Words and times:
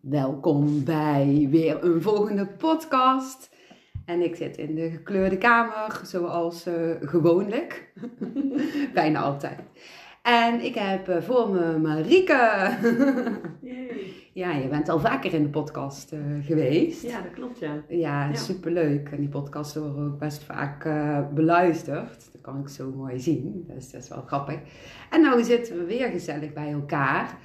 welkom 0.00 0.84
bij 0.84 1.46
weer 1.50 1.84
een 1.84 2.02
volgende 2.02 2.46
podcast. 2.46 3.50
En 4.04 4.22
ik 4.22 4.36
zit 4.36 4.56
in 4.56 4.74
de 4.74 4.90
gekleurde 4.90 5.38
kamer, 5.38 6.00
zoals 6.04 6.66
uh, 6.66 6.74
gewoonlijk. 7.00 7.92
Bijna 8.94 9.20
altijd. 9.20 9.58
En 10.22 10.64
ik 10.64 10.74
heb 10.74 11.08
uh, 11.08 11.20
voor 11.20 11.50
me 11.50 11.78
Marieke. 11.78 12.70
ja, 14.32 14.52
je 14.52 14.68
bent 14.68 14.88
al 14.88 15.00
vaker 15.00 15.34
in 15.34 15.42
de 15.42 15.48
podcast 15.48 16.12
uh, 16.12 16.20
geweest. 16.46 17.02
Ja, 17.02 17.20
dat 17.20 17.32
klopt, 17.32 17.58
ja. 17.58 17.82
Ja, 17.88 18.28
ja. 18.28 18.34
superleuk. 18.34 19.08
En 19.08 19.20
die 19.20 19.28
podcasts 19.28 19.76
worden 19.76 20.12
ook 20.12 20.18
best 20.18 20.42
vaak 20.42 20.88
beluisterd. 21.34 22.32
Dat 22.32 22.40
kan 22.40 22.60
ik 22.60 22.68
zo 22.68 22.92
mooi 22.96 23.20
zien. 23.20 23.64
Dus 23.74 23.90
dat 23.90 24.02
is 24.02 24.08
wel 24.08 24.22
grappig. 24.26 24.58
En 25.10 25.20
nou 25.20 25.44
zitten 25.44 25.78
we 25.78 25.84
weer 25.84 26.08
gezellig 26.10 26.52
bij 26.52 26.72
elkaar. 26.72 27.38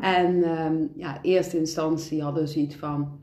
En 0.00 0.60
um, 0.60 0.90
ja, 0.96 1.18
eerste 1.22 1.58
instantie 1.58 2.22
hadden 2.22 2.42
we 2.42 2.48
zoiets 2.48 2.76
van, 2.76 3.20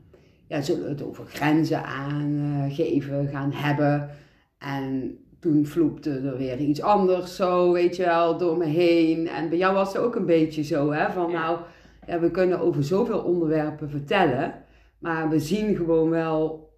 ja, 0.48 0.60
zullen 0.60 0.82
we 0.82 0.88
het 0.88 1.02
over 1.02 1.24
grenzen 1.26 1.84
aangeven 1.84 3.28
gaan 3.28 3.52
hebben? 3.52 4.10
En 4.58 5.18
toen 5.40 5.66
vloepte 5.66 6.10
er 6.10 6.36
weer 6.36 6.58
iets 6.58 6.82
anders 6.82 7.36
zo, 7.36 7.72
weet 7.72 7.96
je 7.96 8.04
wel, 8.04 8.38
door 8.38 8.56
me 8.56 8.64
heen. 8.64 9.28
En 9.28 9.48
bij 9.48 9.58
jou 9.58 9.74
was 9.74 9.92
het 9.92 10.02
ook 10.02 10.14
een 10.14 10.26
beetje 10.26 10.62
zo, 10.62 10.92
hè, 10.92 11.10
van 11.12 11.32
nou, 11.32 11.58
ja, 12.06 12.20
we 12.20 12.30
kunnen 12.30 12.60
over 12.60 12.84
zoveel 12.84 13.18
onderwerpen 13.18 13.90
vertellen, 13.90 14.54
maar 14.98 15.28
we 15.28 15.38
zien 15.38 15.76
gewoon 15.76 16.10
wel, 16.10 16.70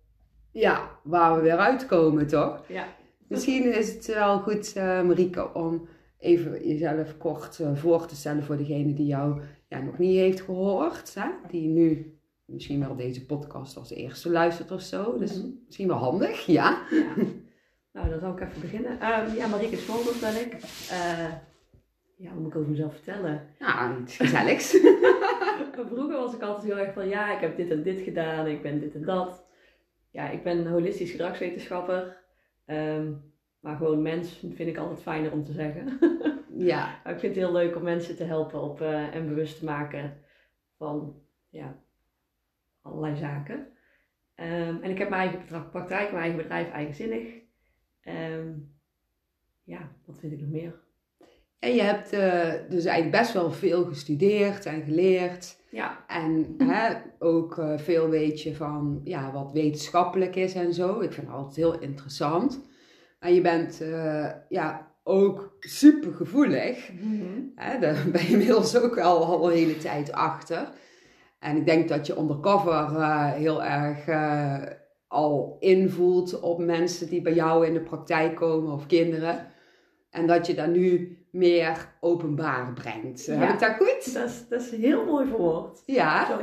ja, 0.53 0.91
waar 1.03 1.37
we 1.37 1.43
weer 1.43 1.57
uitkomen, 1.57 2.27
toch? 2.27 2.65
Ja. 2.69 2.85
Misschien 3.29 3.75
is 3.75 3.95
het 3.95 4.07
wel 4.07 4.39
goed, 4.39 4.75
uh, 4.77 5.03
Marieke, 5.03 5.55
om 5.55 5.89
even 6.19 6.69
jezelf 6.69 7.17
kort 7.19 7.59
uh, 7.59 7.69
voor 7.75 8.07
te 8.07 8.17
stellen 8.17 8.45
voor 8.45 8.57
degene 8.57 8.95
die 8.95 9.07
jou 9.07 9.41
ja, 9.69 9.81
nog 9.81 9.99
niet 9.99 10.17
heeft 10.17 10.41
gehoord. 10.41 11.15
Hè? 11.15 11.29
Die 11.49 11.69
nu 11.69 12.19
misschien 12.45 12.81
wel 12.81 12.97
deze 12.97 13.27
podcast 13.27 13.77
als 13.77 13.91
eerste 13.91 14.31
luistert 14.31 14.71
of 14.71 14.81
zo. 14.81 15.19
Dus 15.19 15.35
mm-hmm. 15.35 15.63
misschien 15.67 15.89
wel 15.89 15.97
handig, 15.97 16.47
ja. 16.47 16.87
ja. 16.91 17.25
Nou, 17.93 18.09
dan 18.09 18.21
zal 18.21 18.33
ik 18.33 18.41
even 18.41 18.61
beginnen. 18.61 18.93
Um, 18.93 19.35
ja, 19.35 19.47
Marieke 19.47 19.77
Smolders 19.77 20.21
ben 20.21 20.41
ik. 20.41 20.55
Uh, 20.91 21.33
ja, 22.17 22.31
wat 22.31 22.39
moet 22.39 22.51
ik 22.51 22.57
over 22.57 22.71
mezelf 22.71 22.95
vertellen? 22.95 23.47
Nou, 23.59 24.01
iets 24.03 24.17
gezelligs. 24.17 24.71
Vroeger 25.89 26.17
was 26.17 26.35
ik 26.35 26.43
altijd 26.43 26.65
heel 26.65 26.79
erg 26.79 26.93
van, 26.93 27.09
ja, 27.09 27.35
ik 27.35 27.41
heb 27.41 27.57
dit 27.57 27.71
en 27.71 27.83
dit 27.83 28.01
gedaan, 28.01 28.47
ik 28.47 28.63
ben 28.63 28.81
dit 28.81 28.95
en 28.95 29.05
dat. 29.05 29.45
Ja, 30.11 30.31
ik 30.31 30.43
ben 30.43 30.67
holistisch 30.67 31.11
gedragswetenschapper. 31.11 32.17
Um, 32.67 33.35
maar 33.61 33.77
gewoon 33.77 34.03
mens 34.03 34.39
vind 34.39 34.69
ik 34.69 34.77
altijd 34.77 35.03
fijner 35.03 35.33
om 35.33 35.45
te 35.45 35.53
zeggen. 35.53 35.99
ja. 36.59 37.01
Maar 37.05 37.13
ik 37.13 37.21
vind 37.21 37.35
het 37.35 37.45
heel 37.45 37.53
leuk 37.53 37.77
om 37.77 37.83
mensen 37.83 38.17
te 38.17 38.25
helpen 38.25 38.63
op, 38.63 38.81
uh, 38.81 39.15
en 39.15 39.29
bewust 39.29 39.59
te 39.59 39.65
maken 39.65 40.17
van 40.77 41.23
ja, 41.49 41.79
allerlei 42.83 43.17
zaken. 43.17 43.55
Um, 44.37 44.83
en 44.83 44.91
ik 44.91 44.99
heb 44.99 45.09
mijn 45.09 45.29
eigen 45.29 45.69
praktijk, 45.71 46.11
mijn 46.11 46.23
eigen 46.23 46.37
bedrijf, 46.37 46.71
eigenzinnig. 46.71 47.35
Um, 48.05 48.75
ja, 49.65 49.93
wat 50.05 50.19
vind 50.19 50.33
ik 50.33 50.41
nog 50.41 50.51
meer? 50.51 50.85
En 51.59 51.75
je 51.75 51.83
hebt 51.83 52.13
uh, 52.13 52.53
dus 52.71 52.85
eigenlijk 52.85 53.23
best 53.23 53.33
wel 53.33 53.51
veel 53.51 53.85
gestudeerd 53.85 54.67
en 54.67 54.83
geleerd. 54.83 55.65
Ja. 55.71 56.05
En 56.07 56.55
hè, 56.59 56.95
ook 57.19 57.57
uh, 57.57 57.79
veel 57.79 58.09
weet 58.09 58.43
je 58.43 58.55
van 58.55 59.01
ja, 59.05 59.33
wat 59.33 59.53
wetenschappelijk 59.53 60.37
is 60.37 60.55
en 60.55 60.75
zo. 60.75 61.01
Ik 61.01 61.13
vind 61.13 61.27
het 61.27 61.37
altijd 61.37 61.57
heel 61.57 61.81
interessant. 61.81 62.61
En 63.19 63.35
je 63.35 63.41
bent 63.41 63.83
uh, 63.83 64.33
ja, 64.49 64.86
ook 65.09 65.57
super 65.61 66.13
gevoelig. 66.13 66.91
Hè, 67.55 67.79
daar 67.79 68.05
ben 68.13 68.23
je 68.23 68.29
inmiddels 68.29 68.77
ook 68.77 68.99
al, 68.99 69.25
al 69.25 69.51
een 69.51 69.57
hele 69.57 69.79
tijd 69.79 70.13
achter. 70.13 70.69
En 71.39 71.57
ik 71.57 71.67
denk 71.67 71.89
dat 71.89 72.07
je 72.07 72.19
undercover 72.19 72.91
uh, 72.91 73.33
heel 73.33 73.65
erg 73.65 74.07
uh, 74.07 74.63
al 75.09 75.57
invoelt 75.61 76.41
op 76.41 76.59
mensen 76.59 77.09
die 77.09 77.23
bij 77.23 77.35
jou 77.35 77.67
in 77.67 77.73
de 77.73 77.81
praktijk 77.81 78.35
komen 78.35 78.73
of 78.73 78.87
kinderen. 78.87 79.47
En 80.11 80.27
dat 80.27 80.47
je 80.47 80.55
dat 80.55 80.69
nu 80.69 81.19
meer 81.31 81.97
openbaar 82.01 82.73
brengt. 82.73 83.25
Ja. 83.25 83.35
Heb 83.35 83.53
ik 83.53 83.61
dat 83.61 83.75
goed? 83.77 84.15
Dat 84.15 84.29
is, 84.29 84.49
dat 84.49 84.61
is 84.61 84.71
heel 84.71 85.05
mooi 85.05 85.27
verwoord. 85.27 85.83
Ja. 85.85 86.41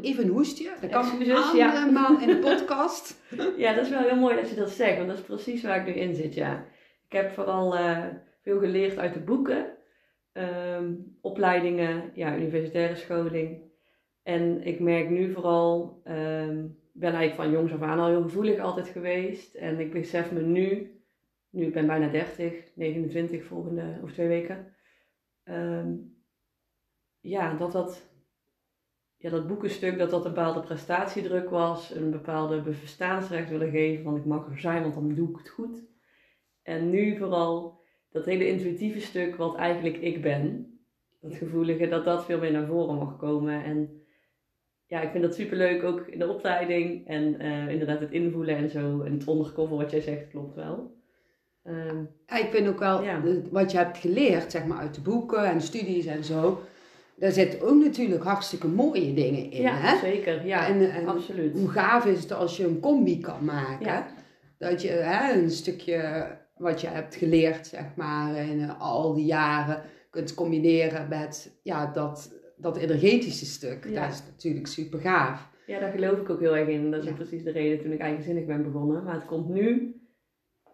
Even... 0.00 0.24
Een 0.24 0.28
hoestje. 0.28 0.70
Dat 0.80 0.90
kan 0.90 1.10
allemaal 1.10 2.12
ja. 2.12 2.20
in 2.20 2.26
de 2.26 2.38
podcast. 2.38 3.20
ja, 3.56 3.74
dat 3.74 3.84
is 3.84 3.90
wel 3.90 4.02
heel 4.02 4.16
mooi 4.16 4.36
dat 4.36 4.48
je 4.48 4.56
dat 4.56 4.70
zegt. 4.70 4.96
Want 4.96 5.08
dat 5.08 5.18
is 5.18 5.24
precies 5.24 5.62
waar 5.62 5.88
ik 5.88 5.94
nu 5.94 6.00
in 6.00 6.14
zit, 6.14 6.34
ja. 6.34 6.64
Ik 7.06 7.12
heb 7.12 7.30
vooral 7.30 7.78
uh, 7.78 8.06
veel 8.42 8.58
geleerd 8.58 8.98
uit 8.98 9.14
de 9.14 9.20
boeken. 9.20 9.72
Um, 10.32 11.16
opleidingen, 11.20 12.10
ja, 12.14 12.36
universitaire 12.36 12.94
scholing. 12.94 13.62
En 14.22 14.62
ik 14.62 14.80
merk 14.80 15.10
nu 15.10 15.32
vooral, 15.32 16.00
um, 16.06 16.78
ben 16.92 17.12
eigenlijk 17.12 17.34
van 17.34 17.50
jongs 17.50 17.72
af 17.72 17.82
aan 17.82 17.98
al 17.98 18.08
heel 18.08 18.22
gevoelig 18.22 18.58
altijd 18.58 18.88
geweest. 18.88 19.54
En 19.54 19.80
ik 19.80 19.92
besef 19.92 20.32
me 20.32 20.40
nu, 20.40 21.00
nu 21.50 21.66
ik 21.66 21.72
ben 21.72 21.86
bijna 21.86 22.08
30, 22.08 22.52
29 22.74 23.44
volgende, 23.44 23.98
of 24.02 24.12
twee 24.12 24.28
weken. 24.28 24.74
Um, 25.44 26.16
ja, 27.20 27.54
dat 27.54 27.72
dat 27.72 28.12
ja, 29.16 29.30
dat 29.30 29.46
boekenstuk 29.46 29.98
dat 29.98 30.10
dat 30.10 30.24
een 30.24 30.32
bepaalde 30.32 30.60
prestatiedruk 30.60 31.50
was, 31.50 31.94
een 31.94 32.10
bepaalde 32.10 32.60
bestaansrecht 32.60 33.50
willen 33.50 33.70
geven 33.70 34.04
van 34.04 34.16
ik 34.16 34.24
mag 34.24 34.50
er 34.50 34.58
zijn, 34.58 34.82
want 34.82 34.94
dan 34.94 35.14
doe 35.14 35.30
ik 35.30 35.36
het 35.36 35.48
goed. 35.48 35.82
En 36.64 36.90
nu 36.90 37.16
vooral 37.16 37.80
dat 38.10 38.24
hele 38.24 38.48
intuïtieve 38.48 39.00
stuk 39.00 39.36
wat 39.36 39.56
eigenlijk 39.56 39.96
ik 39.96 40.22
ben, 40.22 40.72
dat 41.20 41.34
gevoelige, 41.34 41.88
dat 41.88 42.04
dat 42.04 42.24
veel 42.24 42.38
meer 42.38 42.52
naar 42.52 42.66
voren 42.66 42.96
mag 42.96 43.16
komen. 43.16 43.64
En 43.64 44.02
ja, 44.86 45.00
ik 45.00 45.10
vind 45.10 45.22
dat 45.22 45.34
superleuk 45.34 45.82
ook 45.82 46.06
in 46.06 46.18
de 46.18 46.28
opleiding 46.28 47.06
en 47.06 47.42
uh, 47.42 47.68
inderdaad 47.68 48.00
het 48.00 48.10
invoelen 48.10 48.56
en 48.56 48.70
zo. 48.70 49.00
En 49.02 49.12
het 49.12 49.26
ondercover 49.26 49.76
wat 49.76 49.90
jij 49.90 50.00
zegt 50.00 50.28
klopt 50.28 50.54
wel. 50.54 51.02
Um, 51.64 52.10
ja, 52.26 52.36
ik 52.36 52.50
vind 52.50 52.68
ook 52.68 52.78
wel 52.78 53.02
ja. 53.02 53.22
wat 53.50 53.70
je 53.70 53.76
hebt 53.76 53.98
geleerd, 53.98 54.50
zeg 54.50 54.64
maar, 54.66 54.78
uit 54.78 54.94
de 54.94 55.00
boeken 55.00 55.44
en 55.44 55.60
studies 55.60 56.06
en 56.06 56.24
zo 56.24 56.62
daar 57.16 57.32
zitten 57.32 57.60
ook 57.60 57.82
natuurlijk 57.82 58.22
hartstikke 58.22 58.68
mooie 58.68 59.14
dingen 59.14 59.50
in. 59.50 59.62
Ja, 59.62 59.76
hè? 59.76 59.98
zeker. 59.98 60.46
Ja, 60.46 60.66
en, 60.66 60.90
en 60.90 61.06
absoluut. 61.08 61.58
Hoe 61.58 61.68
gaaf 61.68 62.06
is 62.06 62.22
het 62.22 62.32
als 62.32 62.56
je 62.56 62.64
een 62.64 62.80
combi 62.80 63.20
kan 63.20 63.44
maken? 63.44 63.86
Ja. 63.86 64.06
Dat 64.58 64.82
je 64.82 64.88
hè, 64.88 65.32
een 65.32 65.50
stukje 65.50 66.26
wat 66.56 66.80
je 66.80 66.86
hebt 66.86 67.14
geleerd, 67.14 67.66
zeg 67.66 67.96
maar, 67.96 68.36
in 68.36 68.70
al 68.70 69.14
die 69.14 69.24
jaren 69.24 69.82
kunt 70.10 70.34
combineren 70.34 71.08
met 71.08 71.58
ja, 71.62 71.92
dat, 71.92 72.32
dat 72.56 72.76
energetische 72.76 73.46
stuk. 73.46 73.84
Ja. 73.84 74.02
Dat 74.02 74.12
is 74.12 74.22
natuurlijk 74.26 74.66
super 74.66 75.00
gaaf. 75.00 75.52
Ja, 75.66 75.80
daar 75.80 75.92
geloof 75.92 76.18
ik 76.18 76.30
ook 76.30 76.40
heel 76.40 76.56
erg 76.56 76.68
in. 76.68 76.90
Dat 76.90 77.02
is 77.02 77.08
ja. 77.08 77.14
precies 77.14 77.44
de 77.44 77.50
reden 77.50 77.82
toen 77.82 77.92
ik 77.92 78.00
eigenzinnig 78.00 78.44
ben 78.44 78.62
begonnen. 78.62 79.04
Maar 79.04 79.14
het 79.14 79.24
komt 79.24 79.48
nu 79.48 79.96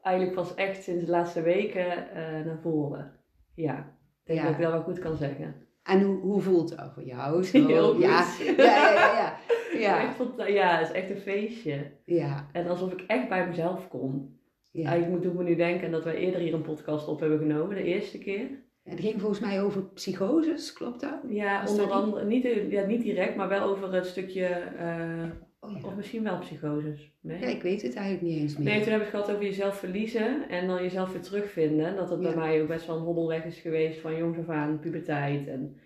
eigenlijk 0.02 0.36
pas 0.36 0.54
echt 0.54 0.82
sinds 0.82 1.04
de 1.04 1.10
laatste 1.10 1.42
weken 1.42 1.86
uh, 1.86 2.44
naar 2.44 2.58
voren. 2.62 3.12
Ja, 3.54 3.78
ik 4.24 4.34
denk 4.34 4.42
dat 4.42 4.50
ik 4.50 4.56
wel 4.56 4.72
wat 4.72 4.82
goed 4.82 4.98
kan 4.98 5.16
zeggen. 5.16 5.54
En 5.82 6.02
hoe, 6.02 6.20
hoe 6.20 6.40
voelt 6.40 6.70
het 6.70 6.92
voor 6.94 7.04
jou? 7.04 7.44
Zo, 7.44 7.66
Heel 7.66 7.98
ja. 8.00 8.22
goed. 8.22 8.56
Ja, 8.56 8.64
ja, 8.64 8.92
ja. 8.92 9.38
ja. 9.78 10.14
Ja, 10.46 10.78
het 10.78 10.88
is 10.88 10.94
echt 10.94 11.10
een 11.10 11.16
feestje. 11.20 11.90
Ja. 12.04 12.48
En 12.52 12.66
alsof 12.66 12.92
ik 12.92 13.04
echt 13.06 13.28
bij 13.28 13.46
mezelf 13.46 13.88
kom. 13.88 14.39
Ja. 14.70 14.88
Eigenlijk 14.88 15.22
moet 15.22 15.32
ik 15.32 15.38
me 15.38 15.44
nu 15.44 15.56
denken 15.56 15.90
dat 15.90 16.04
wij 16.04 16.16
eerder 16.16 16.40
hier 16.40 16.54
een 16.54 16.62
podcast 16.62 17.08
op 17.08 17.20
hebben 17.20 17.38
genomen, 17.38 17.76
de 17.76 17.82
eerste 17.82 18.18
keer. 18.18 18.48
Ja, 18.82 18.90
het 18.90 19.00
ging 19.00 19.20
volgens 19.20 19.40
mij 19.40 19.62
over 19.62 19.84
psychoses, 19.84 20.72
klopt 20.72 21.00
dat? 21.00 21.20
Ja, 21.28 21.64
onder 21.68 21.90
andere, 21.90 22.24
niet, 22.24 22.48
ja, 22.68 22.86
niet 22.86 23.02
direct, 23.02 23.36
maar 23.36 23.48
wel 23.48 23.62
over 23.62 23.92
het 23.92 24.06
stukje, 24.06 24.62
uh, 24.78 25.30
oh, 25.60 25.80
ja. 25.80 25.86
of 25.86 25.96
misschien 25.96 26.22
wel 26.22 26.38
psychoses. 26.38 27.12
Nee? 27.20 27.40
Ja, 27.40 27.46
ik 27.46 27.62
weet 27.62 27.82
het 27.82 27.94
eigenlijk 27.94 28.26
niet 28.26 28.40
eens 28.40 28.56
meer. 28.56 28.66
Nee, 28.66 28.82
toen 28.82 28.92
heb 28.92 29.00
ik 29.00 29.06
het 29.06 29.14
gehad 29.14 29.30
over 29.30 29.44
jezelf 29.44 29.76
verliezen 29.76 30.48
en 30.48 30.66
dan 30.66 30.82
jezelf 30.82 31.12
weer 31.12 31.22
terugvinden. 31.22 31.96
Dat 31.96 32.10
het 32.10 32.20
bij 32.20 32.36
mij 32.36 32.62
ook 32.62 32.68
best 32.68 32.86
wel 32.86 32.96
een 32.96 33.02
hobbelweg 33.02 33.44
is 33.44 33.58
geweest 33.58 34.00
van 34.00 34.16
jongs 34.16 34.38
af 34.38 34.48
aan, 34.48 34.80
puberteit. 34.80 35.46
En 35.46 35.80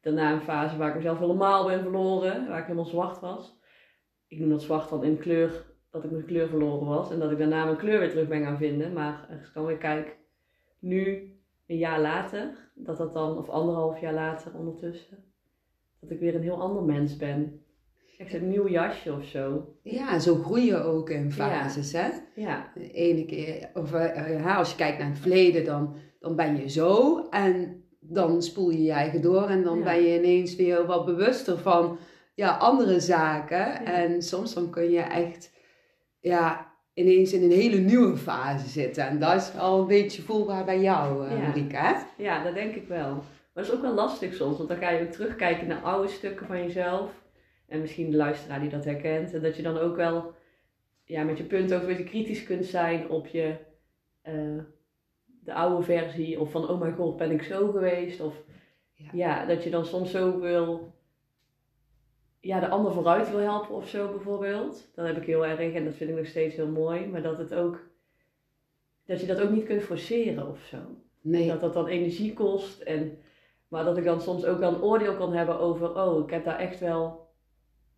daarna 0.00 0.32
een 0.32 0.40
fase 0.40 0.76
waar 0.76 0.88
ik 0.88 0.94
mezelf 0.94 1.18
helemaal 1.18 1.66
ben 1.66 1.82
verloren, 1.82 2.48
waar 2.48 2.58
ik 2.58 2.64
helemaal 2.64 2.84
zwart 2.84 3.20
was. 3.20 3.58
Ik 4.26 4.38
noem 4.38 4.48
dat 4.48 4.62
zwart 4.62 4.88
dan 4.88 5.04
in 5.04 5.18
kleur, 5.18 5.69
dat 5.90 6.04
ik 6.04 6.10
mijn 6.10 6.24
kleur 6.24 6.48
verloren 6.48 6.86
was. 6.86 7.10
En 7.10 7.18
dat 7.18 7.30
ik 7.30 7.38
daarna 7.38 7.64
mijn 7.64 7.76
kleur 7.76 7.98
weer 7.98 8.10
terug 8.10 8.28
ben 8.28 8.42
gaan 8.42 8.58
vinden. 8.58 8.92
Maar 8.92 9.26
als 9.30 9.48
ik 9.48 9.54
dan 9.54 9.66
weer 9.66 9.76
kijk, 9.76 10.16
nu, 10.78 11.32
een 11.66 11.78
jaar 11.78 12.00
later, 12.00 12.70
dat 12.74 12.96
dat 12.96 13.14
dan, 13.14 13.38
of 13.38 13.48
anderhalf 13.48 14.00
jaar 14.00 14.14
later 14.14 14.54
ondertussen, 14.54 15.24
dat 16.00 16.10
ik 16.10 16.20
weer 16.20 16.34
een 16.34 16.42
heel 16.42 16.60
ander 16.60 16.82
mens 16.82 17.16
ben. 17.16 17.62
Echt 18.18 18.34
een 18.34 18.48
nieuw 18.48 18.68
jasje 18.68 19.12
of 19.12 19.24
zo. 19.24 19.74
Ja, 19.82 20.18
zo 20.18 20.34
groei 20.34 20.64
je 20.64 20.82
ook 20.82 21.10
in 21.10 21.32
fases, 21.32 21.90
ja. 21.90 22.00
hè? 22.00 22.40
Ja. 22.40 22.72
De 22.74 22.92
ene 22.92 23.24
keer, 23.24 23.70
of 23.74 23.92
uh, 23.92 24.58
als 24.58 24.70
je 24.70 24.76
kijkt 24.76 24.98
naar 24.98 25.08
het 25.08 25.18
verleden, 25.18 25.64
dan, 25.64 25.96
dan 26.20 26.36
ben 26.36 26.56
je 26.56 26.68
zo. 26.68 27.18
En 27.28 27.84
dan 28.00 28.42
spoel 28.42 28.70
je 28.70 28.82
je 28.82 28.92
eigen 28.92 29.22
door 29.22 29.48
en 29.48 29.62
dan 29.62 29.82
ben 29.82 30.02
je 30.02 30.18
ineens 30.18 30.56
weer 30.56 30.86
wat 30.86 31.04
bewuster 31.04 31.58
van 31.58 31.98
ja, 32.34 32.56
andere 32.56 33.00
zaken. 33.00 33.84
En 33.84 34.22
soms 34.22 34.54
dan 34.54 34.70
kun 34.70 34.90
je 34.90 35.00
echt 35.00 35.58
ja, 36.20 36.72
ineens 36.94 37.32
in 37.32 37.42
een 37.42 37.58
hele 37.58 37.78
nieuwe 37.78 38.16
fase 38.16 38.68
zitten. 38.68 39.06
En 39.06 39.18
dat 39.18 39.34
is 39.34 39.58
al 39.58 39.80
een 39.80 39.86
beetje 39.86 40.22
voelbaar 40.22 40.64
bij 40.64 40.80
jou, 40.80 41.24
uh, 41.24 41.30
ja. 41.30 41.38
Marika. 41.38 42.06
Ja, 42.16 42.44
dat 42.44 42.54
denk 42.54 42.74
ik 42.74 42.88
wel. 42.88 43.14
Maar 43.14 43.64
dat 43.64 43.64
is 43.64 43.72
ook 43.72 43.82
wel 43.82 43.94
lastig 43.94 44.34
soms, 44.34 44.56
want 44.56 44.68
dan 44.68 44.78
ga 44.78 44.90
je 44.90 45.02
ook 45.02 45.12
terugkijken 45.12 45.66
naar 45.66 45.82
oude 45.82 46.08
stukken 46.08 46.46
van 46.46 46.62
jezelf. 46.62 47.10
En 47.68 47.80
misschien 47.80 48.10
de 48.10 48.16
luisteraar 48.16 48.60
die 48.60 48.70
dat 48.70 48.84
herkent. 48.84 49.34
En 49.34 49.42
dat 49.42 49.56
je 49.56 49.62
dan 49.62 49.78
ook 49.78 49.96
wel 49.96 50.34
ja, 51.04 51.22
met 51.22 51.38
je 51.38 51.44
punten 51.44 51.80
ook 51.80 51.86
weer 51.86 52.04
kritisch 52.04 52.44
kunt 52.44 52.64
zijn 52.64 53.08
op 53.08 53.26
je, 53.26 53.54
eh, 54.22 54.58
de 55.24 55.54
oude 55.54 55.82
versie. 55.82 56.40
Of 56.40 56.50
van, 56.50 56.68
oh 56.68 56.80
mijn 56.80 56.94
god, 56.94 57.16
ben 57.16 57.30
ik 57.30 57.42
zo 57.42 57.70
geweest? 57.70 58.20
Of 58.20 58.34
Ja. 58.94 59.08
ja, 59.12 59.46
dat 59.46 59.64
je 59.64 59.70
dan 59.70 59.84
soms 59.84 60.10
zo 60.10 60.40
wil, 60.40 60.92
ja, 62.40 62.60
de 62.60 62.68
ander 62.68 62.92
vooruit 62.92 63.30
wil 63.30 63.38
helpen 63.38 63.74
of 63.74 63.88
zo 63.88 64.08
bijvoorbeeld. 64.08 64.90
Dat 64.94 65.06
heb 65.06 65.16
ik 65.16 65.26
heel 65.26 65.46
erg 65.46 65.74
en 65.74 65.84
dat 65.84 65.94
vind 65.94 66.10
ik 66.10 66.16
nog 66.16 66.26
steeds 66.26 66.54
heel 66.54 66.68
mooi. 66.68 67.06
Maar 67.06 67.22
dat 67.22 67.38
het 67.38 67.54
ook, 67.54 67.80
dat 69.06 69.20
je 69.20 69.26
dat 69.26 69.40
ook 69.40 69.50
niet 69.50 69.64
kunt 69.64 69.82
forceren 69.82 70.48
of 70.48 70.60
zo. 70.60 70.78
Nee. 71.20 71.48
Dat 71.48 71.60
dat 71.60 71.72
dan 71.72 71.86
energie 71.86 72.32
kost. 72.32 72.80
En, 72.80 73.18
maar 73.68 73.84
dat 73.84 73.96
ik 73.96 74.04
dan 74.04 74.20
soms 74.20 74.44
ook 74.44 74.58
wel 74.58 74.74
een 74.74 74.82
oordeel 74.82 75.16
kan 75.16 75.32
hebben 75.32 75.58
over, 75.58 75.94
oh, 75.94 76.24
ik 76.24 76.30
heb 76.30 76.44
daar 76.44 76.58
echt 76.58 76.80
wel, 76.80 77.28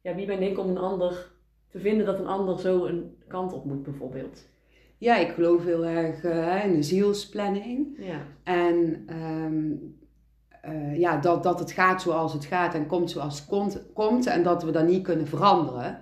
ja, 0.03 0.15
wie 0.15 0.27
ben 0.27 0.43
ik 0.43 0.59
om 0.59 0.69
een 0.69 0.79
ander 0.79 1.31
te 1.69 1.79
vinden 1.79 2.06
dat 2.06 2.19
een 2.19 2.27
ander 2.27 2.61
zo 2.61 2.85
een 2.85 3.23
kant 3.29 3.53
op 3.53 3.65
moet 3.65 3.83
bijvoorbeeld. 3.83 4.50
Ja, 4.99 5.17
ik 5.17 5.31
geloof 5.31 5.65
heel 5.65 5.85
erg 5.85 6.25
eh, 6.25 6.65
in 6.65 6.75
de 6.75 6.83
zielsplanning. 6.83 7.97
Ja, 7.99 8.27
En 8.43 9.03
ehm, 9.06 9.75
eh, 10.62 10.99
ja, 10.99 11.17
dat, 11.17 11.43
dat 11.43 11.59
het 11.59 11.73
gaat 11.73 12.03
zoals 12.03 12.32
het 12.32 12.44
gaat 12.44 12.75
en 12.75 12.87
komt 12.87 13.11
zoals 13.11 13.38
het 13.38 13.49
komt, 13.49 13.82
komt 13.94 14.26
en 14.26 14.43
dat 14.43 14.62
we 14.62 14.70
dat 14.70 14.87
niet 14.87 15.03
kunnen 15.03 15.26
veranderen. 15.26 16.00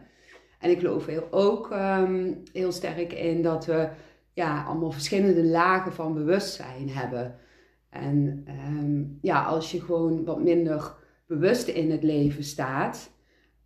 En 0.58 0.70
ik 0.70 0.78
geloof 0.78 1.06
heel, 1.06 1.26
ook 1.30 1.70
ehm, 1.70 2.32
heel 2.52 2.72
sterk 2.72 3.12
in 3.12 3.42
dat 3.42 3.66
we 3.66 3.88
ja, 4.32 4.64
allemaal 4.64 4.90
verschillende 4.90 5.44
lagen 5.44 5.92
van 5.92 6.14
bewustzijn 6.14 6.88
hebben. 6.88 7.36
En 7.90 8.42
ehm, 8.46 9.02
ja, 9.20 9.42
als 9.42 9.72
je 9.72 9.80
gewoon 9.80 10.24
wat 10.24 10.42
minder 10.42 10.94
bewust 11.26 11.68
in 11.68 11.90
het 11.90 12.02
leven 12.02 12.44
staat, 12.44 13.10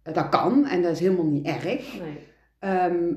eh, 0.03 0.15
dat 0.15 0.29
kan 0.29 0.67
en 0.67 0.83
dat 0.83 0.93
is 0.93 1.01
helemaal 1.01 1.27
niet 1.27 1.47
erg. 1.47 1.99
nee. 2.01 2.19
Ehm, 2.59 3.15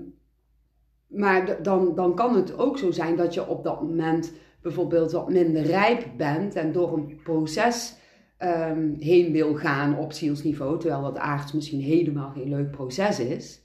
maar 1.08 1.64
dan, 1.64 1.96
dan 1.96 2.16
kan 2.16 2.36
het 2.36 2.58
ook 2.58 2.78
zo 2.78 2.92
zijn 2.92 3.16
dat 3.16 3.34
je 3.34 3.48
op 3.48 3.64
dat 3.64 3.82
moment 3.82 4.34
bijvoorbeeld 4.68 5.12
wat 5.12 5.30
minder 5.30 5.62
rijp 5.62 6.06
bent 6.18 6.56
en 6.56 6.72
door 6.72 6.94
een 6.94 7.20
proces 7.24 7.96
ehm, 8.38 8.94
heen 9.00 9.32
wil 9.32 9.56
gaan 9.56 9.98
op 9.98 10.14
zielsniveau, 10.14 10.80
terwijl 10.80 11.02
dat 11.02 11.18
aards 11.18 11.52
misschien 11.54 11.82
helemaal 11.82 12.32
geen 12.32 12.50
leuk 12.50 12.72
proces 12.72 13.20
is. 13.20 13.62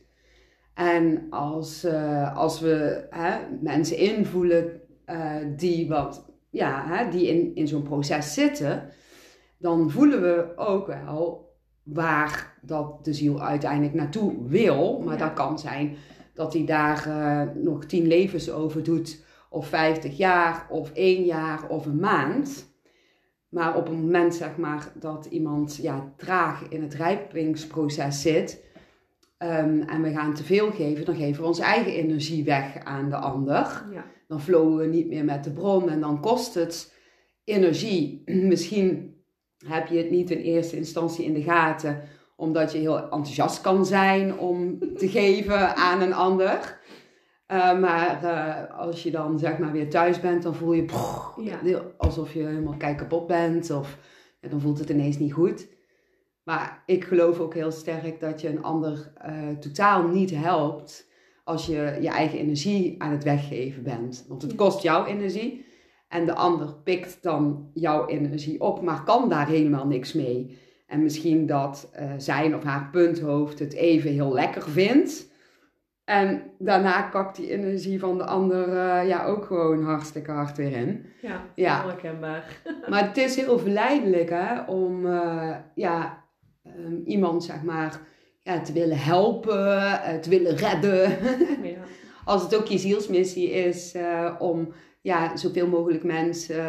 En 0.75 1.27
als, 1.31 1.85
eh, 1.85 2.37
als 2.37 2.61
we 2.61 3.07
hè, 3.11 3.39
mensen 3.61 3.97
invoelen 3.97 4.81
eh, 5.05 5.37
die, 5.57 5.89
wat, 5.89 6.25
ja, 6.51 6.85
hè, 6.87 7.11
die 7.11 7.27
in, 7.29 7.55
in 7.55 7.69
zo'n 7.69 7.83
proces 7.83 8.35
zitten, 8.35 8.89
dan 9.59 9.91
voelen 9.91 10.23
we 10.23 10.53
ook 10.57 10.87
wel 10.87 11.51
waar 11.83 12.59
dat 12.63 13.05
de 13.05 13.13
ziel 13.13 13.43
uiteindelijk 13.43 13.95
naartoe 13.95 14.49
wil. 14.49 15.01
Maar 15.05 15.19
Ja. 15.19 15.25
dat 15.27 15.33
kan 15.33 15.59
zijn 15.59 15.97
dat 16.35 16.53
hij 16.53 16.65
daar 16.65 17.07
eh, 17.07 17.55
nog 17.63 17.85
tien 17.85 18.07
levens 18.07 18.51
over 18.51 18.83
doet, 18.83 19.25
of 19.53 19.67
vijftig 19.67 20.17
jaar, 20.17 20.67
of 20.71 20.93
één 20.93 21.25
jaar, 21.25 21.69
of 21.69 21.87
een 21.87 22.01
maand. 22.01 22.71
Maar 23.49 23.77
op 23.77 23.87
het 23.87 23.97
moment 23.97 24.35
zeg 24.35 24.57
maar, 24.57 24.93
dat 24.95 25.27
iemand 25.31 25.79
ja, 25.83 26.13
traag 26.17 26.69
in 26.69 26.83
het 26.83 26.95
rijpingsproces 26.95 28.21
zit 28.21 28.65
ehm, 29.39 29.81
en 29.81 30.03
we 30.03 30.11
gaan 30.11 30.35
te 30.35 30.45
veel 30.45 30.71
geven, 30.71 31.05
dan 31.05 31.17
geven 31.17 31.43
we 31.43 31.49
onze 31.49 31.63
eigen 31.63 31.93
energie 31.93 32.45
weg 32.45 32.85
aan 32.85 33.11
de 33.11 33.17
ander. 33.17 33.87
Ja, 33.93 34.05
Dan 34.29 34.41
flowen 34.41 34.77
we 34.77 34.87
niet 34.87 35.09
meer 35.09 35.25
met 35.25 35.45
de 35.45 35.53
bron 35.53 35.91
en 35.91 36.01
dan 36.01 36.21
kost 36.21 36.55
het 36.55 36.95
energie. 37.45 38.23
Misschien 38.53 39.17
heb 39.67 39.87
je 39.87 39.97
het 39.97 40.11
niet 40.11 40.31
in 40.31 40.39
eerste 40.39 40.77
instantie 40.77 41.25
in 41.25 41.35
de 41.35 41.43
gaten, 41.43 42.03
omdat 42.37 42.73
je 42.73 42.79
heel 42.79 43.03
enthousiast 43.03 43.61
kan 43.61 43.87
zijn 43.87 44.39
om 44.39 44.79
te 44.97 45.09
geven 45.09 45.77
aan 45.77 46.01
een 46.01 46.15
ander. 46.15 46.81
Eh, 47.53 47.79
maar 47.79 48.25
eh, 48.25 48.79
als 48.79 49.03
je 49.03 49.11
dan 49.11 49.39
zeg 49.39 49.59
maar 49.59 49.73
weer 49.73 49.91
thuis 49.91 50.21
bent, 50.21 50.43
dan 50.43 50.55
voel 50.55 50.73
je 50.73 50.85
Ja. 51.37 51.83
alsof 51.97 52.33
je 52.33 52.43
helemaal 52.43 52.77
kei 52.77 52.95
kapot 52.95 53.27
bent. 53.27 53.71
Of 53.71 53.99
ja, 54.41 54.49
dan 54.49 54.61
voelt 54.61 54.79
het 54.79 54.89
ineens 54.89 55.19
niet 55.19 55.33
goed. 55.33 55.69
Maar 56.43 56.83
ik 56.87 57.05
geloof 57.05 57.39
ook 57.39 57.55
heel 57.55 57.71
sterk 57.71 58.21
dat 58.21 58.41
je 58.41 58.49
een 58.49 58.63
ander 58.63 59.13
eh, 59.17 59.49
totaal 59.61 60.09
niet 60.09 60.31
helpt 60.31 61.07
als 61.45 61.67
je 61.67 61.99
je 62.01 62.09
eigen 62.09 62.39
energie 62.39 63.03
aan 63.03 63.13
het 63.13 63.25
weggeven 63.25 63.83
bent. 63.83 64.25
Want 64.29 64.43
het 64.43 64.55
kost 64.55 64.83
jouw 64.83 65.07
energie 65.07 65.65
en 66.09 66.27
de 66.27 66.35
ander 66.35 66.75
pikt 66.85 67.23
dan 67.23 67.71
jouw 67.75 68.07
energie 68.07 68.61
op, 68.61 68.83
maar 68.83 69.05
kan 69.05 69.29
daar 69.29 69.49
helemaal 69.49 69.87
niks 69.87 70.13
mee. 70.13 70.59
En 70.87 71.03
misschien 71.03 71.47
dat 71.47 71.91
zijn 72.19 72.57
of 72.57 72.63
haar 72.63 72.89
punthoofd 72.91 73.59
het 73.59 73.73
even 73.73 74.11
heel 74.11 74.33
lekker 74.33 74.63
vindt. 74.63 75.32
En 76.05 76.43
daarna 76.59 77.03
kakt 77.03 77.37
die 77.37 77.51
energie 77.51 77.99
van 78.01 78.19
de 78.19 78.25
ander 78.25 78.69
eh, 78.69 79.09
ja, 79.09 79.25
ook 79.25 79.45
gewoon 79.45 79.85
hartstikke 79.85 80.31
hard 80.31 80.57
weer 80.57 80.73
in. 80.73 81.07
ja, 81.23 81.45
Ja. 81.55 81.87
herkenbaar. 81.87 82.61
Maar 82.91 83.07
het 83.07 83.17
is 83.17 83.37
heel 83.37 83.59
verleidelijk 83.59 84.31
hè, 84.31 84.61
om 84.61 85.07
eh, 85.07 85.57
ja, 85.75 86.25
ehm, 86.65 86.95
iemand 87.05 87.45
zeg 87.45 87.63
maar, 87.63 88.01
ja, 88.41 88.61
te 88.61 88.73
willen 88.73 88.99
helpen, 88.99 89.79
eh, 90.03 90.15
te 90.19 90.31
willen 90.31 90.57
redden. 90.57 91.11
Ja, 91.63 91.79
Als 92.25 92.43
het 92.43 92.57
ook 92.57 92.67
je 92.67 92.79
zielsmissie 92.79 93.51
is 93.51 93.97
om 94.39 94.73
ja, 95.01 95.37
zoveel 95.37 95.69
mogelijk 95.69 96.05
mensen 96.05 96.65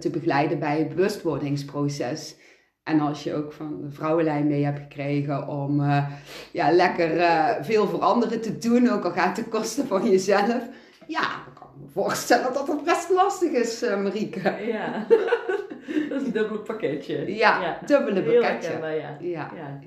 te 0.00 0.10
begeleiden 0.10 0.58
bij 0.58 0.78
het 0.78 0.88
bewustwordingsproces. 0.88 2.36
En 2.84 3.00
als 3.00 3.22
je 3.24 3.34
ook 3.34 3.52
van 3.52 3.80
de 3.82 3.90
vrouwenlijn 3.90 4.46
mee 4.46 4.64
hebt 4.64 4.78
gekregen 4.78 5.48
om 5.48 5.80
eh, 5.80 6.06
ja, 6.52 6.70
lekker 6.72 7.18
eh, 7.18 7.48
veel 7.60 7.86
voor 7.86 8.00
anderen 8.00 8.40
te 8.40 8.58
doen, 8.58 8.90
ook 8.90 9.04
al 9.04 9.10
gaat 9.10 9.24
het 9.26 9.34
ten 9.34 9.48
koste 9.60 9.86
van 9.86 10.10
jezelf. 10.10 10.62
Ja, 11.06 11.20
dan 11.44 11.54
kan 11.54 11.68
ik 11.74 11.82
me 11.82 11.88
voorstellen 11.92 12.52
dat 12.52 12.66
het 12.68 12.84
best 12.84 13.10
lastig 13.10 13.50
is, 13.50 13.82
eh, 13.82 14.02
Marieke. 14.02 14.54
ja. 14.66 15.06
dat 16.08 16.20
is 16.20 16.26
een 16.26 16.32
dubbel 16.32 16.58
pakketje. 16.58 17.34
Ja, 17.36 17.78
dubbele 17.86 18.20
Heel 18.20 18.40
pakketje. 18.40 18.70
herkenbaar, 18.70 18.94
ja. 18.96 19.16
Ja. 19.20 19.28
Ja. 19.30 19.50
ja. 19.56 19.80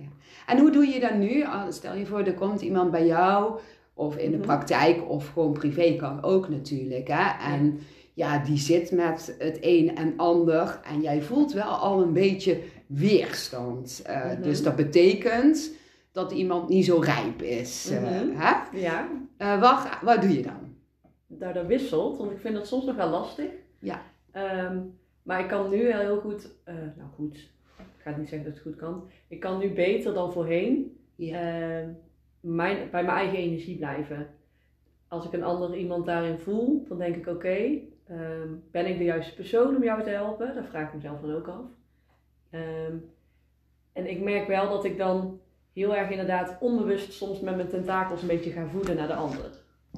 En 0.48 0.60
hoe 0.60 0.72
doe 0.72 0.88
je 0.88 1.00
dat 1.00 1.14
nu? 1.16 1.44
Ah, 1.44 1.62
Stel 1.70 1.96
je 1.96 2.06
voor, 2.06 2.20
er 2.20 2.34
komt 2.34 2.62
iemand 2.62 2.92
bij 2.92 3.06
jou, 3.06 3.60
of 3.94 4.18
in 4.18 4.32
de 4.32 4.38
Mhm. 4.38 4.46
praktijk, 4.46 5.10
of 5.10 5.28
gewoon 5.34 5.54
privé 5.54 5.96
kan 5.96 6.24
ook 6.24 6.50
natuurlijk. 6.50 7.08
Hè? 7.08 7.54
En 7.54 7.80
ja, 8.14 8.38
die 8.38 8.58
zit 8.58 8.92
met 8.92 9.36
het 9.40 9.58
een 9.62 9.96
en 9.96 10.14
ander, 10.18 10.80
en 10.94 11.02
jij 11.02 11.22
voelt 11.22 11.54
wel 11.54 11.64
al 11.70 12.02
een 12.02 12.14
beetje 12.14 12.60
weerstand. 12.88 14.02
Eh, 14.06 14.26
Mhm. 14.32 14.42
Dus 14.42 14.64
dat 14.64 14.76
betekent 14.76 15.76
dat 16.12 16.32
iemand 16.32 16.70
niet 16.70 16.86
zo 16.86 17.00
rijp 17.00 17.42
is. 17.42 17.90
eh, 17.92 18.02
Mhm. 18.02 18.36
hè? 18.36 18.78
Ja, 18.80 19.08
Eh, 19.38 19.60
wat, 19.62 19.88
wat 20.02 20.22
doe 20.22 20.34
je 20.34 20.42
dan? 20.42 20.76
daar 21.28 21.54
dat 21.54 21.66
wisselt, 21.66 22.18
want 22.18 22.32
ik 22.32 22.40
vind 22.40 22.54
dat 22.56 22.68
soms 22.68 22.86
nog 22.86 22.96
wel 22.96 23.10
lastig. 23.10 23.50
Ja. 23.80 24.02
Ehm, 24.32 24.80
maar 25.24 25.40
ik 25.40 25.48
kan 25.48 25.70
nu 25.70 25.92
heel 25.92 26.20
goed, 26.20 26.50
nou 26.66 27.10
goed, 27.16 27.36
ik 27.78 28.02
ga 28.04 28.18
niet 28.18 28.30
zeggen 28.30 28.48
dat 28.48 28.54
het 28.58 28.64
goed 28.64 28.76
kan. 28.76 29.10
Ik 29.28 29.40
kan 29.40 29.58
nu 29.60 29.70
beter 29.74 30.14
dan 30.14 30.32
voorheen 30.32 30.98
Ja. 31.16 31.38
ehm, 31.40 31.90
mijn, 32.40 32.78
bij 32.92 33.04
mijn 33.04 33.18
eigen 33.18 33.38
energie 33.38 33.78
blijven. 33.78 34.28
Als 35.08 35.26
ik 35.26 35.34
een 35.34 35.44
ander 35.44 35.76
iemand 35.78 36.06
daarin 36.06 36.38
voel, 36.38 36.86
dan 36.88 36.98
denk 36.98 37.16
ik 37.16 37.28
oké, 37.28 37.58
ehm, 38.08 38.48
ben 38.72 38.86
ik 38.86 38.98
de 38.98 39.04
juiste 39.04 39.36
persoon 39.36 39.76
om 39.76 39.84
jou 39.84 40.04
te 40.04 40.10
helpen? 40.10 40.56
Dat 40.56 40.66
vraag 40.70 40.88
ik 40.88 40.94
mezelf 40.94 41.22
dan 41.22 41.34
ook 41.36 41.48
af. 41.48 41.66
Ehm, 42.50 42.96
en 43.94 44.10
ik 44.10 44.22
merk 44.22 44.48
wel 44.48 44.70
dat 44.70 44.86
ik 44.86 44.98
dan 44.98 45.40
heel 45.74 45.96
erg 45.96 46.10
inderdaad 46.10 46.58
onbewust 46.60 47.14
soms 47.14 47.40
met 47.40 47.56
mijn 47.56 47.68
tentakels 47.68 48.22
een 48.22 48.28
beetje 48.28 48.52
ga 48.52 48.68
voeden 48.68 48.96
naar 48.96 49.08
de 49.08 49.14
ander. 49.14 49.52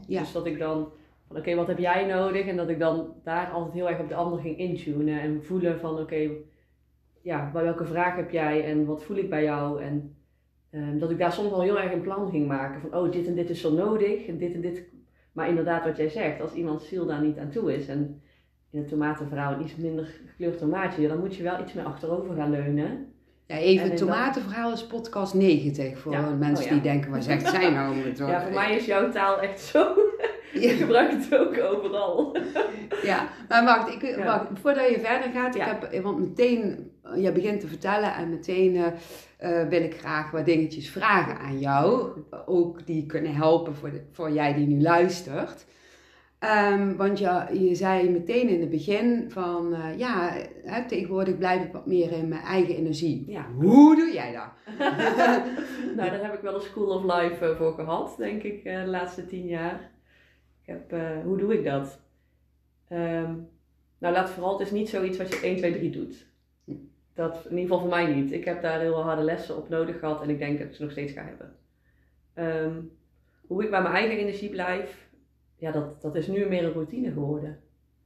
Ja. 0.08 0.20
Dus 0.20 0.32
dat 0.32 0.46
ik 0.46 0.60
dan 0.60 0.92
van 1.28 1.38
oké, 1.38 1.56
wat 1.56 1.68
heb 1.68 1.78
jij 1.78 2.06
nodig? 2.06 2.46
En 2.46 2.58
dat 2.58 2.70
ik 2.70 2.80
dan 2.80 3.14
daar 3.24 3.50
altijd 3.52 3.74
heel 3.74 3.90
erg 3.90 4.00
op 4.00 4.10
de 4.10 4.16
ander 4.16 4.40
ging 4.40 4.58
intunen 4.58 5.22
en 5.22 5.44
voelen 5.44 5.80
van 5.80 6.00
oké, 6.00 6.30
ja, 7.22 7.52
bij 7.52 7.64
welke 7.64 7.86
vraag 7.86 8.16
heb 8.16 8.32
jij 8.32 8.66
en 8.66 8.86
wat 8.86 9.04
voel 9.04 9.18
ik 9.18 9.30
bij 9.30 9.44
jou? 9.44 9.82
En 9.82 10.16
ehm, 10.70 10.98
dat 10.98 11.12
ik 11.12 11.18
daar 11.18 11.32
soms 11.32 11.52
al 11.52 11.62
heel 11.62 11.80
erg 11.80 11.92
een 11.92 12.02
plan 12.02 12.30
ging 12.30 12.48
maken 12.48 12.82
van 12.82 12.96
oh, 12.96 13.12
dit 13.12 13.28
en 13.28 13.36
dit 13.36 13.50
is 13.50 13.62
zo 13.62 13.74
nodig 13.74 14.28
en 14.28 14.38
dit 14.38 14.54
en 14.54 14.62
dit. 14.62 14.84
Maar 15.32 15.50
inderdaad, 15.50 15.86
wat 15.86 15.98
jij 15.98 16.10
zegt, 16.10 16.42
als 16.42 16.54
iemands 16.54 16.88
ziel 16.88 17.06
daar 17.06 17.22
niet 17.22 17.38
aan 17.38 17.50
toe 17.50 17.74
is 17.76 17.88
en 17.88 18.22
in 18.72 18.80
het 18.80 18.88
tomatenverhaal 18.88 19.54
een 19.54 19.62
iets 19.62 19.76
minder 19.76 20.08
gekleurd 20.28 20.58
tomaatje, 20.58 21.08
dan 21.08 21.20
moet 21.20 21.36
je 21.36 21.44
wel 21.44 21.60
iets 21.62 21.74
meer 21.74 21.86
achterover 21.86 22.36
gaan 22.36 22.50
leunen. 22.52 23.06
Ja, 23.46 23.56
even, 23.58 23.96
tomatenverhaal 23.96 24.72
is 24.72 24.86
podcast 24.88 25.34
90 25.34 26.00
voor 26.00 26.12
Ja. 26.12 26.30
mensen 26.30 26.64
Oh, 26.64 26.70
ja. 26.70 26.74
die 26.74 26.82
denken, 26.92 27.12
waar 27.12 27.24
zegt 27.24 27.48
zij 27.50 27.70
nou? 27.72 27.96
Met 27.96 28.18
Ja, 28.18 28.42
voor 28.42 28.52
mij 28.54 28.76
is 28.76 28.86
jouw 28.86 29.12
taal 29.12 29.40
echt 29.40 29.60
zo. 29.60 29.88
Ja. 30.54 30.60
Ik 30.72 30.78
gebruik 30.78 31.12
het 31.12 31.38
ook 31.38 31.58
overal. 31.60 32.38
Ja, 33.04 33.28
maar 33.50 33.64
wacht, 33.66 33.94
ik, 33.94 34.02
Ja. 34.02 34.26
wacht 34.26 34.48
voordat 34.62 34.90
je 34.90 35.00
verder 35.00 35.32
gaat, 35.32 35.56
ik 35.56 35.62
Ja. 35.62 35.78
heb, 35.80 36.02
want 36.04 36.20
meteen, 36.20 36.92
eh, 37.04 37.24
je 37.24 37.32
begint 37.32 37.60
te 37.60 37.68
vertellen 37.68 38.14
en 38.16 38.30
meteen 38.30 38.76
eh, 38.76 38.86
eh, 39.62 39.68
wil 39.70 39.82
ik 39.84 40.00
graag 40.00 40.32
wat 40.32 40.46
dingetjes 40.46 40.90
vragen 40.90 41.38
aan 41.40 41.60
jou, 41.60 42.10
ook 42.46 42.86
die 42.86 43.06
kunnen 43.06 43.36
helpen 43.36 43.76
voor, 43.76 43.92
de, 43.92 44.02
voor 44.12 44.32
jij 44.32 44.54
die 44.54 44.68
nu 44.68 44.82
luistert. 44.82 45.66
Ehm, 46.40 46.96
want 46.96 47.20
je, 47.20 47.48
je 47.60 47.76
zei 47.76 48.10
meteen 48.10 48.50
in 48.50 48.60
het 48.60 48.70
begin 48.70 49.32
van, 49.32 49.74
eh, 49.74 49.98
ja, 49.98 50.38
hè, 50.64 50.88
tegenwoordig 50.88 51.38
blijf 51.38 51.64
ik 51.64 51.72
wat 51.72 51.86
meer 51.86 52.12
in 52.12 52.28
mijn 52.28 52.42
eigen 52.42 52.76
energie. 52.76 53.24
Ja. 53.28 53.46
Hoe 53.52 53.96
doe 53.96 54.14
jij 54.14 54.34
dat? 54.34 54.78
nou, 55.96 56.10
daar 56.10 56.24
heb 56.24 56.34
ik 56.34 56.42
wel 56.42 56.56
een 56.56 56.62
School 56.62 56.88
of 56.88 57.04
Life 57.04 57.46
eh, 57.46 57.58
voor 57.58 57.74
gehad, 57.74 58.16
denk 58.18 58.44
ik, 58.44 58.64
eh, 58.64 58.84
de 58.84 58.90
laatste 58.90 59.26
tien 59.26 59.48
jaar. 59.48 59.92
Ik 60.62 60.76
heb, 60.76 60.92
hoe 61.24 61.38
doe 61.38 61.54
ik 61.54 61.64
dat? 61.64 62.00
Ehm, 62.88 63.34
nou, 63.98 64.14
laat 64.14 64.30
vooral, 64.30 64.58
het 64.58 64.68
is 64.68 64.74
niet 64.74 64.90
zoiets 64.90 65.18
wat 65.18 65.30
je 65.30 65.40
1, 65.44 65.58
2, 65.58 65.72
3 65.72 65.90
doet. 65.90 66.28
Dat, 67.14 67.36
in 67.36 67.58
ieder 67.58 67.62
geval 67.62 67.80
voor 67.80 67.90
mij 67.90 68.14
niet. 68.14 68.32
Ik 68.32 68.46
heb 68.46 68.62
daar 68.62 68.80
heel 68.80 69.02
harde 69.02 69.22
lessen 69.22 69.58
op 69.58 69.70
nodig 69.70 70.00
gehad 70.00 70.22
en 70.22 70.30
ik 70.30 70.40
denk 70.40 70.60
dat 70.60 70.68
ik 70.68 70.74
ze 70.74 70.82
nog 70.82 70.92
steeds 70.92 71.14
ga 71.14 71.24
hebben. 71.24 71.56
Ehm, 72.34 72.82
hoe 73.48 73.64
ik 73.64 73.70
bij 73.70 73.82
mijn 73.82 73.96
eigen 73.96 74.18
energie 74.18 74.50
blijf, 74.50 75.09
ja, 75.60 75.72
dat, 75.72 76.02
dat 76.02 76.16
is 76.16 76.28
nu 76.28 76.46
meer 76.46 76.64
een 76.64 76.72
routine 76.74 77.12
geworden. 77.12 77.60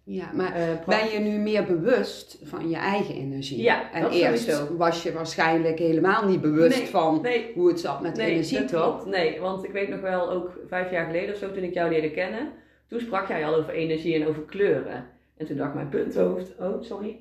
Ja, 0.06 0.32
maar 0.34 0.54
Eh, 0.56 0.86
ben 0.86 1.10
je 1.12 1.20
nu 1.20 1.38
meer 1.38 1.66
bewust 1.66 2.40
van 2.44 2.70
je 2.70 2.76
eigen 2.76 3.16
energie? 3.16 3.62
Ja, 3.62 3.92
en 3.92 4.02
dat 4.02 4.14
eerst 4.14 4.44
sowieso. 4.50 4.78
was 4.78 5.04
je 5.04 5.12
waarschijnlijk 5.14 5.80
helemaal 5.80 6.28
niet 6.28 6.42
bewust 6.42 6.78
Nee, 6.78 6.88
van 6.88 7.22
Nee, 7.22 7.52
hoe 7.56 7.68
het 7.68 7.80
zat 7.80 8.02
met 8.02 8.16
nee, 8.18 8.32
energie, 8.32 8.66
toch? 8.66 9.06
Nee, 9.06 9.40
want 9.40 9.64
ik 9.64 9.72
weet 9.72 9.90
nog 9.90 10.00
wel, 10.02 10.32
ook 10.32 10.60
vijf 10.68 10.92
jaar 10.92 11.06
geleden 11.06 11.34
of 11.34 11.40
zo, 11.40 11.52
toen 11.52 11.64
ik 11.64 11.74
jou 11.74 11.90
leerde 11.92 12.12
kennen, 12.12 12.52
toen 12.88 13.00
sprak 13.00 13.28
jij 13.28 13.46
al 13.46 13.56
over 13.56 13.74
energie 13.74 14.16
en 14.16 14.28
over 14.28 14.42
kleuren. 14.42 15.06
En 15.38 15.46
toen 15.46 15.58
dacht 15.58 15.74
mijn 15.74 15.90
punthoofd, 15.90 16.54
oh 16.60 16.82
sorry, 16.82 17.18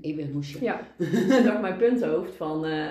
Even 0.00 0.22
een 0.22 0.30
hoesje. 0.32 0.64
Ja, 0.64 0.80
toen 1.28 1.44
dacht 1.44 1.60
mijn 1.60 1.76
punthoofd 1.76 2.34
van, 2.34 2.64
eh, 2.66 2.86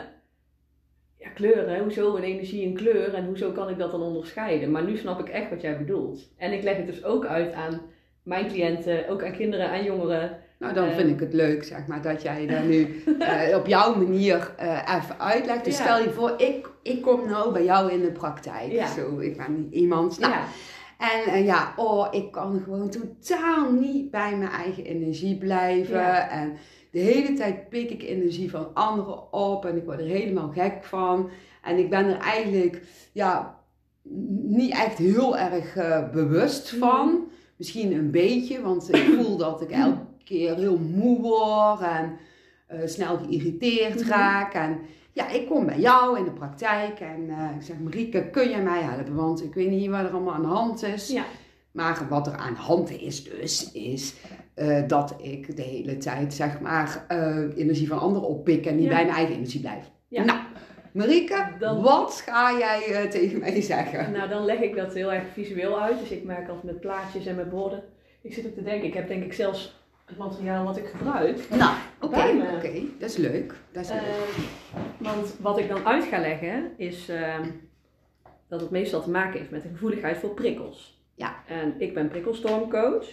ja 1.18 1.30
kleuren, 1.30 1.80
hoezo 1.84 2.16
een 2.16 2.24
energie 2.24 2.66
een 2.68 2.74
kleur 2.74 3.14
en 3.14 3.26
hoezo 3.26 3.52
kan 3.52 3.70
ik 3.70 3.78
dat 3.78 3.92
dan 3.92 4.02
onderscheiden? 4.02 4.72
Maar 4.72 4.84
nu 4.84 4.98
snap 4.98 5.20
ik 5.20 5.30
echt 5.30 5.50
wat 5.50 5.62
jij 5.62 5.78
bedoelt. 5.78 6.30
En 6.38 6.54
ik 6.54 6.64
leg 6.64 6.78
het 6.78 6.86
dus 6.86 7.04
ook 7.04 7.26
uit 7.26 7.54
aan 7.54 7.82
mijn 8.24 8.48
cliënten, 8.48 9.10
ook 9.10 9.24
aan 9.24 9.32
kinderen, 9.32 9.70
aan 9.70 9.84
jongeren. 9.84 10.38
Nou, 10.60 10.74
dan 10.74 10.88
Eh. 10.88 10.96
vind 10.96 11.10
ik 11.10 11.20
het 11.20 11.34
leuk, 11.34 11.64
zeg 11.64 11.88
maar, 11.88 12.02
dat 12.02 12.22
jij 12.22 12.48
daar 12.48 12.64
nu 12.64 13.04
eh, 13.20 13.58
op 13.58 13.68
jouw 13.68 13.96
manier 13.96 14.54
eh, 14.58 14.96
even 14.98 15.20
uitlegt. 15.20 15.66
Dus 15.66 15.78
Ja. 15.78 15.84
stel 15.84 16.04
je 16.04 16.10
voor, 16.10 16.34
ik, 16.38 16.70
ik 16.84 17.02
kom 17.02 17.30
nou 17.30 17.54
bij 17.54 17.64
jou 17.64 17.92
in 17.92 18.02
de 18.02 18.12
praktijk. 18.12 18.72
Ja. 18.72 18.88
Zo, 18.88 19.20
ik 19.20 19.38
ben 19.38 19.68
iemand. 19.72 20.20
Nou, 20.20 20.34
ja, 20.34 20.44
En 21.26 21.44
ja, 21.44 21.74
oh, 21.76 22.08
ik 22.12 22.32
kan 22.32 22.62
gewoon 22.64 22.90
totaal 22.90 23.72
niet 23.72 24.12
bij 24.12 24.36
mijn 24.38 24.52
eigen 24.52 24.84
energie 24.86 25.38
blijven. 25.38 26.30
En 26.30 26.54
de 26.96 27.02
hele 27.02 27.34
tijd 27.34 27.70
pik 27.70 27.90
ik 27.90 28.04
energie 28.04 28.50
van 28.50 28.74
anderen 28.74 29.34
op 29.34 29.66
en 29.66 29.78
ik 29.78 29.84
word 29.86 30.00
er 30.00 30.06
helemaal 30.06 30.50
gek 30.50 30.84
van. 30.84 31.30
En 31.64 31.78
ik 31.78 31.90
ben 31.90 32.06
er 32.06 32.18
eigenlijk 32.18 32.82
ja, 33.12 33.60
niet 34.44 34.72
echt 34.72 34.98
heel 34.98 35.38
erg 35.38 35.76
eh, 35.76 36.10
bewust 36.10 36.72
Mhm. 36.72 36.80
van. 36.80 37.28
Misschien 37.58 37.94
een 37.94 38.12
beetje, 38.12 38.62
want 38.62 38.90
ik 38.96 39.04
voel 39.16 39.38
dat 39.46 39.62
ik 39.62 39.72
elke 39.72 40.06
keer 40.24 40.56
heel 40.56 40.78
moe 40.78 41.22
word 41.22 41.80
en 41.82 42.18
eh, 42.68 42.80
snel 42.86 43.18
geïrriteerd 43.18 44.00
Mhm. 44.00 44.10
raak. 44.10 44.54
En 44.54 44.80
ja, 45.12 45.30
ik 45.30 45.48
kom 45.48 45.66
bij 45.66 45.80
jou 45.80 46.18
in 46.18 46.24
de 46.24 46.32
praktijk 46.32 47.00
en 47.00 47.30
eh, 47.30 47.56
ik 47.56 47.62
zeg, 47.62 47.80
Marieke, 47.80 48.30
kun 48.30 48.50
je 48.50 48.58
mij 48.58 48.82
helpen? 48.82 49.16
Want 49.16 49.44
ik 49.44 49.54
weet 49.54 49.70
niet 49.70 49.90
wat 49.90 50.00
er 50.04 50.12
allemaal 50.12 50.34
aan 50.34 50.42
de 50.42 50.48
hand 50.48 50.84
is. 50.84 51.08
ja, 51.10 51.24
Maar 51.72 52.06
wat 52.10 52.28
er 52.28 52.34
aan 52.36 52.54
de 52.54 52.60
hand 52.60 52.90
is 52.92 53.24
dus, 53.24 53.72
is 53.72 54.16
eh, 54.56 54.88
dat 54.88 55.16
ik 55.22 55.56
de 55.56 55.62
hele 55.62 55.98
tijd, 55.98 56.34
zeg 56.34 56.60
maar, 56.60 57.06
eh, 57.08 57.38
energie 57.58 57.88
van 57.88 58.00
anderen 58.00 58.28
oppik 58.30 58.66
en 58.66 58.76
niet 58.76 58.84
Ja. 58.90 58.90
bij 58.96 59.04
mijn 59.06 59.16
eigen 59.18 59.36
energie 59.36 59.62
blijf. 59.62 59.92
Ja. 60.08 60.24
Nou, 60.24 60.40
Marieke, 60.94 61.48
Dan- 61.60 61.82
wat 61.82 62.24
ga 62.26 62.58
jij 62.58 62.84
eh, 62.86 63.10
tegen 63.10 63.40
mij 63.40 63.62
zeggen? 63.62 64.12
nou 64.12 64.30
dan 64.30 64.46
leg 64.46 64.60
ik 64.60 64.76
dat 64.76 64.94
heel 64.94 65.14
erg 65.14 65.24
visueel 65.34 65.82
uit. 65.82 66.00
Dus 66.00 66.10
ik 66.10 66.24
merk 66.24 66.48
altijd 66.48 66.64
met 66.64 66.80
plaatjes 66.80 67.26
en 67.26 67.36
met 67.36 67.50
borden. 67.50 67.84
Ik 68.22 68.34
zit 68.34 68.46
ook 68.46 68.54
te 68.54 68.64
denken, 68.64 68.88
ik 68.88 68.94
heb 68.94 69.08
denk 69.08 69.24
ik 69.24 69.34
zelfs 69.34 69.84
het 70.06 70.18
materiaal 70.18 70.66
wat 70.66 70.78
ik 70.78 70.86
gebruik. 70.86 71.48
Nou, 71.50 71.74
oké, 72.02 72.18
oké, 72.56 72.82
dat 73.00 73.10
is 73.10 73.18
leuk. 73.18 73.54
Dat 73.72 73.84
is 73.84 73.90
leuk. 73.90 74.36
Want 74.98 75.36
wat 75.40 75.58
ik 75.60 75.70
dan 75.70 75.86
uit 75.86 76.04
ga 76.04 76.20
leggen 76.20 76.72
is 76.78 77.10
eh, 77.10 77.40
dat 78.48 78.62
het 78.62 78.70
meestal 78.70 79.02
te 79.02 79.10
maken 79.10 79.40
heeft 79.40 79.52
met 79.52 79.62
de 79.64 79.70
gevoeligheid 79.70 80.18
voor 80.18 80.30
prikkels. 80.34 81.04
Ja. 81.16 81.36
En 81.48 81.74
ik 81.78 81.94
ben 81.94 82.08
prikkelstormcoach. 82.08 83.06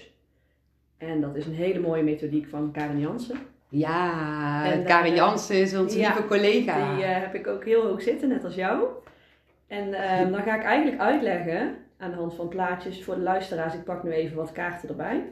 En 1.09 1.21
dat 1.21 1.37
is 1.37 1.47
een 1.47 1.55
hele 1.55 1.81
mooie 1.81 2.03
methodiek 2.03 2.49
van 2.49 2.73
Karen 2.73 3.01
Jansen. 3.01 3.39
ja, 3.69 4.73
en, 4.73 4.85
Karin 4.85 5.13
eh, 5.13 5.19
Jansen 5.19 5.57
is 5.57 5.77
onze 5.77 5.99
ja, 5.99 6.09
lieve 6.09 6.27
collega. 6.27 6.95
Die 6.95 7.05
eh, 7.05 7.21
heb 7.21 7.35
ik 7.35 7.47
ook 7.47 7.65
heel 7.65 7.87
hoog 7.87 8.03
zitten, 8.03 8.29
net 8.29 8.45
als 8.45 8.55
jou. 8.55 8.85
En 9.67 9.95
eh, 9.95 10.31
dan 10.31 10.43
ga 10.43 10.57
ik 10.57 10.63
eigenlijk 10.63 11.01
uitleggen 11.01 11.77
aan 11.99 12.11
de 12.11 12.17
hand 12.17 12.35
van 12.35 12.49
plaatjes 12.49 13.05
voor 13.05 13.15
de 13.15 13.21
luisteraars. 13.21 13.75
Ik 13.75 13.85
pak 13.85 14.03
nu 14.03 14.11
even 14.11 14.37
wat 14.37 14.53
kaarten 14.53 14.89
erbij. 14.89 15.25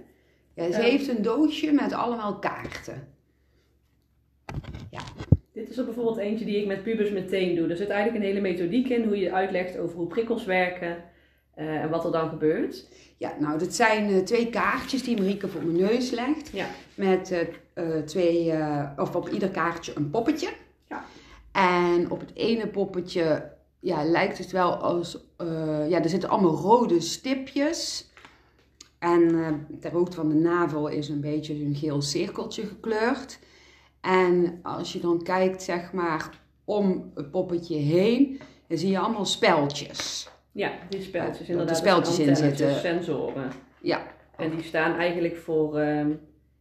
Ja, 0.55 0.73
ze 0.73 0.79
eh, 0.79 0.85
heeft 0.85 1.09
een 1.09 1.23
doosje 1.23 1.73
met 1.73 1.93
allemaal 1.93 2.39
kaarten. 2.39 3.09
Dit 5.53 5.71
is 5.71 5.79
er 5.79 5.85
bijvoorbeeld 5.85 6.17
eentje 6.17 6.45
die 6.45 6.61
ik 6.61 6.67
met 6.67 6.83
pubers 6.83 7.11
meteen 7.11 7.55
doe. 7.55 7.69
Er 7.69 7.77
zit 7.77 7.89
eigenlijk 7.89 8.25
een 8.25 8.31
hele 8.31 8.41
methodiek 8.41 8.89
in 8.89 9.05
hoe 9.05 9.19
je 9.19 9.33
uitlegt 9.33 9.79
over 9.79 9.97
hoe 9.97 10.07
prikkels 10.07 10.45
werken 10.45 10.97
eh, 11.55 11.83
en 11.83 11.91
wat 11.91 12.05
er 12.05 12.13
dan 12.13 12.29
gebeurt. 12.29 12.89
Ja, 13.21 13.37
nou, 13.39 13.59
dat 13.59 13.75
zijn 13.75 14.09
eh, 14.09 14.19
twee 14.19 14.51
kaartjes 14.51 15.03
die 15.03 15.17
Marieke 15.17 15.49
voor 15.49 15.63
mijn 15.63 15.77
neus 15.77 16.11
legt. 16.11 16.51
Ja. 16.53 16.67
Met 16.95 17.31
eh, 17.31 17.41
eh, 17.73 18.05
twee, 18.05 18.53
of 18.97 19.15
op 19.15 19.29
ieder 19.29 19.49
kaartje 19.49 19.93
een 19.97 20.11
poppetje. 20.11 20.53
Ja. 20.89 21.05
En 21.53 22.11
op 22.11 22.21
het 22.21 22.35
ene 22.35 22.69
poppetje 22.69 23.53
ja, 23.81 24.05
lijkt 24.05 24.39
het 24.39 24.51
wel 24.51 24.73
als, 24.73 25.19
ja, 25.89 26.03
er 26.03 26.09
zitten 26.09 26.29
allemaal 26.29 26.55
rode 26.55 27.01
stipjes. 27.01 28.11
En 28.99 29.67
ter 29.81 29.93
hoogte 29.93 30.17
van 30.17 30.29
de 30.29 30.35
navel 30.35 30.89
is 30.89 31.09
een 31.09 31.21
beetje 31.21 31.55
een 31.55 31.75
geel 31.75 32.03
cirkeltje 32.03 32.67
gekleurd. 32.67 33.39
En 34.01 34.61
als 34.63 34.93
je 34.93 35.01
dan 35.01 35.23
kijkt, 35.23 35.63
zeg 35.63 35.93
maar, 35.93 36.41
om 36.65 37.11
het 37.15 37.31
poppetje 37.31 37.77
heen, 37.77 38.41
dan 38.67 38.79
zie 38.79 38.91
je 38.91 38.99
allemaal 38.99 39.27
speltjes. 39.27 40.29
Ja, 40.53 40.73
die 40.89 41.01
speltjes 41.03 41.47
Ja, 41.47 41.53
inderdaad. 41.53 41.69
dat 41.69 41.69
er 41.69 41.91
speltjes 41.91 42.19
in 42.19 42.37
zitten. 42.37 42.67
dus 42.67 42.81
sensoren. 42.81 43.51
Ja, 43.83 44.07
En 44.37 44.51
die 44.51 44.63
staan 44.63 44.95
eigenlijk 44.97 45.37
voor 45.37 45.79
ehm, 45.79 46.11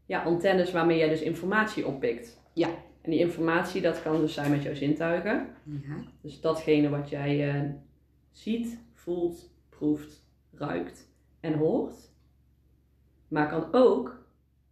ja, 0.06 0.24
antennes 0.24 0.72
waarmee 0.72 0.98
jij 0.98 1.10
dus 1.10 1.22
informatie 1.22 1.88
oppikt. 1.88 2.42
Ja. 2.54 2.68
En 3.02 3.12
die 3.12 3.20
informatie, 3.20 3.82
dat 3.82 4.02
kan 4.02 4.20
dus 4.22 4.34
zijn 4.34 4.52
met 4.52 4.64
jouw 4.64 4.74
zintuigen. 4.76 5.48
ja. 5.64 5.96
Dus 6.22 6.42
datgene 6.42 6.90
wat 6.90 7.10
jij 7.10 7.50
eh, 7.50 7.62
ziet, 8.32 8.80
voelt, 8.94 9.50
proeft, 9.70 10.24
ruikt 10.54 11.10
en 11.40 11.54
hoort. 11.54 11.96
Maar 13.28 13.50
kan 13.50 13.68
ook 13.72 14.24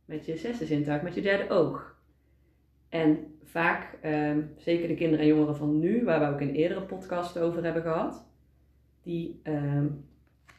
met 0.05 0.25
je 0.25 0.37
zesde 0.37 0.65
zintuig, 0.65 1.01
met 1.01 1.15
je 1.15 1.21
derde 1.21 1.49
oog. 1.53 1.95
En 2.89 3.37
vaak, 3.43 3.97
ehm, 4.01 4.41
zeker 4.57 4.87
de 4.87 4.95
kinderen 4.95 5.19
en 5.25 5.31
jongeren 5.31 5.55
van 5.55 5.79
nu, 5.79 6.03
waar 6.03 6.19
we 6.19 6.25
ook 6.33 6.41
in 6.41 6.53
eerdere 6.55 6.81
podcasts 6.81 7.37
over 7.37 7.63
hebben 7.63 7.81
gehad, 7.81 8.25
die, 9.07 9.39
ehm, 9.43 9.85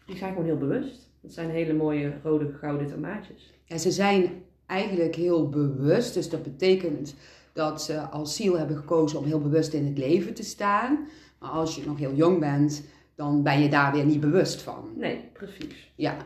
die 0.06 0.16
zijn 0.16 0.30
gewoon 0.30 0.46
heel 0.46 0.58
bewust. 0.58 1.10
Dat 1.20 1.32
zijn 1.32 1.50
hele 1.50 1.72
mooie 1.72 2.12
rode 2.22 2.52
gouden 2.52 2.86
tomaatjes. 2.86 3.54
Ja, 3.64 3.78
ze 3.78 3.90
zijn 3.90 4.42
eigenlijk 4.66 5.14
heel 5.14 5.48
bewust. 5.48 6.14
Dus 6.14 6.30
dat 6.30 6.42
betekent 6.42 7.14
dat 7.52 7.82
ze 7.82 8.00
als 8.00 8.36
ziel 8.36 8.58
hebben 8.58 8.76
gekozen 8.76 9.18
om 9.18 9.24
heel 9.24 9.40
bewust 9.40 9.72
in 9.72 9.86
het 9.86 9.98
leven 9.98 10.34
te 10.34 10.42
staan. 10.42 11.08
Maar 11.38 11.50
als 11.50 11.76
je 11.76 11.86
nog 11.86 11.98
heel 11.98 12.14
jong 12.14 12.40
bent, 12.40 12.88
dan 13.14 13.42
ben 13.42 13.60
je 13.60 13.68
daar 13.68 13.92
weer 13.92 14.04
niet 14.04 14.20
bewust 14.20 14.62
van. 14.62 14.92
Nee, 14.96 15.24
precies. 15.32 15.92
Ja, 15.94 16.16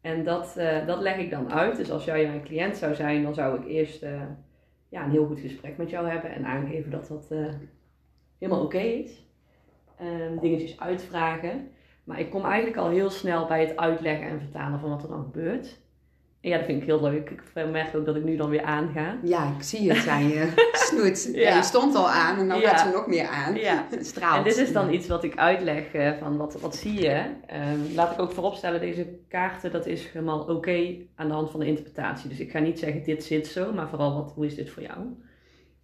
En 0.00 0.24
dat, 0.24 0.56
eh, 0.56 0.86
dat 0.86 1.00
leg 1.00 1.16
ik 1.16 1.30
dan 1.30 1.52
uit. 1.52 1.76
Dus 1.76 1.90
als 1.90 2.04
jij 2.04 2.26
mijn 2.26 2.44
cliënt 2.44 2.76
zou 2.76 2.94
zijn, 2.94 3.22
dan 3.22 3.34
zou 3.34 3.60
ik 3.60 3.66
eerst 3.66 4.02
eh, 4.02 4.22
ja, 4.88 5.04
een 5.04 5.10
heel 5.10 5.26
goed 5.26 5.40
gesprek 5.40 5.76
met 5.76 5.90
jou 5.90 6.08
hebben 6.08 6.34
en 6.34 6.44
aangeven 6.44 6.90
dat 6.90 7.08
dat 7.08 7.26
eh, 7.30 7.46
helemaal 8.38 8.64
oké 8.64 8.78
is. 8.78 9.27
Ehm, 9.98 10.38
dingetjes 10.40 10.80
uitvragen. 10.80 11.68
Maar 12.04 12.20
ik 12.20 12.30
kom 12.30 12.44
eigenlijk 12.44 12.76
al 12.76 12.88
heel 12.88 13.10
snel 13.10 13.46
bij 13.46 13.60
het 13.60 13.76
uitleggen 13.76 14.26
en 14.28 14.40
vertalen 14.40 14.80
van 14.80 14.90
wat 14.90 15.02
er 15.02 15.08
dan 15.08 15.22
gebeurt. 15.22 15.78
En 16.40 16.50
ja, 16.50 16.56
dat 16.56 16.66
vind 16.66 16.80
ik 16.80 16.86
heel 16.86 17.02
leuk. 17.02 17.30
Ik 17.30 17.70
merk 17.70 17.96
ook 17.96 18.06
dat 18.06 18.16
ik 18.16 18.24
nu 18.24 18.36
dan 18.36 18.50
weer 18.50 18.62
aanga. 18.62 19.16
ja 19.22 19.52
ik 19.56 19.62
zie 19.62 19.92
het 19.92 20.08
aan 20.08 20.28
je 20.28 20.52
snoet. 20.88 21.30
Ja. 21.34 21.40
Ja. 21.40 21.56
je 21.56 21.62
stond 21.62 21.94
al 21.94 22.08
aan 22.08 22.38
en 22.38 22.48
dan 22.48 22.60
Ja. 22.60 22.68
gaat 22.68 22.80
ze 22.80 22.90
nog 22.92 23.06
meer 23.06 23.26
aan. 23.26 23.54
Ja. 23.54 23.86
Het 23.90 24.06
straalt. 24.06 24.36
En 24.36 24.44
dit 24.44 24.56
is 24.56 24.72
dan 24.72 24.92
iets 24.92 25.08
wat 25.08 25.24
ik 25.24 25.36
uitleg 25.36 25.92
eh, 25.92 26.12
van 26.20 26.36
wat, 26.36 26.60
wat 26.60 26.76
zie 26.76 27.00
je. 27.00 27.22
Ehm, 27.46 27.78
laat 27.94 28.12
ik 28.12 28.18
ook 28.20 28.32
vooropstellen, 28.32 28.80
deze 28.80 29.06
kaarten, 29.28 29.72
dat 29.72 29.86
is 29.86 30.08
helemaal 30.12 30.40
oké 30.40 30.94
aan 31.14 31.28
de 31.28 31.34
hand 31.34 31.50
van 31.50 31.60
de 31.60 31.66
interpretatie. 31.66 32.28
Dus 32.28 32.40
ik 32.40 32.50
ga 32.50 32.58
niet 32.58 32.78
zeggen 32.78 33.02
dit 33.04 33.24
zit 33.24 33.46
zo, 33.46 33.72
maar 33.72 33.88
vooral 33.88 34.14
wat, 34.14 34.32
hoe 34.34 34.46
is 34.46 34.54
dit 34.54 34.70
voor 34.70 34.82
jou? 34.82 34.98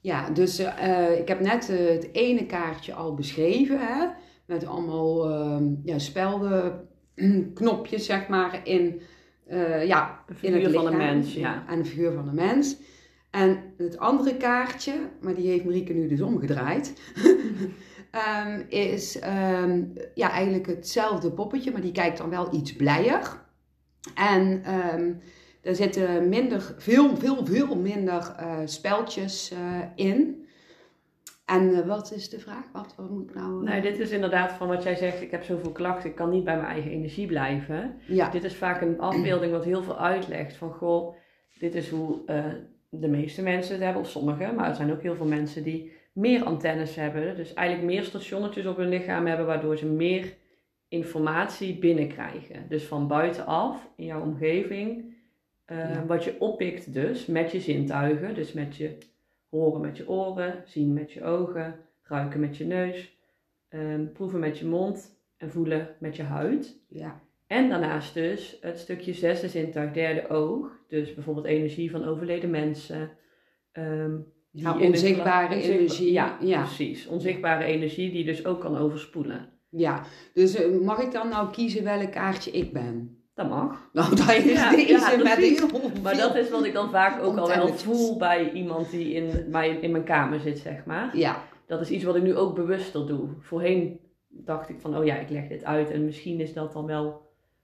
Ja, 0.05 0.31
dus 0.31 0.59
eh, 0.59 1.19
ik 1.19 1.29
heb 1.29 1.41
net 1.41 1.69
eh, 1.69 1.89
het 1.89 2.09
ene 2.13 2.47
kaartje 2.47 2.95
al 2.95 3.15
beschreven, 3.15 3.79
hè, 3.81 4.07
met 4.47 4.67
allemaal 4.67 5.31
ehm 5.31 5.75
ja, 5.85 5.99
spelden, 5.99 6.89
knopjes, 7.55 8.05
zeg 8.05 8.29
maar, 8.29 8.61
in, 8.65 9.01
eh, 9.47 9.87
ja, 9.87 10.25
De 10.27 10.35
in 10.41 10.53
het 10.53 10.63
figuur 10.63 10.75
van 10.75 10.87
een 10.87 10.99
lichaam. 10.99 11.15
mens, 11.15 11.35
ja. 11.35 11.65
En 11.69 11.79
de 11.79 11.85
figuur 11.85 12.13
van 12.13 12.25
de 12.25 12.33
mens. 12.33 12.77
En 13.31 13.59
het 13.77 13.99
andere 13.99 14.37
kaartje, 14.37 14.95
maar 15.21 15.35
die 15.35 15.49
heeft 15.49 15.65
Marieke 15.65 15.93
nu 15.93 16.09
dus 16.09 16.21
omgedraaid, 16.21 16.93
ehm, 18.11 18.63
is 18.69 19.19
ehm, 19.19 19.83
ja, 20.15 20.31
eigenlijk 20.31 20.67
hetzelfde 20.67 21.33
poppetje, 21.33 21.73
maar 21.73 21.81
die 21.81 21.93
kijkt 21.93 22.19
dan 22.19 22.31
wel 22.31 22.55
iets 22.55 22.77
blijer. 22.77 23.43
En 24.15 24.63
er 25.65 25.75
zitten 25.75 26.29
minder, 26.29 26.75
veel, 26.79 27.17
veel, 27.17 27.47
veel 27.47 27.77
minder 27.77 28.35
uh, 28.41 28.59
speltjes 28.65 29.53
uh, 29.53 29.59
in. 29.95 30.47
En 31.45 31.63
uh, 31.63 31.87
wat 31.87 32.13
is 32.13 32.29
de 32.29 32.39
vraag? 32.39 32.65
Wat, 32.73 32.95
wat 32.97 33.11
moet 33.11 33.29
ik 33.29 33.35
nou... 33.35 33.63
Nee, 33.63 33.83
dit 33.83 33.99
is 33.99 34.11
inderdaad 34.11 34.53
van 34.53 34.69
wat 34.69 34.83
jij 34.83 34.95
zegt. 34.95 35.21
Ik 35.21 35.31
heb 35.31 35.43
zoveel 35.43 35.73
klachten, 35.73 36.11
ik 36.11 36.17
kan 36.17 36.31
niet 36.31 36.45
bij 36.45 36.57
mijn 36.57 36.69
eigen 36.69 36.91
energie 36.91 37.27
blijven. 37.27 37.97
Ja. 38.07 38.31
Dit 38.31 38.45
is 38.45 38.55
vaak 38.55 38.81
een 38.81 39.01
afbeelding 39.01 39.53
wat 39.53 39.65
heel 39.65 39.83
veel 39.83 39.99
uitlegt. 39.99 40.57
Van 40.57 40.73
goh, 40.73 41.17
dit 41.59 41.75
is 41.75 41.91
hoe 41.91 42.23
de 42.89 43.09
meeste 43.09 43.43
mensen 43.43 43.75
het 43.75 43.83
hebben, 43.83 44.03
of 44.03 44.09
sommigen. 44.09 44.55
Maar 44.55 44.69
er 44.69 44.75
zijn 44.75 44.93
ook 44.93 45.03
heel 45.03 45.17
veel 45.17 45.27
mensen 45.27 45.63
die 45.63 45.93
meer 46.13 46.45
antennes 46.45 46.95
hebben. 46.95 47.37
Dus 47.37 47.55
eigenlijk 47.55 47.89
meer 47.89 48.05
stationnetjes 48.05 48.67
op 48.67 48.77
hun 48.77 48.89
lichaam 48.89 49.27
hebben, 49.27 49.47
waardoor 49.47 49.77
ze 49.77 49.87
meer 49.87 50.35
informatie 50.89 51.79
binnenkrijgen. 51.79 52.67
Dus 52.69 52.85
van 52.85 53.09
buitenaf, 53.09 53.91
in 53.97 54.05
jouw 54.05 54.23
omgeving 54.23 55.14
uh, 55.73 55.79
ja. 55.79 56.07
Wat 56.07 56.25
je 56.25 56.41
oppikt 56.41 56.93
dus 56.93 57.27
met 57.27 57.53
je 57.53 57.61
zintuigen, 57.61 58.35
dus 58.35 58.53
met 58.53 58.77
je 58.77 58.99
horen 59.49 59.81
met 59.81 59.97
je 59.97 60.09
oren, 60.09 60.63
zien 60.67 60.93
met 60.93 61.13
je 61.13 61.25
ogen, 61.25 61.75
ruiken 62.03 62.41
met 62.41 62.57
je 62.57 62.65
neus, 62.65 63.19
um, 63.69 64.13
proeven 64.13 64.41
met 64.41 64.59
je 64.59 64.67
mond 64.67 65.19
en 65.37 65.51
voelen 65.51 65.97
met 65.99 66.17
je 66.17 66.23
huid. 66.23 66.79
Ja. 66.89 67.21
En 67.47 67.69
daarnaast 67.69 68.15
dus 68.15 68.59
het 68.61 68.79
stukje 68.79 69.13
zesde 69.13 69.49
zintuig, 69.49 69.93
derde 69.93 70.29
oog, 70.29 70.79
dus 70.89 71.15
bijvoorbeeld 71.15 71.47
energie 71.47 71.91
van 71.91 72.05
overleden 72.05 72.51
mensen. 72.51 73.11
Um, 73.73 74.33
ja, 74.51 74.79
onzichtbare 74.79 75.55
energie. 75.55 76.13
Ja, 76.13 76.39
ja, 76.41 76.63
precies. 76.63 77.07
Onzichtbare 77.07 77.65
energie 77.65 78.11
die 78.11 78.25
dus 78.25 78.47
ook 78.47 78.61
kan 78.61 78.77
overspoelen. 78.77 79.49
Ja, 79.69 80.05
dus 80.35 80.61
uh, 80.61 80.81
mag 80.81 81.03
ik 81.03 81.13
dan 81.13 81.29
nou 81.29 81.51
kiezen 81.51 81.85
welk 81.85 82.13
kaartje 82.13 82.51
ik 82.51 82.73
ben? 82.73 83.24
Dat 83.35 83.49
mag. 83.49 83.89
Nou, 83.93 84.17
dat 84.17 84.29
is 84.33 84.53
Ja, 84.53 84.71
deze 84.71 84.93
ja, 84.93 85.17
met 85.17 85.37
heel 85.37 85.69
Maar 86.03 86.17
dat 86.17 86.37
is 86.37 86.51
wat 86.51 86.65
ik 86.65 86.73
dan 86.73 86.91
vaak 86.91 87.23
ook 87.23 87.37
al 87.37 87.49
wel 87.49 87.69
voel 87.75 88.17
bij 88.17 88.53
iemand 88.53 88.91
die 88.91 89.13
in, 89.13 89.45
mij, 89.51 89.69
in 89.69 89.91
mijn 89.91 90.05
kamer 90.05 90.41
zit, 90.41 90.59
zeg 90.59 90.85
maar. 90.85 91.17
Ja, 91.17 91.43
Dat 91.67 91.81
is 91.81 91.91
iets 91.91 92.05
wat 92.05 92.17
ik 92.17 92.23
nu 92.23 92.37
ook 92.37 92.55
bewuster 92.55 93.07
doe. 93.07 93.29
Voorheen 93.41 94.01
dacht 94.29 94.69
ik 94.69 94.77
van, 94.81 94.97
oh 94.99 95.05
ja, 95.05 95.15
ik 95.17 95.31
leg 95.31 95.49
dit 95.49 95.65
uit 95.65 95.91
en 95.91 96.05
misschien 96.05 96.41
is 96.41 96.53
dat 96.53 96.73
dan 96.73 96.87
wel 96.87 97.23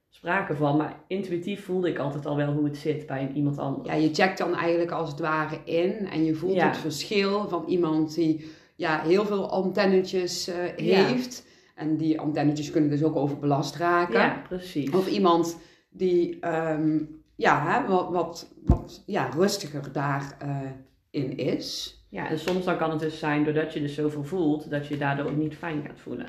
sprake 0.08 0.54
van. 0.54 0.76
Maar 0.76 0.94
intuïtief 1.06 1.64
voelde 1.64 1.88
ik 1.88 1.98
altijd 1.98 2.26
al 2.26 2.36
wel 2.36 2.52
hoe 2.52 2.64
het 2.64 2.76
zit 2.76 3.06
bij 3.06 3.30
iemand 3.34 3.58
anders. 3.58 3.88
ja, 3.88 3.94
je 3.94 4.14
checkt 4.14 4.38
dan 4.38 4.54
eigenlijk 4.54 4.90
als 4.90 5.10
het 5.10 5.20
ware 5.20 5.58
in 5.64 6.08
en 6.08 6.24
je 6.24 6.34
voelt 6.34 6.54
Ja. 6.54 6.66
het 6.66 6.76
verschil 6.76 7.48
van 7.48 7.64
iemand 7.66 8.14
die 8.14 8.50
ja, 8.76 9.00
heel 9.00 9.24
veel 9.26 9.50
antennetjes 9.50 10.48
eh, 10.48 10.56
heeft. 10.76 11.46
En 11.80 11.96
die 11.96 12.20
antennetjes 12.20 12.70
kunnen 12.70 12.90
dus 12.90 13.02
ook 13.02 13.16
overbelast 13.16 13.76
raken. 13.76 14.14
Ja, 14.20 14.42
precies. 14.48 14.90
Of 14.90 15.08
iemand 15.08 15.58
die 15.90 16.40
ehm, 16.40 16.98
ja, 17.36 17.66
hè, 17.82 17.88
wat, 17.88 18.10
wat, 18.10 18.54
wat 18.64 19.02
ja, 19.06 19.28
rustiger 19.28 19.92
daarin 19.92 21.36
is. 21.36 21.98
Ja, 22.10 22.28
en 22.28 22.38
soms 22.38 22.64
dan 22.64 22.76
kan 22.76 22.90
het 22.90 22.98
dus 23.00 23.18
zijn, 23.18 23.44
doordat 23.44 23.72
je 23.72 23.80
dus 23.80 23.94
zoveel 23.94 24.24
voelt, 24.24 24.70
dat 24.70 24.86
je 24.86 24.96
daardoor 24.96 25.26
ook 25.26 25.36
niet 25.36 25.56
fijn 25.56 25.82
gaat 25.86 26.00
voelen. 26.00 26.26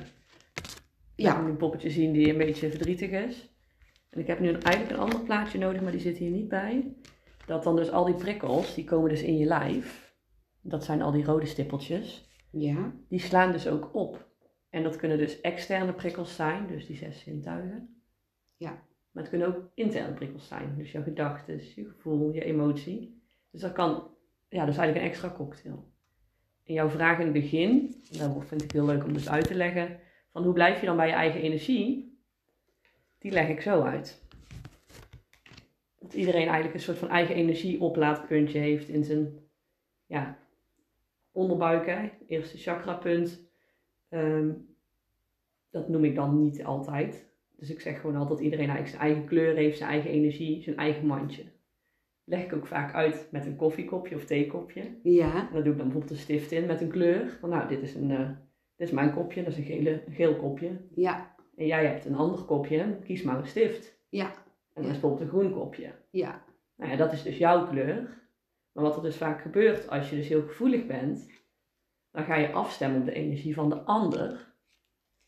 Ja. 1.14 1.32
Ik 1.34 1.40
moet 1.40 1.50
een 1.50 1.56
poppetje 1.56 1.90
zien 1.90 2.12
die 2.12 2.30
een 2.30 2.38
beetje 2.38 2.70
verdrietig 2.70 3.10
is. 3.10 3.50
En 4.10 4.20
ik 4.20 4.26
heb 4.26 4.40
nu 4.40 4.48
een- 4.48 4.62
eigenlijk 4.62 4.96
een 4.96 5.02
ander 5.02 5.20
plaatje 5.20 5.58
nodig, 5.58 5.82
maar 5.82 5.92
die 5.92 6.00
zit 6.00 6.16
hier 6.16 6.30
niet 6.30 6.48
bij. 6.48 6.94
Dat 7.46 7.62
dan 7.64 7.76
dus 7.76 7.90
al 7.90 8.04
die 8.04 8.14
prikkels, 8.14 8.74
die 8.74 8.84
komen 8.84 9.10
dus 9.10 9.22
in 9.22 9.36
je 9.36 9.44
lijf. 9.46 10.14
Dat 10.62 10.84
zijn 10.84 11.02
al 11.02 11.10
die 11.12 11.24
rode 11.24 11.46
stippeltjes. 11.46 12.30
Ja, 12.50 12.92
Die 13.08 13.20
slaan 13.20 13.52
dus 13.52 13.68
ook 13.68 13.90
op. 13.94 14.30
En 14.72 14.82
dat 14.82 14.96
kunnen 14.96 15.18
dus 15.18 15.40
externe 15.40 15.92
prikkels 15.92 16.34
zijn, 16.34 16.66
dus 16.66 16.86
die 16.86 16.96
zes 16.96 17.20
zintuigen. 17.20 18.02
Ja. 18.56 18.70
Maar 19.10 19.22
het 19.22 19.28
kunnen 19.28 19.48
ook 19.48 19.70
interne 19.74 20.14
prikkels 20.14 20.48
zijn, 20.48 20.74
dus 20.76 20.92
jouw 20.92 21.02
gedachten, 21.02 21.60
je 21.74 21.84
gevoel, 21.84 22.32
je 22.32 22.44
emotie. 22.44 23.22
Dus 23.50 23.60
dat 23.60 23.72
kan, 23.72 23.90
ja, 24.48 24.64
dat 24.64 24.74
is 24.74 24.76
eigenlijk 24.76 24.96
een 24.96 25.10
extra 25.10 25.30
cocktail. 25.30 25.92
En 26.64 26.74
jouw 26.74 26.88
vraag 26.88 27.18
in 27.18 27.24
het 27.24 27.32
begin, 27.32 28.02
en 28.12 28.18
dat 28.18 28.44
vind 28.46 28.62
ik 28.62 28.72
heel 28.72 28.84
leuk 28.84 29.04
om 29.04 29.12
dus 29.12 29.28
uit 29.28 29.46
te 29.46 29.54
leggen, 29.54 30.00
van 30.30 30.44
hoe 30.44 30.52
blijf 30.52 30.80
je 30.80 30.86
dan 30.86 30.96
bij 30.96 31.06
je 31.06 31.12
eigen 31.12 31.40
energie? 31.40 32.20
Die 33.18 33.32
leg 33.32 33.48
ik 33.48 33.60
zo 33.60 33.82
uit. 33.82 34.24
Dat 35.98 36.14
iedereen 36.14 36.46
eigenlijk 36.46 36.74
een 36.74 36.80
soort 36.80 36.98
van 36.98 37.08
eigen 37.08 37.34
energieoplaadpuntje 37.34 38.58
heeft 38.58 38.88
in 38.88 39.04
zijn 39.04 39.38
ja, 40.06 40.38
onderbuik, 41.32 41.86
hè? 41.86 42.10
eerste 42.26 42.58
chakrapunt. 42.58 43.50
Ehm, 44.12 44.50
dat 45.70 45.88
noem 45.88 46.04
ik 46.04 46.14
dan 46.14 46.42
niet 46.42 46.64
altijd. 46.64 47.30
Dus 47.56 47.70
ik 47.70 47.80
zeg 47.80 48.00
gewoon 48.00 48.16
altijd 48.16 48.40
iedereen 48.40 48.68
eigenlijk 48.68 48.96
zijn 48.96 49.10
eigen 49.10 49.28
kleur 49.28 49.54
heeft, 49.54 49.78
zijn 49.78 49.90
eigen 49.90 50.10
energie, 50.10 50.62
zijn 50.62 50.76
eigen 50.76 51.06
mandje. 51.06 51.42
Leg 52.24 52.44
ik 52.44 52.52
ook 52.52 52.66
vaak 52.66 52.94
uit 52.94 53.28
met 53.30 53.46
een 53.46 53.56
koffiekopje 53.56 54.14
of 54.14 54.24
theekopje. 54.24 54.82
ja, 55.02 55.34
En 55.34 55.52
dan 55.52 55.62
doe 55.62 55.72
ik 55.72 55.78
dan 55.78 55.86
bijvoorbeeld 55.86 56.10
een 56.10 56.16
stift 56.16 56.52
in 56.52 56.66
met 56.66 56.80
een 56.80 56.88
kleur. 56.90 57.36
Van 57.40 57.48
nou, 57.48 57.68
dit 57.68 57.82
is, 57.82 57.94
een, 57.94 58.10
eh, 58.10 58.28
dit 58.76 58.86
is 58.88 58.90
mijn 58.90 59.12
kopje, 59.14 59.42
dat 59.42 59.52
is 59.52 59.58
een, 59.58 59.64
gele, 59.64 60.02
een 60.06 60.12
geel 60.12 60.36
kopje. 60.36 60.70
ja, 60.94 61.34
En 61.56 61.66
jij 61.66 61.86
hebt 61.86 62.04
een 62.04 62.14
ander 62.14 62.42
kopje, 62.44 62.98
kies 63.04 63.22
maar 63.22 63.38
een 63.38 63.46
stift. 63.46 63.98
ja, 64.08 64.26
En 64.74 64.82
dat 64.82 64.84
is 64.84 64.90
bijvoorbeeld 64.90 65.20
een 65.20 65.28
groen 65.28 65.52
kopje. 65.52 65.92
ja, 66.10 66.44
Nou 66.76 66.90
ja, 66.90 66.96
dat 66.96 67.12
is 67.12 67.22
dus 67.22 67.38
jouw 67.38 67.66
kleur. 67.68 68.20
Maar 68.72 68.84
wat 68.84 68.96
er 68.96 69.02
dus 69.02 69.16
vaak 69.16 69.40
gebeurt 69.40 69.88
als 69.88 70.10
je 70.10 70.16
dus 70.16 70.28
heel 70.28 70.42
gevoelig 70.42 70.86
bent, 70.86 71.26
dan 72.12 72.24
ga 72.24 72.36
je 72.36 72.52
afstemmen 72.52 73.00
op 73.00 73.06
de 73.06 73.12
energie 73.12 73.54
van 73.54 73.68
de 73.68 73.76
ander. 73.76 74.52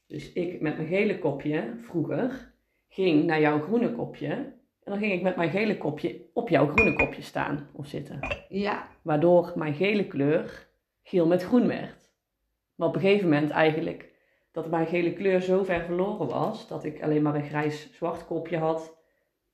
Dus 0.06 0.32
ik 0.32 0.60
met 0.60 0.76
mijn 0.76 0.88
gele 0.88 1.18
kopje 1.18 1.74
vroeger 1.80 2.52
ging 2.88 3.24
naar 3.24 3.40
jouw 3.40 3.60
groene 3.60 3.92
kopje. 3.92 4.28
En 4.28 4.92
dan 4.92 4.98
ging 4.98 5.12
ik 5.12 5.22
met 5.22 5.36
mijn 5.36 5.50
gele 5.50 5.78
kopje 5.78 6.20
op 6.32 6.48
jouw 6.48 6.66
groene 6.66 6.94
kopje 6.94 7.22
staan 7.22 7.68
of 7.72 7.86
zitten. 7.86 8.18
ja, 8.48 8.88
Waardoor 9.02 9.52
mijn 9.54 9.74
gele 9.74 10.06
kleur 10.06 10.68
geel 11.02 11.26
met 11.26 11.42
groen 11.42 11.66
werd. 11.66 12.12
Maar 12.74 12.88
op 12.88 12.94
een 12.94 13.00
gegeven 13.00 13.28
moment 13.28 13.50
eigenlijk 13.50 14.12
dat 14.52 14.70
mijn 14.70 14.86
gele 14.86 15.12
kleur 15.12 15.40
zo 15.40 15.64
ver 15.64 15.84
verloren 15.84 16.26
was 16.26 16.68
dat 16.68 16.84
ik 16.84 17.02
alleen 17.02 17.22
maar 17.22 17.34
een 17.34 17.44
grijs-zwart 17.44 18.26
kopje 18.26 18.58
had 18.58 18.96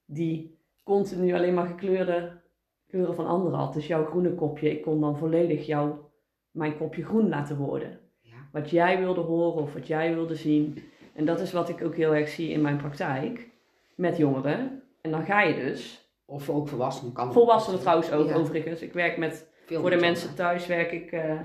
die 0.04 0.58
continu 0.84 1.34
alleen 1.34 1.54
maar 1.54 1.66
gekleurde 1.66 2.40
kleuren 2.86 3.14
van 3.14 3.26
anderen 3.26 3.58
had. 3.58 3.74
Dus 3.74 3.86
jouw 3.86 4.04
groene 4.04 4.34
kopje, 4.34 4.70
ik 4.70 4.82
kon 4.82 5.00
dan 5.00 5.18
volledig 5.18 5.66
jouw, 5.66 6.09
mijn 6.50 6.76
kopje 6.76 7.04
groen 7.04 7.28
laten 7.28 7.56
worden. 7.56 7.98
Ja. 8.20 8.36
Wat 8.52 8.70
jij 8.70 8.98
wilde 8.98 9.20
horen 9.20 9.62
of 9.62 9.72
wat 9.72 9.86
jij 9.86 10.14
wilde 10.14 10.34
zien. 10.34 10.82
En 11.14 11.24
dat 11.24 11.40
is 11.40 11.52
wat 11.52 11.68
ik 11.68 11.82
ook 11.84 11.94
heel 11.94 12.14
erg 12.14 12.28
zie 12.28 12.50
in 12.50 12.60
mijn 12.60 12.76
praktijk 12.76 13.48
met 13.94 14.16
jongeren. 14.16 14.82
En 15.00 15.10
dan 15.10 15.24
ga 15.24 15.42
je 15.42 15.54
dus, 15.54 16.08
Of 16.24 16.50
ook 16.50 16.68
volwassenen 16.68 17.12
kan. 17.12 17.32
volwassenen 17.32 17.80
trouwens 17.80 18.12
ook 18.12 18.28
Ja. 18.28 18.34
overigens. 18.34 18.80
Ik 18.82 18.92
werk 18.92 19.16
met 19.16 19.48
Veel 19.66 19.80
voor 19.80 19.90
de 19.90 19.96
mensen 19.96 20.34
thuis 20.34 20.66
werk 20.66 20.92
ik 20.92 21.12
eh, 21.12 21.40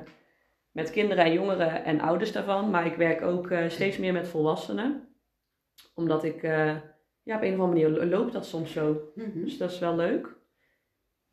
met 0.72 0.91
kinderen 0.91 1.24
en 1.26 1.34
jongeren 1.34 1.84
en 1.86 2.02
ouders 2.02 2.32
daarvan. 2.32 2.70
Maar 2.70 2.86
ik 2.86 2.96
werk 2.96 3.22
ook 3.22 3.50
eh, 3.52 3.70
steeds 3.70 3.98
meer 3.98 4.13
met 4.13 4.28
volwassenen. 4.28 5.08
Omdat 5.94 6.24
ik, 6.24 6.44
eh, 6.44 6.76
ja, 7.24 7.36
op 7.36 7.41
een 7.41 7.54
of 7.54 7.60
andere 7.60 7.68
manier 7.68 7.89
lo- 7.89 8.06
loopt 8.18 8.34
dat 8.34 8.46
soms 8.46 8.72
zo. 8.72 9.12
Mhm. 9.15 9.44
Dus 9.44 9.58
dat 9.58 9.72
is 9.72 9.80
wel 9.80 9.96
leuk. 9.96 10.36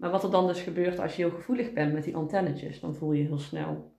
Maar 0.03 0.11
wat 0.11 0.25
er 0.25 0.31
dan 0.31 0.47
dus 0.47 0.61
gebeurt 0.61 0.99
als 0.99 1.17
je 1.17 1.23
heel 1.23 1.35
gevoelig 1.35 1.73
bent 1.73 1.93
met 1.93 2.05
die 2.05 2.17
antennetjes, 2.17 2.81
dan 2.81 2.95
voel 2.95 3.13
je 3.13 3.25
heel 3.25 3.39
snel 3.39 3.97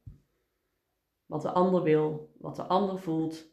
wat 1.26 1.42
de 1.42 1.52
ander 1.52 1.84
wil, 1.84 2.34
wat 2.40 2.56
de 2.56 2.64
ander 2.64 3.00
voelt. 3.00 3.46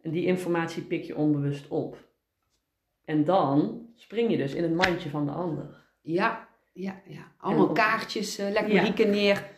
En 0.00 0.10
die 0.10 0.24
informatie 0.26 0.82
pik 0.82 1.04
je 1.04 1.16
onbewust 1.16 1.68
op. 1.68 2.08
En 3.04 3.24
dan 3.24 3.86
spring 3.94 4.30
je 4.30 4.36
dus 4.36 4.54
in 4.54 4.62
het 4.62 4.74
mandje 4.74 5.10
van 5.10 5.26
de 5.26 5.32
ander. 5.32 5.84
Ja, 6.00 6.48
ja, 6.72 7.00
ja. 7.06 7.32
Allemaal 7.38 7.68
op- 7.68 7.74
kaartjes, 7.74 8.38
eh 8.38 8.50
leg 8.50 8.96
Ja. 8.96 9.04
Neer. 9.06 9.50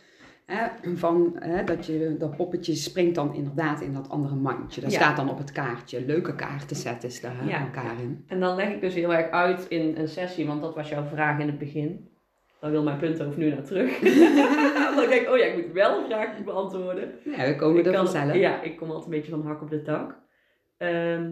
Hè, 0.45 0.67
van, 0.97 1.35
hè, 1.39 1.63
dat, 1.63 1.85
je, 1.85 2.15
dat 2.19 2.35
poppetje 2.35 2.75
springt 2.75 3.15
dan 3.15 3.33
inderdaad 3.33 3.81
in 3.81 3.93
dat 3.93 4.09
andere 4.09 4.35
mandje. 4.35 4.81
Dat 4.81 4.91
Ja. 4.91 4.97
staat 4.97 5.15
dan 5.15 5.29
op 5.29 5.37
het 5.37 5.51
kaartje. 5.51 6.05
Leuke 6.05 6.35
kaarten 6.35 6.75
zetten 6.75 7.21
daar 7.21 7.47
Ja. 7.47 7.59
elkaar 7.65 7.99
in. 7.99 8.23
En 8.27 8.39
dan 8.39 8.55
leg 8.55 8.69
ik 8.73 8.81
dus 8.81 8.93
heel 8.93 9.13
erg 9.13 9.29
uit 9.29 9.67
in 9.67 9.97
een 9.97 10.07
sessie, 10.07 10.45
want 10.47 10.61
dat 10.61 10.75
was 10.75 10.89
jouw 10.89 11.03
vraag 11.05 11.39
in 11.39 11.47
het 11.47 11.57
begin. 11.57 12.09
Dan 12.59 12.71
wil 12.71 12.83
mijn 12.83 12.97
punthoofd 12.97 13.37
nu 13.37 13.49
naar 13.49 13.63
terug. 13.63 13.99
dan 14.95 15.09
denk 15.09 15.21
ik, 15.21 15.29
oh 15.29 15.37
ja, 15.37 15.45
ik 15.45 15.55
moet 15.65 15.73
wel 15.73 15.97
een 15.99 16.05
vraag 16.05 16.43
beantwoorden. 16.43 17.11
Ja, 17.23 17.45
we 17.45 17.55
komen 17.55 17.79
Ik 17.79 17.85
er 17.85 17.91
kan- 17.93 18.07
vanzelf. 18.07 18.35
Ja, 18.37 18.61
ik 18.61 18.77
kom 18.77 18.87
altijd 18.87 19.05
een 19.05 19.11
beetje 19.19 19.31
van 19.31 19.45
hak 19.45 19.61
op 19.61 19.69
de 19.69 19.81
tak. 19.81 20.19
Ehm, 20.77 21.31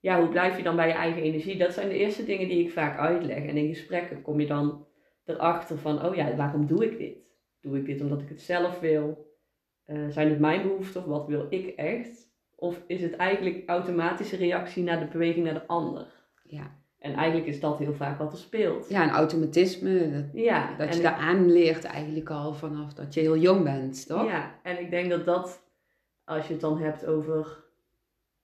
ja, 0.00 0.18
hoe 0.20 0.28
blijf 0.28 0.56
je 0.56 0.62
dan 0.62 0.76
bij 0.76 0.86
je 0.88 0.94
eigen 0.94 1.22
energie? 1.22 1.58
Dat 1.58 1.72
zijn 1.72 1.88
de 1.88 1.94
eerste 1.94 2.24
dingen 2.24 2.48
die 2.48 2.64
ik 2.64 2.72
vaak 2.72 2.98
uitleg. 2.98 3.44
En 3.44 3.56
in 3.56 3.68
gesprekken 3.68 4.22
kom 4.22 4.40
je 4.40 4.46
dan 4.46 4.86
erachter 5.24 5.78
van, 5.78 6.04
oh 6.06 6.14
ja, 6.14 6.36
waarom 6.36 6.66
doe 6.66 6.84
ik 6.84 6.98
dit? 6.98 7.16
Doe 7.60 7.78
ik 7.78 7.86
dit 7.86 8.00
omdat 8.00 8.20
ik 8.22 8.28
het 8.28 8.40
zelf 8.40 8.80
wil? 8.80 9.30
Eh, 9.84 10.08
zijn 10.08 10.28
het 10.28 10.38
mijn 10.40 10.62
behoeften 10.62 11.00
of 11.00 11.06
wat 11.06 11.26
wil 11.26 11.46
ik 11.50 11.66
echt? 11.76 12.30
Of 12.56 12.80
is 12.86 13.02
het 13.02 13.16
eigenlijk 13.16 13.62
automatische 13.68 14.36
reactie 14.36 14.82
naar 14.82 14.98
de 15.00 15.06
beweging 15.06 15.44
naar 15.44 15.54
de 15.54 15.66
ander? 15.66 16.06
Ja. 16.42 16.80
En 17.02 17.14
eigenlijk 17.14 17.46
is 17.46 17.60
dat 17.60 17.78
heel 17.78 17.94
vaak 17.94 18.18
wat 18.18 18.32
er 18.32 18.38
speelt. 18.38 18.88
Ja, 18.88 19.02
een 19.02 19.10
automatisme. 19.10 20.10
Dat, 20.12 20.24
Ja, 20.32 20.76
dat 20.76 20.94
je 20.94 21.02
daar 21.02 21.14
aanleert 21.14 21.84
eigenlijk 21.84 22.30
al 22.30 22.54
vanaf 22.54 22.92
dat 22.92 23.14
je 23.14 23.20
heel 23.20 23.36
jong 23.36 23.64
bent, 23.64 24.06
toch? 24.06 24.26
Ja, 24.26 24.58
en 24.62 24.80
ik 24.80 24.90
denk 24.90 25.10
dat 25.10 25.24
dat, 25.24 25.62
als 26.24 26.46
je 26.46 26.52
het 26.52 26.62
dan 26.62 26.78
hebt 26.78 27.06
over 27.06 27.64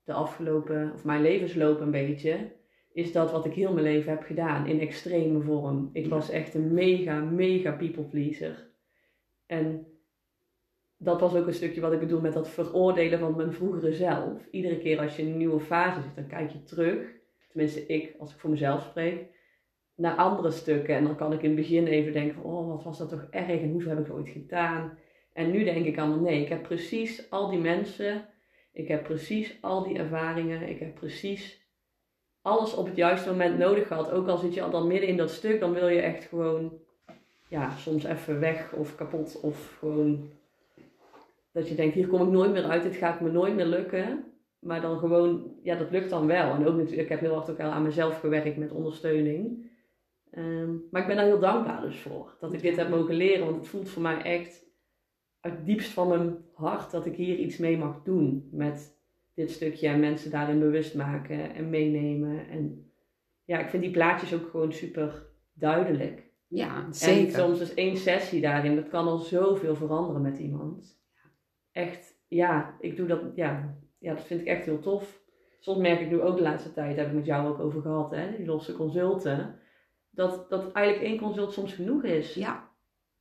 de 0.04 0.12
afgelopen, 0.12 0.92
of 0.94 1.04
mijn 1.04 1.22
levensloop 1.22 1.80
een 1.80 1.90
beetje, 1.90 2.52
is 2.92 3.12
dat 3.12 3.30
wat 3.30 3.46
ik 3.46 3.52
heel 3.52 3.72
mijn 3.72 3.86
leven 3.86 4.10
heb 4.10 4.22
gedaan 4.22 4.66
in 4.66 4.80
extreme 4.80 5.40
vorm. 5.40 5.90
Ik 5.92 6.08
was 6.08 6.30
echt 6.30 6.54
een 6.54 6.74
mega, 6.74 7.20
mega 7.20 7.72
people 7.72 8.04
pleaser. 8.04 8.68
En 9.46 9.86
dat 10.96 11.20
was 11.20 11.34
ook 11.34 11.46
een 11.46 11.54
stukje 11.54 11.80
wat 11.80 11.92
ik 11.92 12.00
bedoel 12.00 12.20
met 12.20 12.32
dat 12.32 12.48
veroordelen 12.48 13.18
van 13.18 13.36
mijn 13.36 13.52
vroegere 13.52 13.92
zelf. 13.92 14.46
Iedere 14.50 14.78
keer 14.78 15.00
als 15.00 15.16
je 15.16 15.22
in 15.22 15.28
een 15.28 15.36
nieuwe 15.36 15.60
fase 15.60 16.00
zit, 16.02 16.14
dan 16.14 16.26
kijk 16.26 16.50
je 16.50 16.62
terug. 16.62 17.16
Tenminste, 17.48 17.86
ik, 17.86 18.14
als 18.18 18.32
ik 18.32 18.38
voor 18.38 18.50
mezelf 18.50 18.82
spreek. 18.82 19.26
Naar 19.94 20.14
andere 20.14 20.50
stukken. 20.50 20.94
En 20.94 21.04
dan 21.04 21.16
kan 21.16 21.32
ik 21.32 21.42
in 21.42 21.50
het 21.50 21.58
begin 21.58 21.86
even 21.86 22.12
denken 22.12 22.34
van, 22.34 22.44
oh, 22.44 22.68
wat 22.68 22.84
was 22.84 22.98
dat 22.98 23.08
toch 23.08 23.26
erg 23.30 23.60
en 23.60 23.70
hoezo 23.70 23.88
heb 23.88 23.98
ik 23.98 24.12
ooit 24.12 24.28
gedaan? 24.28 24.98
En 25.32 25.50
nu 25.50 25.64
denk 25.64 25.86
ik 25.86 25.98
allemaal, 25.98 26.20
nee, 26.20 26.42
ik 26.42 26.48
heb 26.48 26.62
precies 26.62 27.30
al 27.30 27.50
die 27.50 27.58
mensen. 27.58 28.28
Ik 28.72 28.88
heb 28.88 29.02
precies 29.02 29.58
al 29.60 29.82
die 29.82 29.98
ervaringen. 29.98 30.68
Ik 30.68 30.78
heb 30.78 30.94
precies 30.94 31.66
alles 32.42 32.74
op 32.74 32.86
het 32.86 32.96
juiste 32.96 33.30
moment 33.30 33.58
nodig 33.58 33.86
gehad. 33.86 34.10
Ook 34.10 34.28
al 34.28 34.36
zit 34.36 34.54
je 34.54 34.62
al 34.62 34.70
dan 34.70 34.86
midden 34.86 35.08
in 35.08 35.16
dat 35.16 35.30
stuk, 35.30 35.60
dan 35.60 35.72
wil 35.72 35.88
je 35.88 36.00
echt 36.00 36.24
gewoon, 36.24 36.72
ja, 37.48 37.76
soms 37.76 38.04
even 38.04 38.40
weg 38.40 38.72
of 38.72 38.94
kapot 38.94 39.40
of 39.40 39.76
gewoon 39.78 40.30
dat 41.52 41.68
je 41.68 41.74
denkt, 41.74 41.94
hier 41.94 42.08
kom 42.08 42.22
ik 42.22 42.28
nooit 42.28 42.52
meer 42.52 42.64
uit, 42.64 42.82
dit 42.82 42.96
gaat 42.96 43.20
me 43.20 43.30
nooit 43.30 43.54
meer 43.54 43.66
lukken. 43.66 44.24
Maar 44.58 44.80
dan 44.80 44.98
gewoon, 44.98 45.56
ja, 45.62 45.76
dat 45.76 45.90
lukt 45.90 46.10
dan 46.10 46.26
wel. 46.26 46.54
En 46.54 46.66
ook 46.66 46.76
natuurlijk, 46.76 47.02
ik 47.02 47.08
heb 47.08 47.20
heel 47.20 47.34
hard 47.34 47.50
ook 47.50 47.60
aan 47.60 47.82
mezelf 47.82 48.20
gewerkt 48.20 48.56
met 48.56 48.72
ondersteuning. 48.72 49.70
Ehm, 50.30 50.74
maar 50.90 51.00
ik 51.00 51.06
ben 51.06 51.16
daar 51.16 51.24
heel 51.24 51.38
dankbaar 51.38 51.80
dus 51.80 52.00
voor. 52.00 52.36
Dat 52.40 52.52
ik 52.52 52.62
dit 52.62 52.76
heb 52.76 52.88
mogen 52.88 53.14
leren. 53.14 53.44
Want 53.44 53.56
het 53.56 53.68
voelt 53.68 53.88
voor 53.88 54.02
mij 54.02 54.22
echt 54.22 54.66
uit 55.40 55.56
het 55.56 55.66
diepst 55.66 55.90
van 55.90 56.08
mijn 56.08 56.36
hart 56.54 56.90
dat 56.90 57.06
ik 57.06 57.14
hier 57.14 57.36
iets 57.36 57.56
mee 57.56 57.78
mag 57.78 58.02
doen. 58.02 58.48
Met 58.52 58.98
dit 59.34 59.50
stukje 59.50 59.88
en 59.88 60.00
mensen 60.00 60.30
daarin 60.30 60.58
bewust 60.58 60.94
maken 60.94 61.54
en 61.54 61.70
meenemen. 61.70 62.48
En 62.48 62.92
ja, 63.44 63.58
ik 63.58 63.68
vind 63.68 63.82
die 63.82 63.92
plaatjes 63.92 64.34
ook 64.34 64.48
gewoon 64.50 64.72
super 64.72 65.26
duidelijk. 65.52 66.26
Ja, 66.48 66.92
zeker. 66.92 67.34
En 67.34 67.40
soms 67.40 67.60
is 67.60 67.74
één 67.74 67.96
sessie 67.96 68.40
daarin, 68.40 68.74
dat 68.74 68.88
kan 68.88 69.06
al 69.06 69.18
zoveel 69.18 69.76
veranderen 69.76 70.22
met 70.22 70.38
iemand 70.38 70.98
echt, 71.72 72.20
ja, 72.28 72.76
ik 72.80 72.96
doe 72.96 73.06
dat, 73.06 73.20
ja, 73.34 73.78
ja, 73.98 74.14
dat 74.14 74.24
vind 74.24 74.40
ik 74.40 74.46
echt 74.46 74.64
heel 74.64 74.80
tof. 74.80 75.20
Soms 75.60 75.78
merk 75.78 76.00
ik 76.00 76.10
nu 76.10 76.20
ook 76.20 76.36
de 76.36 76.42
laatste 76.42 76.72
tijd, 76.72 76.96
daar 76.96 77.04
heb 77.04 77.08
ik 77.08 77.18
met 77.18 77.26
jou 77.26 77.48
ook 77.48 77.60
over 77.60 77.82
gehad, 77.82 78.10
hè, 78.10 78.36
die 78.36 78.46
losse 78.46 78.72
consulten, 78.72 79.60
dat, 80.10 80.50
dat 80.50 80.72
eigenlijk 80.72 81.06
één 81.06 81.18
consult 81.18 81.52
soms 81.52 81.72
genoeg 81.74 82.04
is. 82.04 82.34
Ja. 82.34 82.70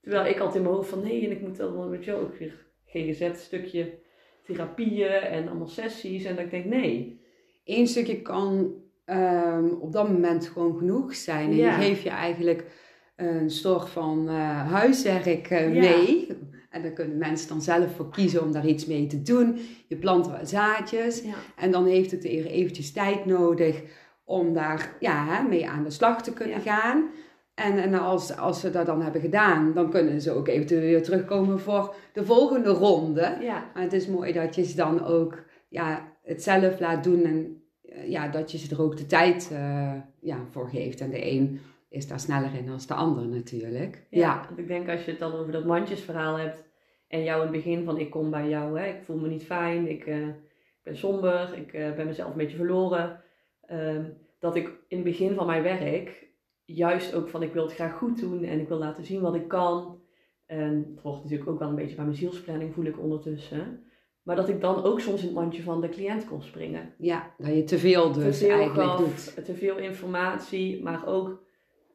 Terwijl 0.01 0.25
ik 0.25 0.39
altijd 0.39 0.55
in 0.55 0.61
mijn 0.61 0.73
hoofd 0.73 0.89
van 0.89 1.03
nee, 1.03 1.25
en 1.25 1.31
ik 1.31 1.41
moet 1.41 1.57
dan 1.57 1.89
met 1.89 2.05
jou 2.05 2.21
ook 2.21 2.37
weer 2.37 2.65
GGZ 2.85 3.29
stukje 3.33 3.99
therapieën 4.43 5.09
en 5.09 5.47
allemaal 5.47 5.67
sessies. 5.67 6.25
En 6.25 6.35
dat 6.35 6.45
ik 6.45 6.51
denk 6.51 6.65
nee. 6.65 7.21
Eén 7.65 7.87
stukje 7.87 8.21
kan 8.21 8.75
um, 9.05 9.69
op 9.71 9.91
dat 9.91 10.09
moment 10.09 10.47
gewoon 10.47 10.77
genoeg 10.77 11.15
zijn. 11.15 11.49
En 11.49 11.55
je 11.55 11.71
geeft 11.71 12.01
je 12.01 12.09
eigenlijk 12.09 12.65
een 13.15 13.49
soort 13.49 13.89
van 13.89 14.25
uh, 14.29 14.71
huiswerk 14.71 15.49
uh, 15.49 15.73
ja. 15.73 15.97
mee 15.97 16.27
en 16.69 16.81
daar 16.81 16.91
kunnen 16.91 17.17
mensen 17.17 17.47
dan 17.47 17.61
zelf 17.61 17.95
voor 17.95 18.09
kiezen 18.09 18.43
om 18.43 18.51
daar 18.51 18.67
iets 18.67 18.85
mee 18.85 19.07
te 19.07 19.21
doen. 19.21 19.59
Je 19.87 19.95
plant 19.95 20.27
wat 20.27 20.49
zaadjes. 20.49 21.23
En 21.55 21.71
dan 21.71 21.85
heeft 21.85 22.11
het 22.11 22.25
er 22.25 22.45
eventjes 22.45 22.91
tijd 22.91 23.25
nodig 23.25 23.81
om 24.23 24.53
daar 24.53 24.95
ja, 24.99 25.41
mee 25.41 25.69
aan 25.69 25.83
de 25.83 25.89
slag 25.89 26.23
te 26.23 26.33
kunnen 26.33 26.61
gaan. 26.61 27.09
En, 27.53 27.77
en 27.77 27.93
als, 27.93 28.37
als 28.37 28.59
ze 28.59 28.71
dat 28.71 28.85
dan 28.85 29.01
hebben 29.01 29.21
gedaan, 29.21 29.73
dan 29.73 29.89
kunnen 29.89 30.21
ze 30.21 30.31
ook 30.31 30.47
eventueel 30.47 30.81
weer 30.81 31.03
terugkomen 31.03 31.59
voor 31.59 31.95
de 32.13 32.25
volgende 32.25 32.69
ronde. 32.69 33.37
Ja. 33.41 33.71
Maar 33.73 33.83
het 33.83 33.93
is 33.93 34.07
mooi 34.07 34.33
dat 34.33 34.55
je 34.55 34.63
ze 34.63 34.75
dan 34.75 35.05
ook 35.05 35.43
ja, 35.69 36.13
het 36.23 36.43
zelf 36.43 36.79
laat 36.79 37.03
doen 37.03 37.23
en 37.23 37.61
ja, 38.05 38.27
dat 38.27 38.51
je 38.51 38.57
ze 38.57 38.75
er 38.75 38.81
ook 38.81 38.97
de 38.97 39.05
tijd 39.05 39.49
uh, 39.51 39.93
ja, 40.19 40.37
voor 40.51 40.69
geeft. 40.69 41.01
En 41.01 41.09
de 41.09 41.31
een 41.31 41.59
is 41.97 42.07
daar 42.07 42.19
sneller 42.19 42.53
in 42.53 42.65
dan 42.65 42.79
de 42.87 42.93
ander 42.93 43.27
natuurlijk. 43.27 44.07
Ja, 44.09 44.19
ja. 44.19 44.49
ik 44.55 44.67
denk 44.67 44.89
als 44.89 45.05
je 45.05 45.11
het 45.11 45.19
dan 45.19 45.33
over 45.33 45.51
dat 45.51 45.65
mandjesverhaal 45.65 46.37
hebt 46.37 46.63
en 47.07 47.23
jou 47.23 47.37
in 47.37 47.53
het 47.53 47.63
begin 47.63 47.83
van 47.83 47.97
ik 47.97 48.09
kom 48.09 48.29
bij 48.29 48.49
jou, 48.49 48.79
hè, 48.79 48.87
ik 48.87 49.03
voel 49.03 49.17
me 49.17 49.27
niet 49.27 49.45
fijn, 49.45 49.89
ik, 49.89 50.05
uh, 50.05 50.27
ben 50.83 50.97
somber, 50.97 51.57
ik 51.57 51.73
uh, 51.73 51.95
ben 51.95 52.05
mezelf 52.05 52.31
een 52.31 52.37
beetje 52.37 52.57
verloren. 52.57 53.21
Uh, 53.71 54.03
dat 54.39 54.55
ik 54.55 54.67
in 54.87 54.97
het 54.97 55.05
begin 55.05 55.35
van 55.35 55.45
mijn 55.45 55.63
werk 55.63 56.27
juist 56.65 57.13
ook 57.13 57.29
van 57.29 57.43
ik 57.43 57.53
wil 57.53 57.63
het 57.63 57.73
graag 57.73 57.97
goed 57.97 58.19
doen 58.19 58.43
en 58.43 58.59
ik 58.59 58.67
wil 58.67 58.77
laten 58.77 59.05
zien 59.05 59.21
wat 59.21 59.35
ik 59.35 59.47
kan. 59.47 59.99
En 60.45 60.91
het 60.93 61.01
wordt 61.01 61.23
natuurlijk 61.23 61.49
ook 61.49 61.59
wel 61.59 61.69
een 61.69 61.75
beetje 61.75 61.95
bij 61.95 62.05
mijn 62.05 62.17
zielsplanning 62.17 62.73
voel 62.73 62.85
ik 62.85 62.99
ondertussen. 62.99 63.83
Maar 64.23 64.35
dat 64.35 64.49
ik 64.49 64.61
dan 64.61 64.83
ook 64.83 64.99
soms 64.99 65.19
in 65.19 65.25
het 65.25 65.35
mandje 65.35 65.63
van 65.63 65.81
de 65.81 65.89
cliënt 65.89 66.25
kon 66.25 66.41
springen. 66.41 66.93
Ja, 66.97 67.33
dat 67.37 67.55
je 67.55 67.63
te 67.63 67.77
veel 67.77 68.11
dus 68.11 68.39
te 68.39 68.45
veel 68.45 68.55
eigenlijk 68.55 68.89
gaf, 68.89 68.99
doet. 68.99 69.45
Te 69.45 69.55
veel 69.55 69.77
informatie, 69.77 70.83
maar 70.83 71.07
ook 71.07 71.43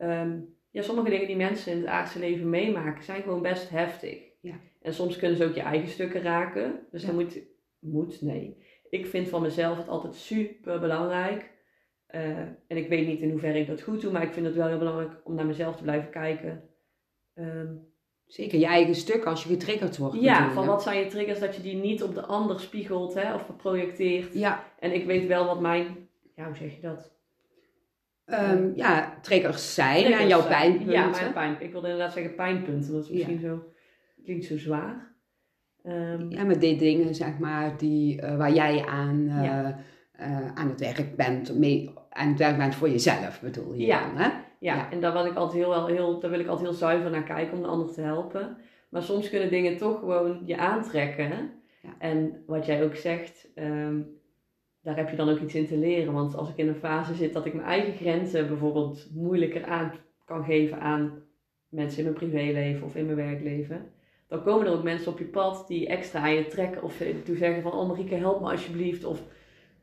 um, 0.03 0.57
ja, 0.71 0.83
sommige 0.83 1.11
dingen 1.11 1.27
die 1.27 1.37
mensen 1.37 1.73
in 1.73 1.79
het 1.79 1.87
aardse 1.87 2.19
leven 2.19 2.51
meemaken 2.51 3.05
zijn 3.05 3.23
gewoon 3.23 3.43
best 3.43 3.71
heftig. 3.71 4.19
Ja. 4.41 4.55
En 4.83 4.95
soms 4.95 5.17
kunnen 5.17 5.37
ze 5.37 5.45
ook 5.45 5.55
je 5.55 5.61
eigen 5.61 5.89
stukken 5.89 6.23
raken. 6.23 6.87
Dus 6.91 7.05
dan 7.05 7.15
moet, 7.15 7.41
moet, 7.79 8.23
nee. 8.23 8.57
Ik 8.91 9.07
vind 9.07 9.29
van 9.29 9.43
mezelf 9.43 9.77
het 9.77 9.89
altijd 9.89 10.15
super 10.15 10.81
belangrijk. 10.81 11.51
Uh, 12.15 12.39
en 12.67 12.77
ik 12.77 12.89
weet 12.89 13.07
niet 13.07 13.21
in 13.21 13.31
hoeverre 13.31 13.59
ik 13.59 13.67
dat 13.67 13.83
goed 13.83 14.01
doe, 14.01 14.13
maar 14.13 14.23
ik 14.23 14.33
vind 14.33 14.47
het 14.47 14.55
wel 14.55 14.67
heel 14.67 14.79
belangrijk 14.79 15.21
om 15.25 15.35
naar 15.35 15.47
mezelf 15.47 15.77
te 15.77 15.83
blijven 15.83 16.11
kijken. 16.11 16.63
Um, 17.35 17.91
Zeker 18.27 18.59
je 18.59 18.67
eigen 18.67 18.95
stuk 18.95 19.25
als 19.25 19.43
je 19.43 19.49
getriggerd 19.49 19.99
wordt. 19.99 20.21
Ja, 20.21 20.51
van 20.53 20.67
wat 20.67 20.83
zijn 20.83 20.99
je 20.99 21.07
triggers 21.07 21.41
dat 21.41 21.57
je 21.57 21.63
die 21.63 21.77
niet 21.77 22.03
op 22.03 22.15
de 22.15 22.27
ander 22.27 22.61
spiegelt 22.61 23.15
hè, 23.15 23.35
of 23.35 23.57
projecteert. 23.57 24.35
Ja. 24.35 24.73
En 24.79 24.95
ik 24.95 25.05
weet 25.05 25.27
wel 25.27 25.47
wat 25.47 25.61
mijn, 25.61 26.09
ja, 26.35 26.47
hoe 26.47 26.57
zeg 26.57 26.75
je 26.75 26.81
dat? 26.81 27.13
Um, 28.33 28.73
ja, 28.75 29.19
triggers 29.23 29.75
zijn 29.75 29.95
triggers 29.95 30.23
en 30.23 30.29
jouw 30.29 30.47
pijnpunten. 30.47 30.93
Ja, 30.93 31.09
mijn 31.09 31.33
pijn. 31.33 31.57
Ik 31.61 31.73
wilde 31.73 31.89
inderdaad 31.89 32.13
zeggen 32.13 32.35
pijnpunten, 32.35 32.93
dat 32.93 33.05
is 33.05 33.11
misschien 33.11 33.41
ja. 33.41 33.49
zo 33.49 33.63
klinkt 34.25 34.45
zo 34.45 34.59
zwaar. 34.59 35.15
Um, 35.87 36.31
ja, 36.31 36.45
maar 36.45 36.59
die 36.59 36.77
dingen, 36.77 37.15
zeg 37.15 37.39
maar, 37.39 37.77
die, 37.77 38.23
uh, 38.23 38.37
waar 38.37 38.53
jij 38.53 38.87
aan, 38.87 39.21
uh, 39.29 39.45
ja. 39.45 39.79
uh, 40.21 40.55
aan 40.55 40.69
het 40.69 40.81
werk 40.81 41.17
bent, 41.17 41.59
mee, 41.59 41.91
aan 42.11 42.29
het 42.29 42.39
werk 42.39 42.57
bent 42.57 42.75
voor 42.75 42.89
jezelf, 42.89 43.41
bedoel 43.41 43.75
je 43.75 43.87
ja. 43.87 44.07
dan, 44.07 44.17
hè? 44.17 44.29
Ja, 44.59 44.75
ja. 44.75 44.91
en 44.91 45.01
daar, 45.01 45.13
wil 45.13 45.27
ik 45.27 45.35
altijd 45.35 45.65
heel, 45.65 45.87
heel, 45.87 46.21
daar 46.21 46.31
wil 46.31 46.41
ik 46.41 46.47
altijd 46.47 46.69
heel 46.69 46.77
zuiver 46.77 47.11
naar 47.11 47.23
kijken 47.23 47.57
om 47.57 47.63
de 47.63 47.69
ander 47.69 47.93
te 47.93 48.01
helpen. 48.01 48.57
Maar 48.89 49.03
soms 49.03 49.31
kunnen 49.31 49.51
dingen 49.51 49.77
toch 49.77 49.99
gewoon 49.99 50.43
je 50.45 50.57
aantrekken. 50.57 51.51
En 51.99 52.43
wat 52.47 52.67
jij 52.67 52.85
ook 52.85 52.97
zegt, 52.97 53.49
um, 53.55 54.21
daar 54.83 54.97
heb 54.97 55.11
je 55.11 55.17
dan 55.17 55.29
ook 55.29 55.41
iets 55.41 55.55
in 55.55 55.67
te 55.67 55.77
leren. 55.77 56.13
Want 56.13 56.37
als 56.37 56.49
ik 56.49 56.57
in 56.57 56.69
een 56.69 56.75
fase 56.75 57.15
zit 57.15 57.33
dat 57.33 57.47
ik 57.47 57.55
mijn 57.55 57.67
eigen 57.67 57.93
grenzen 57.93 58.49
bijvoorbeeld 58.49 59.09
moeilijker 59.15 59.65
aan 59.65 59.93
kan 60.25 60.45
geven 60.45 60.81
aan 60.81 61.23
mensen 61.69 61.99
in 61.99 62.05
mijn 62.05 62.17
privéleven 62.17 62.87
of 62.87 62.97
in 62.97 63.05
mijn 63.05 63.17
werkleven 63.17 63.93
dan 64.33 64.43
komen 64.43 64.67
er 64.67 64.73
ook 64.73 64.83
mensen 64.83 65.13
op 65.13 65.19
je 65.19 65.25
pad 65.25 65.65
die 65.69 65.87
extra 65.87 66.21
aan 66.21 66.35
je 66.35 66.47
trekken 66.47 66.83
of 66.83 67.03
toe 67.25 67.37
zeggen 67.37 67.63
van, 67.63 67.73
oh 67.73 67.89
Marieke, 67.89 68.15
help 68.15 68.41
me 68.41 68.51
alsjeblieft. 68.51 69.05
Of 69.05 69.23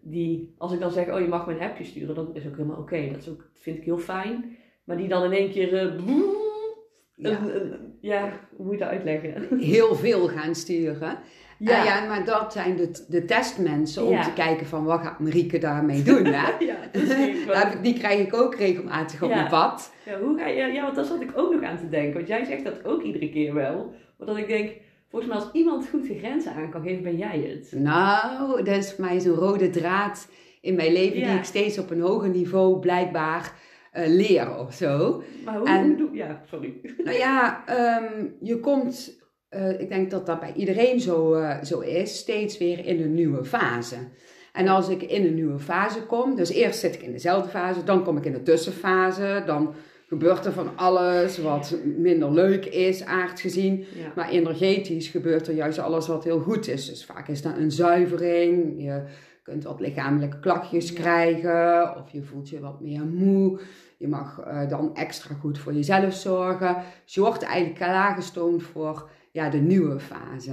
die, 0.01 0.53
als 0.57 0.73
ik 0.73 0.79
dan 0.79 0.91
zeg, 0.91 1.09
oh 1.09 1.19
je 1.19 1.27
mag 1.27 1.47
me 1.47 1.53
een 1.53 1.61
appje 1.61 1.83
sturen, 1.83 2.15
dan 2.15 2.35
is 2.35 2.45
ook 2.47 2.55
helemaal 2.55 2.77
oké. 2.77 3.09
Dat 3.11 3.21
is 3.21 3.29
ook, 3.29 3.49
vind 3.53 3.77
ik 3.77 3.83
heel 3.83 3.97
fijn. 3.97 4.57
Maar 4.83 4.97
die 4.97 5.07
dan 5.07 5.23
in 5.23 5.31
één 5.31 5.51
keer, 5.51 5.73
uh, 5.73 6.23
ja. 7.15 7.39
Ja, 8.01 8.39
hoe 8.55 8.65
moet 8.65 8.73
je 8.73 8.79
dat 8.79 8.89
uitleggen? 8.89 9.59
Heel 9.59 9.95
veel 9.95 10.27
gaan 10.27 10.55
sturen. 10.55 11.17
Ja. 11.59 11.79
Uh, 11.79 11.85
ja, 11.85 12.07
maar 12.07 12.25
dat 12.25 12.53
zijn 12.53 12.75
de, 12.75 13.05
de 13.07 13.25
testmensen 13.25 14.03
om 14.03 14.11
ja. 14.11 14.23
te 14.23 14.33
kijken 14.33 14.65
van 14.65 14.83
wat 14.83 15.01
gaat 15.01 15.19
Marieke 15.19 15.57
daarmee 15.57 16.03
doen. 16.03 16.25
Hè? 16.25 16.65
ja, 16.65 17.75
die 17.81 17.93
krijg 17.93 18.19
ik 18.19 18.33
ook 18.33 18.55
regelmatig 18.55 19.23
op 19.23 19.29
mijn 19.29 19.47
pad. 19.47 19.93
Ja, 20.05 20.19
hoe 20.19 20.37
ga 20.37 20.47
je, 20.47 20.63
ja, 20.65 20.83
want 20.83 20.95
daar 20.95 21.05
zat 21.05 21.21
ik 21.21 21.31
ook 21.35 21.53
nog 21.53 21.63
aan 21.63 21.77
te 21.77 21.89
denken. 21.89 22.13
Want 22.13 22.27
jij 22.27 22.45
zegt 22.45 22.63
dat 22.63 22.85
ook 22.85 23.01
iedere 23.01 23.29
keer 23.29 23.53
wel. 23.53 23.93
Maar 24.17 24.27
dat 24.27 24.37
ik 24.37 24.47
denk, 24.47 24.71
volgens 25.09 25.31
mij 25.31 25.41
als 25.41 25.49
iemand 25.53 25.89
goed 25.89 26.07
de 26.07 26.17
grenzen 26.17 26.53
aan 26.53 26.69
kan 26.69 26.81
geven, 26.81 27.03
ben 27.03 27.17
jij 27.17 27.39
het. 27.39 27.71
Nou, 27.79 28.63
dat 28.63 28.75
is 28.75 28.93
voor 28.93 29.05
mij 29.05 29.19
zo'n 29.19 29.35
rode 29.35 29.69
draad 29.69 30.27
in 30.61 30.75
mijn 30.75 30.93
leven 30.93 31.17
die 31.17 31.37
ik 31.37 31.43
steeds 31.43 31.77
op 31.77 31.91
een 31.91 32.01
hoger 32.01 32.29
niveau 32.29 32.79
blijkbaar 32.79 33.53
uh, 33.93 34.07
leer 34.07 34.57
of 34.57 34.73
zo. 34.73 35.23
Maar 35.45 35.57
hoe, 35.57 35.67
en, 35.67 35.85
hoe 35.85 35.95
doe 35.95 36.15
Ja, 36.15 36.41
sorry. 36.49 36.73
Nou 37.03 37.17
ja, 37.17 37.63
um, 38.01 38.35
je 38.41 38.59
komt, 38.59 39.18
uh, 39.55 39.79
ik 39.79 39.89
denk 39.89 40.11
dat 40.11 40.25
dat 40.25 40.39
bij 40.39 40.53
iedereen 40.55 40.99
zo, 40.99 41.35
uh, 41.35 41.63
zo 41.63 41.79
is, 41.79 42.17
steeds 42.17 42.57
weer 42.57 42.85
in 42.85 43.01
een 43.01 43.13
nieuwe 43.13 43.45
fase. 43.45 43.95
En 44.53 44.67
als 44.67 44.89
ik 44.89 45.01
in 45.01 45.25
een 45.25 45.33
nieuwe 45.33 45.59
fase 45.59 46.01
kom, 46.01 46.35
dus 46.35 46.49
eerst 46.49 46.79
zit 46.79 46.95
ik 46.95 47.01
in 47.01 47.11
dezelfde 47.11 47.49
fase, 47.49 47.83
dan 47.83 48.03
kom 48.03 48.17
ik 48.17 48.25
in 48.25 48.33
de 48.33 48.43
tussenfase, 48.43 49.43
dan 49.45 49.73
gebeurt 50.07 50.45
er 50.45 50.51
van 50.51 50.69
alles 50.75 51.37
wat 51.37 51.75
minder 51.97 52.31
leuk 52.31 52.65
is, 52.65 53.05
aard 53.05 53.39
gezien. 53.39 53.77
Ja. 53.77 54.11
Maar 54.15 54.29
energetisch 54.29 55.07
gebeurt 55.07 55.47
er 55.47 55.53
juist 55.53 55.79
alles 55.79 56.07
wat 56.07 56.23
heel 56.23 56.39
goed 56.39 56.67
is. 56.67 56.89
Dus 56.89 57.05
vaak 57.05 57.27
is 57.27 57.41
dat 57.41 57.57
een 57.57 57.71
zuivering. 57.71 58.83
Je 58.83 59.03
kunt 59.43 59.63
wat 59.63 59.79
lichamelijke 59.79 60.39
klachtjes 60.39 60.89
ja. 60.89 60.95
krijgen. 60.95 61.95
Of 61.95 62.11
je 62.11 62.23
voelt 62.23 62.49
je 62.49 62.59
wat 62.59 62.81
meer 62.81 63.05
moe. 63.05 63.59
Je 63.97 64.07
mag 64.07 64.45
uh, 64.47 64.69
dan 64.69 64.95
extra 64.95 65.35
goed 65.35 65.59
voor 65.59 65.73
jezelf 65.73 66.13
zorgen. 66.13 66.75
Dus 67.05 67.13
je 67.13 67.21
wordt 67.21 67.43
eigenlijk 67.43 67.75
klaargestoomd 67.75 68.63
voor 68.63 69.09
ja, 69.31 69.49
de 69.49 69.57
nieuwe 69.57 69.99
fase. 69.99 70.51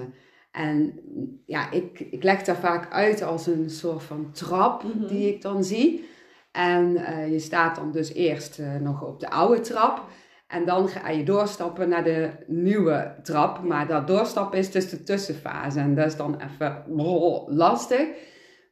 En 0.56 1.00
ja, 1.46 1.70
ik, 1.70 2.00
ik 2.00 2.22
leg 2.22 2.42
daar 2.42 2.56
vaak 2.56 2.92
uit 2.92 3.22
als 3.22 3.46
een 3.46 3.70
soort 3.70 4.02
van 4.02 4.32
trap 4.32 4.82
mm 4.82 4.90
-hmm. 4.90 5.06
die 5.06 5.34
ik 5.34 5.42
dan 5.42 5.64
zie. 5.64 6.08
En 6.52 6.96
eh, 6.96 7.32
je 7.32 7.38
staat 7.38 7.76
dan 7.76 7.92
dus 7.92 8.12
eerst 8.12 8.58
eh, 8.58 8.74
nog 8.74 9.02
op 9.02 9.20
de 9.20 9.30
oude 9.30 9.60
trap. 9.60 10.04
En 10.46 10.64
dan 10.64 10.88
ga 10.88 11.08
je 11.08 11.24
doorstappen 11.24 11.88
naar 11.88 12.04
de 12.04 12.30
nieuwe 12.46 13.14
trap. 13.22 13.62
Maar 13.62 13.86
dat 13.86 14.06
doorstappen 14.06 14.58
is 14.58 14.70
dus 14.70 14.90
de 14.90 15.02
tussenfase. 15.02 15.80
En 15.80 15.94
dat 15.94 16.06
is 16.06 16.16
dan 16.16 16.40
even 16.40 16.84
brrr, 16.96 17.44
lastig. 17.46 18.06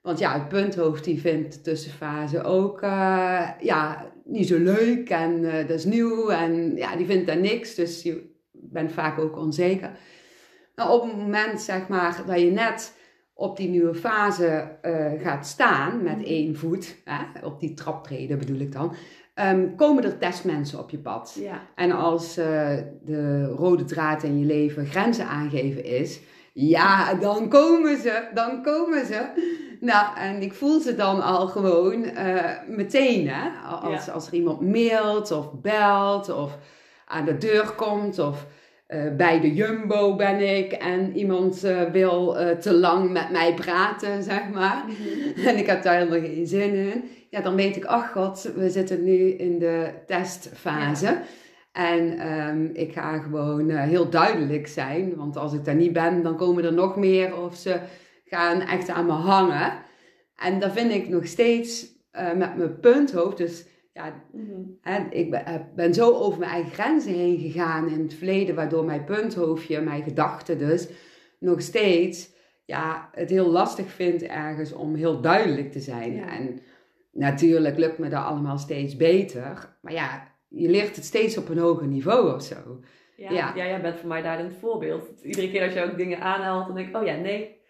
Want 0.02 0.18
ja, 0.18 0.32
het 0.32 0.48
punthoofd 0.48 1.04
die 1.04 1.20
vindt 1.20 1.52
de 1.52 1.60
tussenfase 1.60 2.42
ook 2.42 2.82
eh, 2.82 3.48
ja, 3.60 4.12
niet 4.24 4.46
zo 4.46 4.58
leuk. 4.58 5.10
En 5.10 5.42
dat 5.42 5.78
is 5.78 5.84
nieuw. 5.84 6.28
En 6.28 6.76
ja, 6.76 6.96
die 6.96 7.06
vindt 7.06 7.26
daar 7.26 7.40
niks. 7.40 7.74
Dus 7.74 8.02
je 8.02 8.33
bent 8.74 8.92
vaak 8.92 9.18
ook 9.18 9.36
onzeker. 9.38 9.90
Nou, 10.74 10.90
op 10.90 11.02
het 11.02 11.16
moment 11.16 11.60
zeg 11.60 11.88
maar 11.88 12.22
dat 12.26 12.40
je 12.40 12.50
net 12.50 12.96
op 13.34 13.56
die 13.56 13.68
nieuwe 13.68 13.94
fase 13.94 14.46
eh, 14.82 15.12
gaat 15.22 15.46
staan 15.46 16.02
met 16.02 16.22
één 16.24 16.56
voet, 16.56 16.96
hè, 17.04 17.46
op 17.46 17.60
die 17.60 17.74
traptreden 17.74 18.38
bedoel 18.38 18.58
ik 18.58 18.72
dan, 18.72 18.94
ehm, 19.34 19.74
komen 19.76 20.04
er 20.04 20.18
testmensen 20.18 20.78
op 20.78 20.90
je 20.90 20.98
pad. 20.98 21.36
Ja. 21.40 21.60
En 21.74 21.92
als 21.92 22.36
eh, 22.36 22.76
de 23.04 23.44
rode 23.46 23.84
draad 23.84 24.22
in 24.22 24.38
je 24.38 24.46
leven 24.46 24.86
grenzen 24.86 25.26
aangeven 25.26 25.84
is, 25.84 26.20
ja, 26.52 27.14
dan 27.14 27.48
komen 27.48 27.96
ze, 27.96 28.28
dan 28.34 28.62
komen 28.62 29.06
ze. 29.06 29.22
Nou, 29.80 30.16
en 30.16 30.42
ik 30.42 30.52
voel 30.54 30.80
ze 30.80 30.94
dan 30.94 31.22
al 31.22 31.46
gewoon 31.46 32.04
eh, 32.04 32.50
meteen, 32.68 33.28
hè. 33.28 33.48
Als, 33.68 34.04
Ja. 34.04 34.12
als 34.12 34.26
er 34.26 34.34
iemand 34.34 34.60
mailt 34.60 35.30
of 35.30 35.52
belt 35.60 36.34
of 36.34 36.58
aan 37.06 37.24
de 37.24 37.38
deur 37.38 37.70
komt 37.76 38.18
of 38.18 38.46
eh, 38.94 39.16
bij 39.16 39.40
de 39.40 39.54
Jumbo 39.54 40.16
ben 40.16 40.56
ik 40.56 40.72
en 40.72 41.16
iemand 41.16 41.64
eh, 41.64 41.82
wil 41.82 42.38
eh, 42.38 42.56
te 42.56 42.74
lang 42.74 43.10
met 43.10 43.30
mij 43.30 43.54
praten, 43.54 44.22
zeg 44.22 44.48
maar. 44.52 44.84
En 45.46 45.56
ik 45.56 45.66
heb 45.66 45.82
daar 45.82 45.94
helemaal 45.94 46.20
geen 46.20 46.46
zin 46.46 46.74
in. 46.74 47.04
Ja, 47.30 47.40
dan 47.40 47.54
weet 47.54 47.76
ik, 47.76 47.84
ach 47.84 48.12
god, 48.12 48.52
we 48.56 48.70
zitten 48.70 49.04
nu 49.04 49.30
in 49.30 49.58
de 49.58 49.90
testfase. 50.06 51.18
En 51.72 52.18
ehm, 52.18 52.64
ik 52.72 52.92
ga 52.92 53.18
gewoon 53.18 53.70
heel 53.70 54.10
duidelijk 54.10 54.66
zijn, 54.66 55.16
want 55.16 55.36
als 55.36 55.52
ik 55.52 55.64
daar 55.64 55.74
niet 55.74 55.92
ben, 55.92 56.22
dan 56.22 56.36
komen 56.36 56.64
er 56.64 56.72
nog 56.72 56.96
meer 56.96 57.36
of 57.36 57.56
ze 57.56 57.78
gaan 58.24 58.60
echt 58.60 58.88
aan 58.88 59.06
me 59.06 59.12
hangen. 59.12 59.72
En 60.36 60.60
dat 60.60 60.72
vind 60.72 60.92
ik 60.92 61.08
nog 61.08 61.26
steeds 61.26 61.86
met 62.12 62.56
mijn 62.56 62.80
punthoofd. 62.80 63.36
Dus 63.36 63.64
ja, 63.94 64.22
Mhm. 64.32 64.60
en 64.82 65.06
ik 65.12 65.30
ben, 65.30 65.46
eh, 65.46 65.60
ben 65.74 65.94
zo 65.94 66.10
over 66.12 66.38
mijn 66.38 66.50
eigen 66.50 66.72
grenzen 66.72 67.12
heen 67.12 67.38
gegaan 67.38 67.88
in 67.88 68.00
het 68.02 68.14
verleden, 68.14 68.54
waardoor 68.54 68.84
mijn 68.84 69.04
punthoofdje, 69.04 69.80
mijn 69.80 70.02
gedachten 70.02 70.58
dus, 70.58 70.88
nog 71.38 71.60
steeds 71.62 72.32
ja, 72.64 73.08
het 73.12 73.30
heel 73.30 73.50
lastig 73.50 73.90
vindt 73.90 74.22
ergens 74.22 74.72
om 74.72 74.94
heel 74.94 75.20
duidelijk 75.20 75.72
te 75.72 75.80
zijn. 75.80 76.14
Ja. 76.14 76.28
En 76.38 76.60
natuurlijk 77.12 77.78
lukt 77.78 77.98
me 77.98 78.08
dat 78.08 78.24
allemaal 78.24 78.58
steeds 78.58 78.96
beter. 78.96 79.76
Maar 79.82 79.92
ja, 79.92 80.28
je 80.48 80.68
leert 80.68 80.96
het 80.96 81.04
steeds 81.04 81.36
op 81.38 81.48
een 81.48 81.58
hoger 81.58 81.86
niveau 81.86 82.34
of 82.34 82.42
zo. 82.42 82.80
Ja, 83.16 83.30
Ja. 83.30 83.52
ja. 83.54 83.66
jij 83.66 83.80
bent 83.80 83.96
voor 83.98 84.08
mij 84.08 84.22
daar 84.22 84.40
een 84.40 84.52
voorbeeld. 84.52 85.22
Iedere 85.22 85.50
keer 85.50 85.62
als 85.62 85.72
jij 85.72 85.84
ook 85.90 85.96
dingen 85.96 86.20
aanhaalt, 86.20 86.66
dan 86.66 86.74
denk 86.76 86.88
ik, 86.88 86.96
oh 86.96 87.04
ja, 87.06 87.16
nee. 87.16 87.62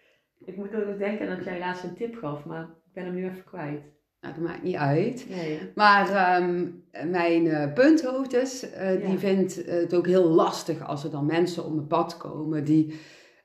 Ik 0.45 0.55
moet 0.57 0.75
ook 0.75 0.85
nog 0.85 0.97
denken 0.97 1.27
dat 1.27 1.43
jij 1.45 1.59
laatst 1.59 1.83
een 1.83 1.95
tip 1.95 2.15
gaf, 2.17 2.45
maar 2.45 2.61
ik 2.63 2.93
ben 2.93 3.05
hem 3.05 3.13
nu 3.15 3.25
even 3.25 3.43
kwijt. 3.43 3.81
Nou, 4.25 4.37
dat 4.37 4.47
maakt 4.47 4.63
niet 4.63 4.75
uit. 4.75 5.25
Nee. 5.29 5.59
Maar 5.75 6.09
ehm, 6.09 6.65
mijn 7.11 7.47
eh 7.47 7.73
punthoofd 7.73 8.31
dus, 8.31 8.69
eh, 8.71 9.01
Ja. 9.01 9.07
die 9.09 9.17
vindt 9.17 9.55
het 9.65 9.93
ook 9.93 10.07
heel 10.07 10.29
lastig 10.29 10.87
als 10.87 11.03
er 11.03 11.11
dan 11.11 11.25
mensen 11.25 11.65
op 11.65 11.73
mijn 11.73 11.87
pad 11.87 12.17
komen 12.17 12.63
die 12.63 12.99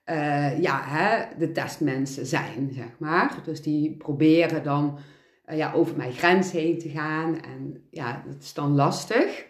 eh, 0.04 0.60
ja, 0.60 0.80
hè, 0.84 1.24
de 1.38 1.52
testmensen 1.52 2.26
zijn, 2.26 2.70
zeg 2.72 2.98
maar. 2.98 3.38
Dus 3.44 3.62
die 3.62 3.96
proberen 3.96 4.62
dan 4.62 4.98
eh, 5.44 5.56
ja, 5.56 5.72
over 5.72 5.96
mijn 5.96 6.12
grens 6.12 6.52
heen 6.52 6.78
te 6.78 6.88
gaan 6.88 7.40
en 7.40 7.82
ja, 7.90 8.22
dat 8.26 8.42
is 8.42 8.54
dan 8.54 8.74
lastig. 8.74 9.46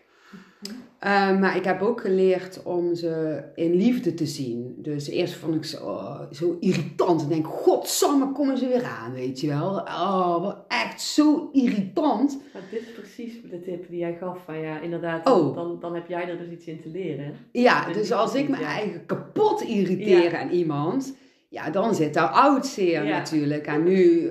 Eh, 1.00 1.38
maar 1.38 1.56
ik 1.56 1.64
heb 1.64 1.82
ook 1.82 2.00
geleerd 2.00 2.62
om 2.62 2.94
ze 2.94 3.42
in 3.54 3.74
liefde 3.74 4.14
te 4.14 4.26
zien. 4.26 4.74
Dus 4.78 5.08
eerst 5.08 5.34
vond 5.34 5.54
ik 5.54 5.64
ze 5.64 5.82
oh, 5.82 6.20
zo 6.32 6.56
irritant. 6.60 7.22
Ik 7.22 7.28
denk, 7.28 7.46
godsamme, 7.46 8.32
komen 8.32 8.58
ze 8.58 8.68
weer 8.68 8.84
aan, 8.84 9.12
weet 9.12 9.40
je 9.40 9.46
wel. 9.48 9.70
Oh, 9.80 10.42
wat 10.42 10.64
echt 10.68 11.00
zo 11.00 11.48
irritant. 11.52 12.40
Maar 12.52 12.62
dit 12.70 12.80
is 12.80 12.92
precies 12.92 13.32
de 13.50 13.60
tip 13.60 13.88
die 13.88 13.98
jij 13.98 14.16
gaf 14.20 14.38
van 14.44 14.58
ja, 14.58 14.80
inderdaad, 14.80 15.28
Oh. 15.30 15.54
dan, 15.54 15.80
dan 15.80 15.94
heb 15.94 16.08
jij 16.08 16.28
er 16.28 16.38
dus 16.38 16.48
iets 16.50 16.66
in 16.66 16.80
te 16.80 16.88
leren. 16.88 17.34
Ja, 17.52 17.86
Dus 17.86 17.96
dus 17.96 18.12
als 18.12 18.34
ik 18.34 18.48
me 18.48 18.58
ja. 18.58 18.66
eigen 18.66 19.06
kapot 19.06 19.62
irriteer 19.62 20.36
aan 20.36 20.50
iemand, 20.50 21.16
ja, 21.48 21.70
dan 21.70 21.94
zit 21.94 22.14
daar 22.14 22.28
oud 22.28 22.66
zeer 22.66 23.04
Ja. 23.04 23.18
natuurlijk. 23.18 23.66
En 23.66 23.84
nu 23.84 24.30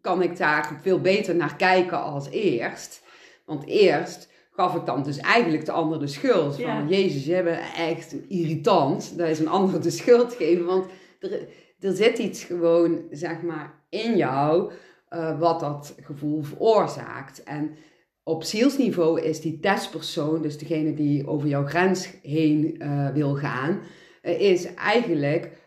kan 0.00 0.22
ik 0.22 0.36
daar 0.36 0.78
veel 0.82 1.00
beter 1.00 1.34
naar 1.36 1.56
kijken 1.56 2.02
als 2.02 2.30
eerst. 2.30 3.02
Want 3.44 3.66
eerst 3.66 4.29
gaf 4.60 4.74
ik 4.74 4.86
dan 4.86 5.02
dus 5.02 5.18
eigenlijk 5.18 5.64
de 5.64 5.72
ander 5.72 5.98
de 6.00 6.06
schuld. 6.06 6.54
Van, 6.54 6.64
Ja. 6.64 6.84
jezus, 6.88 7.24
je 7.24 7.42
bent 7.42 7.60
echt 7.76 8.14
irritant. 8.28 9.18
Dat 9.18 9.28
is 9.28 9.38
een 9.38 9.48
ander 9.48 9.82
de 9.82 9.90
schuld 9.90 10.34
geven. 10.34 10.64
Want 10.64 10.86
er, 11.20 11.48
er 11.80 11.92
zit 11.92 12.18
iets 12.18 12.44
gewoon, 12.44 13.02
zeg 13.10 13.42
maar, 13.42 13.74
in 13.88 14.16
jou 14.16 14.72
eh, 15.08 15.38
wat 15.38 15.60
dat 15.60 15.94
gevoel 16.02 16.42
veroorzaakt. 16.42 17.42
En 17.42 17.76
op 18.22 18.42
zielsniveau 18.44 19.20
is 19.20 19.40
die 19.40 19.60
testpersoon, 19.60 20.42
dus 20.42 20.58
degene 20.58 20.94
die 20.94 21.26
over 21.28 21.48
jouw 21.48 21.66
grens 21.66 22.10
heen 22.22 22.74
eh, 22.78 23.08
wil 23.08 23.34
gaan, 23.34 23.80
eh, 24.22 24.40
is 24.40 24.74
eigenlijk 24.74 25.58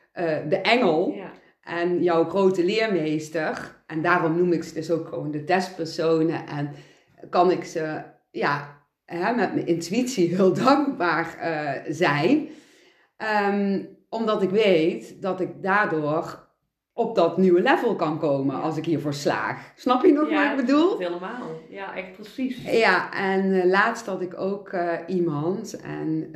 de 0.49 0.60
engel 0.62 1.12
Ja. 1.15 1.32
en 1.63 2.03
jouw 2.03 2.23
grote 2.29 2.65
leermeester. 2.65 3.75
En 3.88 4.01
daarom 4.01 4.38
noem 4.38 4.51
ik 4.51 4.63
ze 4.63 4.73
dus 4.73 4.91
ook 4.91 5.08
gewoon 5.08 5.32
de 5.32 5.43
testpersonen. 5.43 6.47
En 6.47 6.71
kan 7.29 7.51
ik 7.51 7.63
ze 7.63 8.01
ja, 8.32 8.82
hè, 9.06 9.36
met 9.36 9.54
mijn 9.54 9.68
intuïtie 9.68 10.36
heel 10.36 10.54
dankbaar 10.63 11.38
eh, 11.38 11.94
zijn. 11.94 12.48
Ehm, 13.18 13.82
omdat 14.10 14.42
ik 14.42 14.50
weet 14.50 15.22
dat 15.22 15.42
ik 15.42 15.50
daardoor 15.62 16.42
op 16.96 17.16
dat 17.16 17.38
nieuwe 17.38 17.62
level 17.62 17.96
kan 17.96 18.20
komen 18.20 18.56
Ja. 18.56 18.62
als 18.62 18.78
ik 18.78 18.86
hiervoor 18.86 19.13
slaag. 19.13 19.74
Snap 19.76 20.06
je 20.06 20.12
nog 20.12 20.30
wat 20.30 20.44
ik 20.52 20.56
bedoel? 20.66 20.98
Helemaal. 20.98 21.50
Ja, 21.70 21.96
echt 21.96 22.12
precies. 22.12 22.72
Ja, 22.72 23.13
en 23.13 23.62
eh, 23.62 23.70
laatst 23.70 24.06
had 24.06 24.22
ik 24.22 24.39
ook 24.39 24.70
eh, 24.70 24.94
iemand 25.08 25.80
en 25.82 26.32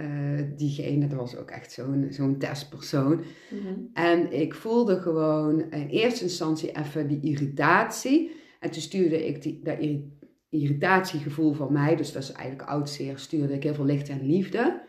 diegene, 0.55 1.07
dat 1.07 1.19
was 1.19 1.35
ook 1.37 1.51
echt 1.51 1.71
zo'n 1.71 2.07
zo'n 2.09 2.37
testpersoon. 2.37 3.23
Mhm. 3.49 3.73
En 3.93 4.31
ik 4.33 4.53
voelde 4.55 4.99
gewoon 4.99 5.71
in 5.71 5.87
eerste 5.87 6.23
instantie 6.23 6.71
even 6.77 7.07
die 7.07 7.19
irritatie. 7.21 8.31
En 8.59 8.71
toen 8.71 8.81
stuurde 8.81 9.27
ik 9.27 9.41
die, 9.41 9.59
dat 9.63 9.77
irri- 9.79 10.16
irritatiegevoel 10.61 11.53
van 11.53 11.73
mij, 11.73 11.95
dus 11.95 12.11
dat 12.11 12.23
is 12.23 12.31
eigenlijk 12.31 12.69
oud 12.69 12.89
zeer, 12.89 13.17
stuurde 13.17 13.53
ik 13.53 13.63
heel 13.63 13.73
veel 13.73 13.85
licht 13.85 14.09
en 14.09 14.25
liefde. 14.25 14.81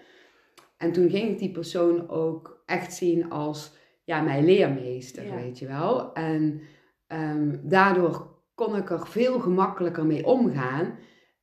En 0.77 0.93
toen 0.93 1.11
ging 1.11 1.31
ik 1.31 1.39
die 1.39 1.51
persoon 1.51 2.09
ook 2.09 2.63
echt 2.67 2.93
zien 2.95 3.31
als 3.31 3.77
ja, 4.05 4.21
mijn 4.21 4.45
leermeester, 4.45 5.27
Ja. 5.27 5.35
weet 5.35 5.59
je 5.59 5.67
wel. 5.67 6.13
En 6.13 6.61
ehm, 7.07 7.57
daardoor 7.63 8.37
kon 8.55 8.77
ik 8.77 8.91
er 8.91 9.07
veel 9.07 9.41
gemakkelijker 9.41 10.07
mee 10.07 10.27
omgaan. 10.27 10.95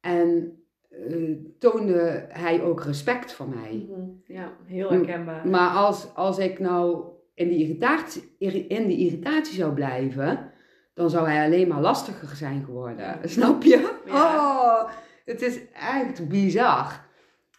En 0.02 0.60
eh, 0.90 1.32
toonde 1.60 2.26
hij 2.30 2.62
ook 2.62 2.84
respect 2.84 3.34
voor 3.34 3.50
mij. 3.50 3.88
Mhm. 3.90 4.02
Ja, 4.24 4.52
heel 4.66 4.90
herkenbaar. 4.92 5.48
Maar 5.48 5.70
als, 5.70 6.16
als 6.16 6.38
ik 6.38 6.60
nou 6.60 7.04
in 7.34 7.48
die, 7.50 7.60
irritatie, 7.60 8.36
irri- 8.38 8.68
in 8.68 8.88
die 8.88 8.98
irritatie 8.98 9.56
zou 9.56 9.74
blijven, 9.74 10.52
dan 10.96 11.10
zou 11.10 11.28
hij 11.28 11.46
alleen 11.46 11.68
maar 11.68 11.82
lastiger 11.82 12.36
zijn 12.36 12.64
geworden. 12.66 13.20
Snap 13.30 13.64
je? 13.64 14.00
Ja. 14.06 14.36
Oh, 14.36 14.90
het 15.26 15.42
is 15.42 15.60
echt 15.74 16.28
bizar. 16.28 17.04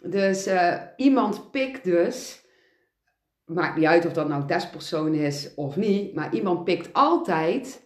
Dus 0.03 0.47
eh, 0.47 0.75
iemand 0.97 1.51
pikt 1.51 1.85
dus, 1.85 2.45
maakt 3.45 3.77
niet 3.77 3.87
uit 3.87 4.07
of 4.07 4.13
dat 4.13 4.29
nou 4.29 4.41
een 4.41 4.47
testpersoon 4.47 5.15
is 5.15 5.55
of 5.55 5.77
niet, 5.77 6.15
maar 6.15 6.35
iemand 6.35 6.65
pikt 6.65 6.93
altijd 6.93 7.83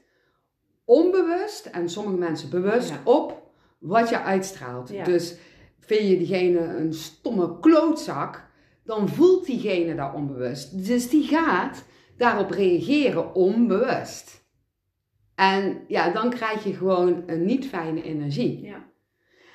onbewust 0.84 1.66
en 1.66 1.88
sommige 1.88 2.16
mensen 2.16 2.50
bewust 2.50 2.88
Ja. 2.88 3.00
op 3.04 3.50
wat 3.78 4.08
je 4.08 4.20
uitstraalt. 4.22 4.88
Ja. 4.88 5.04
Dus 5.04 5.36
vind 5.80 6.08
je 6.08 6.16
diegene 6.18 6.60
een 6.60 6.94
stomme 6.94 7.58
klootzak, 7.60 8.48
dan 8.84 9.08
voelt 9.08 9.46
diegene 9.46 9.94
dat 9.94 10.14
onbewust. 10.14 10.86
Dus 10.86 11.08
die 11.08 11.24
gaat 11.24 11.84
daarop 12.16 12.50
reageren 12.50 13.34
onbewust. 13.34 14.39
En 15.40 15.80
ja, 15.88 16.10
dan 16.10 16.30
krijg 16.30 16.64
je 16.64 16.72
gewoon 16.74 17.22
een 17.26 17.44
niet 17.44 17.66
fijne 17.66 18.02
energie. 18.02 18.60
Ja. 18.62 18.88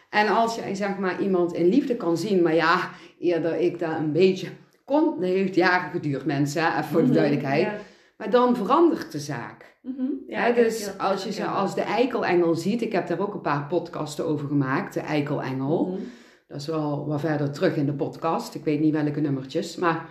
En 0.09 0.27
als 0.27 0.55
jij 0.55 0.75
zeg 0.75 0.97
maar 0.97 1.21
iemand 1.21 1.53
in 1.53 1.65
liefde 1.67 1.95
kan 1.95 2.17
zien, 2.17 2.41
maar 2.41 2.55
ja, 2.55 2.89
eerder 3.19 3.55
ik 3.59 3.79
daar 3.79 3.99
een 3.99 4.11
beetje 4.11 4.47
kon, 4.85 5.19
dat 5.19 5.29
heeft 5.29 5.55
jaren 5.55 5.89
geduurd 5.89 6.25
mensen, 6.25 6.67
even 6.71 6.83
voor 6.83 6.99
de 7.01 7.05
Mhm. 7.05 7.15
duidelijkheid. 7.15 7.61
Ja. 7.61 7.77
Maar 8.17 8.29
dan 8.29 8.55
verandert 8.55 9.11
de 9.11 9.19
zaak. 9.19 9.77
Mhm. 9.81 10.03
Ja, 10.27 10.51
dus 10.51 10.97
als 10.97 11.23
je 11.23 11.31
ze 11.31 11.45
als 11.45 11.75
de 11.75 11.81
eikelengel 11.81 12.55
ziet, 12.55 12.81
ik 12.81 12.91
heb 12.91 13.07
daar 13.07 13.19
ook 13.19 13.33
een 13.33 13.41
paar 13.41 13.65
podcasten 13.67 14.25
over 14.25 14.47
gemaakt, 14.47 14.93
de 14.93 14.99
eikelengel. 14.99 15.85
Mhm. 15.85 16.01
Dat 16.47 16.61
is 16.61 16.67
wel 16.67 17.07
wat 17.07 17.19
verder 17.19 17.51
terug 17.51 17.75
in 17.75 17.85
de 17.85 17.93
podcast. 17.93 18.55
Ik 18.55 18.63
weet 18.63 18.79
niet 18.79 18.93
welke 18.93 19.19
nummertjes. 19.19 19.75
Maar 19.75 20.05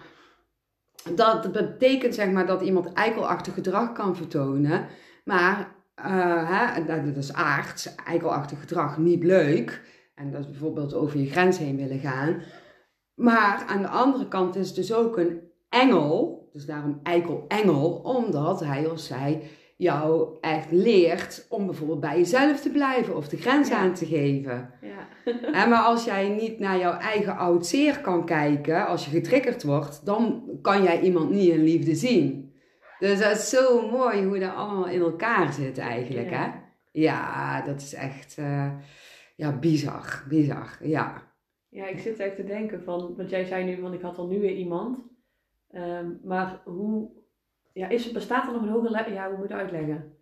dat 1.14 1.52
betekent 1.52 2.14
zeg 2.14 2.30
maar 2.30 2.46
dat 2.46 2.62
iemand 2.62 2.92
eikelachtig 2.92 3.54
gedrag 3.54 3.92
kan 3.92 4.16
vertonen. 4.16 4.86
Maar 5.24 5.74
uh, 5.98 6.74
hè, 6.74 6.84
dat 6.84 7.16
is 7.16 7.32
aards, 7.32 7.94
eikelachtig 7.94 8.60
gedrag, 8.60 8.98
niet 8.98 9.24
leuk. 9.24 9.82
En 10.14 10.30
dat 10.30 10.40
is 10.40 10.50
bijvoorbeeld 10.50 10.94
over 10.94 11.20
je 11.20 11.30
grens 11.30 11.58
heen 11.58 11.76
willen 11.76 11.98
gaan. 11.98 12.42
Maar 13.14 13.64
aan 13.66 13.82
de 13.82 13.88
andere 13.88 14.28
kant 14.28 14.56
is 14.56 14.66
het 14.66 14.76
dus 14.76 14.92
ook 14.92 15.18
een 15.18 15.40
engel, 15.68 16.48
dus 16.52 16.66
daarom 16.66 17.00
eikel-engel, 17.02 17.90
omdat 17.90 18.60
hij 18.60 18.86
of 18.86 19.00
zij 19.00 19.42
jou 19.76 20.36
echt 20.40 20.70
leert 20.70 21.46
om 21.48 21.66
bijvoorbeeld 21.66 22.00
bij 22.00 22.18
jezelf 22.18 22.60
te 22.60 22.70
blijven 22.70 23.16
of 23.16 23.28
de 23.28 23.36
grens 23.36 23.70
aan 23.70 23.94
te 23.94 24.06
geven. 24.06 24.70
Ja. 24.80 25.66
maar 25.66 25.82
als 25.82 26.04
jij 26.04 26.28
niet 26.28 26.58
naar 26.58 26.78
jouw 26.78 26.98
eigen 26.98 27.36
oud 27.36 27.66
zeer 27.66 28.00
kan 28.00 28.26
kijken, 28.26 28.86
als 28.86 29.04
je 29.04 29.10
getriggerd 29.10 29.62
wordt, 29.62 30.06
dan 30.06 30.42
kan 30.62 30.82
jij 30.82 31.00
iemand 31.00 31.30
niet 31.30 31.50
in 31.50 31.62
liefde 31.62 31.94
zien. 31.94 32.53
Dus 32.98 33.20
dat 33.20 33.36
is 33.36 33.48
zo 33.48 33.90
mooi 33.90 34.24
hoe 34.24 34.38
dat 34.38 34.54
allemaal 34.54 34.88
in 34.88 35.00
elkaar 35.00 35.52
zit 35.52 35.78
eigenlijk, 35.78 36.30
ja. 36.30 36.36
hè? 36.36 36.62
Ja, 36.92 37.62
dat 37.62 37.80
is 37.80 37.94
echt, 37.94 38.36
uh, 38.38 38.72
ja, 39.36 39.58
bizar, 39.58 40.24
bizar, 40.28 40.78
ja. 40.80 41.32
Ja, 41.68 41.86
ik 41.86 41.98
zit 41.98 42.18
echt 42.18 42.36
te 42.36 42.44
denken 42.44 42.82
van, 42.82 43.14
want 43.16 43.30
jij 43.30 43.44
zei 43.44 43.64
nu, 43.64 43.82
want 43.82 43.94
ik 43.94 44.00
had 44.00 44.18
al 44.18 44.26
nu 44.26 44.40
weer 44.40 44.54
iemand. 44.54 44.98
Ehm, 45.70 46.06
maar 46.24 46.60
hoe, 46.64 47.10
ja, 47.72 47.88
is, 47.88 48.12
bestaat 48.12 48.46
er 48.46 48.52
nog 48.52 48.62
een 48.62 48.68
hoger 48.68 48.90
level? 48.90 49.12
Ja, 49.12 49.28
hoe 49.28 49.38
moet 49.38 49.48
je 49.48 49.54
uitleggen? 49.54 50.12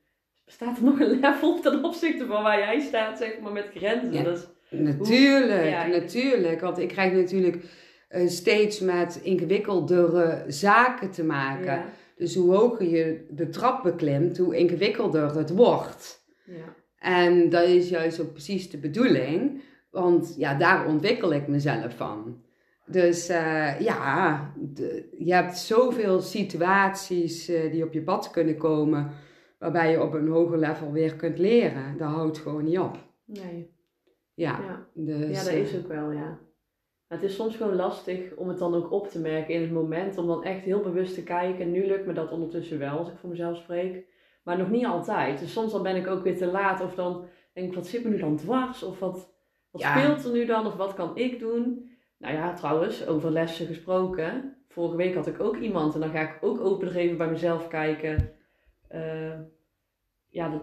Bestaat 0.45 0.77
er 0.77 0.85
nog 0.85 1.01
een 1.01 1.21
level 1.21 1.61
ten 1.61 1.85
opzichte 1.85 2.27
van 2.27 2.43
waar 2.43 2.59
jij 2.59 2.81
staat, 2.81 3.19
zeg 3.19 3.41
maar, 3.41 3.53
met 3.53 3.71
grenzen? 3.75 4.13
Ja, 4.13 4.83
natuurlijk, 4.83 5.87
natuurlijk. 5.87 6.61
Want 6.61 6.79
ik 6.79 6.89
krijg 6.89 7.13
natuurlijk 7.13 7.65
uh, 8.11 8.29
steeds 8.29 8.81
met 8.81 9.21
ingewikkeldere 9.23 10.45
zaken 10.47 11.11
te 11.11 11.25
maken. 11.25 11.65
Ja. 11.65 11.85
Dus 12.17 12.35
hoe 12.35 12.55
hoger 12.55 12.87
je 12.87 13.27
de 13.31 13.49
trap 13.49 13.83
beklimt, 13.83 14.39
hoe 14.39 14.57
ingewikkelder 14.57 15.37
het 15.37 15.51
wordt. 15.51 16.25
Ja. 16.47 16.75
En 16.99 17.49
dat 17.49 17.69
is 17.69 17.89
juist 17.89 18.21
ook 18.21 18.33
precies 18.33 18.71
de 18.71 18.79
bedoeling, 18.79 19.63
want 19.91 20.35
ja, 20.39 20.55
daar 20.55 20.87
ontwikkel 20.87 21.33
ik 21.33 21.49
mezelf 21.49 21.97
van. 21.97 22.43
Dus 22.87 23.31
uh, 23.31 23.81
ja, 23.81 24.53
de, 24.57 25.09
je 25.19 25.35
hebt 25.35 25.59
zoveel 25.59 26.21
situaties 26.21 27.51
uh, 27.51 27.71
die 27.71 27.85
op 27.85 27.93
je 27.93 28.03
pad 28.03 28.31
kunnen 28.31 28.57
komen, 28.57 29.11
waarbij 29.59 29.91
je 29.91 30.03
op 30.03 30.15
een 30.15 30.29
hoger 30.29 30.59
level 30.59 30.93
weer 30.93 31.17
kunt 31.17 31.39
leren. 31.39 31.97
Dat 31.99 32.09
houdt 32.09 32.39
gewoon 32.39 32.65
niet 32.65 32.79
op. 32.79 32.97
Nee. 33.25 33.71
Ja, 34.35 34.61
ja. 34.61 34.87
Dus, 34.95 35.45
ja 35.45 35.45
dat 35.45 35.53
is 35.53 35.73
eh, 35.73 35.79
ook 35.79 35.89
wel, 35.89 36.11
ja. 36.11 36.39
Maar 37.13 37.21
het 37.21 37.31
is 37.31 37.37
soms 37.37 37.57
gewoon 37.57 37.75
lastig 37.75 38.35
om 38.35 38.49
het 38.49 38.59
dan 38.59 38.75
ook 38.75 38.93
op 38.93 39.09
te 39.09 39.19
merken 39.19 39.55
in 39.55 39.61
het 39.61 39.71
moment, 39.71 40.19
om 40.19 40.27
dan 40.27 40.45
echt 40.45 40.65
heel 40.65 40.81
bewust 40.81 41.15
te 41.15 41.23
kijken. 41.23 41.71
Nu 41.71 41.87
lukt 41.87 42.07
me 42.07 42.13
dat 42.13 42.31
ondertussen 42.31 42.79
wel, 42.79 42.99
als 42.99 43.09
ik 43.09 43.17
voor 43.17 43.29
mezelf 43.29 43.57
spreek. 43.57 44.07
Maar 44.43 44.59
nog 44.59 44.71
niet 44.71 44.87
altijd. 44.87 45.39
Dus 45.39 45.53
soms 45.53 45.73
dan 45.73 45.83
ben 45.83 45.97
ik 45.97 46.07
ook 46.07 46.23
weer 46.23 46.37
te 46.37 46.47
laat, 46.47 46.81
of 46.81 46.95
dan 46.95 47.25
denk 47.53 47.69
ik, 47.69 47.75
wat 47.75 47.87
zit 47.87 48.05
me 48.05 48.11
nu 48.11 48.19
dan 48.19 48.37
dwars? 48.37 48.83
Of 48.83 48.99
wat, 48.99 49.35
wat 49.71 49.83
speelt 49.83 50.25
er 50.25 50.33
nu 50.33 50.45
dan? 50.45 50.67
Of 50.67 50.77
wat 50.77 50.95
kan 50.95 51.17
ik 51.17 51.39
doen? 51.39 51.91
Nou 52.19 52.35
ja, 52.35 52.53
trouwens, 52.55 53.07
over 53.07 53.31
lessen 53.31 53.67
gesproken. 53.67 54.57
Vorige 54.69 54.97
week 54.97 55.15
had 55.15 55.27
ik 55.27 55.41
ook 55.41 55.57
iemand 55.57 55.95
en 55.95 56.01
dan 56.01 56.11
ga 56.11 56.21
ik 56.21 56.39
ook 56.41 56.61
open 56.61 56.95
even 56.95 57.17
bij 57.17 57.31
mezelf 57.31 57.69
kijken. 57.69 58.31
Uh, 58.95 59.39
ja, 60.29 60.63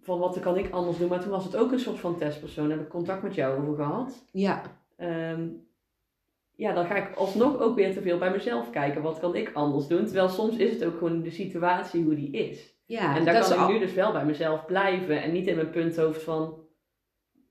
van 0.00 0.18
wat 0.18 0.40
kan 0.40 0.56
ik 0.56 0.70
anders 0.70 0.98
doen. 0.98 1.08
Maar 1.08 1.20
toen 1.20 1.30
was 1.30 1.44
het 1.44 1.56
ook 1.56 1.72
een 1.72 1.80
soort 1.80 1.98
van 1.98 2.16
testpersoon. 2.16 2.68
Daar 2.68 2.76
heb 2.76 2.86
ik 2.86 2.92
contact 2.92 3.22
met 3.22 3.34
jou 3.34 3.60
over 3.60 3.74
gehad. 3.74 4.24
Ja. 4.32 4.62
Um, 4.98 5.65
ja, 6.56 6.72
dan 6.72 6.86
ga 6.86 6.94
ik 6.94 7.16
alsnog 7.16 7.60
ook 7.60 7.76
weer 7.76 7.92
te 7.92 8.02
veel 8.02 8.18
bij 8.18 8.30
mezelf 8.30 8.70
kijken. 8.70 9.02
Wat 9.02 9.18
kan 9.18 9.34
ik 9.34 9.50
anders 9.52 9.86
doen? 9.86 10.04
Terwijl 10.04 10.28
soms 10.28 10.56
is 10.56 10.70
het 10.70 10.84
ook 10.84 10.98
gewoon 10.98 11.22
de 11.22 11.30
situatie 11.30 12.04
hoe 12.04 12.14
die 12.14 12.30
is. 12.30 12.74
Ja, 12.86 13.16
en 13.16 13.24
daar 13.24 13.40
kan 13.40 13.52
ik 13.52 13.58
al... 13.58 13.70
nu 13.70 13.78
dus 13.78 13.94
wel 13.94 14.12
bij 14.12 14.24
mezelf 14.24 14.66
blijven. 14.66 15.22
En 15.22 15.32
niet 15.32 15.46
in 15.46 15.56
mijn 15.56 15.70
punthoofd 15.70 16.22
van 16.22 16.64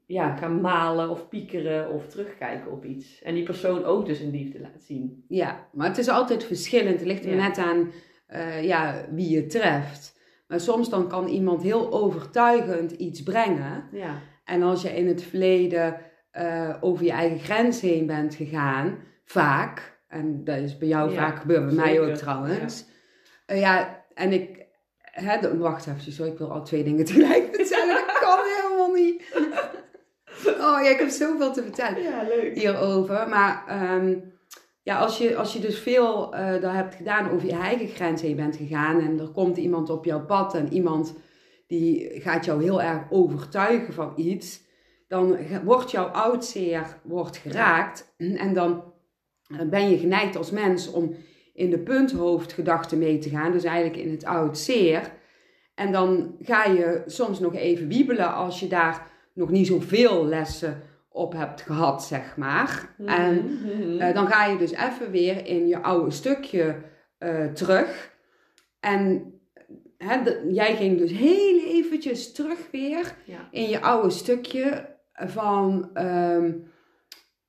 ja, 0.05 0.35
gaan 0.35 0.61
malen 0.61 1.09
of 1.09 1.27
piekeren 1.27 1.89
of 1.89 2.07
terugkijken 2.07 2.71
op 2.71 2.85
iets. 2.85 3.21
En 3.21 3.33
die 3.33 3.43
persoon 3.43 3.83
ook 3.83 4.05
dus 4.05 4.19
een 4.19 4.31
liefde 4.31 4.59
laat 4.59 4.81
zien. 4.81 5.25
Ja, 5.27 5.67
maar 5.73 5.87
het 5.87 5.97
is 5.97 6.09
altijd 6.09 6.43
verschillend. 6.43 6.99
Het 6.99 7.07
ligt 7.07 7.25
er 7.25 7.35
net 7.35 7.57
aan 7.57 7.91
uh, 8.33 8.63
ja, 8.63 9.05
wie 9.11 9.29
je 9.29 9.45
treft. 9.45 10.19
Maar 10.47 10.59
soms 10.59 10.89
dan 10.89 11.07
kan 11.07 11.27
iemand 11.27 11.63
heel 11.63 11.93
overtuigend 11.93 12.91
iets 12.91 13.23
brengen. 13.23 13.89
Ja. 13.91 14.21
En 14.43 14.63
als 14.63 14.81
je 14.81 14.89
in 14.89 15.07
het 15.07 15.23
verleden 15.23 15.97
uh, 16.37 16.75
over 16.81 17.05
je 17.05 17.11
eigen 17.11 17.39
grens 17.39 17.81
heen 17.81 18.05
bent 18.05 18.35
gegaan, 18.35 18.97
vaak, 19.25 19.99
en 20.07 20.43
dat 20.43 20.57
is 20.57 20.77
bij 20.77 20.87
jou 20.87 21.13
vaak 21.13 21.39
gebeurd, 21.39 21.65
bij 21.65 21.75
mij 21.75 21.99
ook 21.99 22.15
trouwens. 22.15 22.85
Ja, 23.47 23.55
uh, 23.55 23.61
ja 23.61 24.05
en 24.13 24.33
ik, 24.33 24.65
hè, 25.01 25.57
wacht 25.57 25.87
even, 25.87 26.11
sorry, 26.11 26.31
ik 26.31 26.37
wil 26.37 26.51
al 26.51 26.63
twee 26.63 26.83
dingen 26.83 27.05
tegelijk 27.15 27.55
vertellen, 27.55 27.95
dat 28.07 28.19
kan 28.19 28.39
helemaal 28.43 28.91
niet. 28.91 29.23
Oh 30.47 30.83
ja, 30.83 30.89
ik 30.89 30.99
heb 30.99 31.09
zoveel 31.09 31.53
te 31.53 31.63
vertellen 31.63 32.01
ja, 32.01 32.23
leuk. 32.23 32.55
hierover. 32.55 33.29
Maar 33.29 33.63
um, 33.95 34.33
ja, 34.81 34.97
als 34.97 35.17
je, 35.17 35.35
als 35.35 35.53
je 35.53 35.59
dus 35.59 35.79
veel 35.79 36.33
uh, 36.33 36.61
daar 36.61 36.75
hebt 36.75 36.95
gedaan 36.95 37.29
over 37.29 37.47
je 37.47 37.53
eigen 37.53 37.87
grens 37.87 38.21
heen 38.21 38.35
bent 38.35 38.55
gegaan 38.55 39.01
en 39.01 39.19
er 39.19 39.29
komt 39.29 39.57
iemand 39.57 39.89
op 39.89 40.05
jouw 40.05 40.25
pad 40.25 40.55
en 40.55 40.73
iemand 40.73 41.15
die 41.67 42.21
gaat 42.21 42.45
jou 42.45 42.63
heel 42.63 42.81
erg 42.81 43.01
overtuigen 43.09 43.93
van 43.93 44.13
iets, 44.15 44.61
dan 45.07 45.37
wordt 45.63 45.91
jouw 45.91 46.05
oudzeer 46.05 46.99
wordt 47.03 47.37
geraakt 47.37 48.13
en 48.17 48.53
dan 48.53 48.93
ben 49.69 49.89
je 49.89 49.97
geneigd 49.97 50.35
als 50.35 50.51
mens 50.51 50.91
om 50.91 51.15
in 51.53 51.69
de 51.69 51.79
punthoofdgedachte 51.79 52.97
mee 52.97 53.17
te 53.17 53.29
gaan, 53.29 53.51
dus 53.51 53.63
eigenlijk 53.63 54.03
in 54.03 54.11
het 54.11 54.25
oud 54.25 54.57
zeer. 54.57 55.11
En 55.75 55.91
dan 55.91 56.35
ga 56.41 56.63
je 56.63 57.03
soms 57.05 57.39
nog 57.39 57.55
even 57.55 57.87
wiebelen 57.87 58.33
als 58.33 58.59
je 58.59 58.67
daar 58.67 59.07
nog 59.33 59.49
niet 59.49 59.67
zoveel 59.67 60.25
lessen 60.25 60.81
op 61.09 61.33
hebt 61.33 61.61
gehad, 61.61 62.03
zeg 62.03 62.37
maar. 62.37 62.93
Mhm, 62.97 63.09
en 63.09 63.59
mhm. 63.63 63.99
Eh, 63.99 64.13
dan 64.13 64.27
ga 64.27 64.45
je 64.45 64.57
dus 64.57 64.71
even 64.71 65.11
weer 65.11 65.45
in 65.45 65.67
je 65.67 65.81
oude 65.81 66.11
stukje 66.11 66.75
uh, 67.19 67.45
terug. 67.45 68.13
En 68.79 69.33
hè, 69.97 70.19
jij 70.49 70.75
ging 70.75 70.97
dus 70.97 71.11
heel 71.11 71.59
eventjes 71.59 72.31
terug 72.31 72.67
weer 72.71 73.15
in 73.51 73.69
je 73.69 73.81
oude 73.81 74.09
stukje 74.09 74.94
van... 75.15 75.89
Um, 75.93 76.73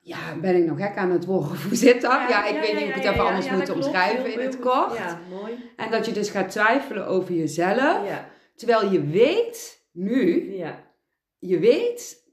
ja, 0.00 0.36
ben 0.40 0.56
ik 0.56 0.64
nog 0.66 0.78
gek 0.78 0.96
aan 0.96 1.10
het 1.10 1.24
worden? 1.24 1.62
Hoe 1.62 1.74
zit 1.74 2.00
dat? 2.00 2.28
Ja, 2.28 2.46
ik 2.46 2.60
weet 2.60 2.72
niet 2.72 2.80
hoe 2.80 2.88
ik 2.88 2.94
het 2.94 3.04
even 3.04 3.26
anders 3.26 3.50
moet 3.50 3.70
omschrijven 3.70 4.32
in 4.32 4.40
het 4.40 4.58
kort. 4.58 4.96
Ja, 4.96 5.20
mooi. 5.30 5.72
En 5.76 5.90
dat 5.90 6.06
je 6.06 6.12
dus 6.12 6.30
gaat 6.30 6.50
twijfelen 6.50 7.06
over 7.06 7.34
jezelf. 7.34 8.08
Terwijl 8.54 8.92
je 8.92 9.06
weet 9.06 9.86
nu... 9.92 10.52
Ja 10.56 10.84
je 11.38 11.58
weet, 11.58 12.24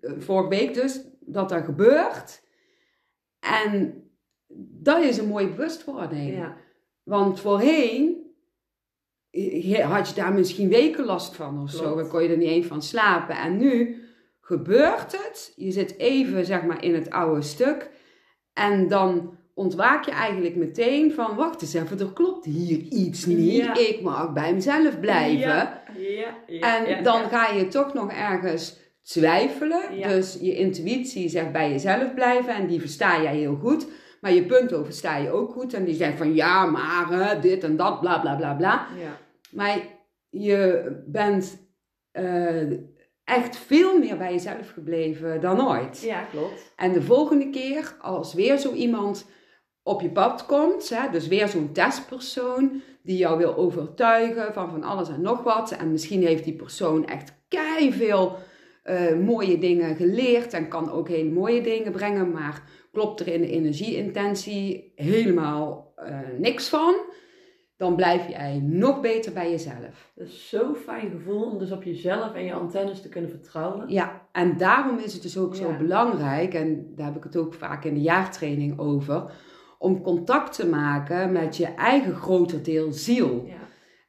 eh, 0.00 0.12
vorige 0.18 0.48
week 0.48 0.74
dus, 0.74 1.00
dat 1.20 1.48
dat 1.48 1.64
gebeurt. 1.64 2.42
En 3.40 4.02
dat 4.82 5.02
is 5.02 5.18
een 5.18 5.28
mooie 5.28 5.48
bewustwording. 5.48 6.44
Want 7.02 7.40
voorheen 7.40 8.18
had 9.82 10.08
je 10.08 10.14
daar 10.14 10.32
misschien 10.32 10.68
weken 10.68 11.04
last 11.04 11.36
van 11.36 11.62
of 11.62 11.70
zo. 11.70 11.96
Dan 11.96 12.08
kon 12.08 12.22
je 12.22 12.28
er 12.28 12.36
niet 12.36 12.48
eens 12.48 12.66
van 12.66 12.82
slapen. 12.82 13.36
En 13.36 13.56
nu 13.56 14.02
gebeurt 14.50 15.12
het. 15.12 15.52
Je 15.56 15.70
zit 15.70 15.98
even 15.98 16.44
zeg 16.44 16.62
maar 16.62 16.84
in 16.84 16.94
het 16.94 17.10
oude 17.10 17.42
stuk. 17.42 17.90
En 18.52 18.88
dan 18.88 19.38
ontwaak 19.54 20.04
je 20.04 20.10
eigenlijk 20.10 20.56
meteen 20.56 21.12
van... 21.12 21.36
Wacht 21.36 21.62
eens 21.62 21.74
even, 21.74 22.00
er 22.00 22.12
klopt 22.12 22.44
hier 22.44 22.78
iets 22.78 23.26
niet. 23.26 23.78
Ik 23.78 24.00
mag 24.02 24.32
bij 24.32 24.54
mezelf 24.54 25.00
blijven. 25.00 25.38
Ja. 25.38 25.84
Ja, 26.46 26.86
en 26.86 27.02
dan 27.04 27.28
ga 27.28 27.48
je 27.48 27.68
toch 27.68 27.94
nog 27.94 28.12
ergens 28.12 28.78
twijfelen. 29.02 29.82
Dus 30.02 30.38
je 30.40 30.54
intuïtie 30.54 31.28
zegt 31.28 31.52
bij 31.52 31.70
jezelf 31.70 32.14
blijven 32.14 32.54
en 32.54 32.66
die 32.66 32.80
versta 32.80 33.22
jij 33.22 33.36
heel 33.36 33.56
goed. 33.56 33.86
Maar 34.20 34.32
je 34.32 34.46
punten 34.46 34.84
versta 34.84 35.16
je 35.16 35.30
ook 35.30 35.52
goed. 35.52 35.74
En 35.74 35.84
die 35.84 35.94
zegt 35.94 36.16
van 36.18 36.34
ja, 36.34 36.66
maar 36.66 37.40
dit 37.40 37.64
en 37.64 37.76
dat, 37.76 38.00
bla 38.00 38.18
bla 38.18 38.36
bla 38.36 38.54
bla. 38.54 38.86
Ja. 38.98 39.18
Maar 39.50 39.78
je 40.30 40.92
bent 41.06 41.68
uh, 42.12 42.78
echt 43.30 43.56
veel 43.56 43.98
meer 43.98 44.16
bij 44.16 44.32
jezelf 44.32 44.70
gebleven 44.70 45.40
dan 45.40 45.68
ooit. 45.68 46.00
Ja, 46.00 46.22
klopt. 46.22 46.72
En 46.76 46.92
de 46.92 47.02
volgende 47.02 47.50
keer, 47.50 47.96
als 48.00 48.34
weer 48.34 48.58
zo 48.58 48.72
iemand 48.72 49.26
op 49.82 50.00
je 50.00 50.10
pad 50.10 50.46
komt, 50.46 50.88
hè, 50.88 51.10
dus 51.10 51.28
weer 51.28 51.48
zo'n 51.48 51.72
testpersoon 51.72 52.82
die 53.02 53.16
jou 53.16 53.38
wil 53.38 53.56
overtuigen 53.56 54.52
van 54.52 54.70
van 54.70 54.82
alles 54.82 55.08
en 55.08 55.20
nog 55.20 55.42
wat. 55.42 55.70
En 55.70 55.90
misschien 55.92 56.26
heeft 56.26 56.44
die 56.44 56.56
persoon 56.56 57.06
echt 57.06 57.32
kei 57.48 57.92
veel 57.92 58.36
uh, 58.84 59.16
mooie 59.16 59.58
dingen 59.58 59.96
geleerd 59.96 60.52
en 60.52 60.68
kan 60.68 60.92
ook 60.92 61.08
hele 61.08 61.30
mooie 61.30 61.62
dingen 61.62 61.92
brengen, 61.92 62.30
maar 62.30 62.62
klopt 62.92 63.20
er 63.20 63.28
in 63.28 63.40
de 63.40 63.50
energieintentie 63.50 64.92
helemaal 64.94 65.94
uh, 65.98 66.18
niks 66.38 66.68
van, 66.68 66.94
dan 67.80 67.96
blijf 67.96 68.28
jij 68.28 68.58
nog 68.62 69.00
beter 69.00 69.32
bij 69.32 69.50
jezelf. 69.50 70.10
Dat 70.14 70.26
is 70.26 70.48
zo'n 70.48 70.74
fijn 70.74 71.10
gevoel 71.10 71.42
om 71.42 71.58
dus 71.58 71.70
op 71.70 71.82
jezelf 71.82 72.34
en 72.34 72.44
je 72.44 72.52
antennes 72.52 73.02
te 73.02 73.08
kunnen 73.08 73.30
vertrouwen. 73.30 73.88
Ja, 73.88 74.26
en 74.32 74.56
daarom 74.56 74.98
is 74.98 75.12
het 75.12 75.22
dus 75.22 75.38
ook 75.38 75.54
zo 75.54 75.76
belangrijk, 75.78 76.54
en 76.54 76.92
daar 76.96 77.06
heb 77.06 77.16
ik 77.16 77.22
het 77.22 77.36
ook 77.36 77.54
vaak 77.54 77.84
in 77.84 77.94
de 77.94 78.00
jaartraining 78.00 78.78
over, 78.78 79.32
om 79.78 80.02
contact 80.02 80.54
te 80.54 80.66
maken 80.66 81.32
met 81.32 81.56
je 81.56 81.66
eigen 81.66 82.14
groter 82.14 82.62
deel 82.62 82.92
ziel. 82.92 83.48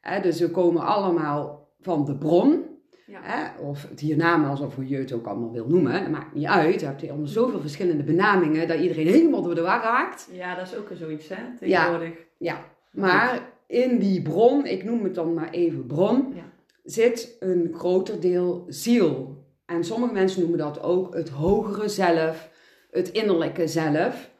Ja. 0.02 0.20
dus 0.20 0.40
we 0.40 0.50
komen 0.50 0.82
allemaal 0.82 1.68
van 1.80 2.04
de 2.04 2.16
bron. 2.16 2.64
Ja. 3.06 3.54
Of 3.60 3.88
het 3.88 4.00
hiernamaals, 4.00 4.60
of 4.60 4.74
hoe 4.74 4.88
je 4.88 4.96
het 4.96 5.12
ook 5.12 5.26
allemaal 5.26 5.52
wil 5.52 5.66
noemen. 5.66 6.00
Dat 6.00 6.10
maakt 6.10 6.34
niet 6.34 6.46
uit. 6.46 6.80
Je 6.80 6.86
hebt 6.86 7.00
helemaal 7.00 7.26
zoveel 7.26 7.60
verschillende 7.60 8.02
benamingen 8.02 8.68
dat 8.68 8.78
iedereen 8.78 9.06
helemaal 9.16 9.42
door 9.42 9.54
de 9.54 9.60
war 9.60 9.82
raakt. 9.82 10.28
ja, 10.32 10.54
dat 10.54 10.66
is 10.66 10.76
ook 10.76 10.88
zoiets, 10.92 11.28
hè, 11.28 11.56
tegenwoordig. 11.58 12.14
Ja, 12.38 12.56
maar 12.90 13.51
in 13.72 13.98
die 13.98 14.22
bron, 14.22 14.66
ik 14.66 14.84
noem 14.84 15.04
het 15.04 15.14
dan 15.14 15.34
maar 15.34 15.50
even 15.50 15.86
bron, 15.86 16.32
Ja. 16.34 16.52
zit 16.84 17.36
een 17.40 17.70
groter 17.74 18.20
deel 18.20 18.64
ziel. 18.68 19.36
En 19.66 19.84
sommige 19.84 20.12
mensen 20.12 20.40
noemen 20.40 20.58
dat 20.58 20.82
ook 20.82 21.14
het 21.14 21.28
hogere 21.28 21.88
zelf, 21.88 22.50
het 22.90 23.10
innerlijke 23.10 23.66
zelf. 23.68 24.30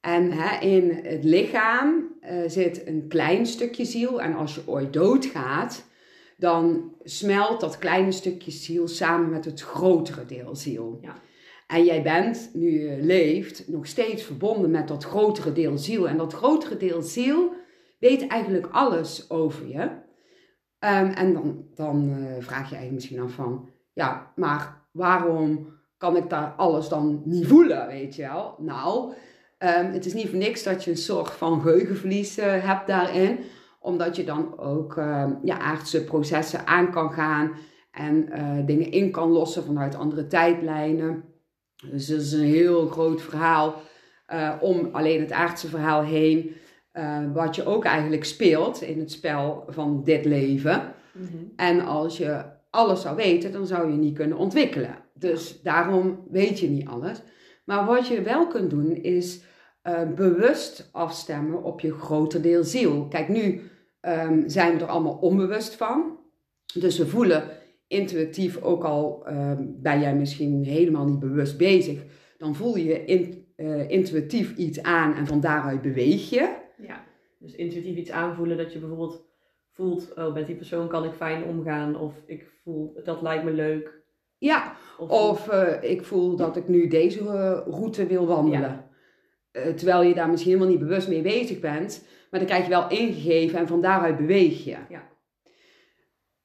En 0.00 0.32
hè, 0.32 0.66
in 0.66 0.90
het 1.02 1.24
lichaam 1.24 2.16
eh, 2.20 2.36
zit 2.46 2.86
een 2.86 3.04
klein 3.08 3.46
stukje 3.46 3.84
ziel. 3.84 4.22
En 4.22 4.34
als 4.34 4.54
je 4.54 4.60
ooit 4.66 4.92
doodgaat, 4.92 5.84
dan 6.36 6.92
smelt 7.02 7.60
dat 7.60 7.78
kleine 7.78 8.12
stukje 8.12 8.50
ziel 8.50 8.88
samen 8.88 9.30
met 9.30 9.44
het 9.44 9.60
grotere 9.60 10.26
deel 10.26 10.56
ziel. 10.56 10.98
Ja. 11.02 11.14
En 11.66 11.84
jij 11.84 12.02
bent, 12.02 12.50
nu 12.52 12.80
je 12.80 12.96
leeft, 13.02 13.68
nog 13.68 13.86
steeds 13.86 14.22
verbonden 14.22 14.70
met 14.70 14.88
dat 14.88 15.04
grotere 15.04 15.52
deel 15.52 15.78
ziel. 15.78 16.08
En 16.08 16.16
dat 16.16 16.32
grotere 16.32 16.76
deel 16.76 17.02
ziel 17.02 17.62
weet 17.98 18.26
eigenlijk 18.26 18.66
alles 18.70 19.30
over 19.30 19.68
je. 19.68 20.02
Ehm, 20.84 21.06
en 21.06 21.32
dan, 21.32 21.64
dan 21.74 22.10
eh, 22.10 22.42
vraag 22.42 22.70
je 22.70 22.76
eigenlijk 22.76 22.92
misschien 22.92 23.20
af 23.20 23.32
van, 23.32 23.68
ja, 23.92 24.32
maar 24.36 24.82
waarom 24.90 25.72
kan 25.96 26.16
ik 26.16 26.30
daar 26.30 26.54
alles 26.56 26.88
dan 26.88 27.22
niet 27.24 27.46
voelen, 27.46 27.86
weet 27.86 28.14
je 28.14 28.22
wel? 28.22 28.54
Nou, 28.58 29.12
ehm, 29.58 29.92
het 29.92 30.06
is 30.06 30.14
niet 30.14 30.28
voor 30.28 30.38
niks 30.38 30.62
dat 30.62 30.84
je 30.84 30.90
een 30.90 30.96
soort 30.96 31.30
van 31.30 31.60
geheugenverlies 31.60 32.38
eh, 32.38 32.64
hebt 32.64 32.86
daarin, 32.86 33.38
omdat 33.80 34.16
je 34.16 34.24
dan 34.24 34.58
ook 34.58 34.96
ehm, 34.96 35.32
ja, 35.42 35.58
aardse 35.58 36.04
processen 36.04 36.66
aan 36.66 36.90
kan 36.90 37.12
gaan 37.12 37.52
en 37.90 38.30
eh, 38.30 38.66
dingen 38.66 38.90
in 38.90 39.10
kan 39.10 39.28
lossen 39.28 39.64
vanuit 39.64 39.94
andere 39.94 40.26
tijdlijnen. 40.26 41.24
Dus 41.90 42.08
het 42.08 42.20
is 42.20 42.32
een 42.32 42.40
heel 42.40 42.86
groot 42.86 43.22
verhaal 43.22 43.74
om 44.60 44.88
alleen 44.92 45.20
het 45.20 45.32
aardse 45.32 45.68
verhaal 45.68 46.02
heen, 46.02 46.56
eh, 46.94 47.18
wat 47.32 47.56
je 47.56 47.64
ook 47.66 47.84
eigenlijk 47.84 48.24
speelt 48.24 48.82
in 48.82 48.98
het 48.98 49.10
spel 49.12 49.64
van 49.68 50.02
dit 50.04 50.24
leven. 50.24 50.82
Mhm. 51.12 51.26
En 51.56 51.80
als 51.80 52.16
je 52.18 52.42
alles 52.70 53.00
zou 53.02 53.16
weten, 53.16 53.52
dan 53.52 53.66
zou 53.66 53.90
je 53.90 53.96
niet 53.96 54.14
kunnen 54.14 54.38
ontwikkelen. 54.38 54.96
Dus 55.14 55.62
daarom 55.62 56.26
weet 56.30 56.60
je 56.60 56.68
niet 56.68 56.86
alles. 56.88 57.22
Maar 57.64 57.84
wat 57.86 58.06
je 58.08 58.22
wel 58.22 58.46
kunt 58.46 58.70
doen, 58.70 58.92
is 58.94 59.42
eh, 59.82 60.00
bewust 60.14 60.88
afstemmen 60.92 61.62
op 61.62 61.80
je 61.80 61.92
groter 61.92 62.42
deel 62.42 62.64
ziel. 62.64 63.06
Kijk, 63.08 63.28
nu 63.28 63.60
ehm, 64.00 64.42
zijn 64.48 64.76
we 64.76 64.82
er 64.82 64.88
allemaal 64.90 65.18
onbewust 65.20 65.74
van. 65.74 66.18
Dus 66.78 66.98
we 66.98 67.06
voelen 67.06 67.42
intuïtief, 67.86 68.62
ook 68.62 68.84
al 68.84 69.26
ehm, 69.26 69.62
ben 69.66 70.00
jij 70.00 70.14
misschien 70.14 70.64
helemaal 70.64 71.06
niet 71.06 71.18
bewust 71.20 71.58
bezig, 71.58 72.02
dan 72.38 72.54
voel 72.54 72.76
je 72.76 73.04
in- 73.04 73.46
eh, 73.56 73.88
intuïtief 73.90 74.56
iets 74.56 74.82
aan 74.82 75.14
en 75.14 75.26
van 75.26 75.40
daaruit 75.40 75.82
beweeg 75.82 76.30
je. 76.30 76.62
Ja, 76.76 77.04
dus 77.38 77.54
intuïtief 77.54 77.96
iets 77.96 78.10
aanvoelen 78.10 78.56
dat 78.56 78.72
je 78.72 78.78
bijvoorbeeld 78.78 79.24
voelt, 79.70 80.14
oh, 80.14 80.34
met 80.34 80.46
die 80.46 80.56
persoon 80.56 80.88
kan 80.88 81.04
ik 81.04 81.12
fijn 81.12 81.44
omgaan. 81.44 81.96
Of 81.96 82.14
ik 82.26 82.46
voel, 82.62 83.00
dat 83.04 83.22
lijkt 83.22 83.44
me 83.44 83.52
leuk. 83.52 84.02
Ja, 84.38 84.76
Of, 84.98 85.10
Of 85.10 85.48
eh, 85.48 85.90
ik 85.90 86.04
voel 86.04 86.36
dat 86.36 86.56
ik 86.56 86.68
nu 86.68 86.88
deze 86.88 87.18
eh, 87.18 87.74
route 87.74 88.06
wil 88.06 88.26
wandelen. 88.26 88.90
Eh, 89.50 89.72
terwijl 89.72 90.02
je 90.02 90.14
daar 90.14 90.30
misschien 90.30 90.52
helemaal 90.52 90.72
niet 90.72 90.86
bewust 90.86 91.08
mee 91.08 91.22
bezig 91.22 91.60
bent. 91.60 92.06
Maar 92.30 92.40
dan 92.40 92.48
krijg 92.48 92.64
je 92.64 92.70
wel 92.70 92.88
ingegeven 92.88 93.58
en 93.58 93.66
van 93.66 93.80
daaruit 93.80 94.16
beweeg 94.16 94.64
je. 94.64 94.76
Ja. 94.88 95.08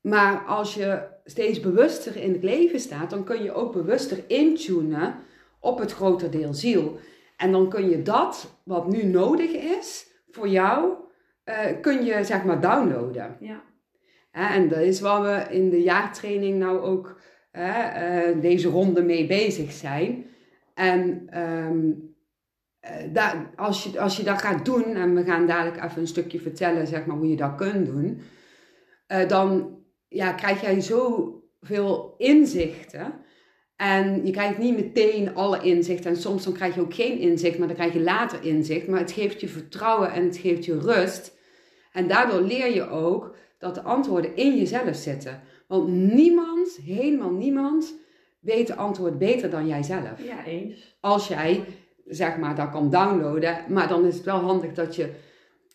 Maar 0.01 0.45
als 0.45 0.73
je 0.73 1.07
steeds 1.23 1.59
bewuster 1.59 2.15
in 2.15 2.33
het 2.33 2.43
leven 2.43 2.79
staat, 2.79 3.09
dan 3.09 3.23
kun 3.23 3.43
je 3.43 3.53
ook 3.53 3.73
bewuster 3.73 4.23
intunen 4.27 5.15
op 5.59 5.79
het 5.79 5.91
groter 5.91 6.31
deel 6.31 6.53
ziel. 6.53 6.99
En 7.37 7.51
dan 7.51 7.69
kun 7.69 7.89
je 7.89 8.01
dat 8.01 8.59
wat 8.63 8.87
nu 8.87 9.03
nodig 9.03 9.51
is 9.51 10.08
voor 10.39 10.47
jou, 10.47 10.93
eh, 11.43 11.81
kun 11.81 12.05
je 12.05 12.23
zeg 12.23 12.43
maar 12.43 12.61
downloaden. 12.61 13.37
ja. 13.39 13.61
En 14.31 14.67
dat 14.67 14.79
is 14.79 15.01
waar 15.01 15.21
we 15.21 15.55
in 15.55 15.69
de 15.69 15.81
jaartraining 15.81 16.59
nou 16.59 16.79
ook 16.79 17.19
eh, 17.51 18.41
deze 18.41 18.69
ronde 18.69 19.03
mee 19.03 19.27
bezig 19.27 19.71
zijn. 19.71 20.25
En 20.73 21.29
daar, 23.11 23.51
als, 23.55 23.83
je, 23.83 23.99
als 23.99 24.17
je 24.17 24.23
dat 24.23 24.41
gaat 24.41 24.65
doen, 24.65 24.83
en 24.83 25.15
we 25.15 25.23
gaan 25.23 25.47
dadelijk 25.47 25.83
even 25.83 26.01
een 26.01 26.07
stukje 26.07 26.39
vertellen 26.39 26.87
zeg 26.87 27.05
maar, 27.05 27.15
hoe 27.15 27.29
je 27.29 27.35
dat 27.35 27.55
kunt 27.55 27.85
doen, 27.85 28.21
dan 29.27 29.77
ja, 30.07 30.33
krijg 30.33 30.61
jij 30.61 30.81
zoveel 30.81 32.15
inzichten. 32.17 33.13
En 33.79 34.25
je 34.25 34.31
krijgt 34.31 34.57
niet 34.57 34.75
meteen 34.75 35.35
alle 35.35 35.61
inzichten. 35.61 36.09
En 36.09 36.17
soms 36.17 36.43
dan 36.43 36.53
krijg 36.53 36.75
je 36.75 36.81
ook 36.81 36.93
geen 36.93 37.19
inzicht, 37.19 37.57
maar 37.57 37.67
dan 37.67 37.75
krijg 37.75 37.93
je 37.93 38.01
later 38.01 38.43
inzicht. 38.43 38.87
Maar 38.87 38.99
het 38.99 39.11
geeft 39.11 39.41
je 39.41 39.47
vertrouwen 39.47 40.11
en 40.11 40.23
het 40.23 40.37
geeft 40.37 40.65
je 40.65 40.79
rust. 40.79 41.37
En 41.91 42.07
daardoor 42.07 42.41
leer 42.41 42.73
je 42.73 42.89
ook 42.89 43.35
dat 43.57 43.75
de 43.75 43.81
antwoorden 43.81 44.35
in 44.35 44.57
jezelf 44.57 44.95
zitten. 44.95 45.41
Want 45.67 45.87
niemand, 45.87 46.79
helemaal 46.85 47.31
niemand, 47.31 47.93
weet 48.39 48.67
de 48.67 48.75
antwoord 48.75 49.17
beter 49.17 49.49
dan 49.49 49.67
jijzelf. 49.67 50.23
ja, 50.23 50.45
eens. 50.45 50.97
Als 50.99 51.27
jij, 51.27 51.63
zeg 52.05 52.37
maar, 52.37 52.55
dat 52.55 52.69
kan 52.69 52.89
downloaden. 52.89 53.57
Maar 53.67 53.87
dan 53.87 54.05
is 54.05 54.15
het 54.15 54.25
wel 54.25 54.39
handig 54.39 54.73
dat 54.73 54.95
je 54.95 55.09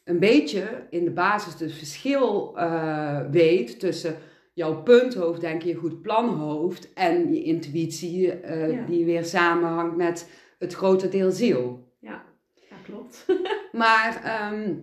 een 0.04 0.18
beetje 0.18 0.86
in 0.90 1.04
de 1.04 1.10
basis 1.10 1.60
het 1.60 1.72
verschil 1.72 2.52
eh, 2.56 3.20
weet 3.30 3.80
tussen 3.80 4.16
jouw 4.54 4.82
punthoofd, 4.82 5.40
denk 5.40 5.62
je, 5.62 5.74
goed 5.74 6.02
planhoofd 6.02 6.92
en 6.92 7.34
je 7.34 7.42
intuïtie, 7.42 8.32
eh, 8.32 8.72
Ja. 8.72 8.84
die 8.86 9.04
weer 9.04 9.24
samenhangt 9.24 9.96
met 9.96 10.30
het 10.58 10.72
grote 10.74 11.08
deel 11.08 11.30
ziel. 11.30 11.92
Ja, 12.00 12.24
ja 12.70 12.76
klopt. 12.84 13.26
Maar 13.72 14.20
ehm, 14.24 14.74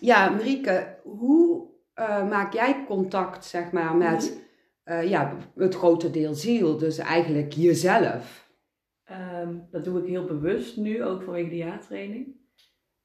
ja, 0.00 0.30
Marieke, 0.30 0.96
hoe 1.02 1.66
eh, 1.94 2.28
maak 2.28 2.52
jij 2.52 2.84
contact, 2.86 3.44
zeg 3.44 3.72
maar, 3.72 3.96
met 3.96 4.46
eh, 4.82 5.08
ja, 5.08 5.36
het 5.54 5.74
grote 5.74 6.10
deel 6.10 6.34
ziel, 6.34 6.78
dus 6.78 6.98
eigenlijk 6.98 7.52
jezelf? 7.52 8.50
Ehm, 9.04 9.54
dat 9.70 9.84
doe 9.84 10.00
ik 10.00 10.06
heel 10.08 10.24
bewust 10.24 10.76
nu, 10.76 11.04
ook 11.04 11.22
vanwege 11.22 11.48
de 11.48 11.56
jaartraining. 11.56 12.26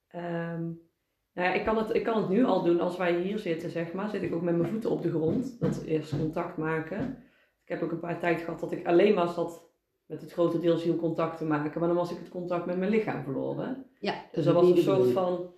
Ehm, 0.07 0.69
nou 1.33 1.47
ja, 1.47 1.53
ik 1.53 1.65
kan, 1.65 1.77
het, 1.77 1.95
ik 1.95 2.03
kan 2.03 2.17
het 2.21 2.29
nu 2.29 2.43
al 2.43 2.63
doen 2.63 2.79
als 2.79 2.97
wij 2.97 3.21
hier 3.21 3.39
zitten, 3.39 3.69
zeg 3.69 3.93
maar. 3.93 4.09
Zit 4.09 4.21
ik 4.21 4.35
ook 4.35 4.41
met 4.41 4.57
mijn 4.57 4.69
voeten 4.69 4.89
op 4.89 5.01
de 5.01 5.09
grond. 5.09 5.59
Dat 5.59 5.83
is 5.85 6.09
contact 6.09 6.57
maken. 6.57 7.23
Ik 7.63 7.69
heb 7.69 7.81
ook 7.81 7.91
een 7.91 7.99
paar 7.99 8.19
tijd 8.19 8.41
gehad 8.41 8.59
dat 8.59 8.71
ik 8.71 8.85
alleen 8.85 9.13
maar 9.13 9.27
zat 9.27 9.71
met 10.05 10.21
het 10.21 10.31
grote 10.31 10.59
deel 10.59 10.77
ziel 10.77 10.95
contact 10.95 11.37
te 11.37 11.45
maken. 11.45 11.79
Maar 11.79 11.89
dan 11.89 11.97
was 11.97 12.11
ik 12.11 12.17
het 12.17 12.29
contact 12.29 12.65
met 12.65 12.77
mijn 12.77 12.91
lichaam 12.91 13.23
verloren. 13.23 13.85
Ja, 13.99 14.13
Dus 14.31 14.45
dat 14.45 14.53
was 14.53 14.69
een 14.69 14.77
soort 14.77 15.11
van 15.11 15.53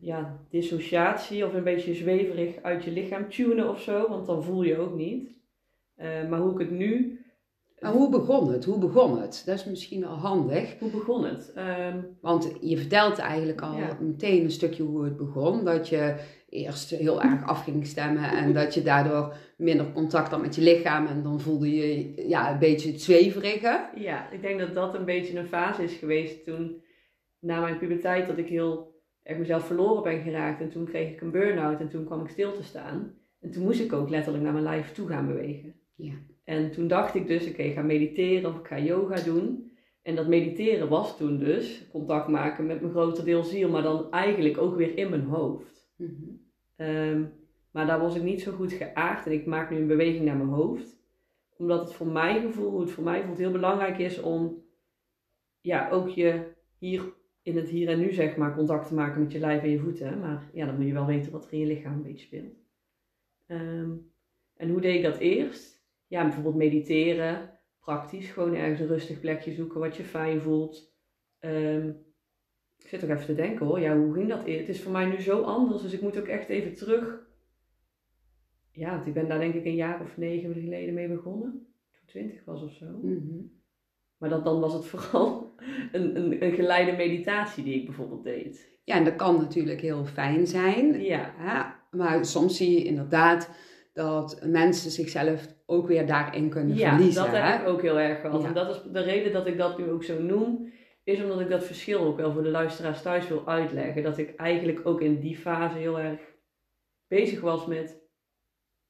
ja, 0.00 0.38
dissociatie 0.48 1.46
of 1.46 1.54
een 1.54 1.64
beetje 1.64 1.94
zweverig 1.94 2.62
uit 2.62 2.84
je 2.84 2.90
lichaam 2.90 3.28
tunen 3.28 3.68
of 3.68 3.80
zo. 3.80 4.08
Want 4.08 4.26
dan 4.26 4.42
voel 4.42 4.62
je 4.62 4.78
ook 4.78 4.94
niet. 4.94 5.38
Eh, 5.94 6.28
maar 6.28 6.40
hoe 6.40 6.52
ik 6.52 6.58
het 6.58 6.70
nu... 6.70 7.18
Maar 7.84 7.92
hoe 7.92 8.10
begon 8.10 8.52
het? 8.52 8.64
Hoe 8.64 8.78
begon 8.78 9.20
het? 9.20 9.42
Dat 9.46 9.54
is 9.54 9.64
misschien 9.64 10.00
wel 10.00 10.14
handig. 10.16 10.78
Hoe 10.78 10.90
begon 10.90 11.24
het? 11.24 11.52
Ehm, 11.54 11.98
Want 12.20 12.52
je 12.60 12.76
vertelt 12.76 13.18
eigenlijk 13.18 13.60
al 13.60 13.76
Ja. 13.76 13.96
meteen 14.00 14.44
een 14.44 14.50
stukje 14.50 14.82
hoe 14.82 15.04
het 15.04 15.16
begon. 15.16 15.64
Dat 15.64 15.88
je 15.88 16.14
eerst 16.48 16.90
heel 16.90 17.22
erg 17.22 17.46
af 17.46 17.64
ging 17.64 17.86
stemmen 17.86 18.30
en 18.30 18.52
dat 18.52 18.74
je 18.74 18.82
daardoor 18.82 19.34
minder 19.56 19.92
contact 19.92 20.30
had 20.30 20.40
met 20.40 20.54
je 20.54 20.62
lichaam. 20.62 21.06
En 21.06 21.22
dan 21.22 21.40
voelde 21.40 21.70
je 21.74 22.12
ja, 22.28 22.52
een 22.52 22.58
beetje 22.58 22.90
het 22.92 23.00
zweverige. 23.02 23.88
Ja, 23.94 24.30
ik 24.30 24.42
denk 24.42 24.58
dat 24.58 24.74
dat 24.74 24.94
een 24.94 25.04
beetje 25.04 25.38
een 25.38 25.46
fase 25.46 25.82
is 25.82 25.94
geweest 25.94 26.44
toen, 26.44 26.82
na 27.40 27.60
mijn 27.60 27.78
puberteit, 27.78 28.26
dat 28.26 28.38
ik 28.38 28.48
heel 28.48 28.94
erg 29.22 29.38
mezelf 29.38 29.66
verloren 29.66 30.02
ben 30.02 30.22
geraakt. 30.22 30.60
En 30.60 30.70
toen 30.70 30.84
kreeg 30.84 31.12
ik 31.12 31.20
een 31.20 31.30
burn-out 31.30 31.80
en 31.80 31.88
toen 31.88 32.04
kwam 32.04 32.20
ik 32.20 32.28
stil 32.30 32.52
te 32.52 32.62
staan. 32.62 33.14
En 33.40 33.50
toen 33.50 33.62
moest 33.64 33.80
ik 33.80 33.92
ook 33.92 34.08
letterlijk 34.08 34.44
naar 34.44 34.52
mijn 34.52 34.64
lijf 34.64 34.92
toe 34.92 35.08
gaan 35.08 35.26
bewegen. 35.26 35.74
Ja. 35.94 36.12
En 36.44 36.70
toen 36.70 36.88
dacht 36.88 37.14
ik 37.14 37.26
dus, 37.26 37.48
oké, 37.48 37.62
ik 37.62 37.74
ga 37.74 37.82
mediteren 37.82 38.50
of 38.50 38.58
ik 38.58 38.66
ga 38.66 38.78
yoga 38.78 39.14
doen. 39.14 39.72
En 40.02 40.14
dat 40.14 40.26
mediteren 40.26 40.88
was 40.88 41.16
toen 41.16 41.38
dus 41.38 41.88
contact 41.90 42.28
maken 42.28 42.66
met 42.66 42.80
mijn 42.80 42.92
grote 42.92 43.24
deel 43.24 43.42
ziel, 43.42 43.68
maar 43.70 43.82
dan 43.82 44.10
eigenlijk 44.10 44.58
ook 44.58 44.76
weer 44.76 44.98
in 44.98 45.10
mijn 45.10 45.24
hoofd. 45.24 45.92
Mhm. 45.96 46.12
Ehm, 46.76 47.24
maar 47.70 47.86
daar 47.86 48.00
was 48.00 48.16
ik 48.16 48.22
niet 48.22 48.42
zo 48.42 48.52
goed 48.52 48.72
geaard 48.72 49.26
en 49.26 49.32
ik 49.32 49.46
maak 49.46 49.70
nu 49.70 49.76
een 49.76 49.86
beweging 49.86 50.24
naar 50.24 50.36
mijn 50.36 50.48
hoofd. 50.48 51.02
Omdat 51.56 51.80
het 51.80 51.92
voor 51.92 52.06
mijn 52.06 52.42
gevoel, 52.42 52.70
hoe 52.70 52.80
het 52.80 52.90
voor 52.90 53.04
mij 53.04 53.24
voelt, 53.24 53.38
heel 53.38 53.50
belangrijk 53.50 53.98
is 53.98 54.20
om 54.20 54.62
ja, 55.60 55.90
ook 55.90 56.08
je 56.08 56.52
hier 56.78 57.12
in 57.42 57.56
het 57.56 57.68
hier 57.68 57.88
en 57.88 57.98
nu 57.98 58.12
zeg 58.12 58.36
maar 58.36 58.54
contact 58.54 58.88
te 58.88 58.94
maken 58.94 59.22
met 59.22 59.32
je 59.32 59.38
lijf 59.38 59.62
en 59.62 59.70
je 59.70 59.78
voeten. 59.78 60.20
Maar 60.20 60.50
ja, 60.52 60.66
dan 60.66 60.76
moet 60.76 60.86
je 60.86 60.92
wel 60.92 61.06
weten 61.06 61.32
wat 61.32 61.46
er 61.46 61.52
in 61.52 61.58
je 61.58 61.66
lichaam 61.66 61.92
een 61.92 62.02
beetje 62.02 62.26
speelt. 62.26 62.54
Ehm, 63.46 63.90
en 64.56 64.70
hoe 64.70 64.80
deed 64.80 64.94
ik 64.94 65.02
dat 65.02 65.18
eerst? 65.18 65.73
Ja, 66.06 66.22
bijvoorbeeld 66.22 66.54
mediteren, 66.54 67.60
praktisch. 67.80 68.30
Gewoon 68.30 68.54
ergens 68.54 68.80
een 68.80 68.86
rustig 68.86 69.20
plekje 69.20 69.52
zoeken 69.52 69.80
wat 69.80 69.96
je 69.96 70.04
fijn 70.04 70.40
voelt. 70.40 70.96
Ehm, 71.38 71.88
ik 72.78 72.88
zit 72.88 73.04
ook 73.04 73.10
even 73.10 73.26
te 73.26 73.34
denken 73.34 73.66
hoor, 73.66 73.80
ja, 73.80 73.96
hoe 73.96 74.14
ging 74.14 74.28
dat? 74.28 74.38
Het 74.38 74.68
is 74.68 74.82
voor 74.82 74.92
mij 74.92 75.06
nu 75.06 75.20
zo 75.20 75.42
anders, 75.42 75.82
dus 75.82 75.92
ik 75.92 76.00
moet 76.00 76.18
ook 76.18 76.26
echt 76.26 76.48
even 76.48 76.74
terug 76.74 77.24
ja, 78.74 78.90
want 78.90 79.06
ik 79.06 79.14
ben 79.14 79.28
daar 79.28 79.38
denk 79.38 79.54
ik 79.54 79.64
een 79.64 79.74
jaar 79.74 80.00
of 80.00 80.16
negen 80.16 80.54
geleden 80.54 80.94
mee 80.94 81.08
begonnen. 81.08 81.50
Toen 81.92 82.06
twintig 82.06 82.44
was 82.44 82.62
of 82.62 82.72
zo. 82.72 82.86
Mhm. 83.02 83.40
Maar 84.18 84.28
dat, 84.28 84.44
dan 84.44 84.60
was 84.60 84.72
het 84.72 84.86
vooral 84.94 85.54
een, 85.92 86.16
een, 86.16 86.44
een 86.44 86.52
geleide 86.52 86.96
meditatie 86.96 87.64
die 87.64 87.74
ik 87.74 87.84
bijvoorbeeld 87.84 88.24
deed. 88.24 88.72
Ja, 88.84 88.94
en 88.94 89.04
dat 89.04 89.16
kan 89.16 89.36
natuurlijk 89.36 89.80
heel 89.80 90.04
fijn 90.04 90.46
zijn. 90.46 91.02
Ja, 91.02 91.34
Hè? 91.36 91.62
Maar 91.98 92.24
soms 92.24 92.56
zie 92.56 92.78
je 92.78 92.84
inderdaad 92.84 93.50
dat 93.94 94.40
mensen 94.44 94.90
zichzelf 94.90 95.46
ook 95.66 95.86
weer 95.86 96.06
daarin 96.06 96.48
kunnen 96.48 96.76
ja 96.76 96.88
verliezen. 96.88 97.22
dat 97.22 97.32
hè? 97.32 97.38
heb 97.38 97.60
ik 97.60 97.68
ook 97.68 97.82
heel 97.82 97.98
erg 97.98 98.20
gehad. 98.20 98.42
Ja. 98.42 98.48
En 98.48 98.54
dat 98.54 98.70
is 98.70 98.82
de 98.92 99.00
reden 99.00 99.32
dat 99.32 99.46
ik 99.46 99.58
dat 99.58 99.78
nu 99.78 99.90
ook 99.90 100.04
zo 100.04 100.22
noem. 100.22 100.72
Is 101.04 101.22
omdat 101.22 101.40
ik 101.40 101.48
dat 101.48 101.64
verschil 101.64 102.00
ook 102.00 102.16
wel 102.16 102.32
voor 102.32 102.42
de 102.42 102.50
luisteraars 102.50 103.02
thuis 103.02 103.28
wil 103.28 103.46
uitleggen. 103.46 104.02
Dat 104.02 104.18
ik 104.18 104.36
eigenlijk 104.36 104.80
ook 104.84 105.00
in 105.00 105.20
die 105.20 105.36
fase 105.36 105.78
heel 105.78 106.00
erg 106.00 106.20
bezig 107.08 107.40
was 107.40 107.66
met 107.66 108.02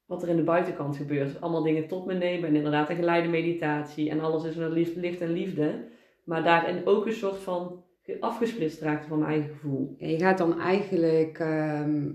wat 0.05 0.23
er 0.23 0.29
in 0.29 0.35
de 0.35 0.43
buitenkant 0.43 0.97
gebeurt. 0.97 1.41
Allemaal 1.41 1.63
dingen 1.63 1.87
tot 1.87 2.05
me 2.05 2.13
nemen 2.13 2.49
en 2.49 2.55
inderdaad 2.55 2.89
een 2.89 2.95
geleide 2.95 3.27
meditatie. 3.29 4.09
En 4.09 4.19
alles 4.19 4.43
is 4.43 4.55
wel 4.55 4.69
lief, 4.69 4.95
licht 4.95 5.21
en 5.21 5.31
liefde. 5.31 5.87
Maar 6.23 6.43
daarin 6.43 6.85
ook 6.85 7.05
een 7.05 7.13
soort 7.13 7.37
van 7.37 7.83
afgesplitst 8.19 8.81
raakte 8.81 9.07
van 9.07 9.19
mijn 9.19 9.31
eigen 9.31 9.49
gevoel. 9.49 9.95
En 9.99 10.09
je 10.09 10.17
gaat 10.17 10.37
dan 10.37 10.59
eigenlijk 10.59 11.39
ehm, 11.39 12.11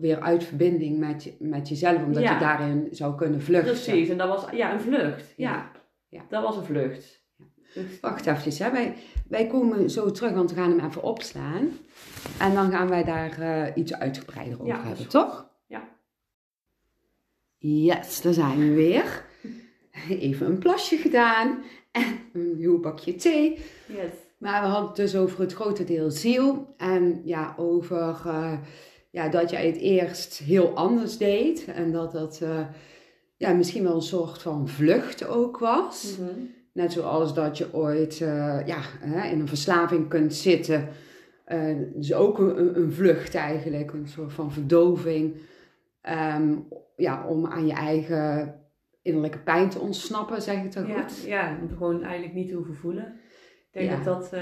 weer 0.00 0.20
uit 0.20 0.44
verbinding 0.44 0.98
met, 0.98 1.24
je, 1.24 1.34
met 1.38 1.68
jezelf, 1.68 2.02
omdat 2.02 2.22
Ja. 2.22 2.32
je 2.32 2.38
daarin 2.38 2.88
zou 2.90 3.14
kunnen 3.16 3.42
vluchten. 3.42 3.72
Precies, 3.72 4.08
en 4.08 4.18
dat 4.18 4.28
was 4.28 4.44
ja, 4.52 4.72
een 4.72 4.80
vlucht. 4.80 5.32
Ja, 5.36 5.70
Ja. 6.08 6.22
dat 6.28 6.42
was 6.42 6.56
een 6.56 6.64
vlucht. 6.64 7.18
Wacht 8.00 8.26
even, 8.26 8.64
hè. 8.64 8.70
Wij, 8.72 8.94
wij 9.28 9.46
komen 9.46 9.90
zo 9.90 10.10
terug, 10.10 10.32
want 10.32 10.50
we 10.50 10.56
gaan 10.56 10.70
hem 10.78 10.86
even 10.88 11.02
opslaan. 11.02 11.68
En 12.38 12.54
dan 12.54 12.70
gaan 12.70 12.88
wij 12.88 13.04
daar 13.04 13.38
eh, 13.38 13.72
iets 13.74 13.94
uitgebreider 13.94 14.62
over 14.62 14.84
hebben, 14.84 15.08
toch? 15.08 15.48
Ja. 15.66 15.88
Yes, 17.58 18.20
daar 18.22 18.32
zijn 18.32 18.58
we 18.58 18.74
weer. 18.74 19.24
Even 20.08 20.46
een 20.46 20.58
plasje 20.58 20.96
gedaan 20.96 21.62
en 21.92 22.18
een 22.32 22.56
nieuw 22.58 22.80
bakje 22.80 23.14
thee. 23.14 23.58
Yes. 23.86 24.10
Maar 24.38 24.62
we 24.62 24.68
hadden 24.68 24.86
het 24.88 24.96
dus 24.96 25.16
over 25.16 25.40
het 25.40 25.52
grote 25.52 25.84
deel 25.84 26.10
ziel. 26.10 26.74
En 26.76 27.20
ja, 27.24 27.54
over 27.56 28.20
eh, 28.26 28.52
ja, 29.10 29.28
dat 29.28 29.50
jij 29.50 29.66
het 29.66 29.76
eerst 29.76 30.38
heel 30.38 30.74
anders 30.76 31.16
deed. 31.18 31.64
En 31.64 31.92
dat 31.92 32.12
dat 32.12 32.40
eh, 32.42 32.66
ja, 33.36 33.52
misschien 33.52 33.82
wel 33.82 33.94
een 33.94 34.00
soort 34.02 34.42
van 34.42 34.68
vlucht 34.68 35.26
ook 35.26 35.58
was. 35.58 36.16
Mhm. 36.18 36.30
Net 36.72 36.92
zoals 36.92 37.34
dat 37.34 37.58
je 37.58 37.74
ooit 37.74 38.20
eh, 38.20 38.66
ja, 38.66 38.78
hè, 39.00 39.30
in 39.30 39.40
een 39.40 39.48
verslaving 39.48 40.08
kunt 40.08 40.34
zitten. 40.34 40.88
Eh 41.44 41.76
dus 41.94 42.14
ook 42.14 42.38
een, 42.38 42.78
een 42.78 42.92
vlucht 42.92 43.34
eigenlijk, 43.34 43.92
een 43.92 44.08
soort 44.08 44.32
van 44.32 44.52
verdoving. 44.52 45.36
Ehm, 46.00 46.54
ja, 46.96 47.26
om 47.26 47.46
aan 47.46 47.66
je 47.66 47.72
eigen 47.72 48.54
innerlijke 49.02 49.38
pijn 49.38 49.68
te 49.68 49.78
ontsnappen, 49.78 50.42
zeg 50.42 50.64
ik 50.64 50.72
dat 50.72 50.86
Ja, 50.86 51.00
goed? 51.02 51.22
ja, 51.26 51.58
om 51.62 51.68
gewoon 51.68 52.02
eigenlijk 52.02 52.34
niet 52.34 52.48
te 52.48 52.54
hoeven 52.54 52.74
voelen. 52.76 53.04
Ik 53.04 53.68
denk 53.72 53.90
Ja. 53.90 54.02
dat 54.04 54.30
dat... 54.30 54.40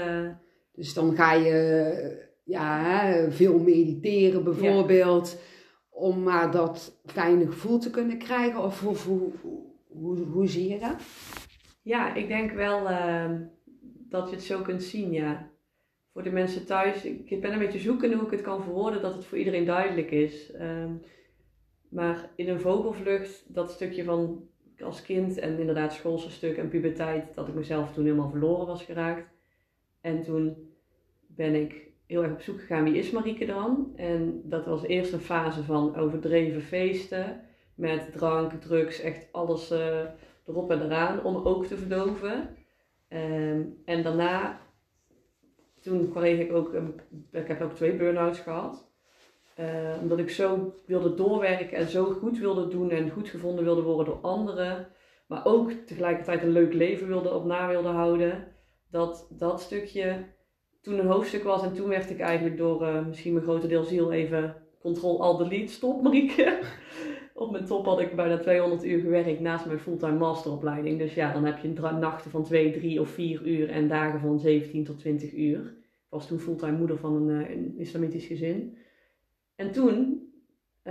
Dus 0.73 0.93
dan 0.93 1.15
ga 1.15 1.33
je 1.33 2.27
ja, 2.49 3.13
veel 3.31 3.59
mediteren 3.59 4.43
bijvoorbeeld. 4.43 5.41
Om 5.89 6.23
maar 6.23 6.51
dat 6.51 7.01
fijne 7.05 7.45
gevoel 7.45 7.79
te 7.79 7.89
kunnen 7.89 8.17
krijgen. 8.17 8.63
Of 8.63 8.81
hoe, 8.81 8.97
hoe, 8.97 9.31
hoe, 9.87 10.17
hoe 10.19 10.47
zie 10.47 10.69
je 10.69 10.79
dat? 10.79 10.95
Ja, 11.81 12.13
ik 12.15 12.27
denk 12.27 12.51
wel 12.51 12.87
ehm, 12.87 13.41
dat 14.09 14.29
je 14.29 14.35
het 14.35 14.43
zo 14.43 14.61
kunt 14.61 14.83
zien, 14.83 15.11
ja. 15.11 15.49
Voor 16.13 16.23
de 16.23 16.31
mensen 16.31 16.65
thuis, 16.65 17.05
ik 17.05 17.41
ben 17.41 17.53
een 17.53 17.59
beetje 17.59 17.79
zoeken 17.79 18.13
hoe 18.13 18.25
ik 18.25 18.31
het 18.31 18.41
kan 18.41 18.63
verwoorden 18.63 19.01
dat 19.01 19.15
het 19.15 19.25
voor 19.25 19.37
iedereen 19.37 19.65
duidelijk 19.65 20.11
is. 20.11 20.51
Ehm, 20.51 20.93
maar 21.89 22.29
in 22.35 22.49
een 22.49 22.59
vogelvlucht, 22.59 23.53
dat 23.53 23.71
stukje 23.71 24.03
van 24.03 24.47
als 24.79 25.01
kind 25.01 25.37
en 25.37 25.59
inderdaad 25.59 25.93
schoolse 25.93 26.31
stuk 26.31 26.57
en 26.57 26.69
puberteit, 26.69 27.35
dat 27.35 27.47
ik 27.47 27.53
mezelf 27.53 27.93
toen 27.93 28.03
helemaal 28.03 28.29
verloren 28.29 28.67
was 28.67 28.83
geraakt. 28.83 29.29
En 30.01 30.21
toen 30.23 30.73
ben 31.27 31.55
ik 31.55 31.88
heel 32.09 32.23
erg 32.23 32.31
op 32.31 32.41
zoek 32.41 32.59
gegaan, 32.59 32.83
wie 32.83 32.97
is 32.97 33.11
Marieke 33.11 33.45
dan? 33.45 33.93
En 33.95 34.41
dat 34.43 34.65
was 34.65 34.83
eerst 34.83 35.13
een 35.13 35.19
fase 35.19 35.63
van 35.63 35.95
overdreven 35.95 36.61
feesten, 36.61 37.41
met 37.75 38.11
drank, 38.11 38.51
drugs, 38.51 38.99
echt 38.99 39.27
alles... 39.31 39.71
eh, 39.71 40.05
erop 40.49 40.71
en 40.71 40.81
eraan 40.81 41.23
om 41.23 41.35
ook 41.35 41.65
te 41.65 41.77
verdoven. 41.77 42.55
Ehm, 43.07 43.61
en 43.85 44.03
daarna, 44.03 44.59
toen 45.81 46.11
kreeg 46.11 46.39
ik 46.39 46.53
ook, 46.53 46.73
een, 46.73 46.99
ik 47.31 47.47
heb 47.47 47.61
ook 47.61 47.73
twee 47.73 47.95
burn-outs 47.95 48.39
gehad. 48.39 48.87
Eh, 49.55 49.97
omdat 50.01 50.19
ik 50.19 50.29
zo 50.29 50.73
wilde 50.85 51.13
doorwerken 51.13 51.77
en 51.77 51.89
zo 51.89 52.05
goed 52.05 52.37
wilde 52.37 52.67
doen 52.67 52.91
en 52.91 53.09
goed 53.09 53.29
gevonden 53.29 53.63
wilde 53.63 53.81
worden 53.81 54.05
door 54.05 54.21
anderen. 54.21 54.87
Maar 55.27 55.45
ook 55.45 55.71
tegelijkertijd 55.71 56.43
een 56.43 56.51
leuk 56.51 56.73
leven 56.73 57.07
wilde 57.07 57.33
op 57.33 57.45
na 57.45 57.67
wilde 57.67 57.87
houden. 57.87 58.47
Dat 58.91 59.27
dat 59.29 59.61
stukje 59.61 60.25
toen 60.89 60.99
een 60.99 61.11
hoofdstuk 61.11 61.43
was 61.43 61.63
en 61.63 61.73
toen 61.73 61.87
werd 61.87 62.09
ik 62.09 62.19
eigenlijk 62.19 62.57
door 62.57 62.83
eh, 62.83 63.05
misschien 63.07 63.33
mijn 63.33 63.45
grote 63.45 63.67
deel 63.67 63.83
ziel 63.83 64.11
even 64.11 64.55
control 64.79 65.21
al 65.21 65.37
delete 65.37 65.73
stop 65.73 66.01
Marieke. 66.01 66.59
Op 67.33 67.51
mijn 67.51 67.65
top 67.65 67.85
had 67.85 67.99
ik 67.99 68.15
bijna 68.15 68.37
200 68.37 68.85
uur 68.85 68.99
gewerkt 68.99 69.39
naast 69.39 69.65
mijn 69.65 69.79
fulltime 69.79 70.17
masteropleiding. 70.17 70.99
Dus 70.99 71.13
ja, 71.13 71.33
dan 71.33 71.45
heb 71.45 71.57
je 71.57 71.73
nachten 71.99 72.31
van 72.31 72.43
2, 72.43 72.71
3 72.71 73.01
of 73.01 73.09
4 73.09 73.47
uur 73.47 73.69
en 73.69 73.87
dagen 73.87 74.19
van 74.19 74.39
17 74.39 74.83
tot 74.83 74.99
20 74.99 75.33
uur. 75.33 75.59
Ik 75.59 76.09
was 76.09 76.27
toen 76.27 76.39
fulltime 76.39 76.77
moeder 76.77 76.97
van 76.97 77.15
een, 77.15 77.45
eh, 77.45 77.55
een 77.55 77.73
islamitisch 77.77 78.25
gezin. 78.25 78.77
En 79.55 79.71
toen, 79.71 80.21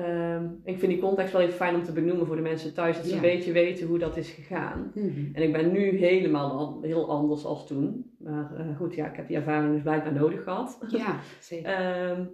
ehm, 0.05 0.45
ik 0.65 0.79
vind 0.79 0.93
die 0.93 1.01
context 1.01 1.33
wel 1.33 1.43
even 1.43 1.55
fijn 1.55 1.75
om 1.75 1.83
te 1.85 1.93
benoemen 1.93 2.27
voor 2.27 2.37
de 2.37 2.43
mensen 2.43 2.75
thuis, 2.75 2.97
dat 2.97 3.05
ze 3.05 3.11
Ja. 3.11 3.17
een 3.17 3.23
beetje 3.23 3.53
weten 3.53 3.87
hoe 3.87 3.99
dat 3.99 4.17
is 4.17 4.31
gegaan. 4.31 4.91
Mhm. 4.95 5.35
En 5.35 5.43
ik 5.43 5.53
ben 5.53 5.73
nu 5.73 5.97
helemaal 5.97 6.79
heel 6.83 7.11
anders 7.11 7.45
als 7.45 7.67
toen. 7.67 8.15
Maar 8.19 8.55
eh, 8.57 8.77
goed, 8.77 8.95
ja, 8.95 9.07
ik 9.11 9.17
heb 9.17 9.27
die 9.27 9.37
ervaring 9.37 9.73
dus 9.73 9.83
blijkbaar 9.83 10.13
nodig 10.13 10.43
gehad. 10.43 10.79
Ja, 10.89 11.19
zeker. 11.41 11.71
Ehm, 11.73 12.25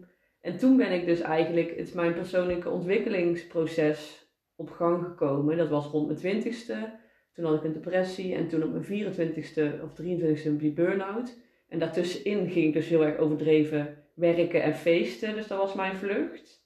en 0.41 0.57
toen 0.57 0.77
ben 0.77 0.93
ik 0.93 1.07
dus 1.07 1.21
eigenlijk, 1.21 1.69
het 1.69 1.87
is 1.89 1.93
mijn 1.93 2.15
persoonlijke 2.15 2.71
ontwikkelingsproces 2.71 4.29
op 4.57 4.71
gang 4.71 5.05
gekomen. 5.05 5.57
Dat 5.57 5.69
was 5.69 5.87
rond 5.87 6.07
mijn 6.07 6.19
twintigste. 6.19 7.03
Toen 7.33 7.45
had 7.45 7.55
ik 7.55 7.65
een 7.65 7.73
depressie 7.73 8.35
en 8.35 8.49
toen 8.49 8.63
op 8.63 8.71
mijn 8.73 8.85
24ste 8.85 9.83
of 9.83 9.93
23ste 9.93 10.47
een 10.47 10.75
burn-out. 10.75 11.39
En 11.69 11.79
daartussenin 11.79 12.51
ging 12.51 12.67
ik 12.67 12.73
dus 12.73 12.89
heel 12.89 13.05
erg 13.05 13.19
overdreven 13.19 13.97
werken 14.15 14.63
en 14.63 14.75
feesten. 14.75 15.35
Dus 15.35 15.47
dat 15.47 15.59
was 15.59 15.75
mijn 15.75 15.97
vlucht. 15.97 16.64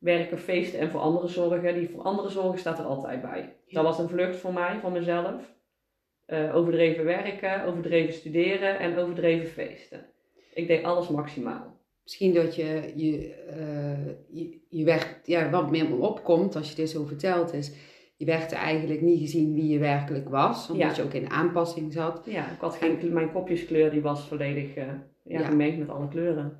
Werken, 0.00 0.38
feesten 0.38 0.78
en 0.78 0.90
voor 0.90 1.00
anderen 1.00 1.28
zorgen. 1.28 1.74
Die 1.74 1.88
voor 1.88 2.02
anderen 2.02 2.30
zorgen 2.30 2.58
staat 2.58 2.78
er 2.78 2.84
altijd 2.84 3.22
bij. 3.22 3.56
Dat 3.68 3.84
was 3.84 3.98
een 3.98 4.08
vlucht 4.08 4.36
voor 4.36 4.52
mij, 4.52 4.78
van 4.80 4.92
mezelf. 4.92 5.54
Eh, 6.26 6.56
overdreven 6.56 7.04
werken, 7.04 7.64
overdreven 7.64 8.14
studeren 8.14 8.78
en 8.78 8.98
overdreven 8.98 9.48
feesten. 9.48 10.06
Ik 10.54 10.66
deed 10.66 10.84
alles 10.84 11.08
maximaal. 11.08 11.78
Misschien 12.02 12.34
dat 12.34 12.54
je, 12.56 12.92
je, 12.96 13.34
eh, 13.34 14.06
je, 14.38 14.58
je 14.68 14.84
werd, 14.84 15.18
ja, 15.24 15.50
wat 15.50 15.70
meer 15.70 15.88
me 15.88 15.94
opkomt 15.96 16.56
als 16.56 16.70
je 16.70 16.76
dit 16.76 16.90
zo 16.90 17.04
vertelt 17.04 17.52
is, 17.52 17.72
je 18.16 18.24
werd 18.24 18.52
eigenlijk 18.52 19.00
niet 19.00 19.20
gezien 19.20 19.54
wie 19.54 19.68
je 19.68 19.78
werkelijk 19.78 20.28
was, 20.28 20.70
omdat 20.70 20.96
Ja. 20.96 21.02
je 21.02 21.08
ook 21.08 21.14
in 21.14 21.30
aanpassing 21.30 21.92
zat. 21.92 22.22
Ja, 22.24 22.50
ik 22.52 22.60
had 22.60 22.76
geen, 22.76 23.12
mijn 23.12 23.32
kopjeskleur 23.32 23.90
die 23.90 24.02
was 24.02 24.28
volledig 24.28 24.74
ja, 24.74 25.06
Ja. 25.24 25.44
gemengd 25.44 25.78
met 25.78 25.88
alle 25.88 26.08
kleuren. 26.08 26.58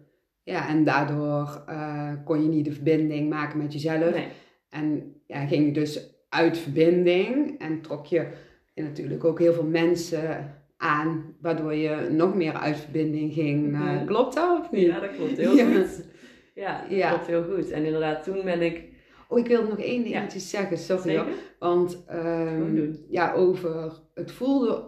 Ja, 0.50 0.68
en 0.68 0.84
daardoor 0.84 1.62
eh, 1.66 2.12
kon 2.24 2.42
je 2.42 2.48
niet 2.48 2.64
de 2.64 2.72
verbinding 2.72 3.28
maken 3.30 3.58
met 3.58 3.72
jezelf. 3.72 4.14
Nee. 4.14 4.28
En 4.70 5.14
ja, 5.26 5.46
ging 5.46 5.66
je 5.66 5.72
dus 5.72 6.08
uit 6.28 6.58
verbinding 6.58 7.58
en 7.58 7.80
trok 7.80 8.06
je 8.06 8.26
natuurlijk 8.74 9.24
ook 9.24 9.38
heel 9.38 9.52
veel 9.52 9.64
mensen 9.66 10.54
aan, 10.76 11.34
waardoor 11.40 11.74
je 11.74 12.08
nog 12.10 12.34
meer 12.34 12.52
uit 12.52 12.76
verbinding 12.76 13.32
ging. 13.32 13.78
Klopt 14.06 14.34
dat 14.34 14.60
of 14.60 14.70
niet? 14.70 14.86
Ja, 14.86 15.00
dat 15.00 15.10
klopt 15.16 15.36
heel 15.36 15.54
Ja. 15.56 15.64
goed. 15.64 16.04
Ja, 16.54 16.80
dat 16.80 16.90
Ja. 16.98 17.08
klopt 17.08 17.26
heel 17.26 17.44
goed. 17.44 17.70
En 17.70 17.84
inderdaad, 17.84 18.22
toen 18.24 18.44
ben 18.44 18.60
ik... 18.62 18.82
Oh, 19.28 19.38
ik 19.38 19.46
wilde 19.46 19.68
nog 19.68 19.78
één 19.78 20.02
Ja. 20.08 20.18
dingetje 20.18 20.38
zeggen, 20.38 20.78
sorry 20.78 21.16
hoor. 21.16 21.26
Want 21.58 22.04
doen. 22.74 23.04
ja, 23.10 23.32
over 23.32 23.92
het 24.14 24.32
voelde, 24.32 24.82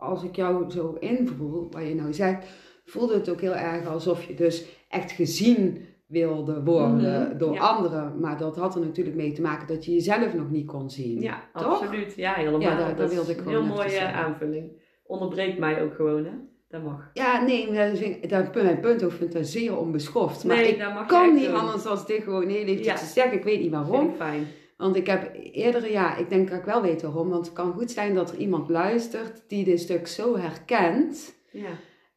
als 0.00 0.22
ik 0.22 0.36
jou 0.36 0.70
zo 0.70 0.96
invoel, 1.00 1.68
wat 1.70 1.86
je 1.88 1.94
nou 1.94 2.12
zegt, 2.12 2.46
voelde 2.90 3.14
het 3.14 3.28
ook 3.30 3.40
heel 3.40 3.54
erg 3.54 3.86
alsof 3.86 4.24
je 4.24 4.34
dus 4.34 4.64
echt 4.88 5.10
gezien 5.12 5.84
wilde 6.06 6.62
worden 6.62 7.26
Mhm, 7.28 7.38
door 7.38 7.54
ja. 7.54 7.60
anderen. 7.60 8.20
Maar 8.20 8.38
dat 8.38 8.56
had 8.56 8.74
er 8.74 8.80
natuurlijk 8.80 9.16
mee 9.16 9.32
te 9.32 9.40
maken 9.42 9.66
dat 9.66 9.84
je 9.84 9.92
jezelf 9.92 10.34
nog 10.34 10.50
niet 10.50 10.66
kon 10.66 10.90
zien. 10.90 11.20
Ja, 11.20 11.42
Toch? 11.54 11.80
absoluut. 11.82 12.12
Ja, 12.16 12.32
helemaal. 12.32 12.60
Ja, 12.60 12.92
dat- 12.92 13.12
wilde 13.12 13.30
ik 13.32 13.36
een 13.38 13.42
gewoon 13.44 13.64
heel 13.66 13.74
mooie 13.74 13.88
zeggen. 13.90 14.14
aanvulling. 14.14 14.72
Onderbreekt 15.06 15.58
mij 15.58 15.82
ook 15.82 15.94
gewoon, 15.94 16.24
hè. 16.24 16.30
Dat 16.68 16.82
mag. 16.82 17.10
Ja, 17.12 17.44
nee, 17.44 17.72
dat 17.72 17.98
dat, 18.30 18.54
mijn 18.62 18.80
punt 18.80 19.02
ook 19.04 19.10
vind 19.12 19.22
ik 19.22 19.32
dat 19.40 19.46
zeer 19.46 19.76
onbeschoft. 19.78 20.44
Maar 20.44 20.56
nee, 20.56 20.68
ik 20.68 20.78
dat 20.78 20.92
mag 20.94 21.02
je 21.02 21.06
kan 21.08 21.34
niet 21.34 21.44
doen. 21.46 21.54
anders 21.54 21.82
dan 21.82 21.98
dit 22.06 22.22
gewoon 22.22 22.48
heel 22.48 22.64
eventjes 22.64 22.86
Ja. 22.86 22.94
te 22.94 23.04
zeggen. 23.04 23.32
Ik 23.38 23.44
weet 23.44 23.60
niet 23.60 23.70
waarom. 23.70 24.08
ik 24.08 24.14
fijn. 24.16 24.46
Want 24.76 24.96
ik 24.96 25.06
heb 25.06 25.30
eerder, 25.52 25.90
ja, 25.90 26.16
ik 26.16 26.28
denk 26.28 26.50
dat 26.50 26.58
ik 26.58 26.64
wel 26.64 26.82
weet 26.82 27.02
waarom. 27.02 27.28
Want 27.28 27.44
het 27.46 27.54
kan 27.54 27.72
goed 27.72 27.90
zijn 27.90 28.14
dat 28.14 28.30
er 28.32 28.38
iemand 28.38 28.68
luistert 28.68 29.42
die 29.48 29.64
dit 29.64 29.80
stuk 29.80 30.06
zo 30.06 30.36
herkent. 30.36 31.34
Ja. 31.50 31.68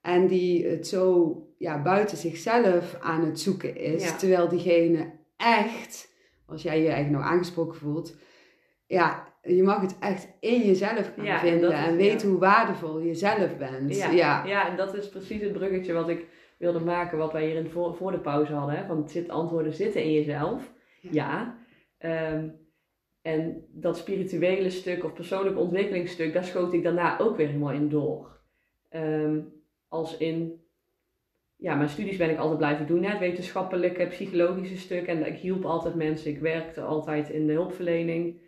En 0.04 0.28
die 0.28 0.66
het 0.68 0.88
zo 0.88 1.38
ja, 1.58 1.82
buiten 1.82 2.18
zichzelf 2.18 2.98
aan 3.00 3.26
het 3.26 3.40
zoeken 3.40 3.76
is. 3.76 4.04
Ja. 4.04 4.16
Terwijl 4.16 4.48
diegene 4.48 5.12
echt, 5.38 6.14
als 6.46 6.62
jij 6.64 6.82
je 6.82 6.88
eigenlijk 6.90 7.24
nou 7.24 7.34
aangesproken 7.34 7.80
voelt, 7.80 8.16
ja, 8.86 9.34
je 9.42 9.64
mag 9.64 9.82
het 9.82 9.96
echt 10.00 10.28
in 10.40 10.62
jezelf 10.62 11.12
gaan 11.16 11.26
Ja, 11.26 11.40
vinden 11.40 11.72
is- 11.72 11.78
en 11.86 11.96
weten 11.96 12.28
ja. 12.28 12.32
hoe 12.34 12.40
waardevol 12.40 13.00
je 13.00 13.14
zelf 13.14 13.58
bent. 13.58 13.96
Ja, 13.96 14.44
ja. 14.46 14.70
en 14.70 14.78
dat 14.78 14.96
is 14.96 15.10
precies 15.10 15.42
het 15.42 15.54
bruggetje 15.54 15.94
wat 15.94 16.10
ik 16.10 16.26
wilde 16.58 16.80
maken, 16.80 17.18
wat 17.18 17.32
wij 17.32 17.46
hier 17.46 17.56
in 17.56 17.70
voor, 17.70 17.96
voor 17.96 18.12
de 18.12 18.20
pauze 18.20 18.54
hadden. 18.54 18.76
Hè? 18.76 18.86
Van 18.86 18.98
het 18.98 19.12
zit, 19.12 19.30
antwoorden 19.30 19.74
zitten 19.74 20.04
in 20.04 20.12
jezelf. 20.12 20.72
Ja. 21.02 21.10
Ja. 21.12 21.58
Ehm, 21.98 22.48
en 23.22 23.66
dat 23.72 23.98
spirituele 23.98 24.70
stuk 24.70 25.04
of 25.04 25.14
persoonlijke 25.14 25.60
ontwikkelingsstuk, 25.60 26.34
daar 26.34 26.44
schoot 26.44 26.74
ik 26.74 26.84
daarna 26.84 27.20
ook 27.20 27.38
weer 27.38 27.48
helemaal 27.48 27.72
in 27.74 27.90
door. 27.90 28.40
Ehm, 28.90 29.40
als 29.94 30.18
in, 30.18 30.62
ja, 31.56 31.76
mijn 31.76 31.90
studies 31.90 32.18
ben 32.18 32.30
ik 32.30 32.38
altijd 32.38 32.58
blijven 32.58 32.88
doen, 32.88 33.04
het 33.04 33.20
wetenschappelijke, 33.20 34.08
psychologische 34.08 34.78
stuk. 34.78 35.08
En 35.08 35.26
ik 35.26 35.38
hielp 35.38 35.66
altijd 35.66 35.96
mensen, 35.96 36.32
ik 36.32 36.40
werkte 36.40 36.82
altijd 36.82 37.30
in 37.30 37.48
de 37.48 37.54
hulpverlening. 37.54 38.42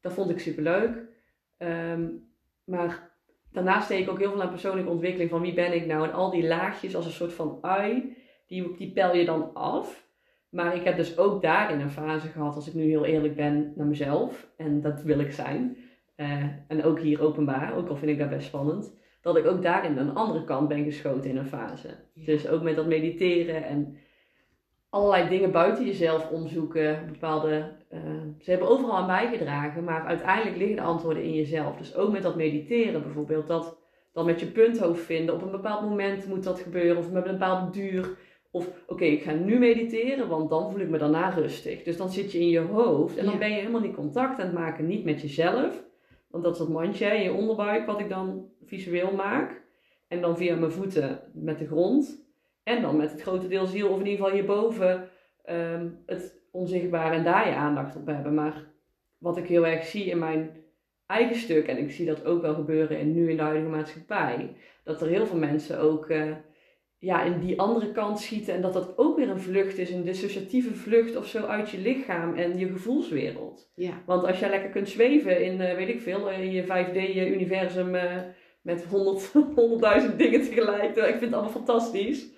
Dat 0.00 0.12
vond 0.12 0.30
ik 0.30 0.38
superleuk. 0.38 1.02
Ehm, 1.56 2.08
maar 2.64 3.16
daarnaast 3.52 3.88
deed 3.88 4.00
ik 4.00 4.10
ook 4.10 4.18
heel 4.18 4.30
veel 4.30 4.42
aan 4.42 4.50
persoonlijke 4.50 4.90
ontwikkeling 4.90 5.30
van 5.30 5.40
wie 5.40 5.54
ben 5.54 5.74
ik 5.74 5.86
nou. 5.86 6.04
En 6.04 6.12
al 6.12 6.30
die 6.30 6.46
laagjes 6.46 6.96
als 6.96 7.04
een 7.04 7.12
soort 7.12 7.32
van 7.32 7.58
ui, 7.62 8.16
die, 8.46 8.76
die 8.76 8.92
pel 8.92 9.14
je 9.14 9.24
dan 9.24 9.54
af. 9.54 10.10
Maar 10.48 10.76
ik 10.76 10.84
heb 10.84 10.96
dus 10.96 11.18
ook 11.18 11.42
daarin 11.42 11.80
een 11.80 11.90
fase 11.90 12.28
gehad, 12.28 12.54
als 12.54 12.68
ik 12.68 12.74
nu 12.74 12.82
heel 12.82 13.04
eerlijk 13.04 13.36
ben 13.36 13.72
naar 13.76 13.86
mezelf. 13.86 14.52
En 14.56 14.80
dat 14.80 15.02
wil 15.02 15.18
ik 15.18 15.32
zijn. 15.32 15.76
Eh, 16.14 16.44
en 16.68 16.84
ook 16.84 17.00
hier 17.00 17.22
openbaar, 17.22 17.76
ook 17.76 17.88
al 17.88 17.96
vind 17.96 18.10
ik 18.10 18.18
dat 18.18 18.28
best 18.28 18.46
spannend. 18.46 19.00
Dat 19.22 19.36
ik 19.36 19.46
ook 19.46 19.62
daarin 19.62 19.98
aan 19.98 20.06
de 20.06 20.12
andere 20.12 20.44
kant 20.44 20.68
ben 20.68 20.84
geschoten 20.84 21.30
in 21.30 21.36
een 21.36 21.46
fase. 21.46 21.88
Ja. 22.12 22.24
Dus 22.24 22.48
ook 22.48 22.62
met 22.62 22.76
dat 22.76 22.86
mediteren 22.86 23.64
en 23.64 23.96
allerlei 24.88 25.28
dingen 25.28 25.52
buiten 25.52 25.84
jezelf 25.86 26.30
omzoeken. 26.30 27.06
Bepaalde, 27.12 27.72
eh, 27.88 28.00
ze 28.40 28.50
hebben 28.50 28.68
overal 28.68 28.96
aan 28.96 29.06
bijgedragen, 29.06 29.84
maar 29.84 30.04
uiteindelijk 30.06 30.56
liggen 30.56 30.76
de 30.76 30.82
antwoorden 30.82 31.22
in 31.22 31.34
jezelf. 31.34 31.76
Dus 31.76 31.96
ook 31.96 32.12
met 32.12 32.22
dat 32.22 32.36
mediteren 32.36 33.02
bijvoorbeeld, 33.02 33.46
dat 33.46 33.76
dan 34.12 34.24
met 34.26 34.40
je 34.40 34.46
punthoofd 34.46 35.04
vinden. 35.04 35.34
Op 35.34 35.42
een 35.42 35.50
bepaald 35.50 35.82
moment 35.82 36.26
moet 36.28 36.44
dat 36.44 36.60
gebeuren, 36.60 36.96
of 36.96 37.10
met 37.10 37.24
een 37.26 37.32
bepaalde 37.32 37.70
duur. 37.70 38.16
Of 38.50 38.68
oké, 38.86 39.04
ik 39.04 39.22
ga 39.22 39.32
nu 39.32 39.58
mediteren, 39.58 40.28
want 40.28 40.50
dan 40.50 40.70
voel 40.70 40.80
ik 40.80 40.88
me 40.88 40.98
daarna 40.98 41.28
rustig. 41.28 41.82
Dus 41.82 41.96
dan 41.96 42.10
zit 42.10 42.32
je 42.32 42.38
in 42.38 42.48
je 42.48 42.60
hoofd 42.60 43.16
en 43.16 43.24
dan 43.24 43.32
Ja. 43.32 43.38
ben 43.38 43.48
je 43.50 43.54
helemaal 43.54 43.80
niet 43.80 43.94
contact 43.94 44.38
aan 44.38 44.46
het 44.46 44.54
maken, 44.54 44.86
niet 44.86 45.04
met 45.04 45.20
jezelf. 45.20 45.82
Want 46.32 46.44
dat 46.44 46.52
is 46.52 46.58
dat 46.58 46.68
mandje 46.68 47.06
in 47.06 47.22
je 47.22 47.32
onderbuik 47.32 47.86
wat 47.86 48.00
ik 48.00 48.08
dan 48.08 48.50
visueel 48.64 49.12
maak. 49.12 49.62
En 50.08 50.20
dan 50.20 50.36
via 50.36 50.56
mijn 50.56 50.72
voeten 50.72 51.20
met 51.32 51.58
de 51.58 51.66
grond. 51.66 52.26
En 52.62 52.82
dan 52.82 52.96
met 52.96 53.10
het 53.10 53.22
grote 53.22 53.48
deel 53.48 53.66
ziel, 53.66 53.88
of 53.88 54.00
in 54.00 54.06
ieder 54.06 54.24
geval 54.24 54.38
hierboven, 54.38 55.08
ehm, 55.44 55.88
het 56.06 56.40
onzichtbare 56.50 57.14
en 57.14 57.24
daar 57.24 57.48
je 57.48 57.54
aandacht 57.54 57.96
op 57.96 58.06
hebben. 58.06 58.34
Maar 58.34 58.64
wat 59.18 59.36
ik 59.36 59.46
heel 59.46 59.66
erg 59.66 59.84
zie 59.84 60.04
in 60.04 60.18
mijn 60.18 60.64
eigen 61.06 61.36
stuk, 61.36 61.66
en 61.66 61.78
ik 61.78 61.90
zie 61.90 62.06
dat 62.06 62.24
ook 62.24 62.42
wel 62.42 62.54
gebeuren 62.54 62.98
in, 62.98 63.12
nu 63.12 63.30
in 63.30 63.36
de 63.36 63.42
huidige 63.42 63.70
maatschappij, 63.70 64.56
dat 64.84 65.00
er 65.00 65.08
heel 65.08 65.26
veel 65.26 65.38
mensen 65.38 65.80
ook 65.80 66.08
eh, 66.08 66.32
ja, 67.02 67.22
in 67.22 67.40
die 67.40 67.60
andere 67.60 67.92
kant 67.92 68.20
schieten. 68.20 68.54
En 68.54 68.62
dat 68.62 68.72
dat 68.72 68.98
ook 68.98 69.16
weer 69.16 69.28
een 69.28 69.40
vlucht 69.40 69.78
is, 69.78 69.90
een 69.90 70.04
dissociatieve 70.04 70.74
vlucht 70.74 71.16
of 71.16 71.26
zo 71.26 71.44
uit 71.44 71.70
je 71.70 71.78
lichaam 71.78 72.34
en 72.34 72.58
je 72.58 72.66
gevoelswereld. 72.66 73.70
Ja. 73.74 74.02
Want 74.06 74.24
als 74.24 74.38
jij 74.38 74.50
lekker 74.50 74.70
kunt 74.70 74.88
zweven 74.88 75.44
in, 75.44 75.60
eh, 75.60 75.74
weet 75.74 75.88
ik 75.88 76.00
veel, 76.00 76.30
eh, 76.30 76.42
in 76.42 76.52
je 76.52 76.64
5D-universum 76.64 77.94
eh, 77.94 78.20
met 78.62 78.84
100 78.84 79.32
100.000 79.32 80.18
dingen 80.22 80.42
tegelijk. 80.42 80.96
Ik 80.96 81.04
vind 81.04 81.20
het 81.20 81.32
allemaal 81.32 81.50
fantastisch. 81.50 82.30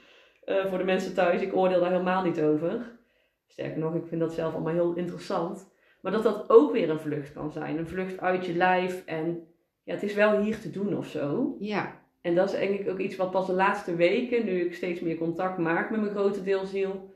Eh, 0.44 0.66
voor 0.66 0.78
de 0.78 0.84
mensen 0.84 1.14
thuis, 1.14 1.42
ik 1.42 1.56
oordeel 1.56 1.80
daar 1.80 1.90
helemaal 1.90 2.24
niet 2.24 2.40
over. 2.40 2.98
Sterker 3.46 3.78
nog, 3.78 3.94
ik 3.94 4.06
vind 4.06 4.20
dat 4.20 4.32
zelf 4.32 4.54
allemaal 4.54 4.72
heel 4.72 4.94
interessant. 4.94 5.72
Maar 6.00 6.12
dat 6.12 6.22
dat 6.22 6.50
ook 6.50 6.72
weer 6.72 6.90
een 6.90 7.00
vlucht 7.00 7.32
kan 7.32 7.50
zijn. 7.50 7.78
Een 7.78 7.88
vlucht 7.88 8.20
uit 8.20 8.46
je 8.46 8.54
lijf. 8.54 9.02
En 9.04 9.46
ja, 9.82 9.94
het 9.94 10.02
is 10.02 10.14
wel 10.14 10.40
hier 10.40 10.58
te 10.58 10.70
doen 10.70 10.96
of 10.96 11.06
zo. 11.06 11.56
Ja. 11.58 12.02
En 12.24 12.34
dat 12.34 12.48
is 12.48 12.54
eigenlijk 12.54 12.90
ook 12.90 12.98
iets 12.98 13.16
wat 13.16 13.30
pas 13.30 13.46
de 13.46 13.52
laatste 13.52 13.94
weken, 13.94 14.44
nu 14.44 14.60
ik 14.60 14.74
steeds 14.74 15.00
meer 15.00 15.16
contact 15.16 15.58
maak 15.58 15.90
met 15.90 16.00
mijn 16.00 16.12
grote 16.12 16.42
deelziel, 16.42 17.10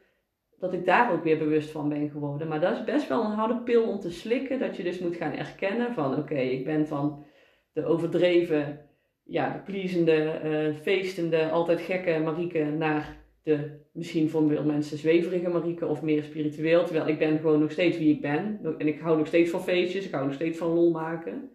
dat 0.59 0.73
ik 0.73 0.85
daar 0.85 1.13
ook 1.13 1.25
weer 1.25 1.39
bewust 1.39 1.71
van 1.71 1.89
ben 1.89 2.11
geworden. 2.11 2.49
Maar 2.49 2.61
dat 2.61 2.73
is 2.73 2.85
best 2.85 3.09
wel 3.09 3.25
een 3.25 3.31
harde 3.31 3.57
pil 3.57 3.83
om 3.83 4.01
te 4.01 4.11
slikken, 4.11 4.59
dat 4.59 4.77
je 4.77 4.83
dus 4.83 4.99
moet 4.99 5.17
gaan 5.17 5.33
erkennen 5.33 5.95
van 5.95 6.17
oké, 6.17 6.35
ik 6.35 6.65
ben 6.65 6.87
van 6.87 7.25
de 7.73 7.85
overdreven, 7.85 8.81
ja, 9.25 9.65
de 9.67 10.13
eh, 10.13 10.75
feestende, 10.83 11.51
altijd 11.51 11.81
gekke 11.81 12.19
Marieke 12.19 12.65
naar 12.65 13.17
de 13.43 13.81
misschien 13.93 14.29
voor 14.29 14.49
veel 14.49 14.65
mensen 14.65 14.99
zweverige 14.99 15.49
Marieke 15.49 15.87
of 15.87 16.03
meer 16.03 16.23
spiritueel. 16.23 16.85
Terwijl 16.85 17.09
ik 17.09 17.19
ben 17.19 17.39
gewoon 17.39 17.61
nog 17.61 17.71
steeds 17.71 17.99
wie 17.99 18.15
ik 18.15 18.21
ben. 18.21 18.61
En 18.79 18.87
ik 18.87 19.01
hou 19.01 19.19
nog 19.19 19.27
steeds 19.27 19.51
van 19.51 19.63
feestjes, 19.63 20.07
ik 20.07 20.13
hou 20.13 20.25
nog 20.25 20.35
steeds 20.35 20.59
van 20.59 20.69
lol 20.69 20.91
maken. 20.91 21.51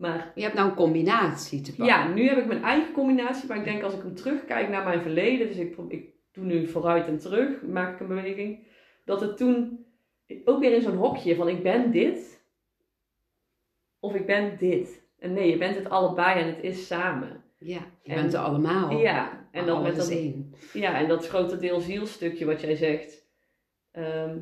Maar 0.00 0.32
Je 0.34 0.42
hebt 0.42 0.54
nou 0.54 0.68
een 0.68 0.74
combinatie 0.76 1.60
te 1.60 1.74
pakken. 1.74 1.86
ja, 1.94 2.08
nu 2.08 2.28
heb 2.28 2.38
ik 2.38 2.46
mijn 2.46 2.62
eigen 2.62 2.92
combinatie, 2.92 3.48
maar 3.48 3.56
ik 3.56 3.64
denk 3.64 3.82
als 3.82 3.94
ik 3.94 4.02
hem 4.02 4.14
terugkijk 4.14 4.68
naar 4.68 4.84
mijn 4.84 5.00
verleden, 5.02 5.46
dus 5.48 5.56
ik, 5.56 5.76
ik 5.88 6.08
doe 6.32 6.44
nu 6.44 6.68
vooruit 6.68 7.06
en 7.06 7.18
terug, 7.18 7.62
maak 7.62 7.94
ik 7.94 8.00
een 8.00 8.06
beweging, 8.06 8.58
dat 9.04 9.20
het 9.20 9.36
toen 9.36 9.84
ook 10.44 10.60
weer 10.60 10.72
in 10.72 10.82
zo'n 10.82 10.96
hokje 10.96 11.34
van 11.36 11.48
ik 11.48 11.62
ben 11.62 11.90
dit 11.90 12.44
of 14.00 14.14
ik 14.14 14.26
ben 14.26 14.56
dit. 14.58 15.02
En 15.18 15.32
nee, 15.32 15.50
je 15.50 15.56
bent 15.58 15.76
het 15.76 15.90
allebei 15.90 16.40
en 16.40 16.46
het 16.46 16.62
is 16.62 16.86
samen. 16.86 17.42
Ja, 17.58 17.80
je 18.02 18.12
En- 18.12 18.20
bent 18.20 18.32
er 18.34 18.40
allemaal. 18.40 18.90
Ja, 18.98 19.48
en 19.52 19.66
dan 19.66 19.82
met 19.82 19.96
dat, 19.96 20.08
één. 20.10 20.54
ja, 20.72 20.98
en 20.98 21.08
dat 21.08 21.28
grote 21.28 21.56
deel 21.58 21.80
zielstukje 21.80 22.44
wat 22.44 22.60
jij 22.60 22.74
zegt. 22.76 23.26
Ehm, 23.90 24.36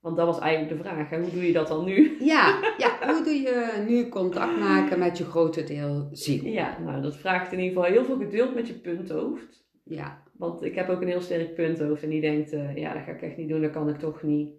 want 0.00 0.16
dat 0.16 0.26
was 0.26 0.38
eigenlijk 0.38 0.76
de 0.76 0.88
vraag, 0.88 1.10
hè? 1.10 1.20
hoe 1.20 1.30
doe 1.30 1.46
je 1.46 1.52
dat 1.52 1.68
dan 1.68 1.84
nu? 1.84 2.16
Ja, 2.20 2.74
ja, 2.76 3.12
hoe 3.12 3.24
doe 3.24 3.34
je 3.34 3.84
nu 3.88 4.08
contact 4.08 4.58
maken 4.58 4.98
met 4.98 5.18
je 5.18 5.24
grote 5.24 5.64
deel 5.64 6.08
ziel? 6.12 6.44
Ja, 6.44 6.78
nou 6.84 7.02
dat 7.02 7.16
vraagt 7.16 7.52
in 7.52 7.58
ieder 7.58 7.76
geval 7.76 7.92
heel 7.92 8.04
veel 8.04 8.16
geduld 8.16 8.54
met 8.54 8.66
je 8.66 8.74
punthoofd. 8.74 9.66
Ja, 9.84 10.22
Want 10.32 10.62
ik 10.62 10.74
heb 10.74 10.88
ook 10.88 11.00
een 11.00 11.08
heel 11.08 11.20
sterk 11.20 11.54
punthoofd 11.54 12.02
en 12.02 12.08
die 12.08 12.20
denkt, 12.20 12.52
eh, 12.52 12.76
ja, 12.76 12.92
dat 12.92 13.02
ga 13.02 13.10
ik 13.10 13.22
echt 13.22 13.36
niet 13.36 13.48
doen, 13.48 13.62
dat 13.62 13.70
kan 13.70 13.88
ik 13.88 13.98
toch 13.98 14.22
niet. 14.22 14.50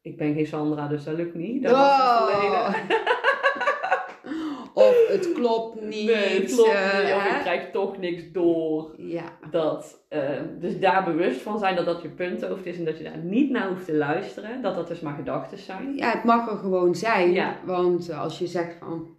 Ik 0.00 0.16
ben 0.16 0.34
geen 0.34 0.46
Sandra, 0.46 0.88
dus 0.88 1.04
dat 1.04 1.16
lukt 1.16 1.34
niet. 1.34 1.62
Dat 1.62 1.72
was 1.72 1.96
het 1.96 2.30
verleden. 2.30 3.10
Het 5.12 5.32
klopt 5.32 5.80
niet. 5.80 6.06
Nee, 6.06 6.40
het 6.40 6.54
klopt 6.54 6.70
eh, 6.70 7.04
niet, 7.04 7.14
of 7.14 7.24
je 7.24 7.38
krijgt 7.40 7.72
toch 7.72 7.98
niks 7.98 8.22
door. 8.32 8.94
Ja, 8.96 9.38
Dat, 9.50 10.04
eh, 10.08 10.20
dus 10.58 10.80
daar 10.80 11.04
bewust 11.04 11.40
van 11.40 11.58
zijn 11.58 11.76
dat 11.76 11.84
dat 11.84 12.02
je 12.02 12.08
punthoofd 12.08 12.66
is 12.66 12.78
en 12.78 12.84
dat 12.84 12.98
je 12.98 13.04
daar 13.04 13.18
niet 13.18 13.50
naar 13.50 13.68
hoeft 13.68 13.84
te 13.84 13.94
luisteren. 13.96 14.62
Dat 14.62 14.74
dat 14.74 14.88
dus 14.88 15.00
maar 15.00 15.14
gedachten 15.14 15.58
zijn. 15.58 15.94
ja, 15.96 16.10
het 16.10 16.24
mag 16.24 16.50
er 16.50 16.56
gewoon 16.56 16.94
zijn. 16.94 17.32
Ja. 17.32 17.56
Want 17.64 18.12
als 18.12 18.38
je 18.38 18.46
zegt 18.46 18.76
van, 18.78 19.16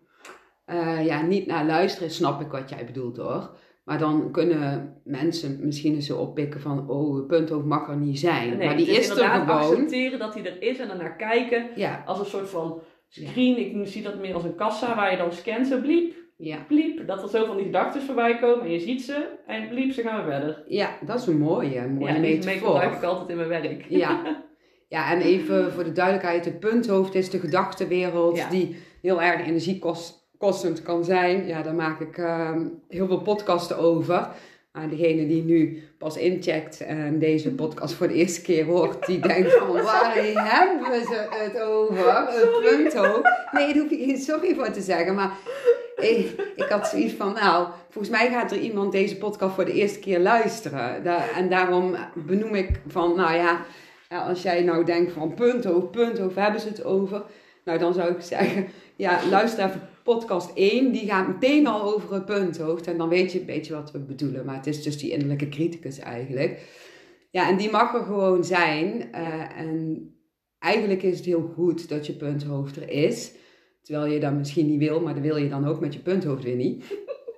eh, 0.66 1.06
ja, 1.06 1.22
niet 1.22 1.48
naar 1.48 1.66
luisteren, 1.66 2.10
snap 2.10 2.42
ik 2.42 2.52
wat 2.52 2.70
jij 2.70 2.86
bedoelt 2.86 3.18
hoor. 3.18 3.50
Maar 3.84 3.98
dan 4.00 4.32
kunnen 4.32 4.96
mensen 5.04 5.60
misschien 5.62 5.94
eens 5.96 6.06
zo 6.06 6.18
oppikken 6.18 6.62
van, 6.62 6.90
oh, 6.90 7.28
punthoofd 7.28 7.66
mag 7.66 7.90
er 7.90 7.98
niet 7.98 8.20
zijn. 8.20 8.58
Nee, 8.58 8.68
maar 8.68 8.78
die 8.78 8.88
het 8.88 8.98
is 8.98 9.10
er 9.10 9.16
gewoon. 9.30 9.50
accepteren 9.50 10.20
dat 10.20 10.34
hij 10.34 10.46
er 10.46 10.62
is 10.62 10.80
en 10.80 10.90
ernaar 10.90 11.16
kijken 11.16 11.68
Ja, 11.76 12.04
als 12.06 12.20
een 12.20 12.26
soort 12.26 12.50
van 12.50 12.82
screen. 13.14 13.58
Ik 13.82 13.88
zie 13.88 14.02
dat 14.04 14.20
meer 14.20 14.34
als 14.34 14.44
een 14.44 14.56
kassa 14.56 14.96
waar 14.96 15.12
je 15.12 15.18
dan 15.18 15.32
scant, 15.32 15.68
zo 15.68 15.82
bliep, 15.82 16.14
ja. 16.38 16.58
bliep. 16.68 17.08
Dat 17.08 17.24
er 17.24 17.30
zo 17.30 17.46
van 17.46 17.56
die 17.56 17.66
gedachten 17.66 18.02
voorbij 18.02 18.38
komen 18.40 18.66
en 18.66 18.72
je 18.72 18.80
ziet 18.80 19.02
ze 19.04 19.28
en 19.48 19.68
bliep, 19.70 19.92
ze 19.92 20.02
gaan 20.02 20.26
we 20.26 20.32
verder. 20.32 20.64
ja, 20.68 20.98
dat 21.06 21.20
is 21.20 21.28
een 21.28 21.38
mooie, 21.38 21.78
een 21.78 21.94
mooie 21.94 22.14
ja, 22.14 22.20
mee 22.20 22.36
metafoor. 22.36 22.72
gebruik 22.72 22.94
ik 22.96 23.04
altijd 23.04 23.30
in 23.30 23.36
mijn 23.36 23.48
werk. 23.50 23.86
Ja. 23.90 24.44
ja, 24.96 25.12
en 25.12 25.22
even 25.22 25.72
voor 25.72 25.84
de 25.84 25.92
duidelijkheid, 25.92 26.46
het 26.46 26.60
punthoofd 26.60 27.16
is 27.16 27.30
de 27.30 27.40
gedachtenwereld 27.40 28.38
Ja. 28.38 28.50
die 28.50 28.76
heel 29.02 29.22
erg 29.22 29.48
energiekostend 29.48 30.82
kan 30.84 31.04
zijn. 31.04 31.48
Ja, 31.48 31.62
daar 31.62 31.76
maak 31.76 32.00
ik 32.00 32.18
ehm, 32.18 32.68
heel 32.90 33.08
veel 33.08 33.22
podcasten 33.22 33.78
over. 33.78 34.28
Maar 34.74 34.90
degene 34.90 35.28
die 35.28 35.44
nu 35.44 35.84
pas 35.98 36.18
incheckt 36.18 36.82
en 36.82 37.20
deze 37.20 37.52
podcast 37.52 37.94
voor 37.94 38.08
de 38.08 38.14
eerste 38.14 38.42
keer 38.42 38.66
hoort, 38.66 39.06
die 39.06 39.20
denkt 39.20 39.54
van 39.54 39.72
waar 39.84 40.14
hebben 40.16 41.04
ze 41.06 41.28
het 41.30 41.62
over? 41.62 42.28
Het 42.28 42.62
punthoofd. 42.62 43.30
Nee, 43.52 43.74
daar 43.74 43.82
hoef 43.82 43.90
je 43.90 43.98
geen 43.98 44.18
sorry 44.18 44.56
voor 44.56 44.72
te 44.72 44.82
zeggen, 44.82 45.16
maar 45.16 45.32
ik, 45.96 46.52
ik 46.56 46.66
had 46.70 46.88
zoiets 46.88 47.14
van, 47.14 47.34
nou, 47.34 47.68
volgens 47.90 48.14
mij 48.18 48.30
gaat 48.30 48.52
er 48.52 48.58
iemand 48.60 48.92
deze 48.92 49.18
podcast 49.18 49.56
voor 49.56 49.66
de 49.66 49.74
eerste 49.74 50.00
keer 50.00 50.20
luisteren. 50.20 51.04
Da- 51.04 51.30
en 51.36 51.50
daarom 51.50 51.96
benoem 52.16 52.56
ik 52.56 52.70
van, 52.88 53.16
nou 53.16 53.34
ja, 53.36 53.66
als 54.28 54.42
jij 54.42 54.64
nou 54.64 54.86
denkt 54.86 55.12
van 55.12 55.34
punthoofd, 55.34 55.92
punthoofd, 55.92 56.36
hebben 56.36 56.62
ze 56.62 56.68
het 56.68 56.84
over? 56.84 57.24
Nou, 57.64 57.80
dan 57.80 57.94
zou 57.94 58.12
ik 58.12 58.22
zeggen, 58.22 58.68
ja, 58.96 59.20
luister 59.30 59.66
even 59.66 59.82
podcast 60.04 60.52
1, 60.54 60.92
die 60.92 61.06
gaat 61.06 61.28
meteen 61.28 61.68
al 61.68 61.94
over 61.94 62.14
het 62.14 62.26
punthoofd. 62.26 62.88
En 62.88 62.98
dan 62.98 63.10
weet 63.10 63.32
je 63.32 63.40
een 63.40 63.46
beetje 63.46 63.74
wat 63.74 63.92
we 63.92 64.00
bedoelen. 64.00 64.46
Maar 64.46 64.56
het 64.56 64.68
is 64.68 64.84
dus 64.84 64.98
die 64.98 65.12
innerlijke 65.12 65.50
criticus 65.50 66.00
eigenlijk. 66.00 66.62
Ja, 67.32 67.50
en 67.50 67.58
die 67.58 67.72
mag 67.72 67.94
er 67.94 68.04
gewoon 68.04 68.44
zijn. 68.44 69.12
eh, 69.12 69.58
en 69.60 70.08
eigenlijk 70.60 71.04
is 71.04 71.18
het 71.18 71.26
heel 71.26 71.52
goed 71.56 71.90
dat 71.90 72.06
je 72.06 72.14
punthoofd 72.14 72.76
er 72.76 72.90
is. 72.90 73.32
Terwijl 73.82 74.14
je 74.14 74.20
dat 74.20 74.34
misschien 74.34 74.68
niet 74.68 74.80
wil, 74.80 75.02
maar 75.02 75.14
dat 75.14 75.24
wil 75.24 75.38
je 75.38 75.50
dan 75.50 75.68
ook 75.68 75.80
met 75.80 75.94
je 75.94 76.00
punthoofd 76.00 76.44
weer 76.44 76.56
niet. 76.56 76.84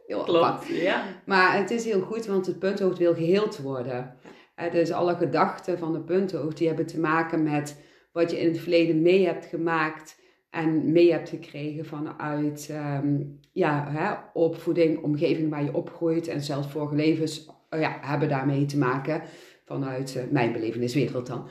Heel 0.07 0.27
apart. 0.27 0.65
Klopt, 0.65 0.81
ja. 0.81 1.03
Maar 1.25 1.57
het 1.57 1.71
is 1.71 1.85
heel 1.85 2.01
goed, 2.01 2.25
want 2.25 2.45
het 2.45 2.59
punthoofd 2.59 2.97
wil 2.97 3.13
geheeld 3.13 3.57
worden. 3.57 4.15
Eh, 4.55 4.71
dus 4.71 4.91
alle 4.91 5.15
gedachten 5.15 5.77
van 5.77 5.93
de 5.93 5.99
punthoofd, 5.99 6.57
die 6.57 6.67
hebben 6.67 6.85
te 6.85 6.99
maken 6.99 7.43
met 7.43 7.77
wat 8.11 8.31
je 8.31 8.39
in 8.39 8.47
het 8.47 8.59
verleden 8.59 9.01
mee 9.01 9.25
hebt 9.25 9.45
gemaakt 9.45 10.17
en 10.55 10.91
mee 10.91 11.11
hebt 11.11 11.29
gekregen 11.29 11.85
vanuit 11.85 12.67
ehm, 12.71 13.21
ja, 13.51 13.87
hè, 13.91 14.13
opvoeding, 14.33 15.03
omgeving 15.03 15.49
waar 15.49 15.63
je 15.63 15.73
opgroeit 15.73 16.27
en 16.27 16.41
zelfs 16.41 16.67
vorige 16.67 16.95
levens 16.95 17.49
oh 17.69 17.79
ja, 17.79 17.97
hebben 18.01 18.29
daarmee 18.29 18.65
te 18.65 18.77
maken 18.77 19.21
vanuit 19.65 20.15
uh, 20.17 20.23
mijn 20.31 20.51
beleveniswereld 20.51 21.27
dan. 21.27 21.47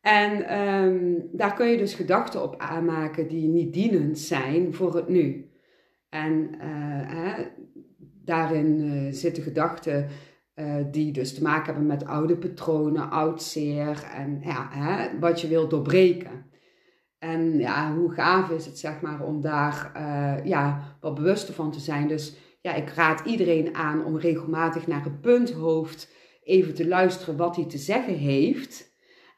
En 0.00 0.46
ehm, 0.48 1.14
daar 1.32 1.54
kun 1.54 1.66
je 1.66 1.76
dus 1.76 1.94
gedachten 1.94 2.42
op 2.42 2.54
aanmaken 2.58 3.28
die 3.28 3.48
niet 3.48 3.72
dienend 3.72 4.18
zijn 4.18 4.74
voor 4.74 4.94
het 4.94 5.08
nu. 5.08 5.50
En 6.08 6.50
uh, 6.54 6.60
hè, 7.14 7.44
daarin 8.24 8.80
uh, 8.80 9.12
zitten 9.12 9.42
gedachten 9.42 10.08
die 10.90 11.12
dus 11.12 11.34
te 11.34 11.42
maken 11.42 11.64
hebben 11.64 11.86
met 11.86 12.04
oude 12.04 12.36
patronen, 12.36 13.10
oud 13.10 13.42
zeer 13.42 14.10
en 14.14 14.40
ja, 14.42 14.68
hè, 14.70 15.18
wat 15.18 15.40
je 15.40 15.48
wilt 15.48 15.70
doorbreken. 15.70 16.49
En 17.20 17.58
ja, 17.58 17.94
hoe 17.94 18.12
gaaf 18.12 18.50
is 18.50 18.66
het 18.66 18.78
zeg 18.78 19.00
maar 19.00 19.20
om 19.20 19.40
daar 19.40 19.90
ja, 20.44 20.82
wat 21.00 21.14
bewuster 21.14 21.54
van 21.54 21.70
te 21.70 21.80
zijn. 21.80 22.08
Dus 22.08 22.36
ja, 22.60 22.74
ik 22.74 22.88
raad 22.88 23.26
iedereen 23.26 23.74
aan 23.74 24.04
om 24.04 24.18
regelmatig 24.18 24.86
naar 24.86 25.04
het 25.04 25.20
punthoofd 25.20 26.12
even 26.44 26.74
te 26.74 26.88
luisteren 26.88 27.36
wat 27.36 27.56
hij 27.56 27.64
te 27.64 27.78
zeggen 27.78 28.14
heeft. 28.14 28.88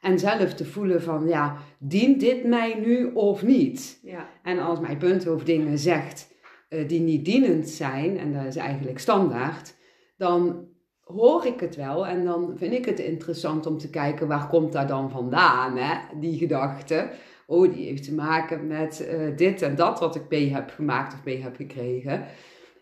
En 0.01 0.19
zelf 0.19 0.53
te 0.53 0.65
voelen 0.65 1.01
van, 1.01 1.27
ja, 1.27 1.57
dient 1.79 2.19
dit 2.19 2.43
mij 2.43 2.79
nu 2.85 3.11
of 3.13 3.43
niet? 3.43 3.99
Ja. 4.01 4.29
En 4.43 4.59
als 4.59 4.79
mijn 4.79 4.97
punthoofd 4.97 5.45
dingen 5.45 5.77
zegt 5.77 6.31
uh, 6.69 6.87
die 6.87 6.99
niet 6.99 7.25
dienend 7.25 7.69
zijn, 7.69 8.17
en 8.17 8.33
dat 8.33 8.45
is 8.45 8.55
eigenlijk 8.55 8.99
standaard, 8.99 9.75
dan 10.17 10.67
hoor 11.03 11.45
ik 11.45 11.59
het 11.59 11.75
wel 11.75 12.07
en 12.07 12.25
dan 12.25 12.53
vind 12.57 12.73
ik 12.73 12.85
het 12.85 12.99
interessant 12.99 13.65
om 13.65 13.77
te 13.77 13.89
kijken 13.89 14.27
waar 14.27 14.47
komt 14.47 14.71
dat 14.71 14.87
dan 14.87 15.09
vandaan, 15.09 15.77
hè? 15.77 15.95
die 16.19 16.37
gedachte. 16.37 17.09
Oh, 17.53 17.73
die 17.73 17.85
heeft 17.85 18.03
te 18.03 18.13
maken 18.13 18.67
met 18.67 19.07
uh, 19.09 19.37
dit 19.37 19.61
en 19.61 19.75
dat 19.75 19.99
wat 19.99 20.15
ik 20.15 20.23
mee 20.29 20.53
heb 20.53 20.69
gemaakt 20.69 21.13
of 21.13 21.23
mee 21.23 21.41
heb 21.41 21.55
gekregen. 21.55 22.25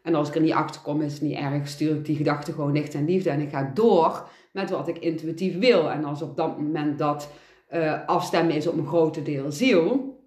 En 0.03 0.15
als 0.15 0.27
ik 0.27 0.35
er 0.35 0.41
niet 0.41 0.53
achter 0.53 0.81
kom, 0.81 1.01
is 1.01 1.13
het 1.13 1.21
niet 1.21 1.37
erg. 1.37 1.67
Stuur 1.67 1.95
ik 1.95 2.05
die 2.05 2.15
gedachte 2.15 2.51
gewoon 2.51 2.71
licht 2.71 2.93
en 2.93 3.05
liefde. 3.05 3.29
En 3.29 3.41
ik 3.41 3.49
ga 3.49 3.71
door 3.73 4.27
met 4.51 4.69
wat 4.69 4.87
ik 4.87 4.97
intuïtief 4.97 5.57
wil. 5.57 5.91
En 5.91 6.05
als 6.05 6.21
op 6.21 6.37
dat 6.37 6.57
moment 6.57 6.97
dat 6.97 7.29
uh, 7.73 8.05
afstemmen 8.05 8.55
is 8.55 8.67
op 8.67 8.77
een 8.77 8.87
grote 8.87 9.21
deel 9.21 9.51
ziel, 9.51 10.19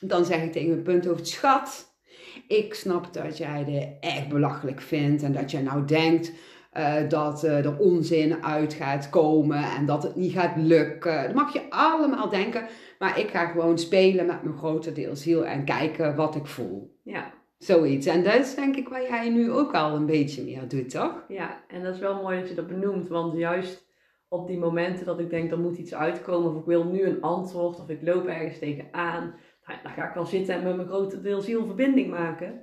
dan 0.00 0.24
zeg 0.24 0.42
ik 0.42 0.52
tegen 0.52 0.68
mijn 0.68 0.82
punt 0.82 1.06
over 1.06 1.18
het 1.18 1.28
schat. 1.28 1.94
Ik 2.48 2.74
snap 2.74 3.12
dat 3.12 3.38
jij 3.38 3.64
dit 3.64 3.88
echt 4.00 4.28
belachelijk 4.28 4.80
vindt 4.80 5.22
en 5.22 5.32
dat 5.32 5.50
jij 5.50 5.62
nou 5.62 5.84
denkt 5.84 6.32
uh, 6.76 6.94
dat 7.08 7.42
er 7.42 7.78
onzin 7.78 8.44
uit 8.44 8.74
gaat 8.74 9.10
komen 9.10 9.64
en 9.76 9.86
dat 9.86 10.02
het 10.02 10.16
niet 10.16 10.32
gaat 10.32 10.56
lukken. 10.56 11.22
Dat 11.22 11.34
mag 11.34 11.52
je 11.52 11.62
allemaal 11.68 12.28
denken, 12.28 12.66
maar 12.98 13.18
ik 13.18 13.28
ga 13.28 13.46
gewoon 13.46 13.78
spelen 13.78 14.26
met 14.26 14.42
mijn 14.42 14.56
grote 14.56 14.92
deel 14.92 15.16
ziel 15.16 15.46
en 15.46 15.64
kijken 15.64 16.16
wat 16.16 16.34
ik 16.34 16.46
voel. 16.46 16.96
Ja, 17.02 17.32
Zoiets. 17.58 18.06
En 18.06 18.24
dat 18.24 18.34
is 18.34 18.54
denk 18.54 18.76
ik 18.76 18.88
wat 18.88 19.06
jij 19.06 19.28
nu 19.28 19.52
ook 19.52 19.74
al 19.74 19.94
een 19.94 20.06
beetje 20.06 20.42
meer 20.42 20.68
doet, 20.68 20.90
toch? 20.90 21.24
Ja, 21.28 21.64
en 21.68 21.82
dat 21.82 21.94
is 21.94 22.00
wel 22.00 22.22
mooi 22.22 22.38
dat 22.40 22.48
je 22.48 22.54
dat 22.54 22.66
benoemt. 22.66 23.08
Want 23.08 23.36
juist 23.38 23.86
op 24.28 24.46
die 24.46 24.58
momenten 24.58 25.06
dat 25.06 25.18
ik 25.18 25.30
denk, 25.30 25.50
er 25.50 25.58
moet 25.58 25.78
iets 25.78 25.94
uitkomen. 25.94 26.50
Of 26.50 26.58
ik 26.58 26.64
wil 26.64 26.84
nu 26.84 27.02
een 27.02 27.22
antwoord. 27.22 27.80
Of 27.80 27.88
ik 27.88 28.02
loop 28.02 28.26
ergens 28.26 28.58
tegenaan. 28.58 29.34
Nou, 29.66 29.78
dan 29.82 29.92
ga 29.92 30.08
ik 30.08 30.14
wel 30.14 30.26
zitten 30.26 30.54
en 30.54 30.62
met 30.62 30.76
mijn 30.76 30.88
grote 30.88 31.20
deel 31.20 31.40
ziel 31.40 31.66
verbinding 31.66 32.10
maken. 32.10 32.60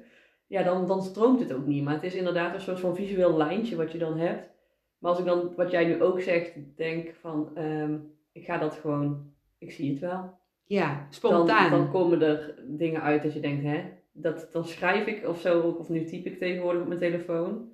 Ja, 0.48 0.64
dan, 0.64 0.88
dan 0.88 1.04
stroomt 1.04 1.40
het 1.40 1.54
ook 1.54 1.66
niet. 1.66 1.84
Maar 1.84 1.94
het 1.94 2.04
is 2.04 2.16
inderdaad 2.16 2.54
een 2.54 2.62
soort 2.62 2.80
van 2.80 2.96
visueel 2.96 3.38
lijntje 3.38 3.76
wat 3.76 3.92
je 3.92 3.98
dan 3.98 4.18
hebt. 4.18 4.50
Maar 4.98 5.12
als 5.12 5.20
ik 5.20 5.26
dan, 5.26 5.56
wat 5.56 5.72
jij 5.72 5.86
nu 5.86 6.02
ook 6.02 6.22
zegt, 6.22 6.54
denk 6.76 7.14
van, 7.22 7.58
um, 7.58 8.14
ik 8.32 8.46
ga 8.46 8.58
dat 8.58 8.76
gewoon, 8.76 9.33
ik 9.64 9.72
zie 9.72 9.90
het 9.90 10.00
wel. 10.00 10.42
Ja, 10.66 11.08
spontaan. 11.10 11.72
Dan, 11.72 11.80
dan 11.80 11.92
komen 11.92 12.22
er 12.22 12.56
dingen 12.68 13.02
uit 13.02 13.24
dat 13.24 13.34
je 13.34 13.40
denkt, 13.40 13.64
hè, 13.64 13.82
dat, 14.12 14.50
dan 14.52 14.66
schrijf 14.66 15.06
ik 15.06 15.28
of 15.28 15.40
zo, 15.40 15.60
of 15.60 15.90
nu 15.90 16.04
typ 16.06 16.26
ik 16.26 16.40
tegenwoordig 16.40 16.82
op 16.82 16.88
mijn 16.88 17.00
telefoon. 17.00 17.72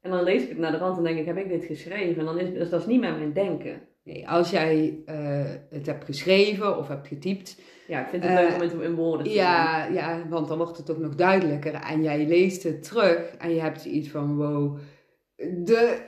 En 0.00 0.10
dan 0.10 0.22
lees 0.22 0.42
ik 0.42 0.48
het 0.48 0.58
naar 0.58 0.72
de 0.72 0.78
rand 0.78 0.96
en 0.96 1.04
denk 1.04 1.18
ik, 1.18 1.26
heb 1.26 1.36
ik 1.36 1.48
dit 1.48 1.64
geschreven? 1.64 2.18
En 2.18 2.24
dan 2.24 2.38
is 2.38 2.52
dus 2.52 2.70
dat 2.70 2.80
is 2.80 2.86
niet 2.86 3.00
met 3.00 3.18
mijn 3.18 3.32
denken. 3.32 3.80
Nee, 4.04 4.28
als 4.28 4.50
jij 4.50 5.02
uh, 5.06 5.44
het 5.70 5.86
hebt 5.86 6.04
geschreven 6.04 6.78
of 6.78 6.88
hebt 6.88 7.06
getypt. 7.06 7.60
Ja, 7.86 8.00
ik 8.00 8.08
vind 8.08 8.22
het 8.22 8.32
uh, 8.32 8.38
leuk 8.38 8.54
om 8.54 8.60
het 8.60 8.72
in 8.72 8.94
woorden 8.94 9.26
te 9.26 9.32
ja, 9.32 9.84
doen. 9.86 9.94
Ja, 9.94 10.28
want 10.28 10.48
dan 10.48 10.58
wordt 10.58 10.76
het 10.76 10.90
ook 10.90 10.98
nog 10.98 11.14
duidelijker. 11.14 11.74
En 11.74 12.02
jij 12.02 12.26
leest 12.26 12.62
het 12.62 12.82
terug 12.82 13.34
en 13.38 13.54
je 13.54 13.60
hebt 13.60 13.84
iets 13.84 14.08
van, 14.08 14.36
wow, 14.36 14.78
de, 15.36 15.98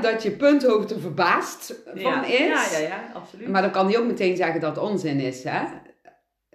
dat 0.00 0.22
je 0.22 0.30
punthoofd 0.30 0.90
er 0.90 1.00
verbaasd 1.00 1.82
van 1.94 2.24
is. 2.24 2.38
Ja, 2.38 2.66
ja, 2.72 2.78
ja, 2.78 3.10
absoluut. 3.14 3.48
Maar 3.48 3.62
dan 3.62 3.70
kan 3.70 3.86
hij 3.86 3.98
ook 3.98 4.06
meteen 4.06 4.36
zeggen 4.36 4.60
dat 4.60 4.76
het 4.76 4.84
onzin 4.84 5.20
is, 5.20 5.44
hè? 5.44 5.62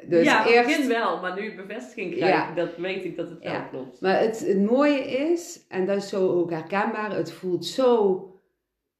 Dus 0.07 0.25
ja, 0.25 0.47
eerst... 0.47 0.67
begin 0.67 0.87
wel, 0.87 1.21
maar 1.21 1.39
nu 1.39 1.55
bevestiging 1.55 2.15
krijg, 2.15 2.33
ja. 2.33 2.53
dat 2.53 2.77
weet 2.77 3.05
ik 3.05 3.15
dat 3.15 3.29
het 3.29 3.43
wel 3.43 3.51
ja. 3.51 3.61
klopt. 3.61 4.01
Maar 4.01 4.19
het, 4.19 4.39
het 4.39 4.61
mooie 4.65 4.99
is, 4.99 5.65
en 5.67 5.85
dat 5.85 5.97
is 5.97 6.09
zo 6.09 6.29
ook 6.29 6.49
herkenbaar, 6.49 7.15
het 7.15 7.31
voelt 7.31 7.65
zo, 7.65 8.23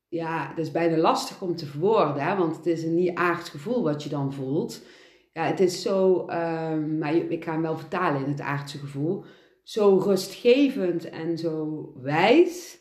ja, 0.08 0.48
dat 0.48 0.66
is 0.66 0.72
bijna 0.72 0.98
lastig 0.98 1.42
om 1.42 1.56
te 1.56 1.66
verwoorden, 1.66 2.24
hè, 2.24 2.36
want 2.36 2.56
het 2.56 2.66
is 2.66 2.84
een 2.84 2.96
niet 2.96 3.16
aards 3.16 3.50
gevoel 3.50 3.84
wat 3.84 4.04
je 4.04 4.10
dan 4.10 4.34
voelt. 4.34 4.82
Ja, 5.34 5.44
het 5.44 5.60
is 5.60 5.82
zo, 5.82 6.28
um, 6.30 6.98
maar 6.98 7.16
ik 7.16 7.44
ga 7.44 7.52
hem 7.52 7.62
wel 7.62 7.78
vertalen 7.78 8.24
in 8.24 8.32
het 8.32 8.42
aardse 8.42 8.78
gevoel, 8.78 9.24
zo 9.64 9.98
rustgevend 9.98 11.10
en 11.10 11.38
zo 11.38 11.92
wijs 12.02 12.80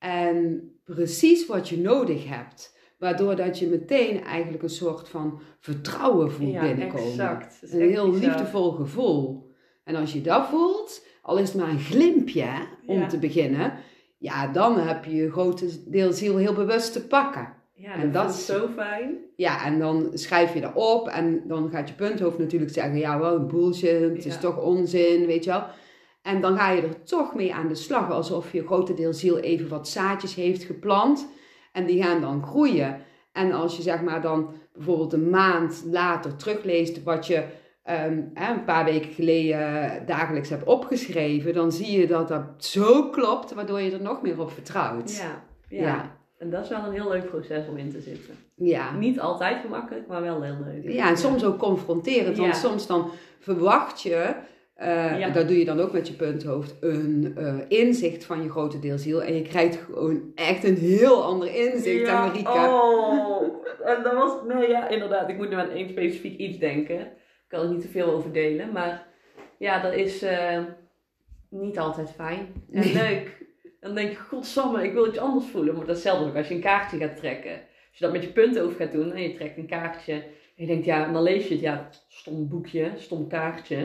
en 0.00 0.70
precies 0.84 1.46
wat 1.46 1.68
je 1.68 1.78
nodig 1.78 2.28
hebt. 2.28 2.78
Waardoor 2.98 3.36
dat 3.36 3.58
je 3.58 3.66
meteen 3.66 4.24
eigenlijk 4.24 4.62
een 4.62 4.68
soort 4.70 5.08
van 5.08 5.40
vertrouwen 5.60 6.32
voelt 6.32 6.52
ja, 6.52 6.60
binnenkomen. 6.60 7.06
Exact. 7.10 7.58
Een 7.72 7.88
heel 7.90 8.10
liefdevol 8.12 8.70
gevoel. 8.70 9.48
En 9.84 9.94
als 9.94 10.12
je 10.12 10.20
dat 10.20 10.46
voelt, 10.48 11.06
al 11.22 11.38
is 11.38 11.48
het 11.52 11.60
maar 11.60 11.68
een 11.70 11.78
glimpje 11.78 12.48
om 12.86 12.98
Ja. 12.98 13.06
te 13.06 13.18
beginnen, 13.18 13.72
ja, 14.18 14.46
dan 14.52 14.78
heb 14.78 15.04
je 15.04 15.14
je 15.14 15.30
grote 15.30 15.90
deel 15.90 16.12
ziel 16.12 16.36
heel 16.36 16.52
bewust 16.54 16.92
te 16.92 17.06
pakken. 17.06 17.52
Ja, 17.74 17.94
En 17.94 18.00
dat, 18.00 18.12
dat 18.12 18.22
voelt 18.24 18.36
is- 18.38 18.46
zo 18.46 18.68
fijn. 18.76 19.16
Ja, 19.36 19.64
en 19.64 19.78
dan 19.78 20.10
schrijf 20.14 20.54
je 20.54 20.60
dat 20.60 20.74
op 20.74 21.08
en 21.08 21.42
dan 21.46 21.70
gaat 21.70 21.88
je 21.88 21.94
punthoofd 21.94 22.38
natuurlijk 22.38 22.72
zeggen, 22.72 22.98
ja, 22.98 23.18
wel 23.18 23.46
bullshit, 23.46 24.00
het 24.16 24.24
is 24.26 24.40
toch 24.40 24.62
onzin, 24.62 25.26
weet 25.26 25.44
je 25.44 25.50
wel. 25.50 25.64
En 26.22 26.40
dan 26.40 26.56
ga 26.56 26.70
je 26.70 26.82
er 26.82 27.02
toch 27.02 27.34
mee 27.34 27.54
aan 27.54 27.68
de 27.68 27.74
slag, 27.74 28.10
alsof 28.10 28.52
je 28.52 28.66
grote 28.66 28.94
deel 28.94 29.12
ziel 29.12 29.38
even 29.38 29.68
wat 29.68 29.88
zaadjes 29.88 30.34
heeft 30.34 30.62
geplant. 30.62 31.28
En 31.72 31.86
die 31.86 32.02
gaan 32.02 32.20
dan 32.20 32.42
groeien. 32.46 33.00
En 33.32 33.52
als 33.52 33.76
je 33.76 33.82
zeg 33.82 34.02
maar 34.02 34.20
dan 34.22 34.52
bijvoorbeeld 34.72 35.12
een 35.12 35.30
maand 35.30 35.82
later 35.86 36.36
terugleest 36.36 37.02
wat 37.02 37.26
je 37.26 37.44
ehm, 37.82 38.22
een 38.34 38.64
paar 38.64 38.84
weken 38.84 39.12
geleden 39.12 40.02
dagelijks 40.06 40.48
hebt 40.48 40.64
opgeschreven, 40.64 41.54
dan 41.54 41.72
zie 41.72 42.00
je 42.00 42.06
dat 42.06 42.28
dat 42.28 42.44
zo 42.58 43.08
klopt, 43.10 43.54
waardoor 43.54 43.80
je 43.80 43.90
er 43.92 44.02
nog 44.02 44.22
meer 44.22 44.40
op 44.40 44.50
vertrouwt. 44.50 45.16
Ja, 45.16 45.44
ja. 45.68 45.82
Ja. 45.86 46.18
En 46.38 46.50
dat 46.50 46.62
is 46.62 46.68
wel 46.68 46.84
een 46.84 46.92
heel 46.92 47.08
leuk 47.08 47.28
proces 47.28 47.68
om 47.68 47.76
in 47.76 47.90
te 47.90 48.00
zitten. 48.00 48.34
Ja. 48.54 48.92
Niet 48.96 49.20
altijd 49.20 49.60
gemakkelijk, 49.60 50.06
maar 50.06 50.22
wel 50.22 50.42
heel 50.42 50.58
leuk. 50.64 50.92
Ja, 50.92 51.08
en 51.08 51.16
soms 51.16 51.44
ook 51.44 51.58
confronterend, 51.58 52.36
want 52.36 52.54
Ja. 52.54 52.60
soms 52.60 52.86
dan 52.86 53.10
verwacht 53.38 54.02
je, 54.02 54.34
eh, 54.80 55.18
Ja. 55.18 55.28
dat 55.30 55.48
doe 55.48 55.58
je 55.58 55.64
dan 55.64 55.80
ook 55.80 55.92
met 55.92 56.08
je 56.08 56.14
punthoofd, 56.14 56.76
een 56.80 57.32
eh, 57.36 57.54
inzicht 57.68 58.24
van 58.24 58.42
je 58.42 58.50
grote 58.50 58.78
deel 58.78 58.98
ziel. 58.98 59.22
En 59.22 59.34
je 59.34 59.42
krijgt 59.42 59.76
gewoon 59.76 60.32
echt 60.34 60.64
een 60.64 60.76
heel 60.76 61.22
ander 61.24 61.54
inzicht 61.54 62.06
Ja, 62.06 62.20
dan 62.20 62.28
Marika. 62.28 62.74
Oh, 62.82 63.42
en 63.84 64.02
dat 64.02 64.12
was, 64.12 64.32
nee 64.48 64.68
ja, 64.68 64.88
inderdaad. 64.88 65.28
Ik 65.28 65.36
moet 65.36 65.48
nu 65.50 65.56
aan 65.56 65.70
één 65.70 65.88
specifiek 65.88 66.38
iets 66.38 66.58
denken. 66.58 67.00
Ik 67.00 67.08
kan 67.48 67.60
er 67.60 67.72
niet 67.72 67.80
te 67.82 67.88
veel 67.88 68.06
over 68.12 68.32
delen, 68.32 68.72
maar 68.72 69.06
ja, 69.58 69.82
dat 69.82 69.92
is 69.94 70.22
eh, 70.22 70.58
niet 71.48 71.78
altijd 71.78 72.10
fijn 72.10 72.38
en 72.72 72.80
Nee. 72.80 72.92
leuk. 72.92 73.38
Dan 73.80 73.94
denk 73.94 74.10
je, 74.10 74.16
godsamme, 74.16 74.84
ik 74.84 74.92
wil 74.92 75.06
iets 75.06 75.18
anders 75.18 75.46
voelen. 75.46 75.74
Maar 75.76 75.86
dat 75.86 75.96
is 75.96 76.02
hetzelfde 76.02 76.28
ook 76.30 76.36
als 76.36 76.48
je 76.48 76.54
een 76.54 76.60
kaartje 76.60 76.98
gaat 76.98 77.16
trekken. 77.16 77.52
Als 77.52 77.98
je 77.98 78.04
dat 78.04 78.12
met 78.12 78.22
je 78.22 78.28
punten 78.28 78.62
over 78.62 78.76
gaat 78.76 78.92
doen 78.92 79.12
en 79.12 79.22
je 79.22 79.34
trekt 79.34 79.56
een 79.56 79.66
kaartje. 79.66 80.12
En 80.12 80.22
je 80.54 80.66
denkt, 80.66 80.84
ja, 80.84 81.06
en 81.06 81.12
dan 81.12 81.22
lees 81.22 81.46
je 81.48 81.54
het, 81.54 81.62
ja, 81.62 81.88
stom 82.08 82.48
boekje, 82.48 82.90
stom 82.96 83.28
kaartje. 83.28 83.76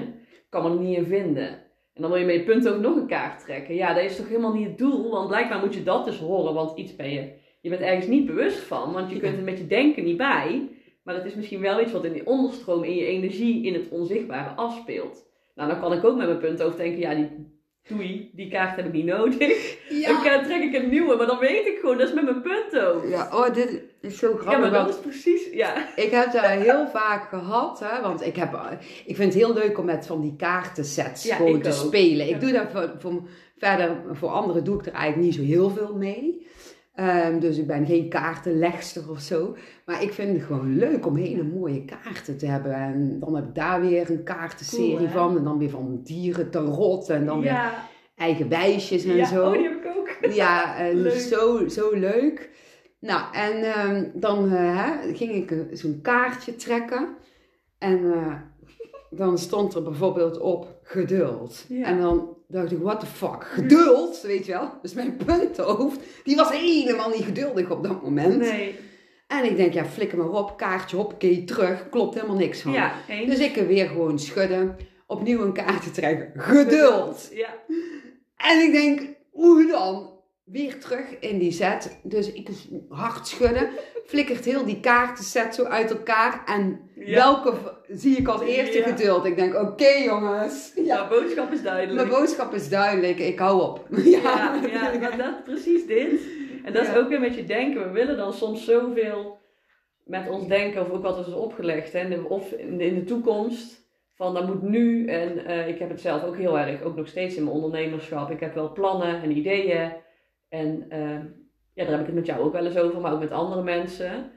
Kan 0.56 0.64
me 0.64 0.78
er 0.78 0.84
niet 0.84 0.98
in 0.98 1.06
vinden. 1.06 1.48
En 1.94 2.02
dan 2.02 2.10
wil 2.10 2.20
je 2.20 2.26
met 2.26 2.36
je 2.36 2.44
punten 2.44 2.74
ook 2.74 2.82
nog 2.82 2.96
een 2.96 3.08
kaart 3.08 3.40
trekken. 3.40 3.76
Ja, 3.76 3.94
dat 3.94 4.04
is 4.04 4.16
toch 4.16 4.28
helemaal 4.28 4.54
niet 4.54 4.68
het 4.68 4.78
doel? 4.78 5.12
Want 5.12 5.28
blijkbaar 5.28 5.60
moet 5.60 5.74
je 5.74 5.84
dat 5.84 6.06
dus 6.06 6.18
horen, 6.18 6.54
want 6.54 6.78
iets 6.78 6.96
ben 6.96 7.10
je 7.10 7.34
je 7.62 7.70
bent 7.70 7.82
ergens 7.82 8.08
niet 8.08 8.26
bewust 8.26 8.60
van, 8.60 8.94
want 8.94 9.12
je 9.12 9.20
kunt 9.20 9.38
er 9.38 9.44
met 9.44 9.58
je 9.58 9.68
denken 9.68 10.04
niet 10.04 10.18
bij. 10.18 10.70
Maar 11.04 11.16
het 11.16 11.26
is 11.26 11.36
misschien 11.36 11.60
wel 11.60 11.82
iets 11.82 11.92
wat 11.92 12.06
in 12.06 12.14
die 12.14 12.26
onderstroom, 12.26 12.84
in 12.84 12.96
je 12.96 13.06
energie, 13.06 13.66
in 13.66 13.74
het 13.74 13.90
onzichtbare 13.90 14.50
afspeelt. 14.50 15.28
Nou, 15.56 15.70
dan 15.70 15.80
kan 15.80 15.94
ik 15.94 16.04
ook 16.04 16.18
met 16.18 16.28
mijn 16.28 16.40
punt 16.40 16.64
over 16.64 16.78
denken, 16.78 17.00
ja, 17.00 17.16
die 17.16 17.55
doei, 17.88 18.30
die 18.34 18.50
kaart 18.50 18.76
heb 18.76 18.86
ik 18.86 18.94
niet 18.94 19.06
nodig. 19.06 19.78
Dan 20.06 20.22
kan- 20.24 20.44
trek 20.44 20.62
ik 20.64 20.74
een 20.84 20.90
nieuwe, 20.90 21.16
maar 21.16 21.28
dan 21.28 21.40
weet 21.40 21.66
ik 21.66 21.78
gewoon, 21.80 21.98
dat 21.98 22.08
is 22.08 22.14
met 22.14 22.24
mijn 22.24 22.42
punt 22.42 22.80
ook. 22.86 23.06
Ja, 23.08 23.30
oh, 23.34 23.54
dit 23.54 23.82
is 24.02 24.18
zo 24.18 24.28
grappig. 24.34 24.52
Ja, 24.52 24.58
maar 24.60 24.72
dat 24.72 24.90
is 24.90 24.96
precies, 24.96 25.50
ja. 25.52 25.74
Ik 25.96 26.12
heb 26.12 26.32
dat 26.32 26.42
heel 26.46 26.88
vaak 26.88 27.30
gehad, 27.30 27.80
hè, 27.80 28.02
want 28.02 28.26
ik, 28.26 28.36
heb, 28.36 28.60
ik 29.06 29.16
vind 29.16 29.34
het 29.34 29.44
heel 29.44 29.54
leuk 29.54 29.78
om 29.78 29.86
met 29.86 30.06
van 30.08 30.22
die 30.22 30.36
kaartensets 30.38 31.24
Ja, 31.24 31.36
gewoon 31.36 31.56
ik 31.56 31.64
te 31.64 31.70
ook. 31.70 31.76
spelen. 31.76 32.26
Ik 32.28 32.34
Ja. 32.34 32.40
doe 32.40 32.52
dat 32.52 32.66
voor, 32.72 32.92
voor, 33.00 33.22
verder, 33.58 33.98
voor 34.12 34.30
anderen 34.30 34.64
doe 34.64 34.80
ik 34.80 34.86
er 34.86 34.94
eigenlijk 34.94 35.24
niet 35.26 35.36
zo 35.36 35.54
heel 35.54 35.70
veel 35.70 35.96
mee. 35.96 36.48
Ehm, 36.96 37.40
dus 37.40 37.58
ik 37.58 37.68
ben 37.68 37.86
geen 37.86 38.10
kaartenlegster 38.10 39.10
of 39.10 39.20
zo. 39.20 39.56
Maar 39.86 40.04
ik 40.04 40.14
vind 40.14 40.38
het 40.38 40.46
gewoon 40.46 40.76
leuk 40.78 41.06
om 41.06 41.16
hele 41.16 41.44
mooie 41.44 41.86
kaarten 41.86 42.38
te 42.38 42.46
hebben. 42.46 42.74
En 42.74 43.20
dan 43.20 43.36
heb 43.36 43.46
ik 43.48 43.56
daar 43.56 43.82
weer 43.82 44.10
een 44.10 44.24
kaartenserie 44.24 44.96
Cool, 44.98 45.08
van. 45.10 45.38
En 45.38 45.44
dan 45.44 45.58
weer 45.58 45.70
van 45.70 46.00
dieren, 46.04 46.50
tarot. 46.50 47.10
En 47.10 47.26
dan 47.26 47.42
weer 47.42 47.74
eigen 48.16 48.50
wijsjes 48.50 49.06
en 49.06 49.16
ja. 49.16 49.26
zo. 49.26 49.46
Oh, 49.46 49.54
die 49.54 49.64
heb 49.64 49.74
ik 49.84 49.86
ook. 49.98 50.34
Ja, 50.34 50.76
en 50.86 51.02
Leuk. 51.02 51.12
Zo, 51.14 51.68
zo 51.68 51.94
leuk. 51.94 52.50
Nou, 53.00 53.22
en 53.34 53.64
ehm, 53.74 54.10
dan 54.14 54.52
eh, 54.52 54.86
hè, 54.86 55.14
ging 55.14 55.32
ik 55.32 55.52
een- 55.52 55.68
zo'n 55.72 56.00
kaartje 56.02 56.56
trekken. 56.56 57.08
En 57.78 58.14
eh, 58.14 58.34
dan 59.18 59.38
stond 59.38 59.74
er 59.74 59.84
bijvoorbeeld 59.84 60.40
op 60.40 60.80
geduld. 60.84 61.66
Ja. 61.68 61.86
En 61.86 62.00
dan 62.00 62.38
dacht 62.48 62.72
ik, 62.72 62.80
what 62.80 63.00
the 63.00 63.06
fuck, 63.06 63.44
geduld, 63.44 64.22
weet 64.22 64.46
je 64.46 64.52
wel? 64.52 64.70
Dus 64.82 64.94
mijn 64.94 65.18
punthoofd, 65.26 66.00
die 66.24 66.36
was 66.36 66.52
helemaal 66.52 67.10
niet 67.10 67.24
geduldig 67.24 67.72
op 67.72 67.84
dat 67.84 68.04
moment. 68.04 68.38
Nee. 68.38 68.76
En 69.28 69.46
ik 69.46 69.56
denk, 69.56 69.74
ja, 69.74 69.86
flikker 69.86 70.18
maar 70.18 70.30
op, 70.30 70.58
kaartje, 70.58 70.96
hoppakee, 70.96 71.44
terug, 71.44 71.90
klopt 71.90 72.16
helemaal 72.16 72.36
niks 72.36 72.62
van. 72.62 72.72
Ja. 72.72 72.94
Dus 73.26 73.40
ik 73.40 73.58
er 73.58 73.68
weer 73.68 73.88
gewoon 73.88 74.20
schudden, 74.20 74.78
opnieuw 75.08 75.42
een 75.42 75.54
kaartje 75.54 75.92
trekken, 75.92 76.32
geduld. 76.42 77.30
Ja. 77.34 77.50
En 78.38 78.60
ik 78.62 78.72
denk, 78.72 79.16
hoe 79.32 79.68
dan? 79.68 80.14
Weer 80.44 80.80
terug 80.80 81.20
in 81.20 81.40
die 81.40 81.52
set. 81.52 82.00
Dus 82.04 82.32
ik 82.32 82.50
hard 82.90 83.28
schudden. 83.28 83.70
Flikkert 84.06 84.46
heel 84.46 84.66
die 84.66 84.80
kaartenset 84.80 85.56
zo 85.56 85.64
uit 85.64 85.92
elkaar. 85.92 86.44
En 86.46 86.90
Ja. 86.96 87.16
welke 87.16 87.54
zie 87.88 88.18
ik 88.18 88.28
als 88.28 88.42
eerste 88.42 88.78
Ja. 88.78 88.84
geduld? 88.88 89.26
Ik 89.26 89.36
denk, 89.36 89.56
oké 89.56 89.88
jongens. 89.88 90.72
Ja, 90.76 90.84
Ja, 90.84 91.08
boodschap 91.08 91.52
is 91.52 91.62
mijn 91.62 91.64
duidelijk. 91.64 92.10
boodschap 92.10 92.54
is 92.54 92.70
duidelijk. 92.70 93.20
Ik 93.20 93.40
hou 93.40 93.62
op. 93.62 93.88
Ja, 94.04 94.56
ja, 94.72 95.00
maar 95.00 95.18
dat, 95.18 95.44
precies 95.44 95.86
dit. 95.88 96.22
En 96.64 96.74
dat 96.74 96.88
is 96.88 96.96
ook 96.96 97.10
weer 97.10 97.20
met 97.20 97.36
je 97.36 97.44
denken. 97.46 97.84
We 97.84 97.90
willen 97.92 98.18
dan 98.18 98.34
soms 98.34 98.66
zoveel 98.66 99.38
met 100.04 100.30
ons 100.30 100.48
denken, 100.48 100.82
of 100.82 100.90
ook 100.90 101.02
wat 101.04 101.28
is 101.28 101.34
opgelegd, 101.34 101.94
hè, 101.94 102.18
of 102.20 102.52
in 102.52 102.78
de, 102.78 102.86
in 102.86 102.96
de 102.96 103.04
toekomst. 103.04 103.84
Van 104.16 104.34
dat 104.34 104.48
moet 104.48 104.62
nu. 104.62 105.06
En 105.08 105.46
eh, 105.46 105.68
ik 105.68 105.80
heb 105.80 105.90
het 105.90 106.02
zelf 106.02 106.24
ook 106.24 106.38
heel 106.38 106.60
erg, 106.60 106.82
ook 106.82 106.96
nog 106.96 107.08
steeds 107.08 107.36
in 107.36 107.44
mijn 107.44 107.56
ondernemerschap. 107.56 108.32
Ik 108.32 108.40
heb 108.40 108.54
wel 108.54 108.72
plannen 108.72 109.22
en 109.22 109.38
ideeën. 109.38 109.92
En 110.50 110.86
eh, 110.90 111.20
ja, 111.76 111.84
daar 111.84 111.92
heb 111.92 112.00
ik 112.00 112.06
het 112.06 112.16
met 112.16 112.26
jou 112.26 112.42
ook 112.44 112.52
wel 112.54 112.66
eens 112.66 112.78
over, 112.78 113.02
maar 113.02 113.14
ook 113.14 113.20
met 113.20 113.32
andere 113.32 113.64
mensen. 113.64 114.32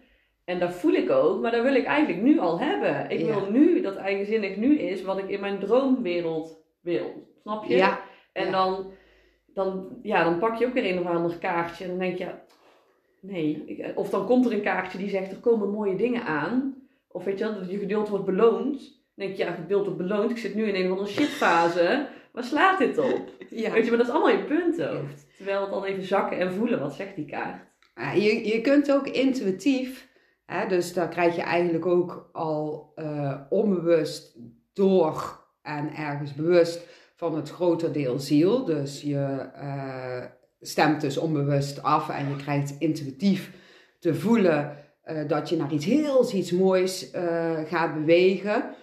En 0.45 0.59
dat 0.59 0.73
voel 0.73 0.93
ik 0.93 1.11
ook, 1.11 1.41
maar 1.41 1.51
dat 1.51 1.63
wil 1.63 1.75
ik 1.75 1.85
eigenlijk 1.85 2.23
nu 2.23 2.39
al 2.39 2.61
hebben. 2.61 3.11
Ik 3.11 3.21
Ja. 3.21 3.27
wil 3.27 3.51
nu 3.51 3.81
dat 3.81 3.97
eigenzinnig 3.97 4.57
nu 4.57 4.79
is 4.79 5.03
wat 5.03 5.19
ik 5.19 5.29
in 5.29 5.41
mijn 5.41 5.59
droomwereld 5.59 6.59
wil. 6.81 7.29
Snap 7.43 7.65
je? 7.65 7.77
Ja, 7.77 8.01
En 8.33 8.45
Ja. 8.47 8.51
dan, 8.51 8.91
dan, 9.47 9.99
ja, 10.03 10.25
dan 10.25 10.39
pak 10.39 10.57
je 10.59 10.67
ook 10.67 10.73
weer 10.73 10.91
een 10.93 10.99
of 11.01 11.07
ander 11.07 11.39
kaartje 11.39 11.85
en 11.85 11.91
dan 11.91 11.99
denk 11.99 12.19
je, 12.19 12.27
nee. 13.21 13.63
Ik- 13.67 13.93
Of 13.99 14.11
dan 14.11 14.27
komt 14.27 14.47
er 14.47 14.53
een 14.53 14.63
kaartje 14.63 14.99
die 14.99 15.09
zegt, 15.09 15.31
er 15.33 15.39
komen 15.39 15.71
mooie 15.71 15.97
dingen 15.97 16.23
aan. 16.23 16.75
Of 17.09 17.25
weet 17.25 17.39
je 17.39 17.45
wel, 17.45 17.55
dat 17.59 17.71
je 17.71 17.79
geduld 17.79 18.09
wordt 18.09 18.25
beloond. 18.25 18.79
Dan 18.81 19.27
denk 19.27 19.37
je, 19.37 19.45
ja, 19.45 19.51
geduld 19.53 19.83
wordt 19.85 19.99
beloond. 19.99 20.31
Ik 20.31 20.39
zit 20.39 20.55
nu 20.55 20.65
in 20.69 20.75
een 20.75 20.85
of 20.85 20.91
andere 20.99 21.11
shitfase. 21.15 22.07
Waar 22.33 22.45
slaat 22.45 22.79
dit 22.79 22.99
op? 22.99 23.33
ja. 23.51 23.71
Weet 23.71 23.85
je, 23.85 23.91
maar 23.91 23.99
dat 23.99 24.09
is 24.09 24.13
allemaal 24.13 24.39
je 24.39 24.45
punthoofd. 24.45 25.27
Terwijl 25.37 25.61
het 25.61 25.71
dan 25.71 25.85
even 25.85 26.03
zakken 26.03 26.39
en 26.39 26.53
voelen, 26.53 26.81
wat 26.81 26.95
zegt 26.95 27.17
die 27.17 27.27
kaart? 27.27 27.67
Ja, 27.95 28.13
je, 28.13 28.47
je 28.47 28.61
kunt 28.61 28.93
ook 28.93 29.07
intuïtief, 29.07 30.09
hè, 30.47 30.67
dus 30.69 30.93
daar 30.93 31.09
krijg 31.09 31.37
je 31.37 31.43
eigenlijk 31.43 31.87
ook 31.87 32.29
al 32.33 32.93
eh, 32.95 33.41
onbewust 33.49 34.39
door 34.73 35.45
en 35.63 35.95
ergens 35.95 36.35
bewust 36.35 36.87
van 37.17 37.37
het 37.37 37.51
groter 37.51 37.93
deel 37.93 38.19
ziel. 38.19 38.65
Dus 38.65 39.03
je 39.03 39.49
eh, 39.55 40.25
stemt 40.61 41.01
dus 41.01 41.17
onbewust 41.17 41.83
af 41.83 42.09
en 42.09 42.29
je 42.29 42.37
krijgt 42.37 42.75
intuïtief 42.79 43.53
te 43.99 44.15
voelen 44.15 44.77
eh, 45.03 45.29
dat 45.29 45.49
je 45.49 45.57
naar 45.57 45.73
iets 45.73 45.85
heel 45.85 46.35
iets 46.35 46.51
moois 46.51 47.11
gaat 47.67 47.95
bewegen. 47.95 48.75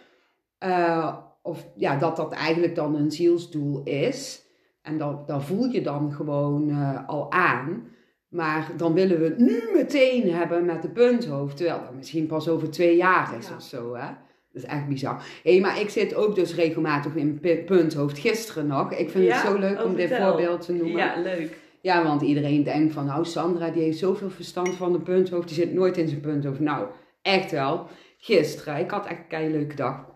Of 1.46 1.68
ja, 1.76 1.96
dat 1.98 2.16
dat 2.16 2.32
eigenlijk 2.34 2.76
dan 2.76 2.96
een 2.96 3.12
zielsdoel 3.12 3.82
is. 3.84 4.42
En 4.82 4.98
dat, 4.98 5.28
dat 5.28 5.44
voel 5.44 5.66
je 5.66 5.82
dan 5.82 6.12
gewoon 6.14 6.70
eh, 6.70 7.08
al 7.08 7.32
aan. 7.32 7.84
Maar 8.28 8.72
dan 8.78 8.94
willen 8.94 9.20
we 9.20 9.26
het 9.26 9.38
nu 9.38 9.62
meteen 9.74 10.32
hebben 10.34 10.66
met 10.66 10.82
de 10.82 10.90
punthoofd. 10.90 11.58
Terwijl 11.58 11.80
dat 11.80 11.96
misschien 11.96 12.28
pas 12.28 12.48
over 12.50 12.70
twee 12.72 12.96
jaar 12.96 13.38
is 13.40 13.48
Ja. 13.48 13.56
of 13.56 13.62
zo. 13.62 13.96
Hè? 13.96 14.06
Dat 14.52 14.64
is 14.64 14.66
echt 14.66 14.88
bizar. 14.88 15.24
Hé, 15.44 15.60
maar 15.60 15.80
ik 15.80 15.90
zit 15.90 16.16
ook 16.16 16.36
dus 16.36 16.56
regelmatig 16.56 17.16
in 17.16 17.40
pu- 17.40 17.64
punthoofd. 17.66 18.18
Gisteren 18.20 18.68
nog. 18.68 18.92
Ik 18.92 19.10
vind 19.10 19.26
Ja? 19.26 19.34
het 19.38 19.46
zo 19.48 19.58
leuk 19.60 19.80
Oh, 19.80 19.86
om 19.86 19.96
dit 19.96 20.08
vertel. 20.08 20.28
voorbeeld 20.28 20.62
te 20.62 20.74
noemen. 20.74 20.98
Ja, 20.98 21.20
leuk. 21.22 21.58
Ja, 21.82 22.04
want 22.04 22.22
iedereen 22.22 22.64
denkt 22.64 22.94
van, 22.94 23.06
nou 23.06 23.26
Sandra 23.26 23.70
die 23.70 23.84
heeft 23.84 23.98
zoveel 23.98 24.30
verstand 24.30 24.76
van 24.76 24.92
de 24.92 25.00
punthoofd, 25.00 25.48
die 25.48 25.58
zit 25.58 25.74
nooit 25.74 25.98
in 25.98 26.08
zijn 26.08 26.22
punthoofd. 26.22 26.60
Nou, 26.60 26.88
echt 27.22 27.52
wel. 27.52 27.88
Gisteren, 28.18 28.78
ik 28.80 28.92
had 28.92 29.06
echt 29.06 29.20
een 29.30 29.52
leuke 29.52 29.76
dag. 29.76 30.14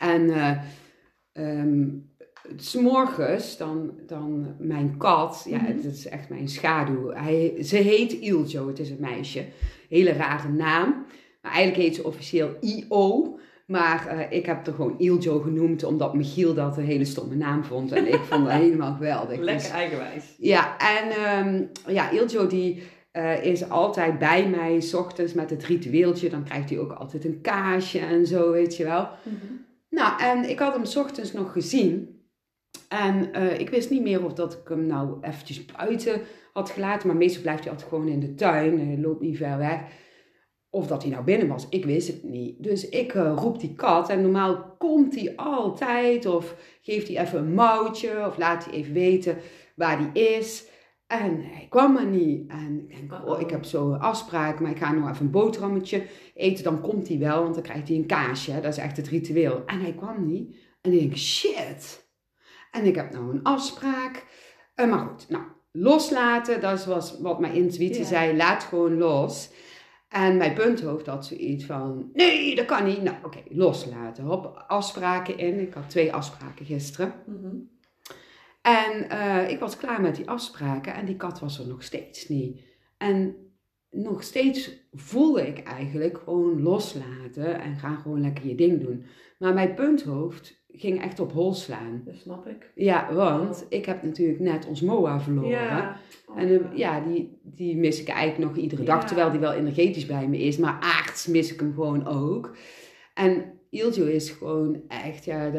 En 0.00 0.30
eh 0.30 0.50
ehm, 1.32 1.88
's 2.56 2.74
morgens 2.74 3.56
dan, 3.56 3.90
dan 4.06 4.54
mijn 4.58 4.94
kat, 4.96 5.46
ja, 5.48 5.56
Mhm. 5.56 5.66
het 5.66 5.84
is 5.84 6.06
echt 6.08 6.28
mijn 6.28 6.48
schaduw. 6.48 7.10
Hij, 7.10 7.62
ze 7.62 7.76
heet 7.76 8.12
Iljo, 8.12 8.66
het 8.66 8.78
is 8.78 8.90
een 8.90 8.96
meisje. 9.00 9.44
Hele 9.88 10.12
rare 10.12 10.48
naam. 10.48 11.06
Maar 11.42 11.52
eigenlijk 11.52 11.82
heet 11.82 11.94
ze 11.94 12.04
officieel 12.04 12.50
I.O. 12.62 13.38
Maar 13.66 14.06
eh, 14.06 14.36
ik 14.38 14.46
heb 14.46 14.66
er 14.66 14.72
gewoon 14.72 14.98
Iljo 14.98 15.38
genoemd, 15.40 15.84
omdat 15.84 16.14
Michiel 16.14 16.54
dat 16.54 16.76
een 16.76 16.84
hele 16.84 17.04
stomme 17.04 17.34
naam 17.34 17.64
vond. 17.64 17.92
En 17.92 18.06
ik 18.06 18.20
vond 18.20 18.44
dat 18.44 18.54
helemaal 18.64 18.94
geweldig. 18.94 19.36
Dus- 19.36 19.44
Lekker 19.44 19.70
eigenwijs. 19.70 20.34
ja, 20.38 20.76
en 20.78 21.10
ehm, 21.10 21.62
ja, 21.94 22.10
Iljo 22.10 22.46
die 22.46 22.82
eh, 23.10 23.44
is 23.44 23.68
altijd 23.68 24.18
bij 24.18 24.48
mij, 24.48 24.80
s 24.80 24.94
ochtends 24.94 25.32
met 25.32 25.50
het 25.50 25.64
ritueeltje. 25.64 26.30
Dan 26.30 26.44
krijgt 26.44 26.70
hij 26.70 26.78
ook 26.78 26.92
altijd 26.92 27.24
een 27.24 27.40
kaasje 27.40 27.98
en 27.98 28.26
zo, 28.26 28.50
weet 28.50 28.76
je 28.76 28.84
wel. 28.84 29.08
Nou, 29.90 30.20
en 30.20 30.48
ik 30.48 30.58
had 30.58 30.72
hem 30.72 30.84
's 30.84 30.96
ochtends 30.96 31.32
nog 31.32 31.52
gezien. 31.52 32.18
En 32.88 33.32
eh, 33.32 33.58
ik 33.58 33.70
wist 33.70 33.90
niet 33.90 34.02
meer 34.02 34.24
of 34.24 34.32
dat 34.32 34.52
ik 34.52 34.68
hem 34.68 34.86
nou 34.86 35.18
eventjes 35.20 35.66
buiten 35.66 36.20
had 36.52 36.70
gelaten. 36.70 37.08
Maar 37.08 37.16
meestal 37.16 37.42
blijft 37.42 37.62
hij 37.62 37.72
altijd 37.72 37.88
gewoon 37.88 38.08
in 38.08 38.20
de 38.20 38.34
tuin. 38.34 38.86
Hij 38.86 38.98
loopt 38.98 39.20
niet 39.20 39.36
ver 39.36 39.58
weg. 39.58 39.80
Of 40.70 40.86
dat 40.86 41.02
hij 41.02 41.10
nou 41.10 41.24
binnen 41.24 41.48
was, 41.48 41.66
ik 41.68 41.84
wist 41.84 42.08
het 42.08 42.22
niet. 42.22 42.62
Dus 42.62 42.88
ik 42.88 43.14
eh, 43.14 43.32
roep 43.36 43.60
die 43.60 43.74
kat 43.74 44.08
en 44.08 44.22
normaal 44.22 44.74
komt 44.78 45.14
hij 45.14 45.36
altijd. 45.36 46.26
Of 46.26 46.56
geeft 46.82 47.08
hij 47.08 47.22
even 47.22 47.38
een 47.38 47.54
mouwtje. 47.54 48.26
Of 48.26 48.38
laat 48.38 48.64
hij 48.64 48.74
even 48.74 48.92
weten 48.92 49.36
waar 49.74 49.98
hij 49.98 50.22
is. 50.22 50.69
En 51.10 51.42
hij 51.42 51.66
kwam 51.68 51.96
er 51.96 52.06
niet. 52.06 52.50
En 52.50 52.84
ik 52.88 53.08
denk, 53.08 53.28
oh, 53.28 53.40
ik 53.40 53.50
heb 53.50 53.64
zo 53.64 53.92
een 53.92 54.00
afspraak, 54.00 54.60
maar 54.60 54.70
ik 54.70 54.78
ga 54.78 54.92
nog 54.92 55.10
even 55.10 55.24
een 55.24 55.30
boterhammetje 55.30 56.06
eten. 56.34 56.64
Dan 56.64 56.80
komt 56.80 57.08
hij 57.08 57.18
wel, 57.18 57.42
want 57.42 57.54
dan 57.54 57.62
krijgt 57.62 57.88
hij 57.88 57.96
een 57.96 58.06
kaasje. 58.06 58.52
Dat 58.60 58.72
is 58.72 58.78
echt 58.78 58.96
het 58.96 59.08
ritueel. 59.08 59.62
En 59.66 59.80
hij 59.80 59.92
kwam 59.94 60.26
niet. 60.26 60.56
En 60.80 60.92
ik 60.92 60.98
denk, 61.00 61.16
shit. 61.16 62.08
En 62.70 62.84
ik 62.84 62.94
heb 62.94 63.12
nou 63.12 63.30
een 63.30 63.42
afspraak. 63.42 64.26
Eh, 64.74 64.90
maar 64.90 64.98
goed, 64.98 65.28
nou, 65.28 65.44
loslaten, 65.72 66.60
dat 66.60 66.84
was 66.84 67.20
wat 67.20 67.40
mijn 67.40 67.54
intuïtie 67.54 68.00
Ja. 68.02 68.06
zei. 68.06 68.36
Laat 68.36 68.62
gewoon 68.64 68.98
los. 68.98 69.50
En 70.08 70.36
mijn 70.36 70.54
punthoofd 70.54 71.06
had 71.06 71.26
zoiets 71.26 71.64
van, 71.64 72.10
nee, 72.12 72.54
dat 72.54 72.64
kan 72.66 72.84
niet. 72.84 73.02
Nou, 73.02 73.16
oké, 73.24 73.38
loslaten. 73.48 74.24
Hop, 74.24 74.64
afspraken 74.66 75.38
in. 75.38 75.60
Ik 75.60 75.74
had 75.74 75.90
twee 75.90 76.12
afspraken 76.12 76.66
gisteren. 76.66 77.12
Mhm. 77.26 77.56
En 78.62 79.08
eh, 79.10 79.50
ik 79.50 79.58
was 79.58 79.76
klaar 79.76 80.00
met 80.00 80.16
die 80.16 80.28
afspraken 80.28 80.94
en 80.94 81.04
die 81.04 81.16
kat 81.16 81.40
was 81.40 81.58
er 81.58 81.66
nog 81.68 81.82
steeds 81.82 82.28
niet. 82.28 82.60
En 82.98 83.34
nog 83.90 84.22
steeds 84.22 84.70
voelde 84.92 85.46
ik 85.46 85.62
eigenlijk 85.62 86.18
gewoon 86.24 86.62
loslaten 86.62 87.60
en 87.60 87.76
ga 87.78 87.94
gewoon 87.94 88.20
lekker 88.20 88.46
je 88.46 88.54
ding 88.54 88.80
doen. 88.80 89.04
Maar 89.38 89.54
mijn 89.54 89.74
punthoofd 89.74 90.62
ging 90.68 91.02
echt 91.02 91.20
op 91.20 91.32
hol 91.32 91.52
slaan. 91.54 92.02
Dat 92.04 92.16
snap 92.16 92.46
ik. 92.46 92.70
Ja, 92.74 93.14
want 93.14 93.66
ik 93.68 93.84
heb 93.86 94.02
natuurlijk 94.02 94.40
net 94.40 94.66
ons 94.66 94.80
MOA 94.80 95.20
verloren. 95.20 95.50
Ja. 95.50 95.96
En 96.36 96.48
eh, 96.48 96.76
ja, 96.76 97.00
die, 97.00 97.38
die 97.42 97.76
mis 97.76 98.00
ik 98.00 98.08
eigenlijk 98.08 98.50
nog 98.50 98.62
iedere 98.62 98.82
dag, 98.84 99.00
Ja. 99.00 99.06
terwijl 99.06 99.30
die 99.30 99.40
wel 99.40 99.52
energetisch 99.52 100.06
bij 100.06 100.28
me 100.28 100.38
is. 100.38 100.56
Maar 100.56 100.78
aards 100.80 101.26
mis 101.26 101.52
ik 101.52 101.60
hem 101.60 101.74
gewoon 101.74 102.06
ook. 102.06 102.56
En 103.14 103.59
Iljo 103.70 104.04
is 104.04 104.30
gewoon 104.30 104.82
echt, 104.88 105.24
ja, 105.24 105.50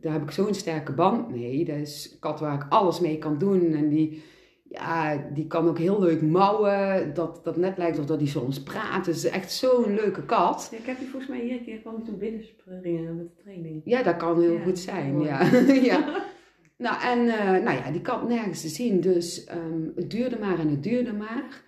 daar, 0.00 0.12
heb 0.12 0.22
ik 0.22 0.30
zo'n 0.30 0.54
sterke 0.54 0.92
band 0.92 1.30
mee. 1.30 1.64
Dat 1.64 1.76
is 1.76 2.10
een 2.12 2.18
kat 2.18 2.40
waar 2.40 2.54
ik 2.54 2.66
alles 2.68 3.00
mee 3.00 3.18
kan 3.18 3.38
doen. 3.38 3.74
En 3.74 3.88
die, 3.88 4.22
ja, 4.68 5.28
die 5.34 5.46
kan 5.46 5.68
ook 5.68 5.78
heel 5.78 6.00
leuk 6.00 6.22
mouwen. 6.22 7.14
Dat, 7.14 7.40
dat 7.44 7.56
net 7.56 7.78
lijkt 7.78 7.98
of 7.98 8.06
dat 8.06 8.18
hij 8.18 8.28
soms 8.28 8.62
praat. 8.62 9.06
Het 9.06 9.16
is 9.16 9.24
echt 9.24 9.52
zo'n 9.52 9.94
leuke 9.94 10.24
kat. 10.24 10.68
Ja, 10.70 10.78
ik 10.78 10.86
heb 10.86 10.98
die 10.98 11.08
volgens 11.08 11.30
mij 11.30 11.40
hier 11.40 11.52
een 11.52 11.64
keer 11.64 11.78
kwam 11.78 12.04
toen 12.04 12.18
binnenspringen 12.18 13.16
met 13.16 13.28
de 13.36 13.42
training. 13.42 13.82
Ja, 13.84 14.02
dat 14.02 14.16
kan 14.16 14.40
heel 14.40 14.52
Ja, 14.52 14.62
goed 14.62 14.78
zijn, 14.78 15.14
mooi. 15.14 15.26
ja. 15.26 15.44
ja. 15.90 16.28
Nou, 16.76 17.02
en 17.02 17.38
eh, 17.38 17.62
nou 17.64 17.76
ja, 17.76 17.90
die 17.90 18.00
kat 18.00 18.28
nergens 18.28 18.60
te 18.60 18.68
zien. 18.68 19.00
Dus 19.00 19.44
ehm, 19.44 19.82
het 19.94 20.10
duurde 20.10 20.38
maar 20.38 20.58
en 20.58 20.68
het 20.68 20.82
duurde 20.82 21.12
maar. 21.12 21.62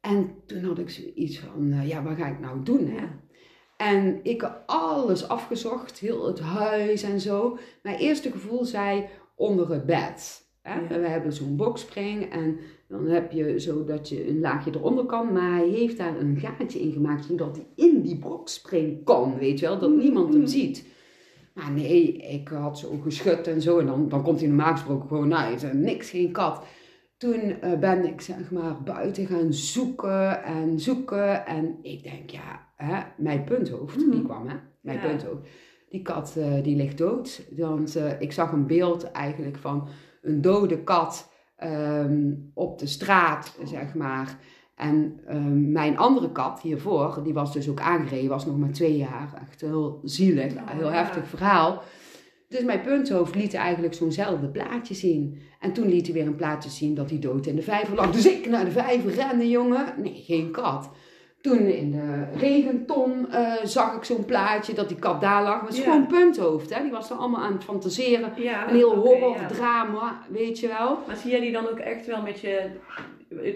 En 0.00 0.34
toen 0.46 0.64
had 0.64 0.78
ik 0.78 0.90
zoiets 0.90 1.38
van, 1.38 1.72
eh, 1.72 1.88
ja, 1.88 2.02
wat 2.02 2.16
ga 2.16 2.26
ik 2.26 2.40
nou 2.40 2.62
doen, 2.62 2.86
hè? 2.86 3.06
En 3.76 4.20
ik 4.22 4.40
heb 4.40 4.62
alles 4.66 5.28
afgezocht, 5.28 5.98
heel 5.98 6.26
het 6.26 6.40
huis 6.40 7.02
en 7.02 7.20
zo. 7.20 7.58
Mijn 7.82 7.98
eerste 7.98 8.30
gevoel 8.30 8.64
zei 8.64 9.08
onder 9.34 9.70
het 9.70 9.86
bed. 9.86 10.44
Hè? 10.62 10.80
Ja. 10.80 11.00
We 11.00 11.08
hebben 11.08 11.32
zo'n 11.32 11.56
boxspring 11.56 12.32
en 12.32 12.58
dan 12.88 13.06
heb 13.06 13.32
je 13.32 13.60
zo 13.60 13.84
dat 13.84 14.08
je 14.08 14.28
een 14.28 14.40
laagje 14.40 14.70
eronder 14.74 15.04
kan. 15.04 15.32
Maar 15.32 15.56
hij 15.56 15.68
heeft 15.68 15.96
daar 15.96 16.16
een 16.16 16.38
gaatje 16.40 16.80
in 16.80 16.92
gemaakt 16.92 17.24
zodat 17.24 17.56
hij 17.56 17.86
in 17.86 18.02
die 18.02 18.18
boxspring 18.18 19.04
kan, 19.04 19.38
weet 19.38 19.58
je 19.58 19.66
wel. 19.66 19.78
Dat 19.78 19.96
niemand 19.96 20.34
hem 20.34 20.46
ziet. 20.46 20.84
Maar 21.52 21.70
nee, 21.70 22.16
ik 22.16 22.48
had 22.48 22.78
zo 22.78 22.98
geschud 23.02 23.46
en 23.46 23.62
zo. 23.62 23.78
En 23.78 23.86
dan, 23.86 24.08
dan 24.08 24.22
komt 24.22 24.38
hij 24.38 24.48
normaal 24.48 24.72
gesproken 24.72 25.08
gewoon 25.08 25.34
uit. 25.34 25.62
En 25.62 25.80
niks, 25.80 26.10
geen 26.10 26.32
kat. 26.32 26.62
Toen 27.18 27.60
eh, 27.60 27.78
ben 27.78 28.04
ik 28.06 28.20
zeg 28.20 28.50
maar 28.50 28.82
buiten 28.82 29.26
gaan 29.26 29.52
zoeken 29.52 30.44
en 30.44 30.80
zoeken. 30.80 31.46
En 31.46 31.78
ik 31.82 32.02
denk, 32.02 32.30
ja, 32.30 32.66
hè, 32.76 33.02
mijn 33.16 33.44
punthoofd, 33.44 33.98
die 33.98 34.06
Mhm. 34.06 34.24
kwam 34.24 34.48
hè. 34.48 34.56
Mijn 34.80 34.98
Ja. 34.98 35.06
punthoofd. 35.08 35.48
Die 35.88 36.02
kat, 36.02 36.36
eh, 36.36 36.62
die 36.62 36.76
ligt 36.76 36.98
dood. 36.98 37.42
Want 37.56 37.96
eh, 37.96 38.20
ik 38.20 38.32
zag 38.32 38.52
een 38.52 38.66
beeld 38.66 39.10
eigenlijk 39.10 39.56
van 39.56 39.88
een 40.22 40.40
dode 40.40 40.82
kat 40.82 41.34
ehm, 41.56 42.32
op 42.54 42.78
de 42.78 42.86
straat, 42.86 43.58
zeg 43.64 43.94
maar. 43.94 44.38
En 44.74 45.20
ehm, 45.26 45.72
mijn 45.72 45.98
andere 45.98 46.32
kat 46.32 46.60
hiervoor, 46.60 47.20
die 47.22 47.34
was 47.34 47.52
dus 47.52 47.68
ook 47.68 47.80
aangereden, 47.80 48.28
was 48.28 48.46
nog 48.46 48.58
maar 48.58 48.70
twee 48.70 48.96
jaar. 48.96 49.42
Echt 49.48 49.60
heel 49.60 50.00
zielig, 50.04 50.54
Oh, 50.54 50.70
heel 50.70 50.86
ja. 50.90 50.92
heftig 50.92 51.28
verhaal. 51.28 51.82
Dus 52.56 52.64
mijn 52.64 52.80
punthoofd 52.80 53.34
liet 53.34 53.54
eigenlijk 53.54 53.94
zo'nzelfde 53.94 54.46
plaatje 54.48 54.94
zien. 54.94 55.38
En 55.60 55.72
toen 55.72 55.88
liet 55.88 56.06
hij 56.06 56.14
weer 56.14 56.26
een 56.26 56.36
plaatje 56.36 56.70
zien 56.70 56.94
dat 56.94 57.10
hij 57.10 57.18
dood 57.18 57.46
in 57.46 57.56
de 57.56 57.62
vijver 57.62 57.94
lag. 57.94 58.10
Dus 58.10 58.26
ik 58.26 58.48
naar 58.48 58.64
de 58.64 58.70
vijver 58.70 59.10
rennen, 59.14 59.48
jongen. 59.48 59.84
Nee, 59.96 60.22
geen 60.26 60.50
kat. 60.50 60.90
Toen 61.40 61.58
in 61.58 61.90
de 61.90 62.24
regenton 62.38 63.30
eh, 63.30 63.52
zag 63.64 63.96
ik 63.96 64.04
zo'n 64.04 64.24
plaatje 64.24 64.72
dat 64.74 64.88
die 64.88 64.96
kat 64.98 65.20
daar 65.20 65.42
lag. 65.42 65.56
Maar 65.56 65.66
het 65.68 65.72
is 65.78 65.84
Ja. 65.84 65.90
gewoon 65.90 66.06
punthoofd, 66.06 66.74
hè. 66.74 66.82
Die 66.82 66.90
was 66.90 67.10
er 67.10 67.16
allemaal 67.16 67.40
aan 67.40 67.52
het 67.52 67.64
fantaseren. 67.64 68.32
Ja, 68.36 68.68
Een 68.68 68.74
heel 68.74 68.90
oké, 68.90 68.98
horror, 69.08 69.36
ja. 69.36 69.46
drama, 69.46 70.18
weet 70.30 70.58
je 70.60 70.68
wel. 70.68 70.98
Maar 71.06 71.16
zie 71.16 71.30
jij 71.30 71.40
die 71.40 71.52
dan 71.52 71.68
ook 71.68 71.78
echt 71.78 72.06
wel 72.06 72.22
met 72.22 72.40
je... 72.40 72.62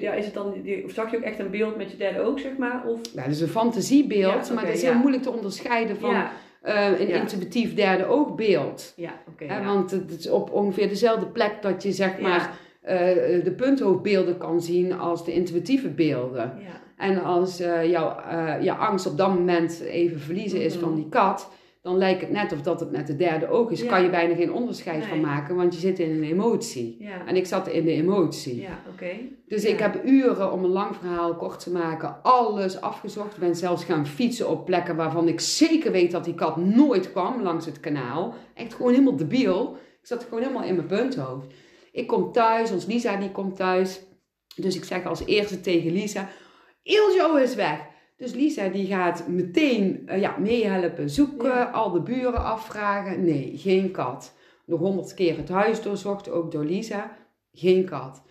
Ja, 0.01 0.12
is 0.12 0.24
het 0.24 0.34
dan, 0.34 0.55
of 0.84 0.92
zag 0.92 1.11
je 1.11 1.16
ook 1.16 1.22
echt 1.22 1.38
een 1.38 1.51
beeld 1.51 1.76
met 1.76 1.90
je 1.90 1.96
derde 1.96 2.20
oog, 2.20 2.40
zeg 2.40 2.57
maar? 2.57 2.82
Of, 2.86 3.01
Ja, 3.14 3.22
dat 3.22 3.30
is 3.32 3.40
een 3.40 3.48
fantasiebeeld, 3.48 4.55
maar 4.55 4.66
dat 4.66 4.74
is 4.74 4.82
heel 4.82 4.94
moeilijk 4.94 5.22
te 5.22 5.30
onderscheiden 5.30 5.96
van 5.96 6.11
ja, 6.11 6.30
een 6.63 7.09
Ja. 7.09 7.21
intuïtief 7.21 7.75
derde 7.75 8.05
oogbeeld. 8.07 8.93
ja 8.97 9.13
oké. 9.29 9.45
Hè, 9.45 9.59
ja. 9.59 9.65
Want 9.65 9.91
het 9.91 10.19
is 10.19 10.29
op 10.31 10.51
ongeveer 10.53 10.89
dezelfde 10.89 11.27
plek 11.27 11.53
dat 11.63 11.83
je 11.83 11.93
zeg 11.93 12.19
maar 12.21 12.59
eh, 12.81 12.99
de 13.45 13.53
punthoofdbeelden 13.57 14.39
kan 14.39 14.61
zien 14.63 14.99
als 14.99 15.25
de 15.25 15.33
intuïtieve 15.33 15.89
beelden. 15.89 16.53
Ja. 16.59 16.81
En 16.97 17.23
als 17.23 17.61
eh, 17.61 17.91
jouw 17.91 18.17
eh, 18.31 18.63
jouw 18.63 18.77
angst 18.77 19.07
op 19.07 19.17
dat 19.19 19.29
moment 19.29 19.81
even 19.81 20.21
verliezen 20.21 20.63
is 20.63 20.75
Mhm. 20.75 20.85
van 20.85 20.95
die 20.95 21.09
kat, 21.09 21.51
dan 21.83 21.99
lijkt 21.99 22.20
het 22.20 22.31
net 22.31 22.53
of 22.53 22.62
dat 22.62 22.81
het 22.81 22.91
met 22.91 23.07
de 23.07 23.16
derde 23.16 23.49
oog 23.49 23.70
is. 23.70 23.81
Ja. 23.81 23.89
Kan 23.89 24.03
je 24.03 24.11
bijna 24.11 24.35
geen 24.35 24.53
onderscheid 24.53 25.07
van 25.07 25.20
maken, 25.20 25.57
want 25.57 25.74
je 25.74 25.81
zit 25.81 25.99
in 25.99 26.11
een 26.11 26.22
emotie. 26.22 26.97
Ja, 26.99 27.26
En 27.26 27.37
ik 27.37 27.47
zat 27.47 27.68
in 27.68 27.85
de 27.85 27.93
emotie. 27.93 28.61
ja. 28.61 28.83
Dus 29.47 29.64
ik 29.64 29.78
heb 29.78 30.05
uren, 30.05 30.53
om 30.53 30.64
een 30.64 30.70
lang 30.70 30.97
verhaal 30.97 31.37
kort 31.37 31.61
te 31.62 31.70
maken, 31.70 32.22
alles 32.22 32.81
afgezocht. 32.81 33.33
Ik 33.35 33.41
ben 33.41 33.57
zelfs 33.57 33.85
gaan 33.85 34.07
fietsen 34.07 34.49
op 34.49 34.64
plekken 34.64 34.97
waarvan 34.97 35.28
ik 35.28 35.41
zeker 35.41 35.93
weet 35.93 36.11
dat 36.11 36.24
die 36.24 36.35
kat 36.35 36.57
nooit 36.57 37.11
kwam 37.11 37.43
langs 37.43 37.66
het 37.66 37.81
kanaal. 37.81 38.35
Echt 38.55 38.74
gewoon 38.74 38.93
helemaal 38.93 39.16
debiel. 39.16 39.76
Ik 40.01 40.07
zat 40.07 40.24
gewoon 40.24 40.41
helemaal 40.43 40.64
in 40.64 40.74
mijn 40.74 40.87
punthoofd. 40.87 41.47
Ik 41.93 42.07
kom 42.07 42.33
thuis, 42.33 42.70
ons 42.70 42.87
Lisa 42.87 43.16
die 43.16 43.31
komt 43.33 43.57
thuis. 43.57 44.01
Dus 44.57 44.76
ik 44.76 44.85
zeg 44.85 45.05
als 45.07 45.24
eerste 45.26 45.61
tegen 45.61 45.93
Lisa, 45.93 46.28
Iljo 46.83 47.37
is 47.37 47.55
weg. 47.55 47.78
Dus 48.21 48.35
Lisa 48.35 48.68
die 48.68 48.87
gaat 48.87 49.29
meteen 49.29 50.03
eh, 50.07 50.21
ja, 50.21 50.37
meehelpen 50.39 51.11
zoeken, 51.11 51.49
Ja. 51.49 51.64
al 51.64 51.91
de 51.91 52.01
buren 52.01 52.45
afvragen. 52.45 53.25
Nee, 53.25 53.53
geen 53.57 53.91
kat. 53.91 54.35
Nog 54.64 54.79
honderd 54.81 55.14
keer 55.14 55.37
het 55.37 55.49
huis 55.49 55.83
doorzocht, 55.83 56.31
ook 56.31 56.53
door 56.53 56.64
Lisa. 56.64 57.16
Geen 57.53 57.85
kat. 57.85 58.23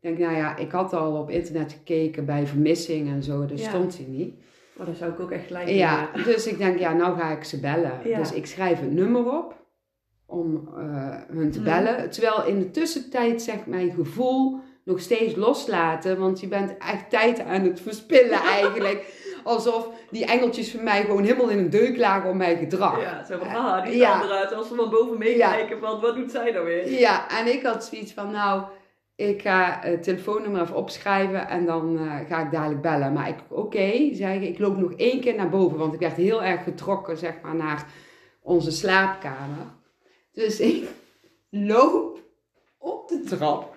denk, 0.00 0.18
nou 0.18 0.36
ja, 0.36 0.56
ik 0.56 0.70
had 0.70 0.92
al 0.92 1.20
op 1.20 1.30
internet 1.30 1.72
gekeken 1.72 2.24
bij 2.24 2.46
vermissing 2.46 3.08
en 3.08 3.22
zo, 3.22 3.46
daar 3.46 3.58
Ja. 3.58 3.68
stond 3.68 3.96
hij 3.96 4.06
niet. 4.08 4.34
Maar 4.76 4.86
dat 4.86 4.96
zou 4.96 5.12
ik 5.12 5.20
ook 5.20 5.30
echt 5.30 5.46
gelijk 5.46 5.68
Ja, 5.68 6.10
doen, 6.14 6.22
dus 6.24 6.46
ik 6.46 6.58
denk, 6.58 6.78
ja, 6.78 6.92
nou 6.92 7.18
ga 7.18 7.30
ik 7.36 7.44
ze 7.44 7.60
bellen. 7.60 8.00
Ja. 8.04 8.18
Dus 8.18 8.32
ik 8.32 8.46
schrijf 8.46 8.80
een 8.80 8.94
nummer 8.94 9.38
op 9.38 9.64
om 10.26 10.68
eh, 10.76 11.14
hun 11.28 11.50
te 11.50 11.60
Mhm. 11.60 11.68
bellen. 11.68 12.10
Terwijl 12.10 12.44
in 12.46 12.58
de 12.58 12.70
tussentijd 12.70 13.42
zegt 13.42 13.66
mijn 13.66 13.90
gevoel 13.90 14.58
nog 14.84 15.00
steeds 15.00 15.34
loslaten, 15.34 16.18
want 16.18 16.40
je 16.40 16.48
bent 16.48 16.76
echt 16.78 17.10
tijd 17.10 17.40
aan 17.40 17.62
het 17.62 17.80
verspillen 17.80 18.40
eigenlijk. 18.60 19.24
Alsof 19.46 19.88
die 20.10 20.24
engeltjes 20.26 20.70
van 20.70 20.82
mij 20.84 21.00
gewoon 21.04 21.22
helemaal 21.24 21.48
in 21.48 21.58
een 21.58 21.70
deuk 21.70 21.96
lagen 21.96 22.30
om 22.30 22.36
mijn 22.36 22.56
gedrag. 22.58 23.00
Ja, 23.00 23.24
van, 23.26 23.40
ah, 23.48 23.84
die 23.84 23.96
Ja. 23.96 24.16
staan 24.16 24.28
eruit. 24.28 24.54
Als 24.54 24.68
ze 24.68 24.74
van 24.74 24.90
boven 24.90 25.18
meekijken, 25.18 25.78
van, 25.80 26.00
wat 26.00 26.14
doet 26.14 26.30
zij 26.30 26.50
nou 26.50 26.64
weer? 26.64 26.90
Ja, 26.90 27.28
en 27.30 27.46
ik 27.46 27.62
had 27.62 27.84
zoiets 27.84 28.12
van, 28.12 28.30
nou, 28.30 28.62
ik 29.16 29.42
ga 29.42 29.78
het 29.80 30.02
telefoonnummer 30.02 30.60
even 30.62 30.76
opschrijven 30.76 31.48
en 31.48 31.66
dan 31.66 31.98
eh, 31.98 32.28
ga 32.28 32.44
ik 32.44 32.50
dadelijk 32.50 32.82
bellen. 32.82 33.12
Maar 33.12 33.28
ik, 33.28 33.38
oké, 33.48 34.14
zei 34.14 34.40
ik, 34.40 34.48
ik 34.48 34.58
loop 34.58 34.76
nog 34.76 34.92
één 34.92 35.20
keer 35.20 35.34
naar 35.34 35.48
boven, 35.48 35.78
want 35.78 35.94
ik 35.94 36.00
werd 36.00 36.16
heel 36.16 36.42
erg 36.42 36.62
getrokken, 36.62 37.16
zeg 37.16 37.34
maar, 37.42 37.54
naar 37.54 37.86
onze 38.42 38.70
slaapkamer. 38.70 39.66
Dus 40.32 40.60
ik 40.60 40.88
loop 41.50 42.18
op 42.78 43.08
de 43.08 43.20
trap 43.20 43.74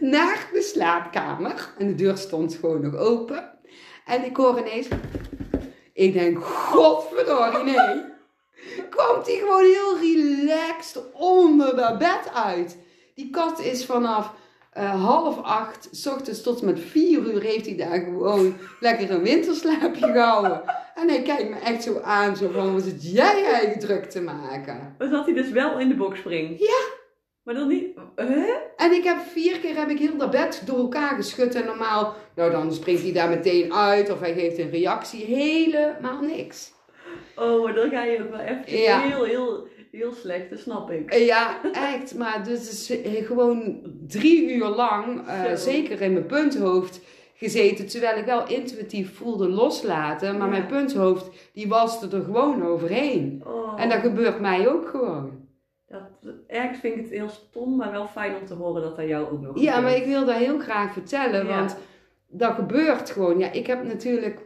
naar 0.00 0.48
de 0.52 0.62
slaapkamer 0.62 1.68
en 1.78 1.86
de 1.86 1.94
deur 1.94 2.16
stond 2.16 2.54
gewoon 2.54 2.82
nog 2.82 2.96
open. 2.96 3.58
En 4.10 4.24
ik 4.24 4.36
hoor 4.36 4.58
ineens, 4.58 4.88
ik 5.92 6.12
denk, 6.12 6.44
godverdorie, 6.44 7.64
nee. 7.64 8.04
Kwam 8.90 9.24
die 9.24 9.38
gewoon 9.38 9.64
heel 9.64 9.98
relaxed 9.98 11.02
onder 11.12 11.76
dat 11.76 11.98
bed 11.98 12.30
uit. 12.34 12.76
Die 13.14 13.30
kat 13.30 13.60
is 13.60 13.86
vanaf 13.86 14.32
eh, 14.72 15.04
half 15.04 15.42
acht, 15.42 15.88
s 15.90 16.06
ochtends 16.06 16.42
tot 16.42 16.60
en 16.60 16.66
met 16.66 16.80
vier 16.80 17.18
uur, 17.18 17.42
heeft 17.42 17.66
hij 17.66 17.76
daar 17.76 18.00
gewoon 18.00 18.56
lekker 18.80 19.10
een 19.10 19.22
winterslaapje 19.22 20.06
gehouden. 20.06 20.62
En 20.94 21.08
hij 21.08 21.22
kijkt 21.22 21.50
me 21.50 21.56
echt 21.56 21.82
zo 21.82 22.00
aan, 22.00 22.36
zo 22.36 22.50
van, 22.50 22.72
wat 22.72 22.82
zit 22.82 23.12
jij 23.12 23.44
eigenlijk 23.44 23.80
druk 23.80 24.10
te 24.10 24.20
maken? 24.20 24.94
Maar 24.98 25.08
zat 25.08 25.24
hij 25.24 25.34
dus 25.34 25.50
wel 25.50 25.78
in 25.78 25.88
de 25.88 25.96
boxspring? 25.96 26.58
Ja. 26.58 26.99
Maar 27.50 27.58
dan 27.58 27.68
niet... 27.68 27.86
Hè? 28.16 28.52
En 28.76 28.92
ik 28.92 29.04
heb 29.04 29.16
vier 29.18 29.58
keer 29.58 29.76
heb 29.76 29.88
ik 29.88 29.98
heel 29.98 30.16
dat 30.16 30.30
bed 30.30 30.62
door 30.66 30.78
elkaar 30.78 31.14
geschud. 31.14 31.54
En 31.54 31.64
normaal, 31.64 32.14
nou 32.36 32.50
dan 32.50 32.72
springt 32.72 33.02
hij 33.02 33.12
daar 33.12 33.28
meteen 33.28 33.72
uit 33.74 34.10
of 34.10 34.20
hij 34.20 34.34
geeft 34.34 34.58
een 34.58 34.70
reactie. 34.70 35.24
Helemaal 35.24 36.20
niks. 36.20 36.72
Oh, 37.36 37.62
maar 37.64 37.74
dan 37.74 37.90
ga 37.90 38.04
je 38.04 38.22
ook 38.22 38.30
wel 38.30 38.40
even 38.40 38.78
Ja. 38.82 39.00
heel, 39.00 39.24
heel, 39.24 39.66
heel 39.90 40.12
slecht. 40.12 40.50
Dat 40.50 40.58
snap 40.58 40.90
ik. 40.90 41.14
Ja, 41.14 41.60
echt. 41.72 42.14
Maar 42.14 42.44
dus 42.44 42.70
is 42.70 43.02
eh, 43.02 43.26
gewoon 43.26 43.80
drie 44.08 44.52
uur 44.54 44.66
lang, 44.68 45.26
eh, 45.28 45.54
zeker 45.54 46.00
in 46.00 46.12
mijn 46.12 46.26
punthoofd 46.26 47.00
gezeten. 47.34 47.86
Terwijl 47.86 48.18
ik 48.18 48.24
wel 48.24 48.48
intuïtief 48.48 49.16
voelde 49.16 49.48
loslaten. 49.48 50.32
Maar 50.36 50.46
Ja. 50.46 50.52
mijn 50.52 50.66
punthoofd, 50.66 51.30
die 51.52 51.68
was 51.68 52.02
er 52.02 52.22
gewoon 52.22 52.66
overheen. 52.66 53.42
Oh. 53.46 53.80
En 53.80 53.88
dat 53.88 54.00
gebeurt 54.00 54.40
mij 54.40 54.68
ook 54.68 54.88
gewoon. 54.88 55.48
Ergens 56.50 56.78
vind 56.80 56.94
ik 56.96 57.00
het 57.02 57.10
heel 57.10 57.28
stom, 57.28 57.76
maar 57.76 57.90
wel 57.92 58.06
fijn 58.06 58.36
om 58.40 58.46
te 58.46 58.54
horen 58.54 58.82
dat 58.82 58.96
dat 58.96 59.06
jou 59.08 59.30
ook 59.32 59.40
nog 59.40 59.60
Ja, 59.60 59.72
gebeurt. 59.74 59.82
maar 59.94 60.02
ik 60.02 60.08
wil 60.08 60.24
dat 60.24 60.36
heel 60.36 60.58
graag 60.58 60.92
vertellen, 60.92 61.46
Ja. 61.46 61.58
want 61.58 61.76
dat 62.28 62.54
gebeurt 62.54 63.10
gewoon. 63.10 63.38
Ja, 63.38 63.52
ik 63.52 63.66
heb 63.66 63.84
natuurlijk 63.84 64.40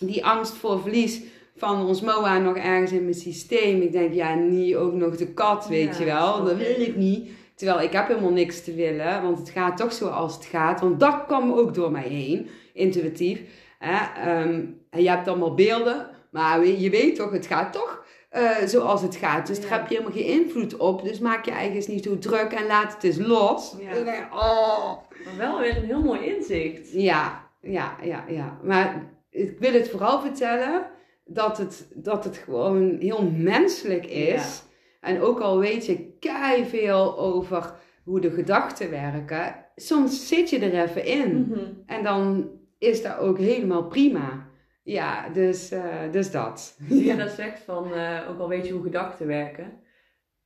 die 0.00 0.24
angst 0.24 0.52
voor 0.54 0.80
verlies 0.80 1.22
van 1.56 1.86
ons 1.86 2.00
MOA 2.00 2.38
nog 2.38 2.56
ergens 2.56 2.92
in 2.92 3.02
mijn 3.02 3.14
systeem. 3.14 3.80
Ik 3.80 3.92
denk, 3.92 4.12
ja, 4.14 4.34
niet 4.34 4.76
ook 4.76 4.92
nog 4.92 5.16
de 5.16 5.26
kat, 5.32 5.66
weet 5.68 5.92
Ja, 5.92 5.98
je 5.98 6.04
wel. 6.04 6.44
Dat 6.44 6.56
wil 6.56 6.80
ik 6.80 6.96
niet. 6.96 7.30
Terwijl 7.54 7.80
ik 7.80 7.92
heb 7.92 8.08
helemaal 8.08 8.30
niks 8.32 8.64
te 8.64 8.74
willen, 8.74 9.22
want 9.22 9.38
het 9.38 9.50
gaat 9.50 9.76
toch 9.76 9.92
zoals 9.92 10.34
het 10.34 10.44
gaat. 10.44 10.80
Want 10.80 11.00
dat 11.00 11.24
kwam 11.26 11.52
ook 11.52 11.74
door 11.74 11.90
mij 11.90 12.08
heen, 12.08 12.48
intuïtief. 12.72 13.40
Hè? 13.78 14.20
Ehm, 14.20 14.64
en 14.90 15.02
je 15.02 15.08
hebt 15.08 15.28
allemaal 15.28 15.54
beelden, 15.54 16.06
maar 16.30 16.66
je 16.66 16.90
weet 16.90 17.16
toch, 17.16 17.30
het 17.30 17.46
gaat 17.46 17.72
toch 17.72 18.03
eh, 18.34 18.66
zoals 18.66 19.02
het 19.02 19.16
gaat. 19.16 19.46
Dus 19.46 19.60
daar 19.60 19.70
Ja. 19.70 19.76
heb 19.76 19.88
je 19.88 19.94
helemaal 19.96 20.16
geen 20.16 20.40
invloed 20.42 20.76
op. 20.76 21.02
Dus 21.02 21.18
maak 21.18 21.44
je 21.44 21.50
eigenlijk 21.50 21.88
niet 21.88 22.04
zo 22.04 22.18
druk 22.18 22.52
en 22.52 22.66
laat 22.66 22.92
het 22.94 23.04
eens 23.04 23.18
los. 23.26 23.76
Ja. 23.80 23.88
En 23.88 23.94
dan 23.94 24.04
denk 24.04 24.16
je, 24.16 24.36
oh. 24.36 24.92
Maar 25.24 25.36
wel 25.38 25.58
weer 25.60 25.76
een 25.76 25.84
heel 25.84 26.02
mooi 26.02 26.20
inzicht. 26.36 26.92
Ja, 26.92 27.48
ja, 27.60 27.96
ja, 28.02 28.24
ja. 28.28 28.58
Maar 28.62 29.02
ik 29.30 29.58
wil 29.58 29.72
het 29.72 29.88
vooral 29.90 30.20
vertellen 30.20 30.86
dat 31.24 31.58
het, 31.58 31.86
dat 31.94 32.24
het 32.24 32.36
gewoon 32.36 32.96
heel 33.00 33.30
menselijk 33.36 34.06
is. 34.06 34.62
En 35.00 35.20
ook 35.20 35.40
al 35.40 35.58
weet 35.58 35.86
je 35.86 36.16
kei 36.20 36.64
veel 36.64 37.18
over 37.18 37.74
hoe 38.04 38.20
de 38.20 38.30
gedachten 38.30 38.90
werken, 38.90 39.56
soms 39.76 40.28
zit 40.28 40.50
je 40.50 40.58
er 40.58 40.82
even 40.88 41.04
in. 41.04 41.46
Mhm. 41.48 41.60
En 41.86 42.02
dan 42.02 42.50
is 42.78 43.02
dat 43.02 43.18
ook 43.18 43.38
helemaal 43.38 43.84
prima. 43.86 44.46
Ja, 44.84 45.28
dus, 45.28 45.70
eh, 45.70 46.12
dus 46.12 46.30
dat. 46.30 46.76
Die 46.88 47.04
je 47.04 47.16
dat 47.16 47.30
zegt 47.30 47.62
van, 47.62 47.92
eh, 47.92 48.20
ook 48.30 48.38
al 48.38 48.48
weet 48.48 48.66
je 48.66 48.72
hoe 48.72 48.82
gedachten 48.82 49.26
werken, 49.26 49.80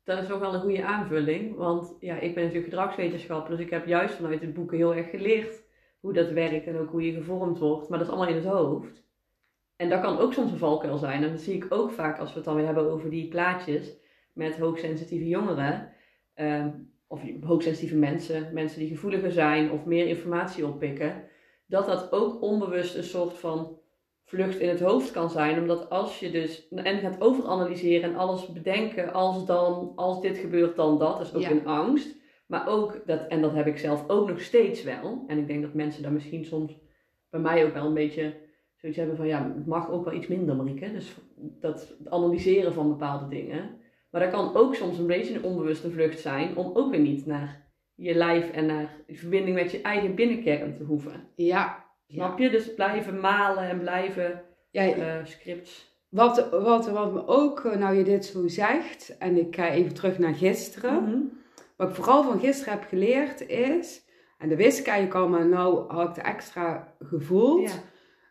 dat 0.05 0.23
is 0.23 0.31
ook 0.31 0.41
wel 0.41 0.55
een 0.55 0.61
goede 0.61 0.85
aanvulling. 0.85 1.57
Want 1.57 1.97
ja, 2.01 2.19
ik 2.19 2.35
ben 2.35 2.45
natuurlijk 2.45 2.71
gedragswetenschapper, 2.71 3.57
dus 3.57 3.65
ik 3.65 3.71
heb 3.71 3.87
juist 3.87 4.15
vanuit 4.15 4.41
het 4.41 4.55
boeken 4.55 4.77
heel 4.77 4.95
erg 4.95 5.11
geleerd 5.11 5.63
hoe 6.01 6.13
dat 6.13 6.31
werkt 6.31 6.67
en 6.67 6.79
ook 6.79 6.91
hoe 6.91 7.07
je 7.07 7.13
gevormd 7.13 7.59
wordt. 7.59 7.89
Maar 7.89 7.99
dat 7.99 8.07
is 8.07 8.15
allemaal 8.15 8.35
in 8.35 8.41
het 8.41 8.53
hoofd. 8.53 9.07
En 9.77 9.89
dat 9.89 10.01
kan 10.01 10.19
ook 10.19 10.33
soms 10.33 10.53
een 10.53 10.59
valkuil 10.59 10.99
zijn. 10.99 11.23
En 11.23 11.31
dat 11.31 11.41
zie 11.41 11.55
ik 11.55 11.67
ook 11.69 11.91
vaak 11.91 12.19
als 12.19 12.29
we 12.29 12.35
het 12.35 12.45
dan 12.45 12.55
weer 12.55 12.65
hebben 12.65 12.91
over 12.91 13.11
die 13.11 13.29
plaatjes 13.29 13.97
met 14.33 14.59
hoogsensitieve 14.59 15.29
jongeren. 15.29 15.93
Ehm, 16.35 16.71
of 17.07 17.23
hoogsensitieve 17.41 17.97
mensen, 17.97 18.53
mensen 18.53 18.79
die 18.79 18.89
gevoeliger 18.89 19.33
zijn 19.33 19.71
of 19.71 19.85
meer 19.85 20.07
informatie 20.07 20.67
oppikken, 20.67 21.25
dat 21.67 21.87
dat 21.87 22.13
ook 22.13 22.43
onbewust 22.43 22.95
een 22.95 23.05
soort 23.05 23.39
van 23.39 23.79
vlucht 24.29 24.59
in 24.59 24.69
het 24.69 24.81
hoofd 24.81 25.11
kan 25.11 25.31
zijn. 25.31 25.59
Omdat 25.61 25.91
als 25.91 26.21
je 26.21 26.31
dus 26.31 26.69
en 26.69 26.99
gaat 26.99 27.21
overanalyseren 27.21 28.11
en 28.11 28.17
alles 28.17 28.53
bedenken, 28.53 29.13
als 29.13 29.47
dan, 29.47 29.93
als 29.97 30.21
dit 30.21 30.39
gebeurt, 30.39 30.77
dan 30.77 30.99
dat, 30.99 31.21
is 31.21 31.35
ook 31.35 31.43
Ja. 31.43 31.51
een 31.51 31.67
angst. 31.67 32.17
Maar 32.47 32.69
ook, 32.69 33.01
dat, 33.07 33.27
en 33.29 33.41
dat 33.41 33.55
heb 33.55 33.67
ik 33.67 33.79
zelf 33.79 34.09
ook 34.09 34.29
nog 34.29 34.41
steeds 34.41 34.83
wel. 34.83 35.25
En 35.27 35.39
ik 35.39 35.47
denk 35.47 35.63
dat 35.63 35.75
mensen 35.75 36.03
daar 36.03 36.13
misschien 36.13 36.45
soms 36.45 36.79
bij 37.31 37.41
mij 37.41 37.65
ook 37.67 37.75
wel 37.75 37.87
een 37.87 37.95
beetje 37.95 38.35
zoiets 38.77 38.99
hebben 38.99 39.17
van, 39.17 39.27
ja, 39.27 39.53
het 39.57 39.67
mag 39.67 39.91
ook 39.91 40.05
wel 40.05 40.15
iets 40.15 40.27
minder, 40.27 40.57
Marieke. 40.57 40.93
Dus 40.93 41.17
dat 41.37 41.95
analyseren 42.09 42.73
van 42.73 42.89
bepaalde 42.89 43.29
dingen. 43.29 43.71
Maar 44.11 44.21
dat 44.21 44.31
kan 44.31 44.55
ook 44.57 44.75
soms 44.75 44.99
een 44.99 45.07
beetje 45.07 45.35
een 45.35 45.45
onbewuste 45.45 45.91
vlucht 45.91 46.21
zijn, 46.21 46.57
om 46.57 46.71
ook 46.75 46.91
weer 46.91 47.01
niet 47.01 47.27
naar 47.27 47.67
je 47.95 48.15
lijf 48.15 48.51
en 48.51 48.67
naar 48.67 48.97
die 49.07 49.19
verbinding 49.19 49.57
met 49.57 49.71
je 49.71 49.81
eigen 49.81 50.15
binnenkern 50.15 50.77
te 50.77 50.85
hoeven. 50.85 51.29
Ja. 51.35 51.87
Snap 52.09 52.39
je? 52.39 52.51
Dus 52.51 52.75
blijven 52.75 53.21
malen 53.21 53.69
en 53.69 53.79
blijven 53.81 54.43
eh, 54.73 55.15
scripts. 55.25 55.97
wat, 56.09 56.49
wat, 56.51 56.89
wat 56.91 57.13
me 57.13 57.27
ook, 57.27 57.65
eh, 57.65 57.77
nou 57.79 57.97
je 57.97 58.05
dit 58.05 58.25
zo 58.25 58.49
zegt, 58.49 59.17
en 59.19 59.37
ik 59.37 59.57
ga 59.57 59.69
even 59.71 59.95
terug 59.95 60.19
naar 60.19 60.35
gisteren. 60.35 61.03
Mhm. 61.03 61.19
Wat 61.77 61.89
ik 61.89 61.95
vooral 61.95 62.23
van 62.23 62.41
gisteren 62.41 62.73
heb 62.73 62.85
geleerd 62.89 63.49
is, 63.49 64.03
en 64.39 64.49
dat 64.49 64.59
wist 64.59 64.79
ik 64.79 64.87
eigenlijk 64.87 65.17
al, 65.21 65.29
maar 65.29 65.47
nou 65.47 65.93
had 65.93 66.09
ik 66.09 66.15
het 66.15 66.25
extra 66.25 66.95
gevoeld, 66.99 67.63
Ja. 67.71 67.77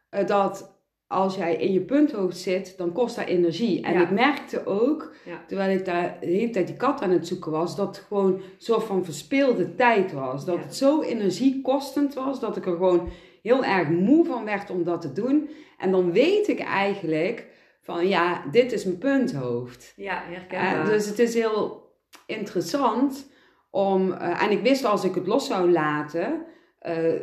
eh, 0.10 0.28
dat 0.28 0.76
als 1.08 1.36
jij 1.36 1.56
in 1.56 1.74
je 1.74 1.82
punthoofd 1.82 2.38
zit, 2.38 2.78
dan 2.78 2.92
kost 2.92 3.16
dat 3.16 3.26
energie. 3.26 3.82
En 3.84 3.94
Ja. 3.94 4.02
ik 4.02 4.12
merkte 4.12 4.66
ook, 4.66 5.14
Ja. 5.26 5.44
terwijl 5.48 5.78
ik 5.78 5.86
daar 5.86 6.18
de 6.20 6.26
hele 6.26 6.50
tijd 6.50 6.68
die 6.68 6.76
kat 6.76 7.02
aan 7.02 7.10
het 7.12 7.28
zoeken 7.28 7.52
was, 7.52 7.76
dat 7.76 7.88
het 7.96 8.06
gewoon 8.08 8.34
een 8.34 8.42
soort 8.58 8.84
van 8.84 9.06
verspeelde 9.06 9.76
tijd 9.76 10.12
was. 10.14 10.46
Dat 10.46 10.58
het 10.58 10.76
zo 10.76 11.02
energiekostend 11.02 12.14
was, 12.14 12.40
dat 12.40 12.58
ik 12.58 12.66
er 12.66 12.72
gewoon 12.76 13.10
heel 13.48 13.64
erg 13.66 13.90
moe 13.90 14.26
van 14.26 14.46
werd 14.46 14.70
om 14.70 14.84
dat 14.84 15.02
te 15.02 15.12
doen. 15.14 15.50
En 15.78 15.92
dan 15.92 16.12
weet 16.12 16.48
ik 16.48 16.60
eigenlijk 16.60 17.48
van, 17.82 18.08
ja, 18.08 18.44
dit 18.52 18.72
is 18.72 18.86
mijn 18.86 18.98
punthoofd. 18.98 19.94
Ja, 19.96 20.24
Eh, 20.24 20.30
herkenbaar. 20.34 20.86
dus 20.86 21.06
het 21.06 21.20
is 21.20 21.34
heel 21.34 21.92
interessant 22.26 23.30
om, 23.70 24.12
eh, 24.12 24.44
en 24.44 24.52
ik 24.52 24.62
wist 24.62 24.86
als 24.86 25.04
ik 25.04 25.16
het 25.16 25.28
los 25.28 25.48
zou 25.48 25.72
laten, 25.72 26.46
eh, 26.80 27.14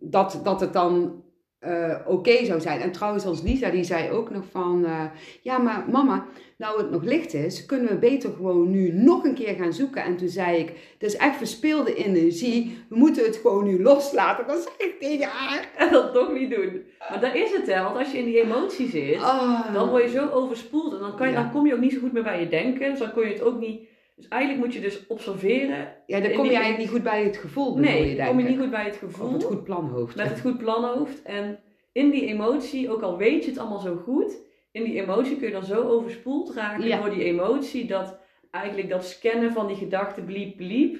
dat, 0.00 0.40
dat 0.44 0.60
het 0.60 0.72
dan 0.72 1.23
eh, 1.64 1.96
oké 2.06 2.44
zou 2.44 2.60
zijn. 2.60 2.80
En 2.80 2.92
trouwens, 2.92 3.26
als 3.26 3.42
Lisa, 3.42 3.70
die 3.70 3.84
zei 3.84 4.10
ook 4.10 4.30
nog 4.30 4.44
van, 4.50 4.84
eh, 4.84 5.04
ja 5.42 5.58
maar 5.58 5.84
mama, 5.90 6.26
nou 6.56 6.78
het 6.78 6.90
nog 6.90 7.02
licht 7.02 7.34
is, 7.34 7.66
kunnen 7.66 7.88
we 7.88 7.94
beter 7.98 8.30
gewoon 8.36 8.70
nu 8.70 8.92
nog 8.92 9.24
een 9.24 9.34
keer 9.34 9.54
gaan 9.54 9.72
zoeken. 9.72 10.02
En 10.02 10.16
toen 10.16 10.28
zei 10.28 10.58
ik, 10.58 10.68
het 10.68 11.02
is 11.12 11.16
echt 11.16 11.36
verspeelde 11.36 11.94
energie, 11.94 12.78
we 12.88 12.96
moeten 12.96 13.24
het 13.24 13.36
gewoon 13.36 13.64
nu 13.64 13.82
loslaten. 13.82 14.46
Dan 14.46 14.56
zeg 14.56 14.86
ik 14.88 15.00
tegen 15.00 15.26
haar. 15.28 15.68
En 15.76 15.92
dat 15.92 16.12
toch 16.14 16.32
niet 16.32 16.50
doen. 16.50 16.82
Maar 17.10 17.20
daar 17.20 17.36
is 17.36 17.52
het 17.52 17.66
hè, 17.66 17.82
want 17.82 17.96
als 17.96 18.12
je 18.12 18.18
in 18.18 18.24
die 18.24 18.42
emotie 18.42 18.88
zit, 18.88 19.16
Oh. 19.16 19.72
dan 19.74 19.88
word 19.88 20.02
je 20.02 20.08
zo 20.10 20.28
overspoeld. 20.28 20.92
En 20.94 20.98
dan, 21.00 21.16
kan 21.16 21.26
je, 21.26 21.32
Ja. 21.32 21.42
dan 21.42 21.50
kom 21.52 21.66
je 21.66 21.74
ook 21.74 21.80
niet 21.80 21.92
zo 21.92 21.98
goed 22.00 22.12
meer 22.12 22.22
bij 22.22 22.40
je 22.40 22.48
denken. 22.48 22.90
Dus 22.90 22.98
dan 22.98 23.12
kun 23.12 23.26
je 23.26 23.32
het 23.32 23.42
ook 23.42 23.58
niet... 23.60 23.92
Dus 24.16 24.28
eigenlijk 24.28 24.64
moet 24.64 24.74
je 24.74 24.80
dus 24.80 25.06
observeren. 25.06 25.94
ja, 26.06 26.20
dan 26.20 26.32
kom 26.32 26.44
je 26.44 26.50
eigenlijk 26.50 26.78
niet 26.78 26.88
goed 26.90 27.02
bij 27.02 27.24
het 27.24 27.36
gevoel, 27.36 27.76
Nee, 27.76 28.08
je, 28.10 28.16
dan 28.16 28.26
kom 28.26 28.38
je 28.38 28.48
niet 28.48 28.58
goed 28.58 28.70
bij 28.70 28.84
het 28.84 28.96
gevoel. 28.96 29.26
Of 29.26 29.32
het 29.32 29.44
goed 29.44 29.64
planhoofd. 29.64 30.16
Met 30.16 30.28
het 30.28 30.40
goed 30.40 30.58
planhoofd. 30.58 31.22
En 31.22 31.58
in 31.92 32.10
die 32.10 32.26
emotie, 32.26 32.90
ook 32.90 33.02
al 33.02 33.16
weet 33.16 33.44
je 33.44 33.50
het 33.50 33.58
allemaal 33.58 33.78
zo 33.78 33.96
goed, 33.96 34.36
in 34.72 34.84
die 34.84 35.02
emotie 35.02 35.36
kun 35.36 35.46
je 35.46 35.52
dan 35.52 35.64
zo 35.64 35.82
overspoeld 35.82 36.54
raken 36.54 36.86
Ja. 36.86 37.00
door 37.00 37.14
die 37.14 37.24
emotie, 37.24 37.86
dat 37.86 38.18
eigenlijk 38.50 38.88
dat 38.88 39.04
scannen 39.04 39.52
van 39.52 39.66
die 39.66 39.76
gedachte 39.76 40.22
bliep 40.22 40.56
bliep, 40.56 40.98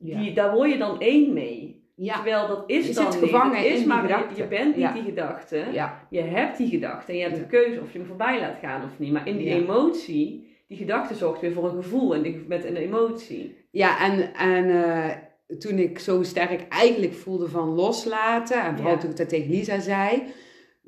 Ja. 0.00 0.20
die, 0.20 0.32
daar 0.32 0.54
word 0.54 0.70
je 0.70 0.78
dan 0.78 1.00
één 1.00 1.32
mee. 1.32 1.78
ja. 1.96 2.14
Terwijl 2.14 2.46
dat 2.48 2.62
is 2.66 2.86
Je 2.86 2.94
dan 2.94 3.12
zit 3.12 3.20
niet. 3.20 3.30
gevangen 3.30 3.66
is 3.66 3.80
in 3.80 3.88
maar, 3.88 4.08
je, 4.08 4.36
je 4.36 4.46
bent 4.48 4.76
niet 4.76 4.92
die 4.92 5.02
gedachte. 5.02 5.64
Je 6.10 6.20
hebt 6.20 6.56
die 6.56 6.68
gedachte 6.68 7.12
en 7.12 7.18
je 7.18 7.24
hebt 7.24 7.36
de 7.36 7.46
keuze 7.46 7.80
of 7.80 7.92
je 7.92 7.98
hem 7.98 8.06
voorbij 8.06 8.40
laat 8.40 8.56
gaan 8.62 8.84
of 8.84 8.98
niet. 8.98 9.12
Maar 9.12 9.26
in 9.28 9.36
die 9.36 9.48
emotie, 9.54 10.48
die 10.70 10.78
gedachte 10.78 11.14
zorgt 11.14 11.40
weer 11.40 11.52
voor 11.52 11.64
een 11.64 11.82
gevoel 11.82 12.14
en 12.14 12.22
die, 12.22 12.44
met 12.48 12.64
een 12.64 12.76
emotie. 12.76 13.56
Ja, 13.70 14.00
en, 14.10 14.34
en 14.34 14.84
eh, 14.84 15.16
toen 15.58 15.78
ik 15.78 15.98
zo 15.98 16.22
sterk 16.22 16.66
eigenlijk 16.68 17.14
voelde 17.14 17.48
van 17.48 17.68
loslaten, 17.68 18.62
en 18.64 18.76
vooral 18.76 18.92
Ja. 18.94 18.98
toen 19.00 19.10
ik 19.10 19.16
dat 19.16 19.28
tegen 19.28 19.50
Lisa 19.50 19.80
zei, 19.80 20.22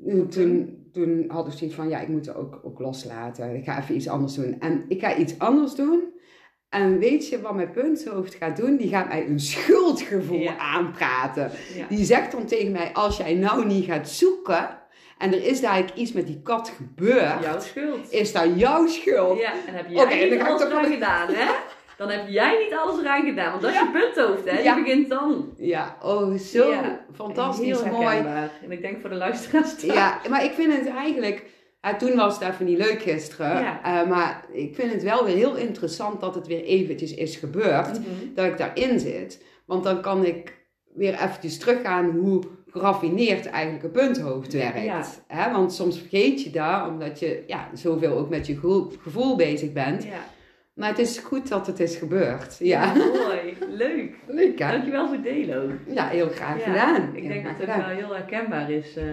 eh, 0.05 0.19
toen, 0.21 0.77
toen 0.91 1.25
had 1.27 1.47
ik 1.47 1.53
zoiets 1.53 1.75
van, 1.75 1.89
ja, 1.89 1.99
ik 1.99 2.07
moet 2.07 2.25
het 2.25 2.35
ook, 2.35 2.59
ook 2.63 2.79
loslaten. 2.79 3.55
Ik 3.55 3.63
ga 3.63 3.79
even 3.81 3.95
iets 3.95 4.07
anders 4.07 4.33
doen. 4.35 4.59
En 4.59 4.85
ik 4.87 4.99
ga 5.01 5.15
iets 5.15 5.39
anders 5.39 5.75
doen. 5.75 6.01
En 6.69 6.99
weet 6.99 7.27
je 7.29 7.41
wat 7.41 7.55
mijn 7.55 7.71
punthoofd 7.71 8.35
gaat 8.35 8.57
doen? 8.57 8.77
Die 8.77 8.89
gaat 8.89 9.07
mij 9.07 9.27
een 9.27 9.39
schuldgevoel 9.39 10.39
Ja. 10.39 10.57
aanpraten. 10.57 11.51
Ja. 11.75 11.85
Die 11.89 12.05
zegt 12.05 12.31
dan 12.31 12.45
tegen 12.45 12.71
mij, 12.71 12.93
als 12.93 13.17
jij 13.17 13.33
nou 13.33 13.65
niet 13.65 13.85
gaat 13.85 14.09
zoeken, 14.09 14.81
en 15.17 15.33
er 15.33 15.43
is 15.45 15.61
daar 15.61 15.83
iets 15.95 16.11
met 16.11 16.27
die 16.27 16.41
kat 16.43 16.73
gebeurd, 16.77 17.43
Jouw 17.43 17.59
schuld. 17.59 18.11
is 18.11 18.31
dat 18.31 18.45
jouw 18.55 18.87
schuld. 18.87 19.39
Ja, 19.39 19.51
en 19.67 19.73
heb 19.73 19.85
jij 19.89 20.03
Oké, 20.03 20.19
dan 20.19 20.29
niet 20.29 20.41
alles 20.47 20.61
toch 20.61 20.69
eraan 20.71 20.91
gedaan, 20.91 21.27
hè? 21.33 21.51
Dan 21.97 22.09
heb 22.09 22.27
jij 22.27 22.63
niet 22.63 22.73
alles 22.77 22.99
eraan 22.99 23.25
gedaan. 23.25 23.49
Want 23.49 23.61
dat 23.61 23.71
is 23.71 23.77
je 23.79 23.89
punthoofd, 23.91 24.49
hè? 24.49 24.59
Ja. 24.59 24.75
Die 24.75 24.83
begint 24.83 25.09
dan. 25.09 25.53
Ja, 25.57 25.97
oh, 26.01 26.33
zo 26.37 26.69
Ja, 26.69 27.05
fantastisch 27.15 27.65
Heel 27.81 27.85
mooi. 27.91 28.05
herkenbaar. 28.05 28.49
En 28.63 28.71
ik 28.71 28.81
denk 28.81 29.01
voor 29.01 29.09
de 29.09 29.15
luisteraars 29.15 29.75
thuis. 29.75 29.93
Ja, 29.93 30.19
maar 30.29 30.43
ik 30.43 30.51
vind 30.53 30.73
het 30.77 30.87
eigenlijk. 30.87 31.45
ja, 31.81 31.95
toen 31.95 32.15
was 32.15 32.39
het 32.39 32.49
even 32.53 32.65
niet 32.65 32.77
leuk 32.77 33.01
gisteren. 33.01 33.61
Ja. 33.61 33.79
eh, 33.83 34.09
maar 34.09 34.45
ik 34.51 34.75
vind 34.75 34.91
het 34.91 35.03
wel 35.03 35.25
weer 35.25 35.35
heel 35.35 35.55
interessant 35.55 36.21
dat 36.21 36.35
het 36.35 36.47
weer 36.47 36.63
eventjes 36.63 37.13
is 37.13 37.35
gebeurd. 37.35 37.87
Mhm. 37.99 38.33
Dat 38.35 38.45
ik 38.45 38.57
daarin 38.57 38.99
zit. 38.99 39.43
Want 39.65 39.83
dan 39.83 40.01
kan 40.01 40.25
ik 40.25 40.53
weer 40.93 41.13
eventjes 41.13 41.57
teruggaan 41.59 42.09
hoe 42.09 42.43
geraffineerd 42.73 43.45
eigenlijk 43.45 43.83
een 43.83 43.91
punthoofd 43.91 44.53
werkt. 44.53 44.83
Ja. 44.83 45.03
Hè, 45.27 45.51
want 45.51 45.73
soms 45.73 45.99
vergeet 45.99 46.43
je 46.43 46.49
dat, 46.49 46.87
omdat 46.87 47.19
je 47.19 47.43
ja, 47.47 47.69
zoveel 47.73 48.17
ook 48.17 48.29
met 48.29 48.47
je 48.47 48.53
gevoel, 48.53 48.91
gevoel 49.01 49.35
bezig 49.35 49.73
bent. 49.73 50.03
Ja. 50.03 50.25
Maar 50.73 50.89
het 50.89 50.99
is 50.99 51.17
goed 51.17 51.49
dat 51.49 51.67
het 51.67 51.79
is 51.79 51.95
gebeurd. 51.95 52.57
Ja, 52.59 52.83
Ja, 52.85 52.93
mooi. 52.93 53.57
Leuk. 53.69 54.15
leuk 54.27 54.59
hè? 54.59 54.71
Dankjewel 54.71 55.05
voor 55.05 55.15
het 55.15 55.23
delen 55.23 55.63
ook. 55.63 55.95
Ja, 55.95 56.07
heel 56.07 56.29
graag 56.29 56.63
gedaan. 56.63 57.15
Ik 57.15 57.19
Heel 57.23 57.31
denk 57.31 57.43
dat 57.43 57.51
het 57.51 57.61
gedaan. 57.69 57.79
wel 57.79 57.87
heel 57.97 58.13
herkenbaar 58.15 58.71
is. 58.71 58.95
eh. 58.95 59.05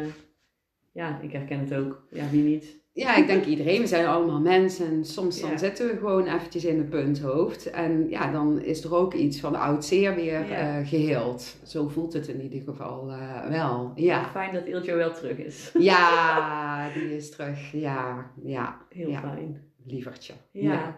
ja, 0.92 1.18
ik 1.22 1.32
herken 1.32 1.58
het 1.58 1.74
ook. 1.74 2.02
Ja, 2.10 2.24
wie 2.30 2.42
niet? 2.42 2.79
Ja, 3.00 3.16
ik 3.16 3.26
denk 3.26 3.44
iedereen, 3.44 3.80
we 3.80 3.86
zijn 3.86 4.06
allemaal 4.06 4.40
mensen 4.40 4.86
en 4.86 5.04
soms 5.04 5.40
dan 5.40 5.50
Ja. 5.50 5.56
zitten 5.56 5.86
we 5.86 5.96
gewoon 5.96 6.26
eventjes 6.26 6.64
in 6.64 6.78
een 6.78 6.88
punthoofd. 6.88 7.70
En 7.70 8.08
ja, 8.08 8.32
dan 8.32 8.60
is 8.62 8.84
er 8.84 8.94
ook 8.94 9.14
iets 9.14 9.40
van 9.40 9.54
oud 9.54 9.84
zeer 9.84 10.14
weer 10.14 10.48
Ja. 10.48 10.78
eh, 10.78 10.88
geheeld. 10.88 11.56
Zo 11.64 11.88
voelt 11.88 12.12
het 12.12 12.28
in 12.28 12.42
ieder 12.42 12.60
geval 12.62 13.10
eh, 13.10 13.48
wel. 13.48 13.92
Ja. 13.94 14.24
Fijn 14.30 14.54
dat 14.54 14.66
Iljo 14.66 14.96
wel 14.96 15.12
terug 15.12 15.36
is. 15.38 15.70
ja, 15.78 16.88
die 16.94 17.16
is 17.16 17.30
terug. 17.30 17.72
Ja, 17.72 18.30
ja, 18.42 18.78
Heel 18.88 19.08
Ja. 19.10 19.20
fijn. 19.20 19.62
lievertje. 19.84 20.32
Ja. 20.50 20.96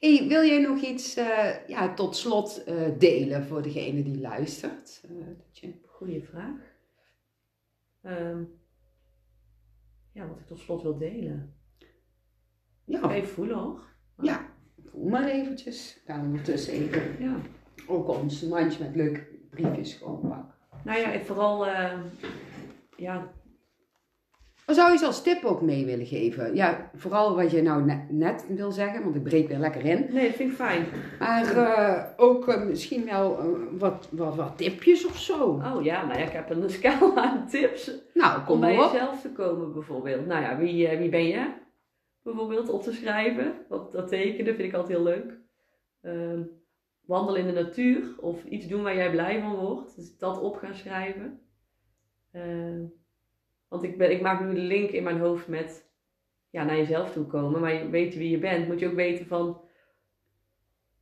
Hey, 0.00 0.24
wil 0.28 0.44
jij 0.44 0.58
nog 0.60 0.80
iets 0.80 1.16
eh, 1.16 1.48
ja, 1.66 1.94
tot 1.94 2.16
slot 2.16 2.64
delen 2.98 3.44
voor 3.44 3.62
degene 3.62 4.02
die 4.02 4.20
luistert? 4.20 5.00
Goeie 5.86 6.22
vraag. 6.22 6.60
Ehm, 8.02 8.42
ja, 10.14 10.26
wat 10.28 10.38
ik 10.38 10.46
tot 10.46 10.58
slot 10.58 10.82
wil 10.82 10.98
delen. 10.98 11.54
Ja, 12.84 13.10
Even 13.10 13.28
voelen 13.28 13.56
hoor. 13.58 13.82
ja, 14.22 14.46
voel 14.84 15.08
maar 15.08 15.28
eventjes. 15.28 16.02
We 16.06 16.12
ondertussen 16.12 16.72
even 16.72 17.24
Ja. 17.24 17.36
ook 17.86 18.08
ons 18.08 18.42
mandje 18.42 18.84
met 18.84 18.94
leuke 18.96 19.26
briefjes 19.50 19.94
gewoon 19.94 20.20
pakken. 20.20 20.54
Nou 20.84 20.98
ja, 20.98 21.12
ik 21.12 21.24
vooral, 21.24 21.66
eh, 21.66 21.98
ja, 22.96 23.32
Wat 24.66 24.76
zou 24.76 24.92
je 24.92 24.98
ze 24.98 25.06
als 25.06 25.22
tip 25.22 25.44
ook 25.44 25.62
mee 25.62 25.84
willen 25.84 26.06
geven? 26.06 26.54
Ja, 26.54 26.90
vooral 26.94 27.36
wat 27.36 27.50
je 27.50 27.62
nou 27.62 27.84
net, 27.84 28.10
net 28.10 28.46
wil 28.48 28.72
zeggen, 28.72 29.02
want 29.02 29.14
ik 29.16 29.22
breek 29.22 29.48
weer 29.48 29.58
lekker 29.58 29.84
in. 29.84 30.06
nee, 30.12 30.26
dat 30.26 30.36
vind 30.36 30.50
ik 30.50 30.56
fijn. 30.56 30.86
Maar 31.18 31.56
eh, 31.56 32.04
ook 32.16 32.48
eh, 32.48 32.64
misschien 32.66 33.04
wel 33.04 33.38
eh, 33.38 33.46
wat, 33.78 34.08
wat, 34.10 34.34
wat 34.34 34.56
tipjes 34.58 35.06
of 35.06 35.18
zo. 35.18 35.44
Oh 35.44 35.82
ja, 35.82 36.06
nou 36.06 36.18
ja, 36.18 36.24
ik 36.26 36.32
heb 36.32 36.50
een 36.50 36.70
scala 36.70 37.22
aan 37.30 37.48
tips 37.48 37.90
Nou, 38.14 38.38
om 38.38 38.44
kom 38.44 38.60
bij 38.60 38.76
maar 38.76 38.86
op. 38.86 38.92
jezelf 38.92 39.20
te 39.20 39.32
komen 39.32 39.72
bijvoorbeeld. 39.72 40.26
Nou 40.26 40.42
ja, 40.42 40.58
wie, 40.58 40.88
wie 40.98 41.08
ben 41.10 41.26
je? 41.26 41.52
Bijvoorbeeld 42.22 42.68
op 42.68 42.82
te 42.82 42.92
schrijven. 42.92 43.54
Dat, 43.68 43.92
dat 43.92 44.08
tekenen 44.08 44.54
vind 44.54 44.68
ik 44.68 44.74
altijd 44.74 44.92
heel 44.92 45.02
leuk. 45.06 45.38
Ehm, 46.00 46.42
wandelen 47.06 47.40
in 47.40 47.54
de 47.54 47.62
natuur 47.62 48.14
of 48.20 48.44
iets 48.44 48.66
doen 48.66 48.82
waar 48.82 48.96
jij 48.96 49.10
blij 49.10 49.40
van 49.40 49.54
wordt. 49.54 49.96
Dus 49.96 50.16
dat 50.16 50.40
op 50.40 50.56
gaan 50.56 50.74
schrijven. 50.74 51.40
Want 53.74 53.86
ik, 53.86 53.98
ben, 53.98 54.10
ik 54.10 54.20
maak 54.20 54.40
nu 54.40 54.54
de 54.54 54.60
link 54.60 54.90
in 54.90 55.02
mijn 55.02 55.20
hoofd 55.20 55.48
met 55.48 55.90
ja, 56.50 56.64
naar 56.64 56.76
jezelf 56.76 57.12
toe 57.12 57.26
komen. 57.26 57.60
Maar 57.60 57.74
je 57.74 57.88
weet 57.88 58.14
wie 58.14 58.30
je 58.30 58.38
bent, 58.38 58.66
moet 58.66 58.80
je 58.80 58.86
ook 58.86 58.94
weten 58.94 59.26
van 59.26 59.60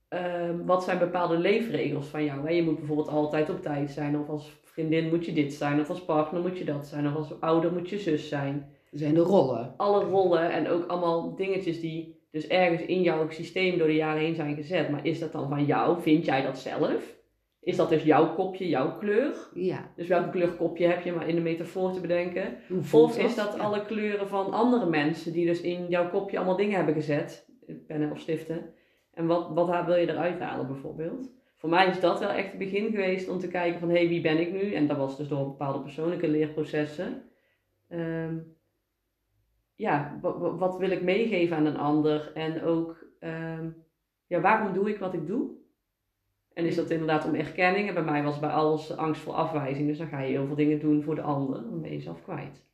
ehm, 0.09 0.65
wat 0.65 0.85
zijn 0.85 0.99
bepaalde 0.99 1.39
leefregels 1.39 2.07
van 2.07 2.25
jou. 2.25 2.47
Hè? 2.47 2.53
Je 2.53 2.63
moet 2.63 2.79
bijvoorbeeld 2.79 3.09
altijd 3.09 3.51
op 3.51 3.63
tijd 3.63 3.91
zijn. 3.91 4.19
Of 4.19 4.29
als 4.29 4.61
vriendin 4.65 5.09
moet 5.09 5.27
je 5.27 5.33
dit 5.33 5.53
zijn. 5.53 5.81
Of 5.81 5.89
als 5.89 6.05
partner 6.05 6.43
moet 6.43 6.59
je 6.59 6.65
dat 6.65 6.87
zijn. 6.87 7.07
Of 7.07 7.15
als 7.15 7.41
ouder 7.41 7.73
moet 7.73 7.89
je 7.89 7.99
zus 7.99 8.29
zijn 8.29 8.71
Er 8.93 8.99
zijn 8.99 9.15
de 9.15 9.21
rollen. 9.21 9.75
alle 9.77 10.05
rollen 10.05 10.51
en 10.53 10.69
ook 10.69 10.87
allemaal 10.87 11.35
dingetjes 11.35 11.81
die 11.81 12.21
dus 12.31 12.47
ergens 12.47 12.83
in 12.83 13.03
jouw 13.03 13.31
systeem 13.31 13.79
door 13.79 13.87
de 13.87 13.95
jaren 13.95 14.23
heen 14.23 14.35
zijn 14.35 14.57
gezet. 14.57 14.91
Maar 14.91 15.07
is 15.07 15.19
dat 15.19 15.33
dan 15.33 15.49
van 15.49 15.65
jou? 15.65 16.03
Vind 16.03 16.25
jij 16.25 16.43
dat 16.43 16.59
zelf? 16.59 17.22
Is 17.63 17.77
dat 17.77 17.89
dus 17.89 18.03
jouw 18.03 18.35
kopje, 18.35 18.69
jouw 18.69 18.97
kleur? 18.99 19.49
Ja. 19.55 19.93
Dus 19.97 20.09
welke 20.09 20.31
kleur 20.31 20.53
kopje 20.53 20.87
heb 20.87 21.03
je, 21.03 21.13
maar 21.13 21.29
in 21.29 21.35
de 21.35 21.41
metafoor 21.41 21.93
te 21.93 22.01
bedenken? 22.01 22.57
Of 23.01 23.19
is 23.19 23.35
dat 23.35 23.59
alle 23.59 23.85
kleuren 23.85 24.29
van 24.29 24.53
andere 24.53 24.87
mensen 24.87 25.33
die 25.33 25.47
dus 25.47 25.61
in 25.61 25.89
jouw 25.89 26.11
kopje 26.11 26.37
allemaal 26.37 26.57
dingen 26.57 26.77
hebben 26.77 26.95
gezet, 26.95 27.49
pennen 27.87 28.11
of 28.11 28.19
stiften? 28.19 28.75
En 29.15 29.27
wat, 29.27 29.49
wat 29.55 29.85
wil 29.87 29.95
je 29.97 30.09
eruit 30.11 30.41
halen 30.41 30.67
bijvoorbeeld? 30.67 31.33
Voor 31.57 31.71
mij 31.71 31.87
is 31.87 32.01
dat 32.01 32.19
wel 32.19 32.29
echt 32.31 32.49
het 32.49 32.59
begin 32.59 32.91
geweest 32.91 33.29
om 33.29 33.39
te 33.39 33.49
kijken 33.49 33.81
van 33.81 33.89
hé, 33.89 33.97
hey, 33.99 34.09
wie 34.09 34.21
ben 34.21 34.41
ik 34.41 34.53
nu? 34.53 34.73
En 34.75 34.87
dat 34.87 34.97
was 34.97 35.17
dus 35.17 35.29
door 35.29 35.45
bepaalde 35.45 35.81
persoonlijke 35.81 36.29
leerprocessen. 36.29 37.23
Ehm, 37.89 38.39
ja, 39.75 40.19
wa- 40.23 40.39
wa- 40.39 40.55
wat 40.57 40.77
wil 40.79 40.91
ik 40.91 41.03
meegeven 41.03 41.57
aan 41.57 41.67
een 41.67 41.77
ander? 41.79 42.31
En 42.35 42.63
ook, 42.63 43.07
ehm, 43.19 43.71
ja, 44.27 44.41
waarom 44.41 44.73
doe 44.73 44.89
ik 44.91 44.99
wat 44.99 45.15
ik 45.15 45.27
doe? 45.27 45.51
En 46.55 46.65
is 46.65 46.75
dat 46.75 46.91
inderdaad 46.91 47.25
om 47.25 47.35
erkenning? 47.35 47.89
En 47.89 47.95
bij 47.95 48.03
mij 48.03 48.23
was 48.23 48.39
bij 48.39 48.51
alles 48.51 48.97
angst 48.97 49.23
voor 49.23 49.33
afwijzing. 49.33 49.89
Dus 49.89 49.99
dan 49.99 50.09
ga 50.09 50.21
je 50.21 50.31
heel 50.31 50.47
veel 50.47 50.55
dingen 50.55 50.79
doen 50.79 51.03
voor 51.03 51.15
de 51.15 51.23
ander. 51.23 51.63
Dan 51.63 51.81
ben 51.81 51.91
je 51.91 51.97
jezelf 51.97 52.23
kwijt. 52.23 52.65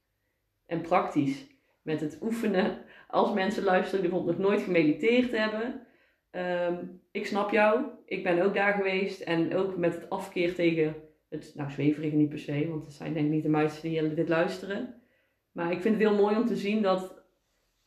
En 0.66 0.80
praktisch, 0.80 1.46
met 1.82 2.00
het 2.00 2.18
oefenen. 2.22 2.78
Als 3.08 3.32
mensen 3.32 3.64
luisteren 3.64 4.00
die 4.00 4.10
bijvoorbeeld 4.10 4.38
nog 4.38 4.48
nooit 4.48 4.62
gemediteerd 4.62 5.30
hebben. 5.30 5.86
ehm, 6.30 6.84
ik 7.10 7.26
snap 7.26 7.50
jou. 7.50 7.84
Ik 8.04 8.22
ben 8.22 8.42
ook 8.42 8.54
daar 8.54 8.72
geweest. 8.72 9.20
En 9.20 9.56
ook 9.56 9.76
met 9.76 9.94
het 9.94 10.10
afkeer 10.10 10.54
tegen 10.54 10.94
het, 11.28 11.52
nou 11.54 11.70
zweverige 11.70 12.16
niet 12.16 12.28
per 12.28 12.38
se. 12.38 12.68
Want 12.68 12.84
het 12.84 12.94
zijn 12.94 13.12
denk 13.12 13.26
ik 13.26 13.32
niet 13.32 13.42
de 13.42 13.48
meisten 13.48 13.90
die 13.90 14.14
dit 14.14 14.28
luisteren. 14.28 14.94
Maar 15.52 15.72
ik 15.72 15.80
vind 15.80 15.94
het 15.94 16.08
heel 16.08 16.18
mooi 16.18 16.36
om 16.36 16.46
te 16.46 16.56
zien 16.56 16.82
dat 16.82 17.22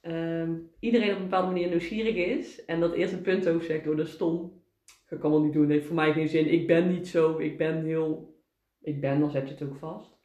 ehm, 0.02 0.56
iedereen 0.80 1.12
op 1.12 1.16
een 1.16 1.24
bepaalde 1.24 1.52
manier 1.52 1.70
nieuwsgierig 1.70 2.16
is. 2.16 2.66
En 2.66 2.80
dat 2.80 2.94
eerst 2.94 3.14
een 3.14 3.22
punt 3.22 3.48
ook 3.48 3.64
zegt 3.64 3.84
door 3.84 3.96
de 3.96 4.06
stom. 4.06 4.61
Dat 5.12 5.20
kan 5.20 5.32
wel 5.32 5.42
niet 5.44 5.54
doen, 5.54 5.70
heeft 5.70 5.86
voor 5.86 5.96
mij 5.96 6.14
geen 6.14 6.30
zin. 6.30 6.52
Ik 6.52 6.68
ben 6.68 6.88
niet 6.90 7.08
zo, 7.08 7.38
ik 7.38 7.58
ben 7.58 7.86
heel. 7.86 8.36
Ik 8.82 9.02
ben, 9.02 9.20
dan 9.20 9.32
zet 9.32 9.48
je 9.48 9.54
het 9.54 9.64
ook 9.64 9.76
vast. 9.76 10.18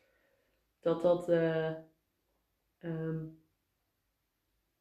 Dat 0.80 1.02
dat. 1.02 1.28
eh, 1.28 1.66
ehm, 2.78 3.16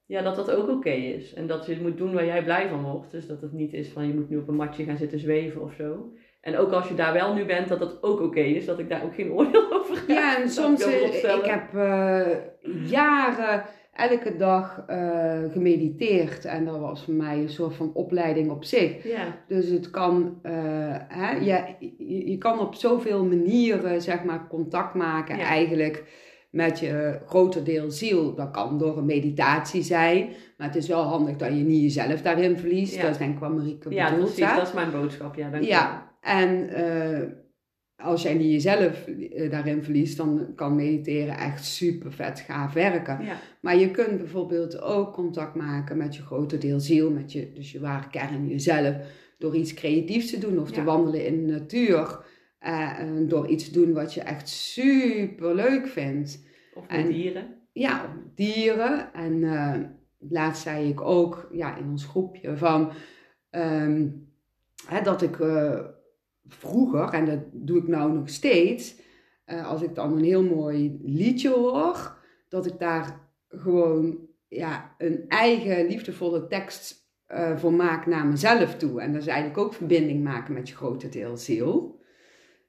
ja, 0.06 0.22
dat 0.22 0.36
dat 0.36 0.52
ook 0.52 0.70
oké 0.70 0.90
is. 0.90 1.34
En 1.34 1.48
dat 1.48 1.66
je 1.66 1.82
moet 1.82 1.98
doen 1.98 2.14
waar 2.14 2.26
jij 2.26 2.44
blij 2.44 2.70
van 2.70 2.84
wordt. 2.84 3.12
Dus 3.12 3.28
dat 3.28 3.42
het 3.42 3.52
niet 3.52 3.74
is 3.74 3.90
van 3.90 4.08
je 4.08 4.14
moet 4.14 4.30
nu 4.30 4.38
op 4.38 4.48
een 4.48 4.56
matje 4.56 4.84
gaan 4.84 4.98
zitten 4.98 5.20
zweven 5.20 5.62
of 5.62 5.74
zo. 5.74 6.14
En 6.42 6.58
ook 6.58 6.72
als 6.72 6.88
je 6.88 6.96
daar 6.96 7.14
wel 7.14 7.34
nu 7.34 7.46
bent, 7.46 7.68
dat 7.68 7.80
dat 7.80 8.04
ook 8.04 8.20
oké 8.22 8.40
is. 8.40 8.66
Dat 8.66 8.80
ik 8.80 8.90
daar 8.90 9.04
ook 9.04 9.16
geen 9.16 9.32
oordeel 9.38 9.74
over 9.74 9.98
heb. 9.98 10.08
Ja, 10.08 10.36
en 10.36 10.42
Dat 10.42 10.52
soms, 10.52 10.86
ik 10.86 11.14
eh, 11.14 11.36
ik 11.38 11.46
heb 11.46 11.74
eh, 11.74 12.38
jaren 12.90 13.66
elke 13.96 14.36
dag 14.36 14.84
eh, 14.88 15.40
gemediteerd 15.52 16.46
en 16.46 16.66
dat 16.66 16.80
was 16.80 17.04
voor 17.04 17.14
mij 17.14 17.38
een 17.38 17.50
soort 17.50 17.76
van 17.76 17.92
opleiding 17.94 18.52
op 18.52 18.64
zich. 18.64 19.04
Ja, 19.04 19.38
Dus 19.48 19.70
het 19.70 19.90
kan, 19.90 20.40
eh, 20.42 20.54
hè, 21.08 21.32
je, 21.32 21.64
je, 21.98 22.30
je 22.32 22.38
kan 22.38 22.60
op 22.60 22.76
zoveel 22.76 23.26
manieren 23.26 24.02
zeg 24.02 24.24
maar 24.24 24.48
contact 24.48 24.94
maken 24.94 25.40
eigenlijk 25.40 26.04
met 26.50 26.80
je 26.80 27.20
groter 27.26 27.64
deel 27.64 27.92
ziel. 27.92 28.36
Dat 28.36 28.52
kan 28.52 28.78
door 28.78 28.98
een 28.98 29.06
meditatie 29.06 29.84
zijn, 29.84 30.30
maar 30.58 30.68
het 30.68 30.76
is 30.76 30.88
wel 30.88 31.04
handig 31.04 31.36
dat 31.36 31.50
je 31.50 31.64
niet 31.64 31.82
jezelf 31.82 32.22
daarin 32.22 32.58
verliest. 32.58 33.02
Dat 33.02 33.12
is 33.12 33.18
denk 33.18 33.34
ik 33.34 33.40
wat 33.40 33.56
Marieke 33.56 33.94
ja 33.94 34.10
bedoelt. 34.10 34.34
precies. 34.34 34.50
hè? 34.50 34.56
Dat 34.56 34.68
is 34.68 34.74
mijn 34.74 34.92
boodschap. 34.92 35.36
Ja, 35.36 35.50
dank 35.50 35.64
je 35.64 35.70
Ja, 35.70 36.12
en 36.22 36.70
eh, 36.70 37.22
als 37.98 38.22
jij 38.22 38.34
niet 38.34 38.52
jezelf 38.52 39.08
eh, 39.08 39.52
daarin 39.52 39.84
verliest, 39.84 40.18
dan 40.18 40.52
kan 40.56 40.76
mediteren 40.76 41.38
echt 41.38 41.66
super 41.66 42.12
vet 42.14 42.40
gaaf 42.40 42.74
werken. 42.74 43.24
Ja, 43.26 43.36
Maar 43.62 43.78
je 43.78 43.92
kunt 43.92 44.18
bijvoorbeeld 44.18 44.82
ook 44.82 45.14
contact 45.14 45.56
maken 45.56 45.98
met 45.98 46.16
je 46.16 46.22
grote 46.22 46.58
deel 46.58 46.80
ziel, 46.80 47.12
met 47.12 47.32
je, 47.32 47.52
dus 47.54 47.72
je 47.72 47.80
ware 47.80 48.10
kern, 48.10 48.48
jezelf, 48.48 48.96
door 49.38 49.56
iets 49.56 49.74
creatiefs 49.74 50.30
te 50.30 50.38
doen 50.38 50.60
of 50.60 50.72
te 50.72 50.84
wandelen 50.84 51.26
in 51.26 51.48
de 51.48 51.54
natuur. 51.54 52.24
en 52.60 53.28
door 53.28 53.48
iets 53.48 53.66
te 53.66 53.80
doen 53.80 53.94
wat 53.94 54.14
je 54.14 54.22
echt 54.22 54.50
super 54.50 55.56
leuk 55.56 55.88
vindt. 55.88 56.40
of 56.74 56.88
met 56.88 56.98
En- 56.98 57.08
dieren. 57.12 57.46
Ja, 57.74 58.16
dieren. 58.36 59.14
En 59.14 59.44
eh, 59.44 59.74
laatst 60.30 60.62
zei 60.64 60.90
ik 60.90 61.02
ook 61.02 61.50
ja, 61.52 61.78
in 61.78 61.90
ons 61.90 62.06
groepje 62.06 62.58
van 62.58 62.92
ehm, 63.50 64.08
hè, 64.88 65.02
dat 65.02 65.22
ik 65.22 65.40
vroeger, 66.48 67.10
en 67.10 67.26
dat 67.26 67.40
doe 67.52 67.78
ik 67.78 67.88
nou 67.88 68.14
nog 68.14 68.30
steeds, 68.30 68.96
eh, 69.46 69.68
als 69.68 69.82
ik 69.82 69.96
dan 69.96 70.18
een 70.18 70.24
heel 70.24 70.44
mooi 70.44 71.00
liedje 71.04 71.50
hoor, 71.50 72.18
dat 72.50 72.66
ik 72.66 72.80
daar 72.80 73.20
gewoon 73.48 74.18
ja, 74.48 74.96
een 74.98 75.26
eigen 75.28 75.88
liefdevolle 75.88 76.48
tekst 76.48 77.04
eh, 77.26 77.58
voor 77.58 77.74
maak 77.74 78.06
naar 78.06 78.26
mezelf 78.26 78.76
toe. 78.76 79.02
En 79.02 79.14
dat 79.14 79.22
is 79.22 79.28
eigenlijk 79.28 79.58
ook 79.58 79.74
verbinding 79.74 80.24
maken 80.24 80.54
met 80.54 80.70
je 80.70 80.76
grote 80.76 81.10
deel 81.10 81.38
ziel. 81.38 82.00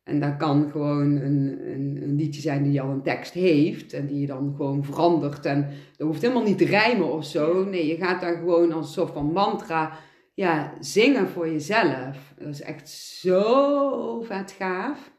En 0.05 0.20
dat 0.20 0.36
kan 0.36 0.70
gewoon 0.70 1.16
een, 1.16 1.59
een, 1.73 1.98
een 2.03 2.16
liedje 2.16 2.40
zijn 2.40 2.62
die 2.62 2.81
al 2.81 2.90
een 2.90 3.03
tekst 3.03 3.32
heeft 3.32 3.93
en 3.93 4.07
die 4.07 4.20
je 4.20 4.27
dan 4.27 4.55
gewoon 4.57 4.85
verandert. 4.85 5.47
En 5.47 5.69
dat 5.97 6.07
hoeft 6.07 6.23
helemaal 6.23 6.43
niet 6.43 6.59
te 6.59 6.65
rijmen 6.65 7.12
of 7.12 7.24
zo. 7.24 7.65
Nee, 7.65 7.86
je 7.86 7.97
gaat 7.97 8.20
daar 8.20 8.36
gewoon 8.36 8.73
als 8.73 8.86
een 8.86 8.93
soort 8.93 9.12
van 9.12 9.32
mantra 9.32 9.98
ja, 10.36 10.72
zingen 10.80 11.28
voor 11.28 11.48
jezelf. 11.48 12.34
Dat 12.38 12.48
is 12.48 12.60
echt 12.62 12.88
zo 12.88 14.20
vet 14.22 14.52
gaaf. 14.52 15.10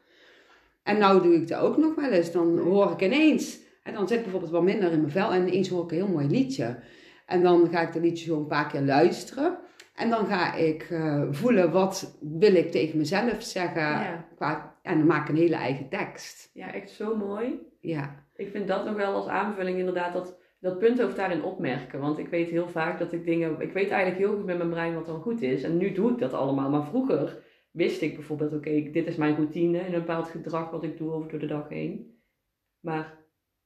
En 0.82 0.98
nou 0.98 1.22
doe 1.22 1.34
ik 1.34 1.48
dat 1.48 1.60
ook 1.60 1.76
nog 1.76 1.94
wel 1.94 2.10
eens. 2.10 2.32
Dan 2.32 2.58
hoor 2.58 2.92
ik 2.92 3.00
ineens, 3.00 3.58
en 3.82 3.94
dan 3.94 4.08
zit 4.08 4.16
ik 4.16 4.22
bijvoorbeeld 4.22 4.52
wat 4.52 4.62
minder 4.62 4.92
in 4.92 5.00
mijn 5.00 5.12
vel 5.12 5.32
en 5.32 5.48
ineens 5.48 5.68
hoor 5.68 5.84
ik 5.84 5.90
een 5.90 5.96
heel 5.96 6.08
mooi 6.08 6.26
liedje. 6.26 6.78
En 7.26 7.42
dan 7.42 7.68
ga 7.70 7.80
ik 7.80 7.92
dat 7.92 8.02
liedje 8.02 8.24
zo 8.24 8.36
een 8.36 8.46
paar 8.46 8.68
keer 8.68 8.80
luisteren. 8.80 9.58
En 9.94 10.10
dan 10.10 10.26
ga 10.26 10.54
ik 10.54 10.82
eh, 10.90 11.22
voelen 11.30 11.72
wat 11.72 12.18
wil 12.20 12.54
ik 12.54 12.70
tegen 12.70 12.98
mezelf 12.98 13.42
zeggen. 13.42 13.82
Ja. 13.82 14.28
Qua, 14.36 14.78
en 14.82 14.98
dan 14.98 15.06
maak 15.06 15.22
ik 15.22 15.28
een 15.28 15.40
hele 15.40 15.56
eigen 15.56 15.88
tekst. 15.88 16.50
ja, 16.52 16.72
echt 16.74 16.90
zo 16.90 17.16
mooi. 17.16 17.58
Ja, 17.80 18.24
Ik 18.36 18.50
vind 18.50 18.68
dat 18.68 18.84
nog 18.84 18.94
wel 18.96 19.14
als 19.14 19.26
aanvulling 19.26 19.78
inderdaad 19.78 20.12
dat, 20.12 20.36
dat 20.60 20.78
punthoofd 20.78 21.16
daarin 21.16 21.42
opmerken. 21.42 22.00
Want 22.00 22.18
ik 22.18 22.28
weet 22.28 22.50
heel 22.50 22.68
vaak 22.68 22.98
dat 22.98 23.12
ik 23.12 23.24
dingen... 23.24 23.60
Ik 23.60 23.72
weet 23.72 23.90
eigenlijk 23.90 24.20
heel 24.20 24.36
goed 24.36 24.46
met 24.46 24.56
mijn 24.56 24.70
brein 24.70 24.94
wat 24.94 25.06
dan 25.06 25.20
goed 25.20 25.42
is. 25.42 25.62
En 25.62 25.76
nu 25.76 25.92
doe 25.92 26.10
ik 26.10 26.18
dat 26.18 26.32
allemaal. 26.32 26.70
Maar 26.70 26.84
vroeger 26.84 27.42
wist 27.70 28.02
ik 28.02 28.14
bijvoorbeeld... 28.14 28.52
Oké, 28.52 28.90
dit 28.90 29.06
is 29.06 29.16
mijn 29.16 29.34
routine. 29.34 29.86
Een 29.86 29.92
bepaald 29.92 30.28
gedrag 30.28 30.70
wat 30.70 30.82
ik 30.82 30.98
doe 30.98 31.12
over 31.12 31.30
door 31.30 31.40
de 31.40 31.46
dag 31.46 31.68
heen. 31.68 32.20
Maar 32.80 33.18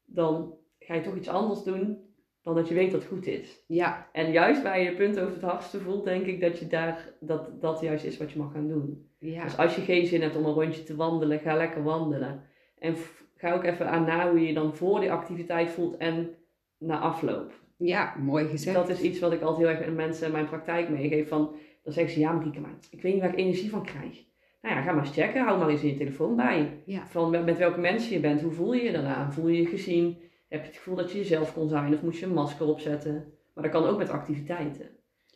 dan 0.05 0.55
ga 0.78 0.94
je 0.94 1.01
toch 1.01 1.16
iets 1.16 1.28
anders 1.28 1.62
doen 1.62 2.10
dan 2.43 2.55
dat 2.55 2.69
je 2.69 2.74
weet 2.74 2.90
dat 2.90 3.01
het 3.01 3.10
goed 3.10 3.27
is. 3.27 3.64
ja, 3.66 4.09
En 4.12 4.32
juist 4.32 4.62
waar 4.62 4.78
je 4.78 4.85
je 4.85 4.97
punthoofd 4.97 5.35
het 5.35 5.43
hardste 5.43 5.81
voelt, 5.81 6.05
denk 6.05 6.27
ik 6.27 6.40
dat 6.40 6.59
je 6.59 6.66
daar... 6.66 7.14
Dat 7.20 7.60
dat 7.60 7.81
juist 7.81 8.05
is 8.05 8.19
wat 8.19 8.31
je 8.31 8.39
mag 8.39 8.52
gaan 8.52 8.69
doen. 8.69 9.10
ja. 9.19 9.44
Dus 9.44 9.56
als 9.56 9.74
je 9.74 9.81
geen 9.81 10.06
zin 10.06 10.23
hebt 10.23 10.36
om 10.36 10.44
een 10.44 10.52
rondje 10.52 10.82
te 10.82 10.97
wandelen, 10.97 11.39
ga 11.39 11.56
lekker 11.56 11.82
wandelen. 11.82 12.43
En 12.78 12.94
ga 13.36 13.52
ook 13.52 13.64
even 13.64 13.89
aan 13.89 14.05
na 14.05 14.31
hoe 14.31 14.40
je 14.40 14.47
je 14.47 14.55
dan 14.55 14.77
voor 14.77 15.01
die 15.01 15.12
activiteit 15.12 15.70
voelt 15.70 15.97
en 15.97 16.35
na 16.82 16.98
afloop. 16.98 17.52
Ja, 17.76 18.14
mooi 18.18 18.48
gezegd. 18.48 18.76
Dat 18.76 18.88
is 18.88 19.00
iets 19.00 19.18
wat 19.18 19.32
ik 19.32 19.40
altijd 19.40 19.68
heel 19.68 19.76
erg 19.76 19.88
aan 19.88 19.94
mensen 19.94 20.26
in 20.26 20.32
mijn 20.32 20.48
praktijk 20.48 20.88
meegeef. 20.88 21.28
Van, 21.28 21.54
dan 21.82 21.92
zeggen 21.92 22.12
ze, 22.12 22.20
ja 22.20 22.32
Marieke, 22.32 22.60
maar 22.60 22.74
ik 22.90 23.02
weet 23.02 23.12
niet 23.12 23.22
waar 23.22 23.32
ik 23.32 23.38
energie 23.38 23.70
van 23.70 23.84
krijg. 23.84 24.24
Nou 24.62 24.74
ja, 24.74 24.82
ga 24.82 24.92
maar 24.92 25.04
eens 25.04 25.14
checken. 25.14 25.44
Hou 25.44 25.59
maar 25.59 25.68
eens 25.68 25.82
in 25.82 25.88
je 25.88 25.96
telefoon 25.96 26.36
bij. 26.36 26.82
Ja. 26.84 27.06
Van 27.06 27.30
met 27.44 27.59
welke 27.59 27.80
mensen 27.80 28.12
je 28.12 28.20
bent. 28.20 28.40
Hoe 28.40 28.52
voel 28.52 28.72
je 28.72 28.82
je 28.82 28.92
daarna? 28.92 29.32
Voel 29.32 29.48
je 29.48 29.62
je 29.62 29.66
gezien? 29.66 30.16
Heb 30.48 30.60
je 30.60 30.66
het 30.66 30.76
gevoel 30.76 30.96
dat 30.96 31.12
je 31.12 31.18
jezelf 31.18 31.54
kon 31.54 31.68
zijn? 31.68 31.94
Of 31.94 32.02
moest 32.02 32.20
je 32.20 32.26
een 32.26 32.32
masker 32.32 32.66
opzetten? 32.66 33.32
Maar 33.54 33.64
dat 33.64 33.72
kan 33.72 33.84
ook 33.84 33.98
met 33.98 34.10
activiteiten. 34.10 34.90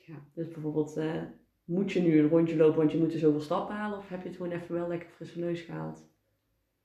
Ja. 0.04 0.14
Dus 0.34 0.48
bijvoorbeeld, 0.48 0.96
eh, 0.96 1.22
moet 1.64 1.92
je 1.92 2.00
nu 2.00 2.18
een 2.18 2.28
rondje 2.28 2.56
lopen 2.56 2.78
want 2.78 2.92
je 2.92 2.98
moet 2.98 3.12
er 3.12 3.18
zoveel 3.18 3.40
stappen 3.40 3.74
halen? 3.74 3.98
Of 3.98 4.08
heb 4.08 4.22
je 4.22 4.28
het 4.28 4.36
gewoon 4.36 4.52
even 4.52 4.74
wel 4.74 4.88
lekker 4.88 5.08
frisse 5.08 5.38
neus 5.38 5.60
gehaald? 5.60 6.08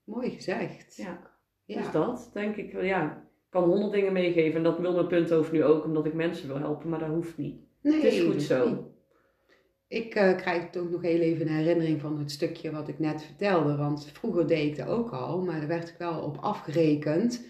Mooi 0.04 0.30
gezegd. 0.30 0.96
Ja. 0.96 1.32
Ja. 1.66 1.82
Dus 1.82 1.92
dat, 1.92 2.30
denk 2.34 2.56
ik, 2.56 2.72
wel, 2.72 2.84
ja. 2.84 3.30
Ik 3.52 3.60
kan 3.60 3.70
honderd 3.70 3.92
dingen 3.92 4.14
meegeven. 4.14 4.58
En 4.58 4.64
dat 4.64 4.80
wil 4.80 4.94
mijn 4.94 5.08
punt 5.08 5.32
over 5.34 5.54
nu 5.54 5.64
ook, 5.64 5.86
omdat 5.86 6.06
ik 6.06 6.14
mensen 6.14 6.48
wil 6.48 6.58
helpen. 6.58 6.90
Maar 6.90 7.00
dat 7.00 7.08
hoeft 7.08 7.38
niet. 7.38 7.56
Nee, 7.82 7.94
Het 7.94 8.04
is 8.04 8.22
goed 8.22 8.42
zo. 8.42 8.70
niet. 8.70 8.78
Ik 9.88 10.16
eh, 10.16 10.36
krijg 10.38 10.70
toch 10.70 10.90
nog 10.92 11.02
heel 11.02 11.20
even 11.20 11.48
een 11.48 11.54
herinnering 11.56 12.02
van 12.02 12.20
het 12.20 12.32
stukje 12.32 12.72
wat 12.72 12.88
ik 12.88 13.00
net 13.00 13.24
vertelde. 13.24 13.76
Want 13.76 14.10
vroeger 14.14 14.48
deed 14.48 14.68
ik 14.68 14.78
dat 14.78 14.88
ook 14.88 15.12
al, 15.12 15.42
maar 15.42 15.60
daar 15.60 15.68
werd 15.68 15.90
ik 15.90 15.96
wel 15.98 16.22
op 16.22 16.38
afgerekend. 16.42 17.46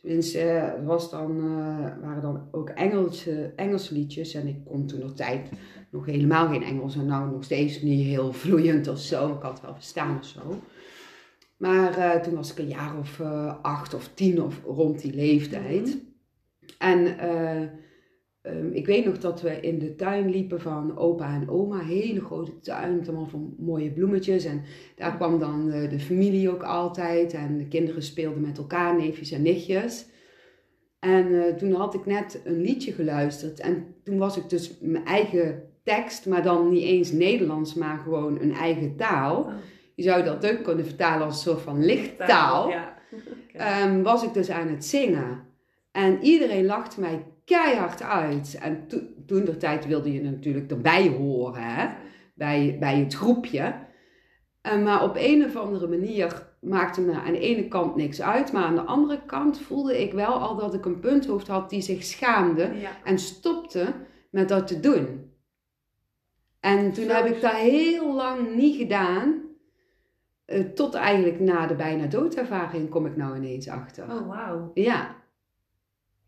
Tenminste, 0.00 0.40
eh, 0.40 0.86
was 0.86 1.10
dan, 1.10 1.36
eh, 1.36 2.02
waren 2.02 2.22
dan 2.22 2.48
ook 2.50 2.68
Engelse, 2.68 3.52
Engelse 3.56 3.94
liedjes. 3.94 4.34
En 4.34 4.46
ik 4.46 4.64
kon 4.64 4.86
toen 4.86 5.00
nog 5.00 5.14
tijd 5.14 5.50
nog 5.90 6.06
helemaal 6.06 6.48
geen 6.48 6.62
Engels. 6.62 6.96
En 6.96 7.06
nou 7.06 7.30
nog 7.30 7.44
steeds 7.44 7.82
niet 7.82 8.06
heel 8.06 8.32
vloeiend 8.32 8.88
of 8.88 8.98
zo. 8.98 9.32
Ik 9.32 9.42
had 9.42 9.52
het 9.52 9.60
wel 9.62 9.74
verstaan 9.74 10.18
of 10.18 10.24
zo. 10.24 10.40
Maar 11.58 11.98
eh, 11.98 12.20
toen 12.20 12.34
was 12.34 12.50
ik 12.50 12.58
een 12.58 12.68
jaar 12.68 12.98
of 12.98 13.20
eh, 13.20 13.54
acht 13.62 13.94
of 13.94 14.10
tien 14.14 14.42
of 14.42 14.62
rond 14.64 15.00
die 15.00 15.14
leeftijd. 15.14 15.98
En 16.78 17.18
eh, 17.18 17.62
ehm, 18.42 18.72
ik 18.72 18.86
weet 18.86 19.04
nog 19.04 19.18
dat 19.18 19.42
we 19.42 19.60
in 19.60 19.78
de 19.78 19.94
tuin 19.94 20.30
liepen 20.30 20.60
van 20.60 20.98
opa 20.98 21.34
en 21.34 21.48
oma. 21.48 21.78
Hele 21.78 22.20
grote 22.20 22.60
tuin, 22.60 22.96
met 22.96 23.08
allemaal 23.08 23.26
van 23.26 23.54
mooie 23.58 23.90
bloemetjes. 23.90 24.44
En 24.44 24.62
daar 24.96 25.16
kwam 25.16 25.38
dan 25.38 25.68
de 25.68 26.00
familie 26.00 26.50
ook 26.50 26.62
altijd. 26.62 27.32
En 27.32 27.58
de 27.58 27.68
kinderen 27.68 28.02
speelden 28.02 28.40
met 28.40 28.58
elkaar, 28.58 28.96
neefjes 28.96 29.30
en 29.30 29.42
nichtjes. 29.42 30.06
En 30.98 31.56
toen 31.56 31.72
had 31.72 31.94
ik 31.94 32.06
net 32.06 32.40
een 32.44 32.60
liedje 32.60 32.92
geluisterd. 32.92 33.60
En 33.60 33.94
toen 34.02 34.18
was 34.18 34.36
ik 34.36 34.48
dus 34.48 34.78
mijn 34.80 35.04
eigen 35.04 35.62
tekst, 35.82 36.26
maar 36.26 36.42
dan 36.42 36.70
niet 36.70 36.82
eens 36.82 37.12
Nederlands, 37.12 37.74
maar 37.74 37.98
gewoon 37.98 38.40
een 38.40 38.54
eigen 38.54 38.96
taal. 38.96 39.42
Oh. 39.42 39.52
Je 39.98 40.04
zou 40.04 40.22
dat 40.24 40.50
ook 40.50 40.62
kunnen 40.62 40.84
vertalen 40.84 41.26
als 41.26 41.34
een 41.34 41.50
soort 41.52 41.62
van 41.62 41.84
lichttaal. 41.84 42.68
Ja. 42.68 42.96
Ehm, 43.52 44.02
was 44.02 44.22
ik 44.22 44.34
dus 44.34 44.50
aan 44.50 44.68
het 44.68 44.84
zingen. 44.84 45.44
En 45.92 46.22
iedereen 46.22 46.64
lachte 46.64 47.00
mij 47.00 47.26
keihard 47.44 48.02
uit. 48.02 48.58
En 48.60 48.86
to- 48.88 49.00
toen 49.26 49.44
der 49.44 49.58
tijd 49.58 49.86
wilde 49.86 50.12
je 50.12 50.22
natuurlijk 50.22 50.70
erbij 50.70 51.08
horen, 51.08 51.62
hè? 51.62 51.88
Bij, 52.34 52.76
bij 52.80 52.98
het 52.98 53.14
groepje. 53.14 53.74
En 54.60 54.82
maar 54.82 55.02
op 55.02 55.16
een 55.18 55.44
of 55.44 55.56
andere 55.56 55.88
manier 55.88 56.46
maakte 56.60 57.00
me 57.00 57.12
aan 57.12 57.32
de 57.32 57.38
ene 57.40 57.68
kant 57.68 57.96
niks 57.96 58.22
uit. 58.22 58.52
Maar 58.52 58.62
aan 58.64 58.74
de 58.74 58.80
andere 58.80 59.20
kant 59.26 59.60
voelde 59.60 60.02
ik 60.02 60.12
wel 60.12 60.32
al 60.32 60.56
dat 60.56 60.74
ik 60.74 60.84
een 60.84 61.00
punthoofd 61.00 61.48
had 61.48 61.70
die 61.70 61.80
zich 61.82 62.04
schaamde. 62.04 62.70
Ja. 62.80 62.90
En 63.04 63.18
stopte 63.18 63.94
met 64.30 64.48
dat 64.48 64.66
te 64.66 64.80
doen. 64.80 65.32
En 66.60 66.92
toen 66.92 67.08
heb 67.08 67.26
ik 67.26 67.40
dat 67.40 67.52
heel 67.52 68.14
lang 68.14 68.54
niet 68.54 68.76
gedaan. 68.76 69.46
Eh, 70.48 70.60
tot 70.60 70.94
eigenlijk 70.94 71.40
na 71.40 71.66
de 71.66 71.74
bijna 71.74 72.06
doodervaring 72.06 72.88
kom 72.88 73.06
ik 73.06 73.16
nou 73.16 73.36
ineens 73.36 73.68
achter. 73.68 74.04
Oh, 74.04 74.28
wauw. 74.28 74.70
Ja, 74.74 75.16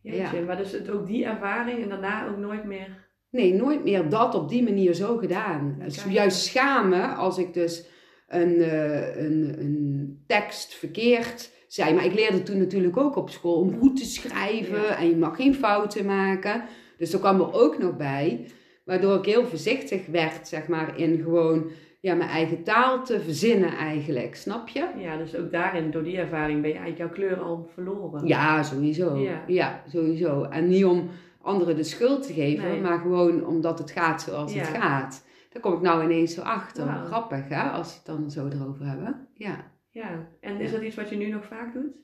Jeetje. 0.02 0.42
Maar 0.42 0.56
dus 0.56 0.72
het, 0.72 0.90
ook 0.90 1.06
die 1.06 1.24
ervaring 1.24 1.82
en 1.82 1.88
daarna 1.88 2.28
ook 2.28 2.36
nooit 2.36 2.64
meer... 2.64 3.06
nee, 3.30 3.54
nooit 3.54 3.84
meer 3.84 4.08
dat 4.08 4.34
op 4.34 4.48
die 4.48 4.62
manier 4.62 4.94
zo 4.94 5.16
gedaan. 5.16 5.76
Ja, 5.78 5.84
Dus 5.84 6.04
juist 6.04 6.44
schamen 6.44 7.16
als 7.16 7.38
ik 7.38 7.54
dus 7.54 7.86
een, 8.28 8.60
eh, 8.60 9.16
een, 9.24 9.54
een 9.58 10.24
tekst 10.26 10.74
verkeerd 10.74 11.50
zei. 11.68 11.94
Maar 11.94 12.04
ik 12.04 12.14
leerde 12.14 12.42
toen 12.42 12.58
natuurlijk 12.58 12.96
ook 12.96 13.16
op 13.16 13.30
school 13.30 13.60
om 13.60 13.78
goed 13.78 13.96
te 13.96 14.04
schrijven 14.04 14.82
Ja. 14.82 14.98
en 14.98 15.08
je 15.08 15.16
mag 15.16 15.36
geen 15.36 15.54
fouten 15.54 16.06
maken. 16.06 16.64
Dus 16.98 17.10
dat 17.10 17.20
kwam 17.20 17.40
er 17.40 17.52
ook 17.52 17.78
nog 17.78 17.96
bij. 17.96 18.46
Waardoor 18.84 19.16
ik 19.18 19.24
heel 19.24 19.46
voorzichtig 19.46 20.06
werd, 20.06 20.48
zeg 20.48 20.66
maar, 20.68 20.98
in 20.98 21.20
gewoon 21.22 21.70
ja, 22.00 22.14
mijn 22.14 22.30
eigen 22.30 22.62
taal 22.62 23.04
te 23.04 23.20
verzinnen 23.20 23.76
eigenlijk. 23.76 24.34
Snap 24.34 24.68
je? 24.68 24.88
Ja, 24.96 25.16
dus 25.16 25.36
ook 25.36 25.50
daarin, 25.50 25.90
door 25.90 26.02
die 26.02 26.16
ervaring, 26.18 26.60
ben 26.60 26.70
je 26.70 26.76
eigenlijk 26.78 26.98
jouw 26.98 27.28
kleur 27.28 27.40
al 27.42 27.68
verloren. 27.74 28.26
Ja, 28.26 28.62
sowieso. 28.62 29.16
Ja. 29.16 29.42
Ja, 29.46 29.82
sowieso. 29.88 30.42
En 30.42 30.68
niet 30.68 30.84
om 30.84 31.10
anderen 31.42 31.76
de 31.76 31.82
schuld 31.82 32.26
te 32.26 32.32
geven, 32.32 32.68
Nee. 32.68 32.80
maar 32.80 32.98
gewoon 32.98 33.46
omdat 33.46 33.78
het 33.78 33.90
gaat 33.90 34.22
zoals 34.22 34.54
het 34.54 34.66
gaat. 34.66 35.24
Daar 35.52 35.62
kom 35.62 35.72
ik 35.72 35.80
nou 35.80 36.04
ineens 36.04 36.34
zo 36.34 36.40
achter. 36.40 36.86
Grappig, 36.86 37.48
hè? 37.48 37.62
Als 37.62 37.88
je 37.90 37.96
het 37.96 38.06
dan 38.06 38.30
zo 38.30 38.48
erover 38.48 38.86
hebben. 38.86 39.28
Ja. 39.34 39.70
Ja, 39.92 40.28
en 40.40 40.60
is 40.60 40.72
dat 40.72 40.82
iets 40.82 40.96
wat 40.96 41.08
je 41.10 41.16
nu 41.16 41.26
nog 41.26 41.44
vaak 41.44 41.72
doet? 41.72 41.96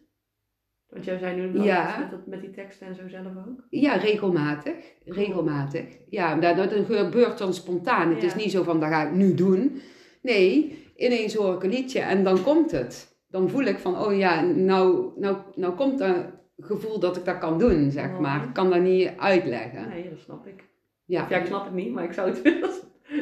Want 0.90 1.04
jij 1.04 1.18
zei 1.18 1.36
nu 1.40 1.62
Ja. 1.62 1.96
met, 1.98 2.10
dat, 2.10 2.26
met 2.26 2.40
die 2.40 2.50
teksten 2.50 2.86
en 2.86 2.94
zo 2.94 3.08
zelf 3.08 3.26
ook. 3.26 3.64
Ja, 3.70 3.94
regelmatig. 3.94 4.74
Regelmatig. 5.04 5.84
Ja, 6.08 6.34
dat, 6.34 6.56
dat 6.56 6.72
gebeurt 6.88 7.38
dan 7.38 7.54
spontaan. 7.54 8.08
Het 8.10 8.20
Ja. 8.20 8.26
is 8.26 8.34
niet 8.34 8.50
zo 8.50 8.62
van, 8.62 8.80
dat 8.80 8.88
ga 8.88 9.06
ik 9.06 9.12
nu 9.14 9.34
doen. 9.34 9.80
Nee, 10.22 10.78
ineens 10.96 11.34
hoor 11.34 11.54
ik 11.54 11.62
een 11.62 11.70
liedje 11.70 12.00
en 12.00 12.24
dan 12.24 12.42
komt 12.42 12.70
het. 12.70 13.14
Dan 13.28 13.48
voel 13.50 13.62
ik 13.64 13.78
van, 13.78 13.98
oh 13.98 14.16
ja, 14.16 14.40
nou, 14.42 15.10
nou, 15.16 15.36
nou 15.54 15.74
komt 15.74 16.00
een 16.00 16.24
gevoel 16.58 16.98
dat 17.00 17.16
ik 17.16 17.24
dat 17.24 17.38
kan 17.38 17.58
doen, 17.58 17.90
zeg 17.90 18.18
maar. 18.20 18.44
Ik 18.44 18.52
kan 18.52 18.70
dat 18.70 18.80
niet 18.80 19.10
uitleggen. 19.16 19.88
Nee, 19.88 20.08
dat 20.10 20.18
snap 20.18 20.46
ik. 20.46 20.64
Ja. 21.04 21.22
Of 21.22 21.28
ja, 21.30 21.36
ik 21.38 21.46
snap 21.46 21.64
het 21.64 21.74
niet, 21.74 21.92
maar 21.92 22.04
ik 22.04 22.12
zou 22.12 22.28
het 22.28 22.42
willen, 22.42 22.70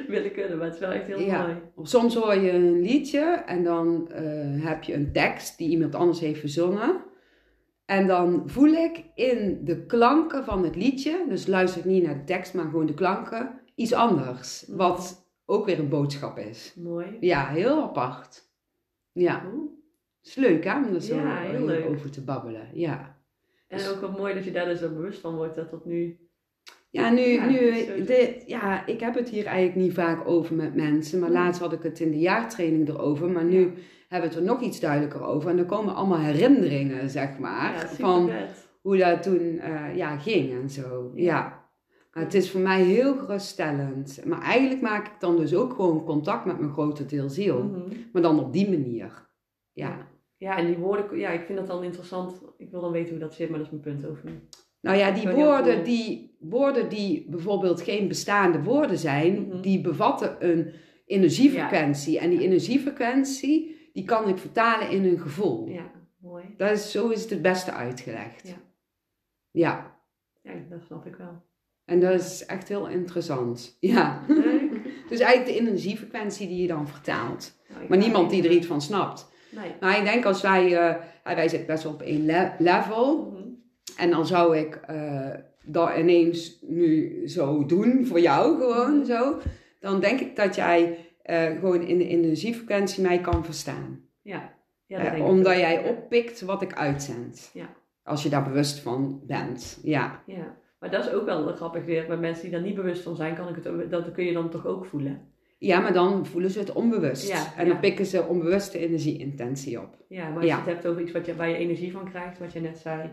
willen 0.08 0.32
kunnen. 0.32 0.56
Maar 0.56 0.66
het 0.66 0.74
is 0.74 0.80
wel 0.80 0.90
echt 0.92 1.06
heel 1.06 1.20
Ja. 1.20 1.42
mooi. 1.42 1.56
Soms 1.88 2.14
hoor 2.14 2.34
je 2.34 2.50
een 2.52 2.80
liedje 2.80 3.42
en 3.46 3.64
dan 3.64 4.08
eh, 4.10 4.22
heb 4.64 4.82
je 4.82 4.94
een 4.94 5.12
tekst 5.12 5.58
die 5.58 5.68
iemand 5.68 5.94
anders 5.94 6.20
heeft 6.20 6.40
verzonnen. 6.40 6.96
En 7.84 8.06
dan 8.06 8.42
voel 8.46 8.72
ik 8.72 9.04
in 9.14 9.60
de 9.64 9.86
klanken 9.86 10.44
van 10.44 10.64
het 10.64 10.76
liedje, 10.76 11.24
dus 11.28 11.46
luister 11.46 11.80
ik 11.80 11.86
niet 11.86 12.02
naar 12.02 12.18
de 12.18 12.24
tekst, 12.24 12.54
maar 12.54 12.64
gewoon 12.64 12.86
de 12.86 12.94
klanken, 12.94 13.60
iets 13.74 13.92
anders. 13.92 14.66
Mhm. 14.66 14.76
Wat 14.76 15.28
ook 15.46 15.66
weer 15.66 15.78
een 15.78 15.88
boodschap 15.88 16.38
is. 16.38 16.74
Mooi. 16.78 17.06
Ja, 17.20 17.46
heel 17.46 17.82
apart. 17.82 18.42
Ja, 19.12 19.40
Cool. 19.50 19.82
is 20.22 20.34
leuk 20.34 20.64
hè, 20.64 20.76
om 20.76 20.94
er 20.94 21.00
zo 21.02 21.14
Ja, 21.16 21.36
heel 21.40 21.64
leuk. 21.66 21.86
over 21.88 22.10
te 22.10 22.24
babbelen. 22.24 22.68
Ja, 22.72 23.16
En 23.68 23.88
ook 23.88 24.00
wel 24.00 24.10
mooi 24.10 24.34
dat 24.34 24.44
je 24.44 24.52
daar 24.52 24.64
dus 24.64 24.80
zo 24.80 24.88
bewust 24.88 25.20
van 25.20 25.36
wordt 25.36 25.54
dat 25.54 25.70
dat 25.70 25.84
nu... 25.84 26.18
ja 26.90 27.10
nu, 27.10 27.20
Ja, 27.20 27.46
nu 27.46 27.58
de, 28.04 28.42
ja, 28.46 28.86
ik 28.86 29.00
heb 29.00 29.14
het 29.14 29.28
hier 29.28 29.46
eigenlijk 29.46 29.76
niet 29.76 29.94
vaak 29.94 30.28
over 30.28 30.54
met 30.54 30.74
mensen, 30.74 31.18
maar 31.20 31.30
Mhm. 31.30 31.38
laatst 31.38 31.60
had 31.60 31.72
ik 31.72 31.82
het 31.82 32.00
in 32.00 32.10
de 32.10 32.18
jaartraining 32.18 32.88
erover, 32.88 33.30
maar 33.30 33.44
nu 33.44 33.72
hebben 34.14 34.30
we 34.30 34.36
het 34.36 34.46
er 34.48 34.52
nog 34.54 34.62
iets 34.62 34.80
duidelijker 34.80 35.22
over. 35.24 35.50
En 35.50 35.58
er 35.58 35.64
komen 35.64 35.94
allemaal 35.94 36.18
herinneringen, 36.18 37.10
zeg 37.10 37.38
maar, 37.38 37.72
ja, 37.72 37.88
van 37.88 38.30
hoe 38.80 38.96
dat 38.96 39.22
toen 39.22 39.58
eh, 39.58 39.96
ja, 39.96 40.16
ging 40.16 40.52
en 40.62 40.70
zo. 40.70 41.10
Ja. 41.14 41.22
Ja. 41.24 41.62
Maar 42.12 42.22
het 42.24 42.34
is 42.34 42.50
voor 42.50 42.60
mij 42.60 42.82
heel 42.82 43.16
geruststellend. 43.16 44.20
Maar 44.24 44.42
eigenlijk 44.42 44.80
maak 44.80 45.06
ik 45.06 45.20
dan 45.20 45.36
dus 45.36 45.54
ook 45.54 45.74
gewoon 45.74 46.04
contact 46.04 46.44
met 46.44 46.58
mijn 46.58 46.72
grote 46.72 47.06
deel 47.06 47.28
ziel. 47.28 47.62
Mhm. 47.62 47.80
Maar 48.12 48.22
dan 48.22 48.40
op 48.40 48.52
die 48.52 48.70
manier. 48.70 49.28
Ja. 49.72 50.12
Ja, 50.36 50.58
en 50.58 50.66
die 50.66 50.76
woorden, 50.76 51.18
ja, 51.18 51.30
ik 51.30 51.44
vind 51.44 51.58
dat 51.58 51.66
dan 51.66 51.82
interessant. 51.84 52.42
Ik 52.56 52.70
wil 52.70 52.80
dan 52.80 52.92
weten 52.92 53.10
hoe 53.10 53.18
dat 53.18 53.34
zit, 53.34 53.48
maar 53.48 53.58
dat 53.58 53.66
is 53.66 53.80
mijn 53.80 53.96
punt 53.98 54.10
over. 54.10 54.28
Nou 54.80 54.96
ja, 54.96 55.10
die 55.10 55.28
woorden 55.28 55.84
die, 55.84 56.36
woorden 56.40 56.88
die 56.88 57.26
bijvoorbeeld 57.30 57.82
geen 57.82 58.08
bestaande 58.08 58.62
woorden 58.62 58.98
zijn, 58.98 59.46
Mhm. 59.48 59.60
die 59.60 59.80
bevatten 59.80 60.36
een 60.50 60.72
energiefrequentie. 61.06 62.18
En 62.18 62.30
die 62.30 62.40
energiefrequentie, 62.40 63.76
die 63.94 64.04
kan 64.04 64.28
ik 64.28 64.38
vertalen 64.38 64.90
in 64.90 65.04
een 65.04 65.18
gevoel. 65.18 65.68
Ja, 65.68 65.90
mooi. 66.20 66.44
Dat 66.56 66.70
is, 66.70 66.90
zo 66.90 67.08
is 67.08 67.20
het 67.20 67.30
het 67.30 67.42
beste 67.42 67.72
uitgelegd. 67.72 68.48
Ja. 68.48 68.54
Ja, 69.50 69.96
Ja, 70.42 70.52
dat 70.70 70.80
snap 70.86 71.06
ik 71.06 71.16
wel. 71.16 71.42
en 71.84 72.00
dat 72.00 72.20
is 72.20 72.46
echt 72.46 72.68
heel 72.68 72.88
interessant. 72.88 73.76
Ja. 73.80 74.24
Leuk. 74.28 74.72
Dus 75.08 75.20
eigenlijk 75.20 75.58
de 75.58 75.64
energiefrequentie 75.66 76.48
die 76.48 76.60
je 76.62 76.66
dan 76.68 76.88
vertaalt. 76.88 77.56
Nou, 77.68 77.88
Maar 77.88 77.98
niemand 77.98 78.30
die 78.30 78.42
er 78.44 78.50
iets 78.50 78.66
van 78.66 78.80
snapt. 78.82 79.28
Nee. 79.50 79.72
Maar 79.80 79.98
ik 79.98 80.04
denk 80.04 80.24
als 80.24 80.42
wij, 80.42 80.76
eh, 80.78 81.34
wij 81.34 81.48
zitten 81.48 81.66
best 81.66 81.82
wel 81.82 81.92
op 81.92 82.02
één 82.02 82.24
le- 82.26 82.54
level. 82.58 83.30
Mhm. 83.30 83.42
En 83.96 84.10
dan 84.10 84.26
zou 84.26 84.56
ik 84.58 84.74
eh, 84.74 85.30
dat 85.64 85.96
ineens 85.98 86.58
nu 86.62 87.22
zo 87.28 87.66
doen, 87.66 88.06
voor 88.06 88.20
jou 88.20 88.58
gewoon 88.58 88.96
Mhm. 88.96 89.04
zo. 89.06 89.38
Dan 89.80 90.00
denk 90.00 90.20
ik 90.20 90.36
dat 90.36 90.54
jij 90.54 91.03
eh, 91.24 91.44
gewoon 91.58 91.82
in 91.82 91.98
de 91.98 92.08
energiefrequentie 92.08 93.02
mij 93.02 93.20
kan 93.20 93.44
verstaan. 93.44 94.00
Ja. 94.22 94.54
ja 94.86 95.02
dat 95.02 95.12
Eh, 95.12 95.24
omdat 95.26 95.56
jij 95.56 95.72
Ja. 95.82 95.88
oppikt 95.88 96.40
wat 96.40 96.62
ik 96.62 96.74
uitzend. 96.74 97.50
Ja. 97.52 97.66
Als 98.02 98.22
je 98.22 98.28
daar 98.28 98.44
bewust 98.44 98.78
van 98.78 99.20
bent. 99.26 99.78
Ja. 99.82 100.22
Ja, 100.26 100.56
maar 100.78 100.90
dat 100.90 101.04
is 101.04 101.12
ook 101.12 101.24
wel 101.24 101.46
grappig 101.54 101.84
weer. 101.84 102.06
Bij 102.06 102.16
mensen 102.16 102.42
die 102.42 102.52
daar 102.52 102.62
niet 102.62 102.74
bewust 102.74 103.02
van 103.02 103.16
zijn, 103.16 103.34
kan 103.34 103.48
ik 103.48 103.64
het 103.64 103.90
dat 103.90 104.12
kun 104.12 104.24
je 104.24 104.32
dan 104.32 104.50
toch 104.50 104.66
ook 104.66 104.84
voelen. 104.86 105.32
ja, 105.58 105.80
maar 105.80 105.92
dan 105.92 106.26
voelen 106.26 106.50
ze 106.50 106.58
het 106.58 106.72
onbewust. 106.72 107.28
Ja, 107.28 107.54
en 107.56 107.64
ja. 107.66 107.70
dan 107.72 107.80
pikken 107.80 108.06
ze 108.06 108.22
onbewuste 108.26 108.78
energieintentie 108.78 109.80
op. 109.80 109.96
Ja, 110.08 110.28
maar 110.28 110.36
als 110.36 110.44
Ja. 110.46 110.50
je 110.56 110.62
het 110.62 110.70
hebt 110.72 110.86
over 110.86 111.02
iets 111.02 111.12
wat 111.12 111.26
je, 111.26 111.36
waar 111.36 111.48
je 111.48 111.56
energie 111.56 111.92
van 111.92 112.08
krijgt, 112.10 112.38
wat 112.38 112.52
je 112.52 112.60
net 112.60 112.78
zei, 112.78 113.12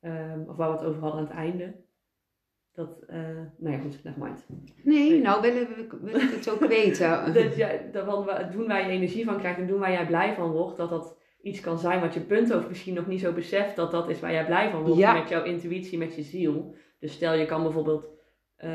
ehm, 0.00 0.40
of 0.48 0.56
waar 0.56 0.70
we 0.70 0.76
het 0.76 0.86
over 0.86 1.00
hadden 1.00 1.20
aan 1.20 1.26
het 1.26 1.36
einde. 1.36 1.74
Dat, 2.78 3.02
eh 3.06 3.18
nou 3.56 3.76
ja, 3.76 3.78
goed, 3.78 4.04
nevermind. 4.04 4.46
Nee, 4.82 5.10
Nee. 5.10 5.20
nou 5.20 5.40
willen 5.40 5.68
we, 5.68 5.86
wil 6.00 6.14
ik 6.14 6.30
het 6.30 6.50
ook 6.50 6.66
weten. 6.66 7.24
Dat 7.34 7.56
jij, 7.56 7.90
dat 7.92 8.52
doen 8.52 8.66
waar 8.66 8.86
je 8.86 8.92
energie 8.92 9.24
van 9.24 9.38
krijgt 9.38 9.58
en 9.58 9.66
doen 9.66 9.78
waar 9.78 9.92
jij 9.92 10.06
blij 10.06 10.34
van 10.34 10.50
wordt, 10.50 10.76
dat 10.76 10.90
dat 10.90 11.16
iets 11.42 11.60
kan 11.60 11.78
zijn 11.78 12.00
wat 12.00 12.14
je 12.14 12.20
punt 12.20 12.52
over 12.52 12.68
misschien 12.68 12.94
nog 12.94 13.06
niet 13.06 13.20
zo 13.20 13.32
beseft, 13.32 13.76
dat 13.76 13.90
dat 13.90 14.08
is 14.08 14.20
waar 14.20 14.32
jij 14.32 14.44
blij 14.44 14.70
van 14.70 14.82
wordt 14.82 14.96
Ja. 14.98 15.12
met 15.12 15.28
jouw 15.28 15.44
intuïtie, 15.44 15.98
met 15.98 16.14
je 16.14 16.22
ziel. 16.22 16.74
Dus 17.00 17.12
stel 17.12 17.34
je 17.34 17.46
kan 17.46 17.62
bijvoorbeeld, 17.62 18.06
eh, 18.56 18.70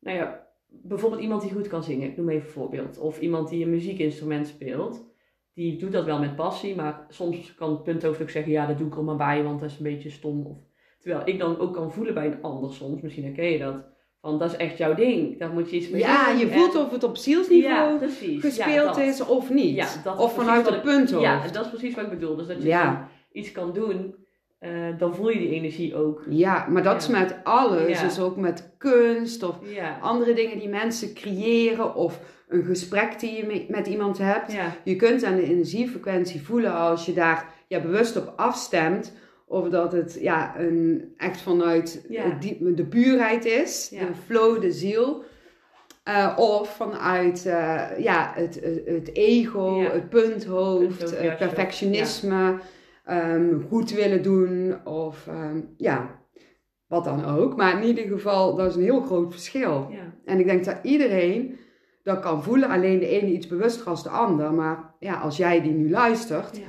nou 0.00 0.16
ja, 0.16 0.46
bijvoorbeeld 0.68 1.22
iemand 1.22 1.42
die 1.42 1.52
goed 1.52 1.68
kan 1.68 1.82
zingen, 1.82 2.08
ik 2.08 2.16
noem 2.16 2.28
even 2.28 2.46
een 2.46 2.52
voorbeeld. 2.52 2.98
Of 2.98 3.20
iemand 3.20 3.48
die 3.48 3.64
een 3.64 3.70
muziekinstrument 3.70 4.46
speelt, 4.46 5.06
die 5.54 5.76
doet 5.78 5.92
dat 5.92 6.04
wel 6.04 6.18
met 6.18 6.36
passie, 6.36 6.74
maar 6.76 7.06
soms 7.08 7.54
kan 7.54 7.70
het 7.70 7.82
punt 7.82 8.06
over 8.06 8.22
ook 8.22 8.30
zeggen, 8.30 8.52
ja 8.52 8.66
dat 8.66 8.78
doe 8.78 8.86
ik 8.86 8.96
er 8.96 9.04
maar 9.04 9.16
bij, 9.16 9.42
want 9.42 9.60
dat 9.60 9.70
is 9.70 9.76
een 9.76 9.82
beetje 9.82 10.10
stom. 10.10 10.46
Of, 10.46 10.58
terwijl 10.98 11.22
ik 11.24 11.38
dan 11.38 11.58
ook 11.58 11.74
kan 11.74 11.92
voelen 11.92 12.14
bij 12.14 12.26
een 12.26 12.42
ander 12.42 12.72
soms, 12.72 13.00
misschien 13.02 13.24
herken 13.24 13.50
je 13.50 13.58
dat, 13.58 13.74
van 14.20 14.38
dat 14.38 14.50
is 14.50 14.56
echt 14.56 14.78
jouw 14.78 14.94
ding, 14.94 15.38
daar 15.38 15.50
moet 15.52 15.70
je 15.70 15.76
iets 15.76 15.88
mee 15.88 16.00
Ja, 16.00 16.28
doen. 16.28 16.38
je 16.38 16.46
En- 16.48 16.58
voelt 16.58 16.76
of 16.76 16.90
het 16.90 17.04
op 17.04 17.14
ja, 17.16 17.22
zielsniveau. 17.22 17.92
Ja, 18.00 18.40
gespeeld 18.40 18.96
is 18.96 19.20
of 19.26 19.50
niet. 19.50 19.74
Ja, 19.76 19.86
dat 20.04 20.18
of 20.18 20.34
vanuit 20.34 20.66
het 20.66 20.74
ik- 20.74 20.82
punthoofd. 20.82 21.22
Ja, 21.24 21.42
dat 21.52 21.64
is 21.64 21.70
precies 21.70 21.94
wat 21.94 22.04
ik 22.04 22.10
bedoel. 22.10 22.36
Dus 22.36 22.46
dat 22.46 22.62
je 22.62 22.68
Ja. 22.68 23.08
iets 23.32 23.52
kan 23.52 23.72
doen, 23.72 24.14
eh, 24.58 24.70
dan 24.98 25.14
voel 25.14 25.28
je 25.28 25.38
die 25.38 25.50
energie 25.50 25.96
ook. 25.96 26.24
Ja, 26.28 26.66
maar 26.68 26.82
dat 26.82 26.96
is 27.02 27.06
Ja. 27.08 27.18
met 27.18 27.36
alles. 27.44 27.98
Ja. 28.00 28.04
Dus 28.06 28.20
ook 28.20 28.36
met 28.36 28.74
kunst 28.78 29.42
of 29.42 29.56
Ja. 29.74 29.98
andere 30.00 30.32
dingen 30.32 30.58
die 30.58 30.68
mensen 30.68 31.14
creëren 31.14 31.94
of 31.94 32.20
een 32.48 32.64
gesprek 32.64 33.20
die 33.20 33.36
je 33.36 33.44
me- 33.46 33.64
met 33.68 33.86
iemand 33.86 34.18
hebt. 34.18 34.52
Ja. 34.52 34.76
Je 34.84 34.96
kunt 34.96 35.24
aan 35.24 35.36
de 35.36 35.42
energiefrequentie 35.42 36.42
voelen 36.42 36.72
als 36.74 37.06
je 37.06 37.12
daar 37.12 37.56
ja, 37.68 37.80
bewust 37.80 38.16
op 38.16 38.32
afstemt. 38.36 39.16
Of 39.48 39.68
dat 39.68 39.92
het 39.92 40.18
ja, 40.20 40.58
een, 40.60 41.12
echt 41.16 41.40
vanuit 41.40 42.04
Ja. 42.08 42.22
het 42.22 42.42
die- 42.42 42.74
de 42.74 42.86
puurheid 42.86 43.44
is, 43.44 43.88
Ja. 43.92 44.06
de 44.06 44.14
flow, 44.26 44.60
de 44.60 44.72
ziel. 44.72 45.24
Eh, 46.04 46.34
of 46.36 46.76
vanuit 46.76 47.46
eh, 47.46 47.98
ja, 47.98 48.32
het, 48.34 48.60
het, 48.84 49.10
ego, 49.14 49.76
Ja. 49.80 49.90
het 49.90 50.08
punthoofd, 50.08 51.10
juist, 51.10 51.38
perfectionisme. 51.38 52.58
ehm, 53.04 53.60
goed 53.68 53.90
willen 53.90 54.22
doen 54.22 54.86
of 54.86 55.26
ehm, 55.26 55.60
ja, 55.76 56.20
wat 56.86 57.04
dan 57.04 57.24
ook. 57.24 57.56
Maar 57.56 57.80
in 57.82 57.86
ieder 57.88 58.04
geval, 58.06 58.56
dat 58.56 58.70
is 58.70 58.76
een 58.76 58.82
heel 58.82 59.00
groot 59.00 59.32
verschil. 59.32 59.88
En 60.24 60.38
ik 60.38 60.46
denk 60.46 60.64
dat 60.64 60.76
iedereen 60.82 61.58
dat 62.02 62.20
kan 62.20 62.42
voelen. 62.42 62.68
Alleen 62.68 62.98
de 62.98 63.08
ene 63.08 63.30
iets 63.32 63.46
bewuster 63.46 63.86
als 63.86 64.02
de 64.02 64.08
ander. 64.08 64.52
Maar 64.52 64.94
ja, 64.98 65.14
als 65.20 65.36
jij 65.36 65.62
die 65.62 65.72
nu 65.72 65.90
luistert, 65.90 66.60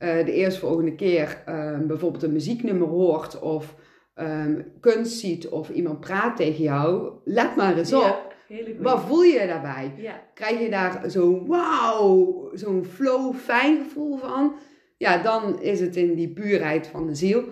Eh, 0.00 0.24
de 0.24 0.32
eerstvolgende 0.32 0.94
keer 0.94 1.42
ehm, 1.46 1.86
bijvoorbeeld 1.86 2.22
een 2.22 2.32
muzieknummer 2.32 2.88
hoort 2.88 3.38
of 3.38 3.74
ehm, 4.14 4.62
kunst 4.80 5.18
ziet 5.18 5.48
of 5.48 5.68
iemand 5.70 6.00
praat 6.00 6.36
tegen 6.36 6.62
jou, 6.62 7.12
let 7.24 7.56
maar 7.56 7.76
eens 7.76 7.92
op. 7.92 8.34
Ja. 8.48 8.64
Wat 8.78 9.00
voel 9.00 9.22
je 9.22 9.46
daarbij? 9.46 9.92
Ja, 9.96 10.22
Krijg 10.34 10.60
je 10.60 10.70
daar 10.70 11.02
zo'n 11.06 11.46
wauw, 11.46 12.50
zo'n 12.54 12.84
flow, 12.84 13.34
fijn 13.34 13.78
gevoel 13.82 14.16
van? 14.16 14.54
Ja, 14.96 15.22
dan 15.22 15.60
is 15.60 15.80
het 15.80 15.96
in 15.96 16.14
die 16.14 16.32
puurheid 16.32 16.86
van 16.86 17.06
de 17.06 17.14
ziel. 17.14 17.44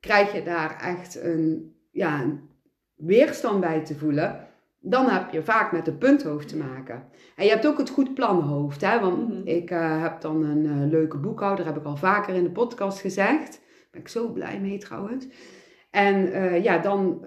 Krijg 0.00 0.32
je 0.32 0.42
daar 0.42 0.80
echt 0.80 1.22
een, 1.22 1.74
ja, 1.90 2.22
een 2.22 2.40
weerstand 2.94 3.60
bij 3.60 3.84
te 3.84 3.94
voelen? 3.94 4.43
Dan 4.86 5.06
heb 5.08 5.30
je 5.32 5.42
vaak 5.42 5.72
met 5.72 5.84
de 5.84 5.92
punthoofd 5.92 6.48
te 6.48 6.56
maken. 6.56 7.04
En 7.36 7.44
je 7.44 7.50
hebt 7.50 7.66
ook 7.66 7.78
het 7.78 7.90
goed 7.90 8.14
planhoofd. 8.14 8.80
Hè? 8.80 9.00
Want 9.00 9.28
Mhm. 9.28 9.40
ik 9.44 9.70
eh, 9.70 10.02
heb 10.02 10.20
dan 10.20 10.44
een 10.44 10.64
eh, 10.66 10.90
leuke 10.90 11.18
boekhouder, 11.18 11.64
heb 11.64 11.76
ik 11.76 11.84
al 11.84 11.96
vaker 11.96 12.34
in 12.34 12.42
de 12.42 12.50
podcast 12.50 13.00
gezegd. 13.00 13.50
Daar 13.52 13.88
ben 13.90 14.00
ik 14.00 14.08
zo 14.08 14.28
blij 14.28 14.60
mee 14.60 14.78
trouwens. 14.78 15.26
En 15.90 16.32
eh, 16.32 16.62
ja, 16.64 16.78
dan 16.78 17.18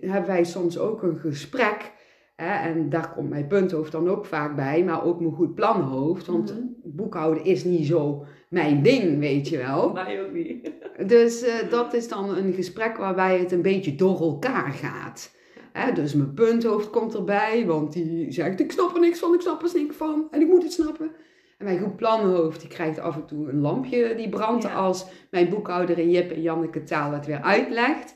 hebben 0.00 0.26
wij 0.26 0.44
soms 0.44 0.78
ook 0.78 1.02
een 1.02 1.18
gesprek. 1.18 1.92
Hè? 2.36 2.68
En 2.68 2.88
daar 2.88 3.12
komt 3.14 3.28
mijn 3.28 3.46
punthoofd 3.46 3.92
dan 3.92 4.08
ook 4.08 4.26
vaak 4.26 4.56
bij. 4.56 4.84
Maar 4.84 5.04
ook 5.04 5.20
mijn 5.20 5.32
goed 5.34 5.54
planhoofd. 5.54 6.26
Want 6.26 6.54
Mhm. 6.54 6.66
boekhouden 6.84 7.44
is 7.44 7.64
niet 7.64 7.86
zo 7.86 8.24
mijn 8.48 8.82
ding, 8.82 9.18
weet 9.18 9.48
je 9.48 9.56
wel. 9.58 9.92
mij 9.92 10.22
ook 10.24 10.32
niet. 10.32 10.70
Dus 11.06 11.44
dat 11.70 11.94
is 11.94 12.08
dan 12.08 12.36
een 12.36 12.52
gesprek 12.52 12.96
waarbij 12.96 13.38
het 13.38 13.52
een 13.52 13.62
beetje 13.62 13.94
door 13.94 14.20
elkaar 14.20 14.70
gaat. 14.72 15.36
Hè, 15.78 15.92
dus 15.92 16.14
mijn 16.14 16.34
punthoofd 16.34 16.90
komt 16.90 17.14
erbij, 17.14 17.66
want 17.66 17.92
die 17.92 18.32
zegt: 18.32 18.60
Ik 18.60 18.72
snap 18.72 18.94
er 18.94 19.00
niks 19.00 19.18
van, 19.18 19.34
ik 19.34 19.40
snap 19.40 19.62
er 19.62 19.70
niks 19.74 19.96
van 19.96 20.28
en 20.30 20.40
ik 20.40 20.46
moet 20.46 20.62
het 20.62 20.72
snappen. 20.72 21.10
En 21.58 21.64
mijn 21.64 21.78
goed 21.78 21.96
planhoofd 21.96 22.60
die 22.60 22.68
krijgt 22.68 22.98
af 22.98 23.14
en 23.16 23.26
toe 23.26 23.48
een 23.48 23.60
lampje 23.60 24.14
die 24.16 24.28
brandt 24.28 24.62
Ja. 24.64 24.74
als 24.74 25.06
mijn 25.30 25.48
boekhouder 25.48 25.98
in 25.98 26.10
Jip 26.10 26.30
en 26.30 26.42
Janneke 26.42 26.82
taal 26.82 27.12
het 27.12 27.26
weer 27.26 27.42
uitlegt. 27.42 28.14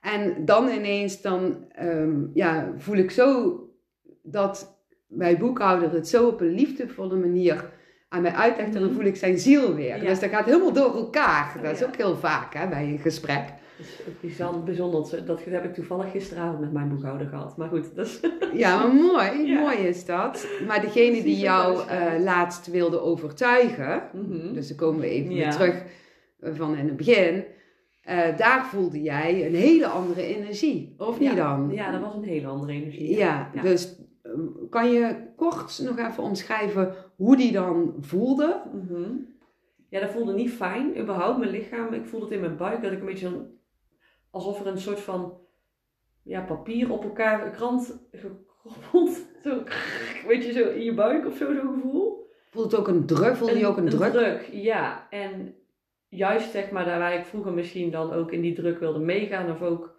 En 0.00 0.44
dan 0.44 0.68
ineens 0.68 1.20
dan, 1.22 1.64
ehm, 1.68 2.20
ja, 2.34 2.72
voel 2.76 2.96
ik 2.96 3.10
zo 3.10 3.58
dat 4.22 4.82
mijn 5.06 5.38
boekhouder 5.38 5.92
het 5.92 6.08
zo 6.08 6.26
op 6.26 6.40
een 6.40 6.54
liefdevolle 6.54 7.16
manier 7.16 7.70
aan 8.08 8.22
mij 8.22 8.32
uitlegt 8.32 8.74
en 8.74 8.80
dan 8.80 8.92
voel 8.92 9.04
ik 9.04 9.16
zijn 9.16 9.38
ziel 9.38 9.74
weer. 9.74 10.02
Ja. 10.02 10.08
Dus 10.08 10.20
dat 10.20 10.30
gaat 10.30 10.44
helemaal 10.44 10.72
door 10.72 10.94
elkaar. 10.96 11.58
Dat 11.62 11.72
is 11.72 11.84
ook 11.84 11.96
heel 11.96 12.16
vaak 12.16 12.54
hè, 12.54 12.68
bij 12.68 12.84
een 12.84 12.98
gesprek. 12.98 13.44
Dat 13.78 13.86
is 13.86 14.00
ook 14.08 14.20
bizar- 14.20 14.62
bijzonder. 14.64 15.24
Dat 15.26 15.44
heb 15.44 15.64
ik 15.64 15.74
toevallig 15.74 16.10
gisteravond 16.10 16.60
met 16.60 16.72
mijn 16.72 16.88
boekhouder 16.88 17.26
gehad. 17.26 17.56
Maar 17.56 17.68
goed, 17.68 17.94
dat 17.94 18.06
is... 18.06 18.20
Ja, 18.54 18.78
maar 18.78 18.94
mooi. 18.94 19.46
Ja. 19.46 19.60
Mooi 19.60 19.76
is 19.76 20.04
dat. 20.04 20.46
Maar 20.66 20.80
degene 20.80 21.22
die 21.22 21.36
jou 21.38 21.88
eh, 21.88 22.12
laatst 22.22 22.66
wilde 22.66 23.00
overtuigen, 23.00 24.02
Mhm. 24.12 24.52
dus 24.54 24.68
dan 24.68 24.76
komen 24.76 25.00
we 25.00 25.06
even 25.08 25.30
Ja. 25.34 25.36
weer 25.42 25.50
terug 25.50 25.84
eh, 26.40 26.54
van 26.54 26.76
in 26.76 26.86
het 26.86 26.96
begin. 26.96 27.44
eh, 28.02 28.36
daar 28.36 28.66
voelde 28.66 29.02
jij 29.02 29.46
een 29.46 29.54
hele 29.54 29.86
andere 29.86 30.22
energie, 30.22 30.94
of 30.98 31.18
niet 31.20 31.28
ja. 31.30 31.34
dan? 31.56 31.70
Ja, 31.72 31.90
dat 31.92 32.00
was 32.00 32.14
een 32.14 32.22
hele 32.24 32.46
andere 32.46 32.72
energie. 32.72 33.16
Ja, 33.16 33.50
dus 33.62 33.96
eh, 34.22 34.30
kan 34.70 34.90
je 34.92 35.14
kort 35.36 35.80
nog 35.84 35.98
even 35.98 36.22
omschrijven 36.22 36.94
hoe 37.16 37.36
die 37.36 37.52
dan 37.52 37.94
voelde? 38.00 38.60
Mhm. 38.72 39.02
Ja, 39.90 40.00
dat 40.00 40.10
voelde 40.10 40.32
niet 40.32 40.50
fijn, 40.50 40.98
überhaupt. 41.00 41.38
Mijn 41.38 41.50
lichaam, 41.50 41.92
ik 41.92 42.04
voelde 42.06 42.24
het 42.24 42.34
in 42.34 42.40
mijn 42.40 42.56
buik 42.56 42.82
dat 42.82 42.92
ik 42.92 42.98
een 43.00 43.06
beetje 43.06 43.28
zo'n... 43.28 43.56
Alsof 44.30 44.60
er 44.60 44.66
een 44.66 44.78
soort 44.78 45.00
van 45.00 45.38
ja, 46.22 46.40
papier 46.40 46.92
op 46.92 47.04
elkaar, 47.04 47.46
een 47.46 47.52
krant 47.52 48.08
gekroppeld. 48.12 49.26
Zo, 49.44 49.62
weet 50.26 50.44
je, 50.44 50.52
zo 50.52 50.68
in 50.68 50.82
je 50.82 50.94
buik 50.94 51.26
of 51.26 51.36
zo, 51.36 51.54
zo'n 51.54 51.74
gevoel. 51.74 52.26
Voelde 52.50 52.68
het 52.68 52.78
ook 52.78 52.88
een 52.88 53.06
druk? 53.06 53.36
Voelde 53.36 53.58
je 53.58 53.66
ook 53.66 53.76
een, 53.76 53.88
druk? 53.88 54.48
ja. 54.52 55.06
En 55.10 55.54
juist 56.08 56.50
zeg 56.50 56.70
maar, 56.70 56.84
daar 56.84 56.98
waar 56.98 57.14
ik 57.14 57.24
vroeger 57.24 57.52
misschien 57.52 57.90
dan 57.90 58.12
ook 58.12 58.32
in 58.32 58.40
die 58.40 58.54
druk 58.54 58.78
wilde 58.78 58.98
meegaan 58.98 59.50
of 59.50 59.62
ook 59.62 59.96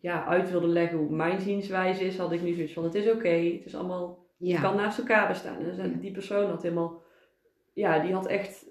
ja, 0.00 0.24
uit 0.26 0.50
wilde 0.50 0.66
leggen 0.66 0.98
hoe 0.98 1.10
mijn 1.10 1.40
zienswijze 1.40 2.04
is, 2.04 2.18
had 2.18 2.32
ik 2.32 2.42
nu 2.42 2.54
zoiets 2.54 2.72
van, 2.72 2.84
het 2.84 2.94
is 2.94 3.10
oké, 3.10 3.28
het 3.28 3.64
is 3.64 3.74
allemaal 3.74 4.26
het 4.38 4.48
Ja. 4.48 4.60
kan 4.60 4.76
naast 4.76 4.98
elkaar 4.98 5.28
bestaan. 5.28 5.60
En 5.78 6.00
die 6.00 6.12
persoon 6.12 6.50
had 6.50 6.62
helemaal, 6.62 7.02
ja, 7.74 7.98
die 7.98 8.12
had 8.12 8.26
echt, 8.26 8.66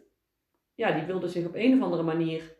ja, 0.76 0.91
die 0.91 1.05
wilde 1.05 1.27
zich 1.27 1.45
op 1.45 1.55
een 1.55 1.73
of 1.77 1.81
andere 1.81 2.03
manier, 2.03 2.55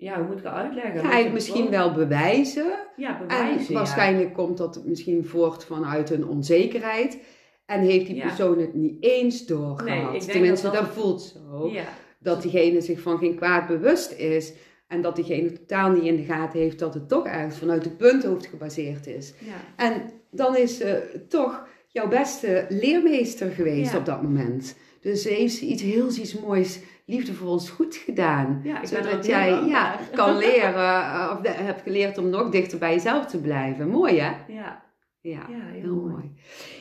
ja, 0.00 0.16
hoe 0.18 0.26
moet 0.26 0.38
ik 0.38 0.44
het 0.44 0.52
uitleggen? 0.52 0.94
Ja, 0.94 1.00
eigenlijk 1.02 1.32
misschien 1.32 1.70
wel 1.70 1.92
bewijzen. 1.92 2.72
Ja, 2.96 3.20
En 3.20 3.26
bewijzen. 3.26 3.72
ja. 3.72 3.78
waarschijnlijk 3.78 4.34
komt 4.34 4.56
dat 4.58 4.82
misschien 4.84 5.24
voort 5.24 5.64
vanuit 5.64 6.10
een 6.10 6.26
onzekerheid. 6.26 7.18
En 7.66 7.80
heeft 7.80 8.06
die 8.06 8.14
Ja. 8.16 8.26
persoon 8.26 8.58
het 8.58 8.74
niet 8.74 8.96
eens 9.04 9.46
doorgehad. 9.46 10.10
Nee, 10.10 10.20
Tenminste, 10.20 10.66
dat 10.66 10.74
dat, 10.74 10.84
dat- 10.84 10.94
voelt 10.94 11.22
zo. 11.22 11.70
Dat 12.18 12.42
diegene 12.42 12.80
zich 12.80 13.00
van 13.00 13.18
geen 13.18 13.34
kwaad 13.36 13.66
bewust 13.66 14.12
is. 14.12 14.52
En 14.88 15.02
dat 15.02 15.16
diegene 15.16 15.52
totaal 15.52 15.90
niet 15.90 16.02
in 16.04 16.16
de 16.16 16.22
gaten 16.24 16.60
heeft 16.60 16.78
dat 16.78 16.94
het 16.94 17.08
toch 17.08 17.26
ergens 17.26 17.58
vanuit 17.58 17.84
het 17.84 17.96
punthoofd 17.96 18.46
gebaseerd 18.46 19.06
is. 19.06 19.34
ja. 19.38 19.84
En 19.84 20.02
dan 20.30 20.56
is 20.56 20.76
ze 20.76 21.20
toch 21.28 21.66
jouw 21.88 22.08
beste 22.08 22.66
leermeester 22.68 23.50
geweest 23.50 23.96
op 23.96 24.04
dat 24.04 24.22
moment. 24.22 24.76
Dus 25.00 25.22
ze 25.22 25.28
heeft 25.28 25.60
iets 25.60 25.82
heel 25.82 26.08
iets 26.08 26.40
moois, 26.40 26.80
liefdevols 27.10 27.70
goed 27.70 27.96
gedaan. 27.96 28.60
Ja, 28.64 28.82
ik 28.82 28.90
ben 28.90 28.98
er 28.98 29.04
ook 29.04 29.10
Zodat 29.10 29.26
jij 29.26 29.50
ja, 29.64 29.98
kan 30.14 30.36
leren, 30.36 30.74
eh, 31.02 31.34
of 31.36 31.40
de- 31.42 31.48
hebt 31.50 31.82
geleerd 31.82 32.18
om 32.18 32.28
nog 32.28 32.50
dichter 32.50 32.78
bij 32.78 32.92
jezelf 32.94 33.26
te 33.26 33.40
blijven. 33.40 33.88
Mooi 33.88 34.18
hè? 34.20 34.32
Ja, 34.48 34.82
Ja, 35.22 35.46
ja, 35.48 35.66
heel, 35.72 35.80
heel 35.82 35.94
mooi. 35.94 36.12
mooi. 36.12 36.32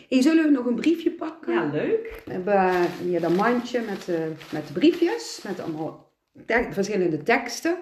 Hey, 0.09 0.21
zullen 0.21 0.43
we 0.43 0.49
nog 0.49 0.65
een 0.65 0.75
briefje 0.75 1.11
pakken? 1.11 1.53
Ja, 1.53 1.69
leuk. 1.71 2.21
We 2.25 2.31
hebben 2.31 2.73
hier 3.03 3.21
dat 3.21 3.35
mandje 3.35 3.81
met, 3.81 4.05
de 4.05 4.31
met 4.51 4.67
de 4.67 4.73
briefjes, 4.73 5.41
met 5.47 5.59
allemaal 5.59 6.11
te- 6.45 6.67
verschillende 6.71 7.23
teksten. 7.23 7.77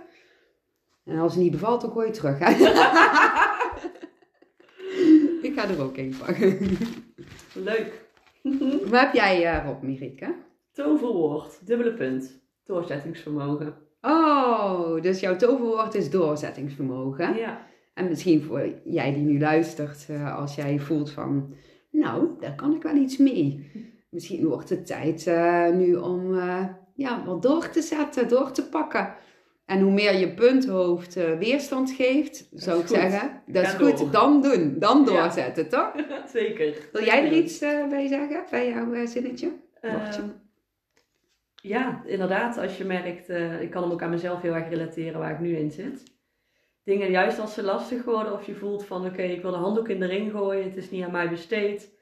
En 1.05 1.19
als 1.19 1.33
het 1.33 1.41
niet 1.43 1.51
bevalt, 1.51 1.81
dan 1.81 1.91
gooi 1.91 2.07
je 2.07 2.13
terug. 2.13 2.39
Hè? 2.39 2.49
Ik 5.41 5.53
ga 5.55 5.67
er 5.67 5.81
ook 5.81 5.97
een 5.97 6.15
pakken. 6.25 6.59
Leuk. 7.53 8.05
Wat 8.89 8.99
heb 8.99 9.13
jij 9.13 9.45
eh, 9.45 9.65
Rob, 9.65 9.81
Mirike? 9.83 10.33
Toverwoord, 10.83 11.59
dubbele 11.67 11.93
punt, 11.93 12.39
doorzettingsvermogen. 12.65 13.75
Oh, 14.01 15.01
dus 15.01 15.19
jouw 15.19 15.35
toverwoord 15.35 15.95
is 15.95 16.09
doorzettingsvermogen. 16.09 17.35
Ja, 17.35 17.65
En 17.93 18.07
misschien 18.07 18.43
voor 18.43 18.73
jij 18.83 19.13
die 19.13 19.23
nu 19.23 19.39
luistert, 19.39 20.05
eh, 20.09 20.37
als 20.37 20.55
jij 20.55 20.79
voelt 20.79 21.11
van, 21.11 21.53
nou, 21.91 22.29
daar 22.39 22.55
kan 22.55 22.75
ik 22.75 22.81
wel 22.81 22.95
iets 22.95 23.17
mee. 23.17 23.71
Misschien 24.09 24.47
wordt 24.47 24.69
het 24.69 24.85
tijd 24.85 25.27
eh, 25.27 25.69
nu 25.69 25.95
om 25.95 26.37
eh, 26.37 26.65
ja, 26.95 27.23
wat 27.25 27.41
door 27.41 27.69
te 27.69 27.81
zetten, 27.81 28.27
door 28.27 28.51
te 28.51 28.69
pakken. 28.69 29.13
En 29.65 29.81
hoe 29.81 29.91
meer 29.91 30.15
je 30.19 30.33
punthoofd 30.33 31.15
eh, 31.15 31.37
weerstand 31.37 31.91
geeft, 31.91 32.49
zou 32.53 32.79
ik 32.79 32.85
goed. 32.87 32.95
zeggen, 32.95 33.41
dat 33.47 33.63
is 33.63 33.73
goed, 33.73 33.97
door. 33.97 34.11
dan 34.11 34.41
doen, 34.41 34.75
dan 34.79 34.97
Ja. 34.99 35.03
doorzetten, 35.05 35.69
toch? 35.69 35.91
zeker. 36.33 36.89
Wil 36.91 37.03
jij 37.03 37.25
er 37.25 37.33
iets 37.33 37.59
bij 37.89 38.07
zeggen, 38.07 38.43
bij 38.51 38.69
jouw 38.69 39.05
zinnetje? 39.05 39.51
Woordje. 39.81 40.21
Ja, 41.67 42.01
inderdaad. 42.05 42.57
Als 42.57 42.77
je 42.77 42.85
merkt, 42.85 43.29
eh, 43.29 43.61
ik 43.61 43.69
kan 43.69 43.83
hem 43.83 43.91
ook 43.91 44.01
aan 44.01 44.09
mezelf 44.09 44.41
heel 44.41 44.55
erg 44.55 44.69
relateren 44.69 45.19
waar 45.19 45.31
ik 45.31 45.39
nu 45.39 45.57
in 45.57 45.71
zit. 45.71 46.03
Dingen 46.83 47.11
juist 47.11 47.39
als 47.39 47.53
ze 47.53 47.63
lastig 47.63 48.03
worden 48.03 48.33
of 48.33 48.45
je 48.45 48.55
voelt 48.55 48.85
van 48.85 49.05
oké, 49.05 49.21
ik 49.21 49.41
wil 49.41 49.51
de 49.51 49.57
handdoek 49.57 49.89
in 49.89 49.99
de 49.99 50.05
ring 50.05 50.31
gooien, 50.31 50.63
het 50.63 50.75
is 50.75 50.91
niet 50.91 51.03
aan 51.03 51.11
mij 51.11 51.29
besteed. 51.29 51.97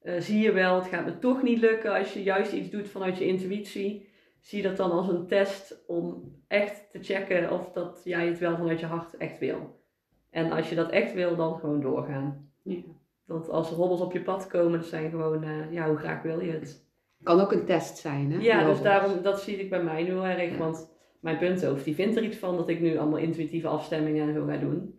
Eh, 0.00 0.20
zie 0.20 0.42
je 0.42 0.52
wel, 0.52 0.74
het 0.74 0.88
gaat 0.88 1.04
me 1.04 1.18
toch 1.18 1.42
niet 1.42 1.58
lukken 1.58 1.94
als 1.94 2.12
je 2.12 2.22
juist 2.22 2.52
iets 2.52 2.70
doet 2.70 2.88
vanuit 2.88 3.18
je 3.18 3.26
intuïtie. 3.26 4.08
Zie 4.40 4.62
dat 4.62 4.76
dan 4.76 4.90
als 4.90 5.08
een 5.08 5.26
test 5.26 5.84
om 5.86 6.32
echt 6.48 6.90
te 6.90 7.02
checken 7.02 7.50
of 7.50 7.72
dat 7.72 8.00
jij 8.04 8.26
het 8.26 8.38
wel 8.38 8.56
vanuit 8.56 8.80
je 8.80 8.86
hart 8.86 9.16
echt 9.16 9.38
wil. 9.38 9.82
En 10.30 10.52
als 10.52 10.68
je 10.68 10.74
dat 10.74 10.90
echt 10.90 11.14
wil, 11.14 11.36
dan 11.36 11.58
gewoon 11.58 11.80
doorgaan. 11.80 12.52
Ja. 12.62 12.82
Want 13.24 13.48
als 13.48 13.70
er 13.70 13.76
hobbels 13.76 14.00
op 14.00 14.12
je 14.12 14.22
pad 14.22 14.46
komen, 14.46 14.78
dat 14.78 14.88
zijn 14.88 15.10
gewoon, 15.10 15.42
eh, 15.42 15.72
ja, 15.72 15.88
hoe 15.88 15.96
graag 15.96 16.22
wil 16.22 16.40
je 16.40 16.52
het? 16.52 16.83
Kan 17.24 17.40
ook 17.40 17.52
een 17.52 17.64
test 17.64 17.98
zijn, 17.98 18.32
hè? 18.32 18.38
Ja, 18.38 18.64
dus 18.64 18.82
daarom, 18.82 19.22
dat 19.22 19.40
zie 19.40 19.56
ik 19.56 19.70
bij 19.70 19.82
mij 19.82 20.02
nu 20.02 20.08
heel 20.08 20.24
erg. 20.24 20.50
Ja. 20.50 20.58
Want 20.58 20.92
mijn 21.20 21.38
punthoofd, 21.38 21.84
die 21.84 21.94
vindt 21.94 22.16
er 22.16 22.22
iets 22.22 22.36
van 22.36 22.56
dat 22.56 22.68
ik 22.68 22.80
nu 22.80 22.96
allemaal 22.96 23.18
intuïtieve 23.18 23.68
afstemmingen 23.68 24.28
en 24.28 24.34
zo 24.34 24.44
ga 24.46 24.56
doen. 24.56 24.98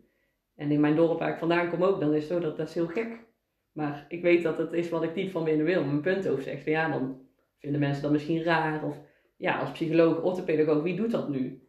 En 0.55 0.71
in 0.71 0.79
mijn 0.79 0.95
dorp 0.95 1.19
waar 1.19 1.29
ik 1.31 1.37
vandaan 1.39 1.69
kom 1.69 1.83
ook, 1.83 1.99
dan 1.99 2.13
is 2.13 2.23
het 2.23 2.31
zo 2.31 2.39
dat 2.39 2.57
dat 2.57 2.67
is 2.67 2.73
heel 2.73 2.87
gek. 2.87 3.23
Maar 3.71 4.05
ik 4.09 4.21
weet 4.21 4.43
dat 4.43 4.57
het 4.57 4.73
is 4.73 4.89
wat 4.89 5.03
ik 5.03 5.13
diep 5.13 5.31
van 5.31 5.43
binnen 5.43 5.65
wil. 5.65 5.83
Mijn 5.83 6.01
punthoofd 6.01 6.43
zegt 6.43 6.63
van 6.63 6.71
ja, 6.71 6.89
dan 6.89 7.21
vinden 7.59 7.79
mensen 7.79 8.01
dat 8.01 8.11
misschien 8.11 8.43
raar. 8.43 8.83
Of 8.83 8.97
ja, 9.37 9.59
als 9.59 9.71
psycholoog, 9.71 10.21
orthopedagoog, 10.21 10.83
wie 10.83 10.95
doet 10.95 11.11
dat 11.11 11.29
nu? 11.29 11.59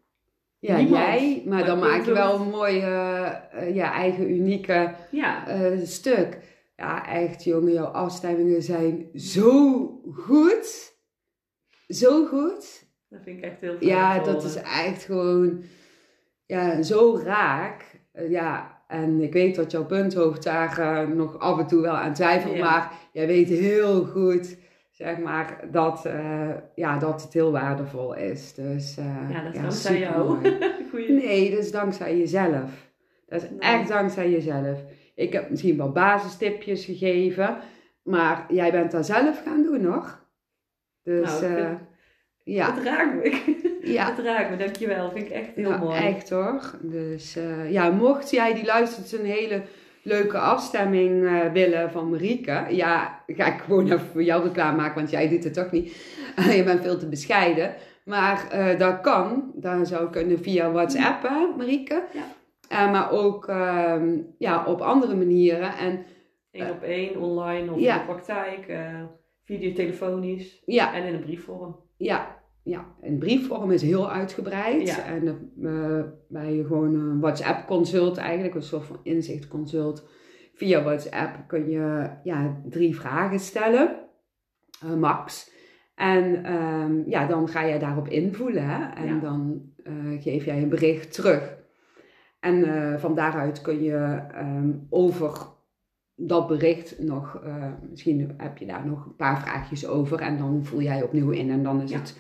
Ja, 0.59 0.77
Niemand. 0.77 1.05
jij, 1.05 1.43
maar 1.45 1.55
Maar 1.55 1.67
dan 1.67 1.79
maak 1.79 2.05
je 2.05 2.13
wel 2.13 2.41
een 2.41 2.49
mooi, 2.49 2.79
eh, 2.79 3.75
ja, 3.75 3.93
eigen 3.93 4.31
unieke 4.31 4.95
Ja, 5.11 5.49
eh, 5.49 5.79
stuk. 5.83 6.39
Ja, 6.77 7.09
echt 7.09 7.45
jongen, 7.45 7.73
jouw 7.73 7.85
afstemmingen 7.85 8.63
zijn 8.63 9.09
zo 9.15 9.87
goed. 10.13 10.95
Zo 11.89 12.27
goed. 12.27 12.85
Dat 13.09 13.21
vind 13.23 13.39
ik 13.39 13.45
echt 13.45 13.61
heel 13.61 13.77
fijn. 13.77 13.91
Ja, 13.91 14.19
dat 14.19 14.45
is 14.45 14.55
echt 14.57 15.05
gewoon 15.05 15.63
ja, 16.47 16.83
zo 16.83 17.21
raak. 17.25 18.01
Eh, 18.13 18.31
ja, 18.31 18.83
en 18.89 19.21
ik 19.21 19.33
weet 19.33 19.55
dat 19.57 19.71
jouw 19.71 19.85
punthoofd 19.87 20.43
daar 20.43 20.79
eh, 20.79 21.09
nog 21.09 21.39
af 21.39 21.59
en 21.59 21.67
toe 21.67 21.81
wel 21.81 21.97
aan 21.97 22.15
twijfelt. 22.15 22.57
Ja. 22.57 22.65
Maar 22.65 22.93
jij 23.13 23.27
weet 23.27 23.49
heel 23.49 24.05
goed, 24.05 24.57
zeg 24.91 25.19
maar, 25.19 25.65
dat, 25.71 26.05
eh, 26.05 26.51
ja, 26.75 26.99
dat 26.99 27.23
het 27.23 27.33
heel 27.33 27.53
waardevol 27.53 28.15
is. 28.15 28.55
Dus, 28.55 28.95
Ja, 29.31 29.43
dat 29.43 29.55
is 29.55 29.61
dankzij 29.61 29.99
jou. 29.99 30.39
Goeie. 30.91 31.13
Nee, 31.13 31.51
dat 31.51 31.59
is 31.59 31.71
dankzij 31.71 32.19
jezelf. 32.19 32.71
Dat 33.27 33.43
is 33.43 33.51
Nee. 33.51 33.59
echt 33.59 33.89
dankzij 33.89 34.31
jezelf. 34.31 34.81
Ik 35.17 35.33
heb 35.33 35.51
misschien 35.51 35.77
wel 35.77 35.93
basistipjes 35.93 36.85
gegeven, 36.85 37.59
maar 38.03 38.47
jij 38.49 38.73
bent 38.73 38.91
dat 38.91 39.07
zelf 39.07 39.43
gaan 39.45 39.63
doen, 39.63 39.81
nog. 39.81 40.25
Dus 41.03 41.41
Nou, 41.41 41.55
eh, 41.55 41.71
ja, 42.45 42.75
Het 42.75 42.85
raakt 42.85 43.15
me. 43.15 43.55
ja. 43.95 44.15
Het 44.15 44.25
raakt 44.25 44.51
me, 44.51 44.57
dankjewel. 44.57 45.11
Vind 45.11 45.27
ik 45.27 45.33
echt 45.33 45.55
heel 45.55 45.71
ja, 45.71 45.77
mooi. 45.77 46.01
echt 46.01 46.31
hoor. 46.31 46.75
Dus 46.81 47.37
eh, 47.37 47.73
ja, 47.73 47.91
mocht 47.91 48.31
jij 48.31 48.55
die 48.55 48.65
luistert 48.65 49.13
een 49.13 49.25
hele 49.25 49.63
leuke 50.03 50.39
afstemming 50.39 51.27
eh, 51.27 51.53
willen 51.53 51.91
van 51.91 52.11
Marieke, 52.11 52.67
ja, 52.71 53.23
ga 53.27 53.55
ik 53.55 53.61
gewoon 53.61 53.85
even 53.85 54.07
voor 54.13 54.23
jou 54.23 54.43
reclame 54.43 54.77
maken, 54.77 54.95
want 54.95 55.11
jij 55.11 55.29
doet 55.29 55.45
het 55.45 55.55
toch 55.55 55.71
niet. 55.71 55.97
je 56.57 56.63
bent 56.65 56.83
veel 56.83 56.99
te 56.99 57.09
bescheiden. 57.09 57.75
Maar 58.05 58.49
dat 58.79 59.01
kan. 59.01 59.53
Dat 59.55 59.89
zou 59.89 60.11
kunnen 60.11 60.43
via 60.43 60.71
WhatsApp, 60.71 61.23
hè, 61.23 61.47
Marieke. 61.57 62.03
Ja. 62.13 62.36
Eh, 62.69 62.93
maar 62.93 63.11
ook 63.11 63.49
ehm, 63.49 64.21
ja, 64.39 64.65
op 64.67 64.81
andere 64.81 65.15
manieren. 65.15 65.77
En 65.77 66.05
Eén 66.51 66.71
op 66.71 66.83
één, 66.83 67.21
online 67.21 67.71
of 67.73 67.79
in 67.79 67.85
de 67.85 68.03
praktijk, 68.07 68.67
eh 68.67 69.03
videotelefonisch 69.45 70.63
ja, 70.65 70.95
en 70.95 71.05
in 71.05 71.15
een 71.15 71.21
briefvorm. 71.21 71.77
Ja, 71.97 72.43
ja, 72.63 72.95
een 73.01 73.19
briefvorm 73.19 73.71
is 73.71 73.83
heel 73.83 74.11
uitgebreid. 74.11 74.89
Ja. 74.89 75.05
En 75.05 75.53
eh, 75.63 76.03
bij 76.29 76.65
gewoon 76.67 76.95
een 76.95 77.21
WhatsApp-consult 77.21 78.17
eigenlijk, 78.17 78.55
een 78.55 78.63
soort 78.63 78.85
van 78.85 79.01
inzichtconsult. 79.03 80.09
Via 80.55 80.83
WhatsApp 80.83 81.49
kun 81.49 81.71
je 81.71 82.11
ja, 82.23 82.63
drie 82.69 82.97
vragen 82.97 83.39
stellen, 83.39 83.97
max. 84.99 85.51
En 85.95 86.45
ehm, 86.45 87.09
ja, 87.11 87.27
dan 87.27 87.49
ga 87.49 87.67
jij 87.67 87.79
daarop 87.79 88.09
invoelen 88.09 88.69
hè? 88.69 88.95
en 88.95 89.07
Ja. 89.07 89.21
dan 89.21 89.63
geef 90.21 90.45
jij 90.45 90.63
een 90.63 90.69
bericht 90.69 91.13
terug. 91.13 91.56
En 92.47 92.65
eh, 92.65 92.99
van 92.99 93.15
daaruit 93.15 93.61
kun 93.61 93.83
je 93.83 94.21
ehm, 94.35 94.71
over 94.91 95.33
dat 96.15 96.47
bericht 96.47 96.99
nog, 96.99 97.41
eh, 97.45 97.55
misschien 97.91 98.35
heb 98.37 98.59
je 98.59 98.67
daar 98.67 98.87
nog 98.87 99.05
een 99.05 99.17
paar 99.17 99.41
vraagjes 99.41 99.87
over 99.87 100.21
en 100.21 100.39
dan 100.39 100.65
voel 100.65 100.81
jij 100.81 101.03
opnieuw 101.03 101.31
in 101.31 101.51
en 101.51 101.63
dan 101.63 101.83
is 101.83 101.91
Ja. 101.91 101.99
het 101.99 102.19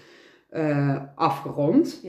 eh, 0.48 1.02
afgerond. 1.14 2.02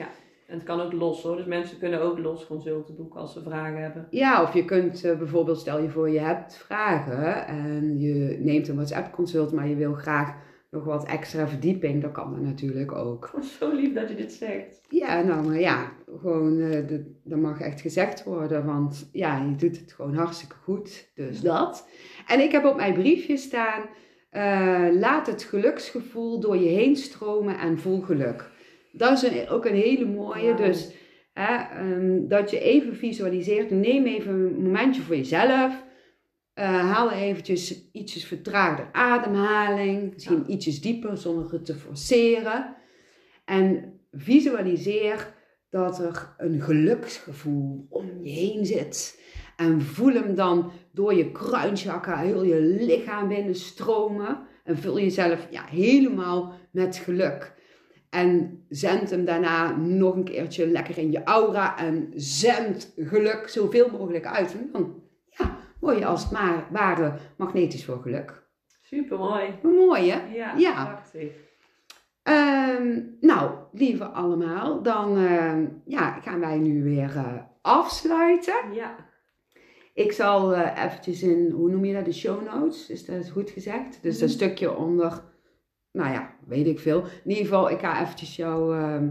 En 0.47 0.55
het 0.55 0.63
kan 0.63 0.81
ook 0.81 0.91
los 0.93 1.23
hoor, 1.23 1.35
dus 1.35 1.45
mensen 1.45 1.77
kunnen 1.77 2.01
ook 2.01 2.17
los 2.19 2.47
consulten 2.47 2.95
boeken 2.95 3.19
als 3.19 3.33
ze 3.33 3.41
vragen 3.41 3.81
hebben. 3.81 4.07
Ja, 4.09 4.41
of 4.41 4.53
je 4.53 4.65
kunt 4.65 5.01
bijvoorbeeld, 5.01 5.59
stel 5.59 5.81
je 5.81 5.89
voor 5.89 6.09
je 6.09 6.19
hebt 6.19 6.55
vragen 6.57 7.47
en 7.47 7.99
je 7.99 8.37
neemt 8.39 8.67
een 8.67 8.75
WhatsApp 8.75 9.11
consult, 9.13 9.51
maar 9.51 9.67
je 9.67 9.75
wil 9.75 9.93
graag 9.93 10.35
nog 10.77 10.85
wat 10.85 11.07
extra 11.07 11.47
verdieping, 11.47 12.01
dan 12.01 12.11
kan 12.11 12.31
dat 12.33 12.41
natuurlijk 12.41 12.91
ook. 12.91 13.31
Zo 13.59 13.73
lief 13.75 13.93
dat 13.93 14.09
je 14.09 14.15
dit 14.15 14.31
zegt. 14.31 14.81
Ja, 14.89 15.21
nou 15.21 15.45
maar 15.47 15.59
ja, 15.59 15.91
gewoon, 16.19 16.59
eh, 16.61 16.87
de- 16.87 17.15
dat 17.23 17.39
mag 17.39 17.61
echt 17.61 17.81
gezegd 17.81 18.23
worden, 18.23 18.65
want 18.65 19.09
ja, 19.11 19.37
je 19.49 19.55
doet 19.55 19.79
het 19.79 19.93
gewoon 19.93 20.15
hartstikke 20.15 20.55
goed, 20.63 21.11
dus 21.15 21.41
dat. 21.41 21.87
En 22.27 22.39
ik 22.39 22.51
heb 22.51 22.65
op 22.65 22.75
mijn 22.75 22.93
briefje 22.93 23.37
staan, 23.37 23.81
eh, 24.29 24.87
laat 24.99 25.27
het 25.27 25.43
geluksgevoel 25.43 26.39
door 26.39 26.57
je 26.57 26.69
heen 26.69 26.95
stromen 26.95 27.57
en 27.59 27.79
voel 27.79 28.01
geluk. 28.01 28.49
Dat 28.91 29.11
is 29.11 29.31
een- 29.31 29.49
ook 29.49 29.65
een 29.65 29.75
hele 29.75 30.05
mooie, 30.05 30.53
dus 30.55 30.93
hè, 31.33 31.55
ehm, 31.55 32.27
dat 32.27 32.51
je 32.51 32.59
even 32.59 32.95
visualiseert, 32.95 33.69
neem 33.71 34.05
even 34.05 34.33
een 34.33 34.61
momentje 34.63 35.01
voor 35.01 35.15
jezelf. 35.15 35.85
Eh, 36.57 36.91
haal 36.91 37.11
eventjes 37.11 37.91
ietsjes 37.91 38.25
vertraagde 38.25 38.87
ademhaling, 38.91 40.13
misschien 40.13 40.51
ietsjes 40.51 40.81
dieper 40.81 41.17
zonder 41.17 41.51
het 41.51 41.65
te 41.65 41.75
forceren. 41.75 42.75
En 43.45 43.93
visualiseer 44.11 45.33
dat 45.69 45.99
er 45.99 46.33
een 46.37 46.61
geluksgevoel 46.61 47.85
om 47.89 48.05
je 48.23 48.29
heen 48.29 48.65
zit. 48.65 49.21
En 49.55 49.81
voel 49.81 50.13
hem 50.13 50.35
dan 50.35 50.71
door 50.91 51.13
je 51.13 51.31
kruinchakra 51.31 52.17
heel 52.17 52.43
je 52.43 52.61
lichaam 52.61 53.27
binnenstromen. 53.27 54.39
En 54.63 54.77
vul 54.77 54.99
jezelf 54.99 55.47
ja, 55.49 55.65
helemaal 55.65 56.53
met 56.71 56.95
geluk. 56.95 57.53
En 58.09 58.63
zend 58.69 59.09
hem 59.09 59.25
daarna 59.25 59.75
nog 59.75 60.15
een 60.15 60.23
keertje 60.23 60.67
lekker 60.67 60.97
in 60.97 61.11
je 61.11 61.23
aura. 61.23 61.77
En 61.77 62.11
zend 62.15 62.93
geluk 62.95 63.47
zoveel 63.47 63.89
mogelijk 63.89 64.25
uit. 64.25 64.53
En 64.53 64.69
dan 64.71 65.05
word 65.87 65.99
je 65.99 66.05
als 66.05 66.23
het 66.23 66.31
maar 66.31 66.67
ware 66.71 67.13
magnetisch 67.37 67.85
voor 67.85 68.01
geluk. 68.01 68.45
Super 68.81 69.17
mooi. 69.17 69.53
Mooi 69.63 70.11
hè? 70.11 70.33
Ja, 70.35 70.53
Ja. 70.57 71.01
Ehm, 72.23 73.01
nou, 73.19 73.51
lieve 73.71 74.05
allemaal, 74.05 74.81
dan 74.81 75.17
ehm, 75.17 75.67
ja, 75.85 76.19
gaan 76.19 76.39
wij 76.39 76.57
nu 76.57 76.83
weer 76.83 77.15
eh, 77.15 77.33
afsluiten. 77.61 78.73
Ja, 78.73 78.95
Ik 79.93 80.11
zal 80.11 80.55
eh, 80.55 80.83
eventjes 80.85 81.21
in, 81.23 81.51
hoe 81.51 81.69
noem 81.69 81.85
je 81.85 81.93
dat, 81.93 82.05
de 82.05 82.13
show 82.13 82.43
notes, 82.53 82.89
is 82.89 83.05
dat 83.05 83.29
goed 83.29 83.49
gezegd? 83.49 83.99
Dus 84.01 84.19
dat 84.19 84.27
Mhm. 84.29 84.37
stukje 84.37 84.75
onder, 84.75 85.23
nou 85.91 86.11
ja, 86.13 86.33
weet 86.47 86.67
ik 86.67 86.79
veel. 86.79 86.99
In 87.23 87.29
ieder 87.29 87.43
geval, 87.43 87.69
ik 87.69 87.79
ga 87.79 88.01
eventjes 88.01 88.35
jouw 88.35 88.73
ehm, 88.73 89.09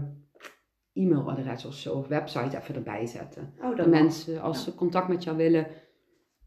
e-mailadres 0.93 1.65
of 1.65 1.73
zo, 1.73 1.93
of 1.93 2.07
website 2.07 2.57
even 2.57 2.75
erbij 2.75 3.05
zetten. 3.05 3.53
oh, 3.61 3.77
Dat 3.77 3.87
mensen, 3.87 4.41
als 4.41 4.63
ze 4.63 4.75
contact 4.75 5.07
met 5.07 5.23
jou 5.23 5.37
willen, 5.37 5.67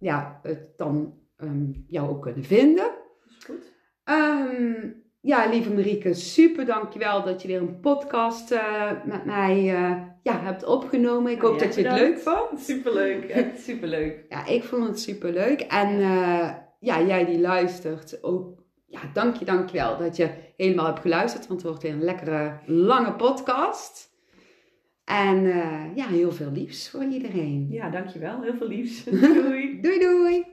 ja, 0.01 0.41
het 0.43 0.77
dan 0.77 1.15
ehm, 1.37 1.71
jou 1.87 2.09
ook 2.09 2.23
kunnen 2.23 2.45
vinden. 2.45 2.91
Is 3.39 3.45
goed. 3.45 3.73
Ehm, 4.05 4.89
ja, 5.21 5.49
lieve 5.49 5.75
Marieke, 5.75 6.15
super 6.15 6.65
dankjewel 6.67 7.25
dat 7.25 7.43
je 7.43 7.49
weer 7.49 7.61
een 7.61 7.81
podcast 7.81 8.51
eh, 8.51 8.91
met 9.05 9.25
mij 9.25 9.57
eh, 9.57 9.97
ja, 10.23 10.41
hebt 10.41 10.65
opgenomen. 10.65 11.33
Ik 11.33 11.43
Ja, 11.43 11.49
hoop 11.49 11.59
dat 11.59 11.75
je 11.75 11.89
het 11.89 11.99
leuk 11.99 12.19
vond. 12.19 12.61
Superleuk, 12.61 13.25
echt 13.31 13.61
superleuk. 13.61 14.25
Ja, 14.29 14.47
ik 14.47 14.65
vond 14.65 14.87
het 14.87 15.01
super 15.01 15.33
leuk. 15.33 15.61
En 15.61 16.01
eh, 16.01 16.51
ja, 16.81 17.03
jij 17.03 17.25
die 17.25 17.41
luistert 17.41 18.23
ook. 18.23 18.59
Ja, 18.87 19.01
dank 19.13 19.37
je, 19.37 19.45
dank 19.45 19.69
je 19.69 19.79
wel 19.79 19.99
dat 19.99 20.17
je 20.17 20.31
helemaal 20.57 20.87
hebt 20.87 21.01
geluisterd. 21.01 21.47
Want 21.47 21.61
het 21.61 21.69
wordt 21.69 21.83
weer 21.83 21.93
een 21.93 22.05
lekkere, 22.05 22.59
lange 22.67 23.13
podcast. 23.13 24.10
En 25.11 25.47
eh, 25.47 25.97
ja, 25.97 26.07
heel 26.07 26.33
veel 26.33 26.53
liefs 26.53 26.89
voor 26.89 27.05
iedereen. 27.05 27.67
Ja, 27.71 27.91
dankjewel. 27.91 28.43
Heel 28.43 28.55
veel 28.57 28.69
liefs. 28.69 29.05
Doei. 29.35 29.81
Doei 29.81 29.99
doei! 29.99 30.50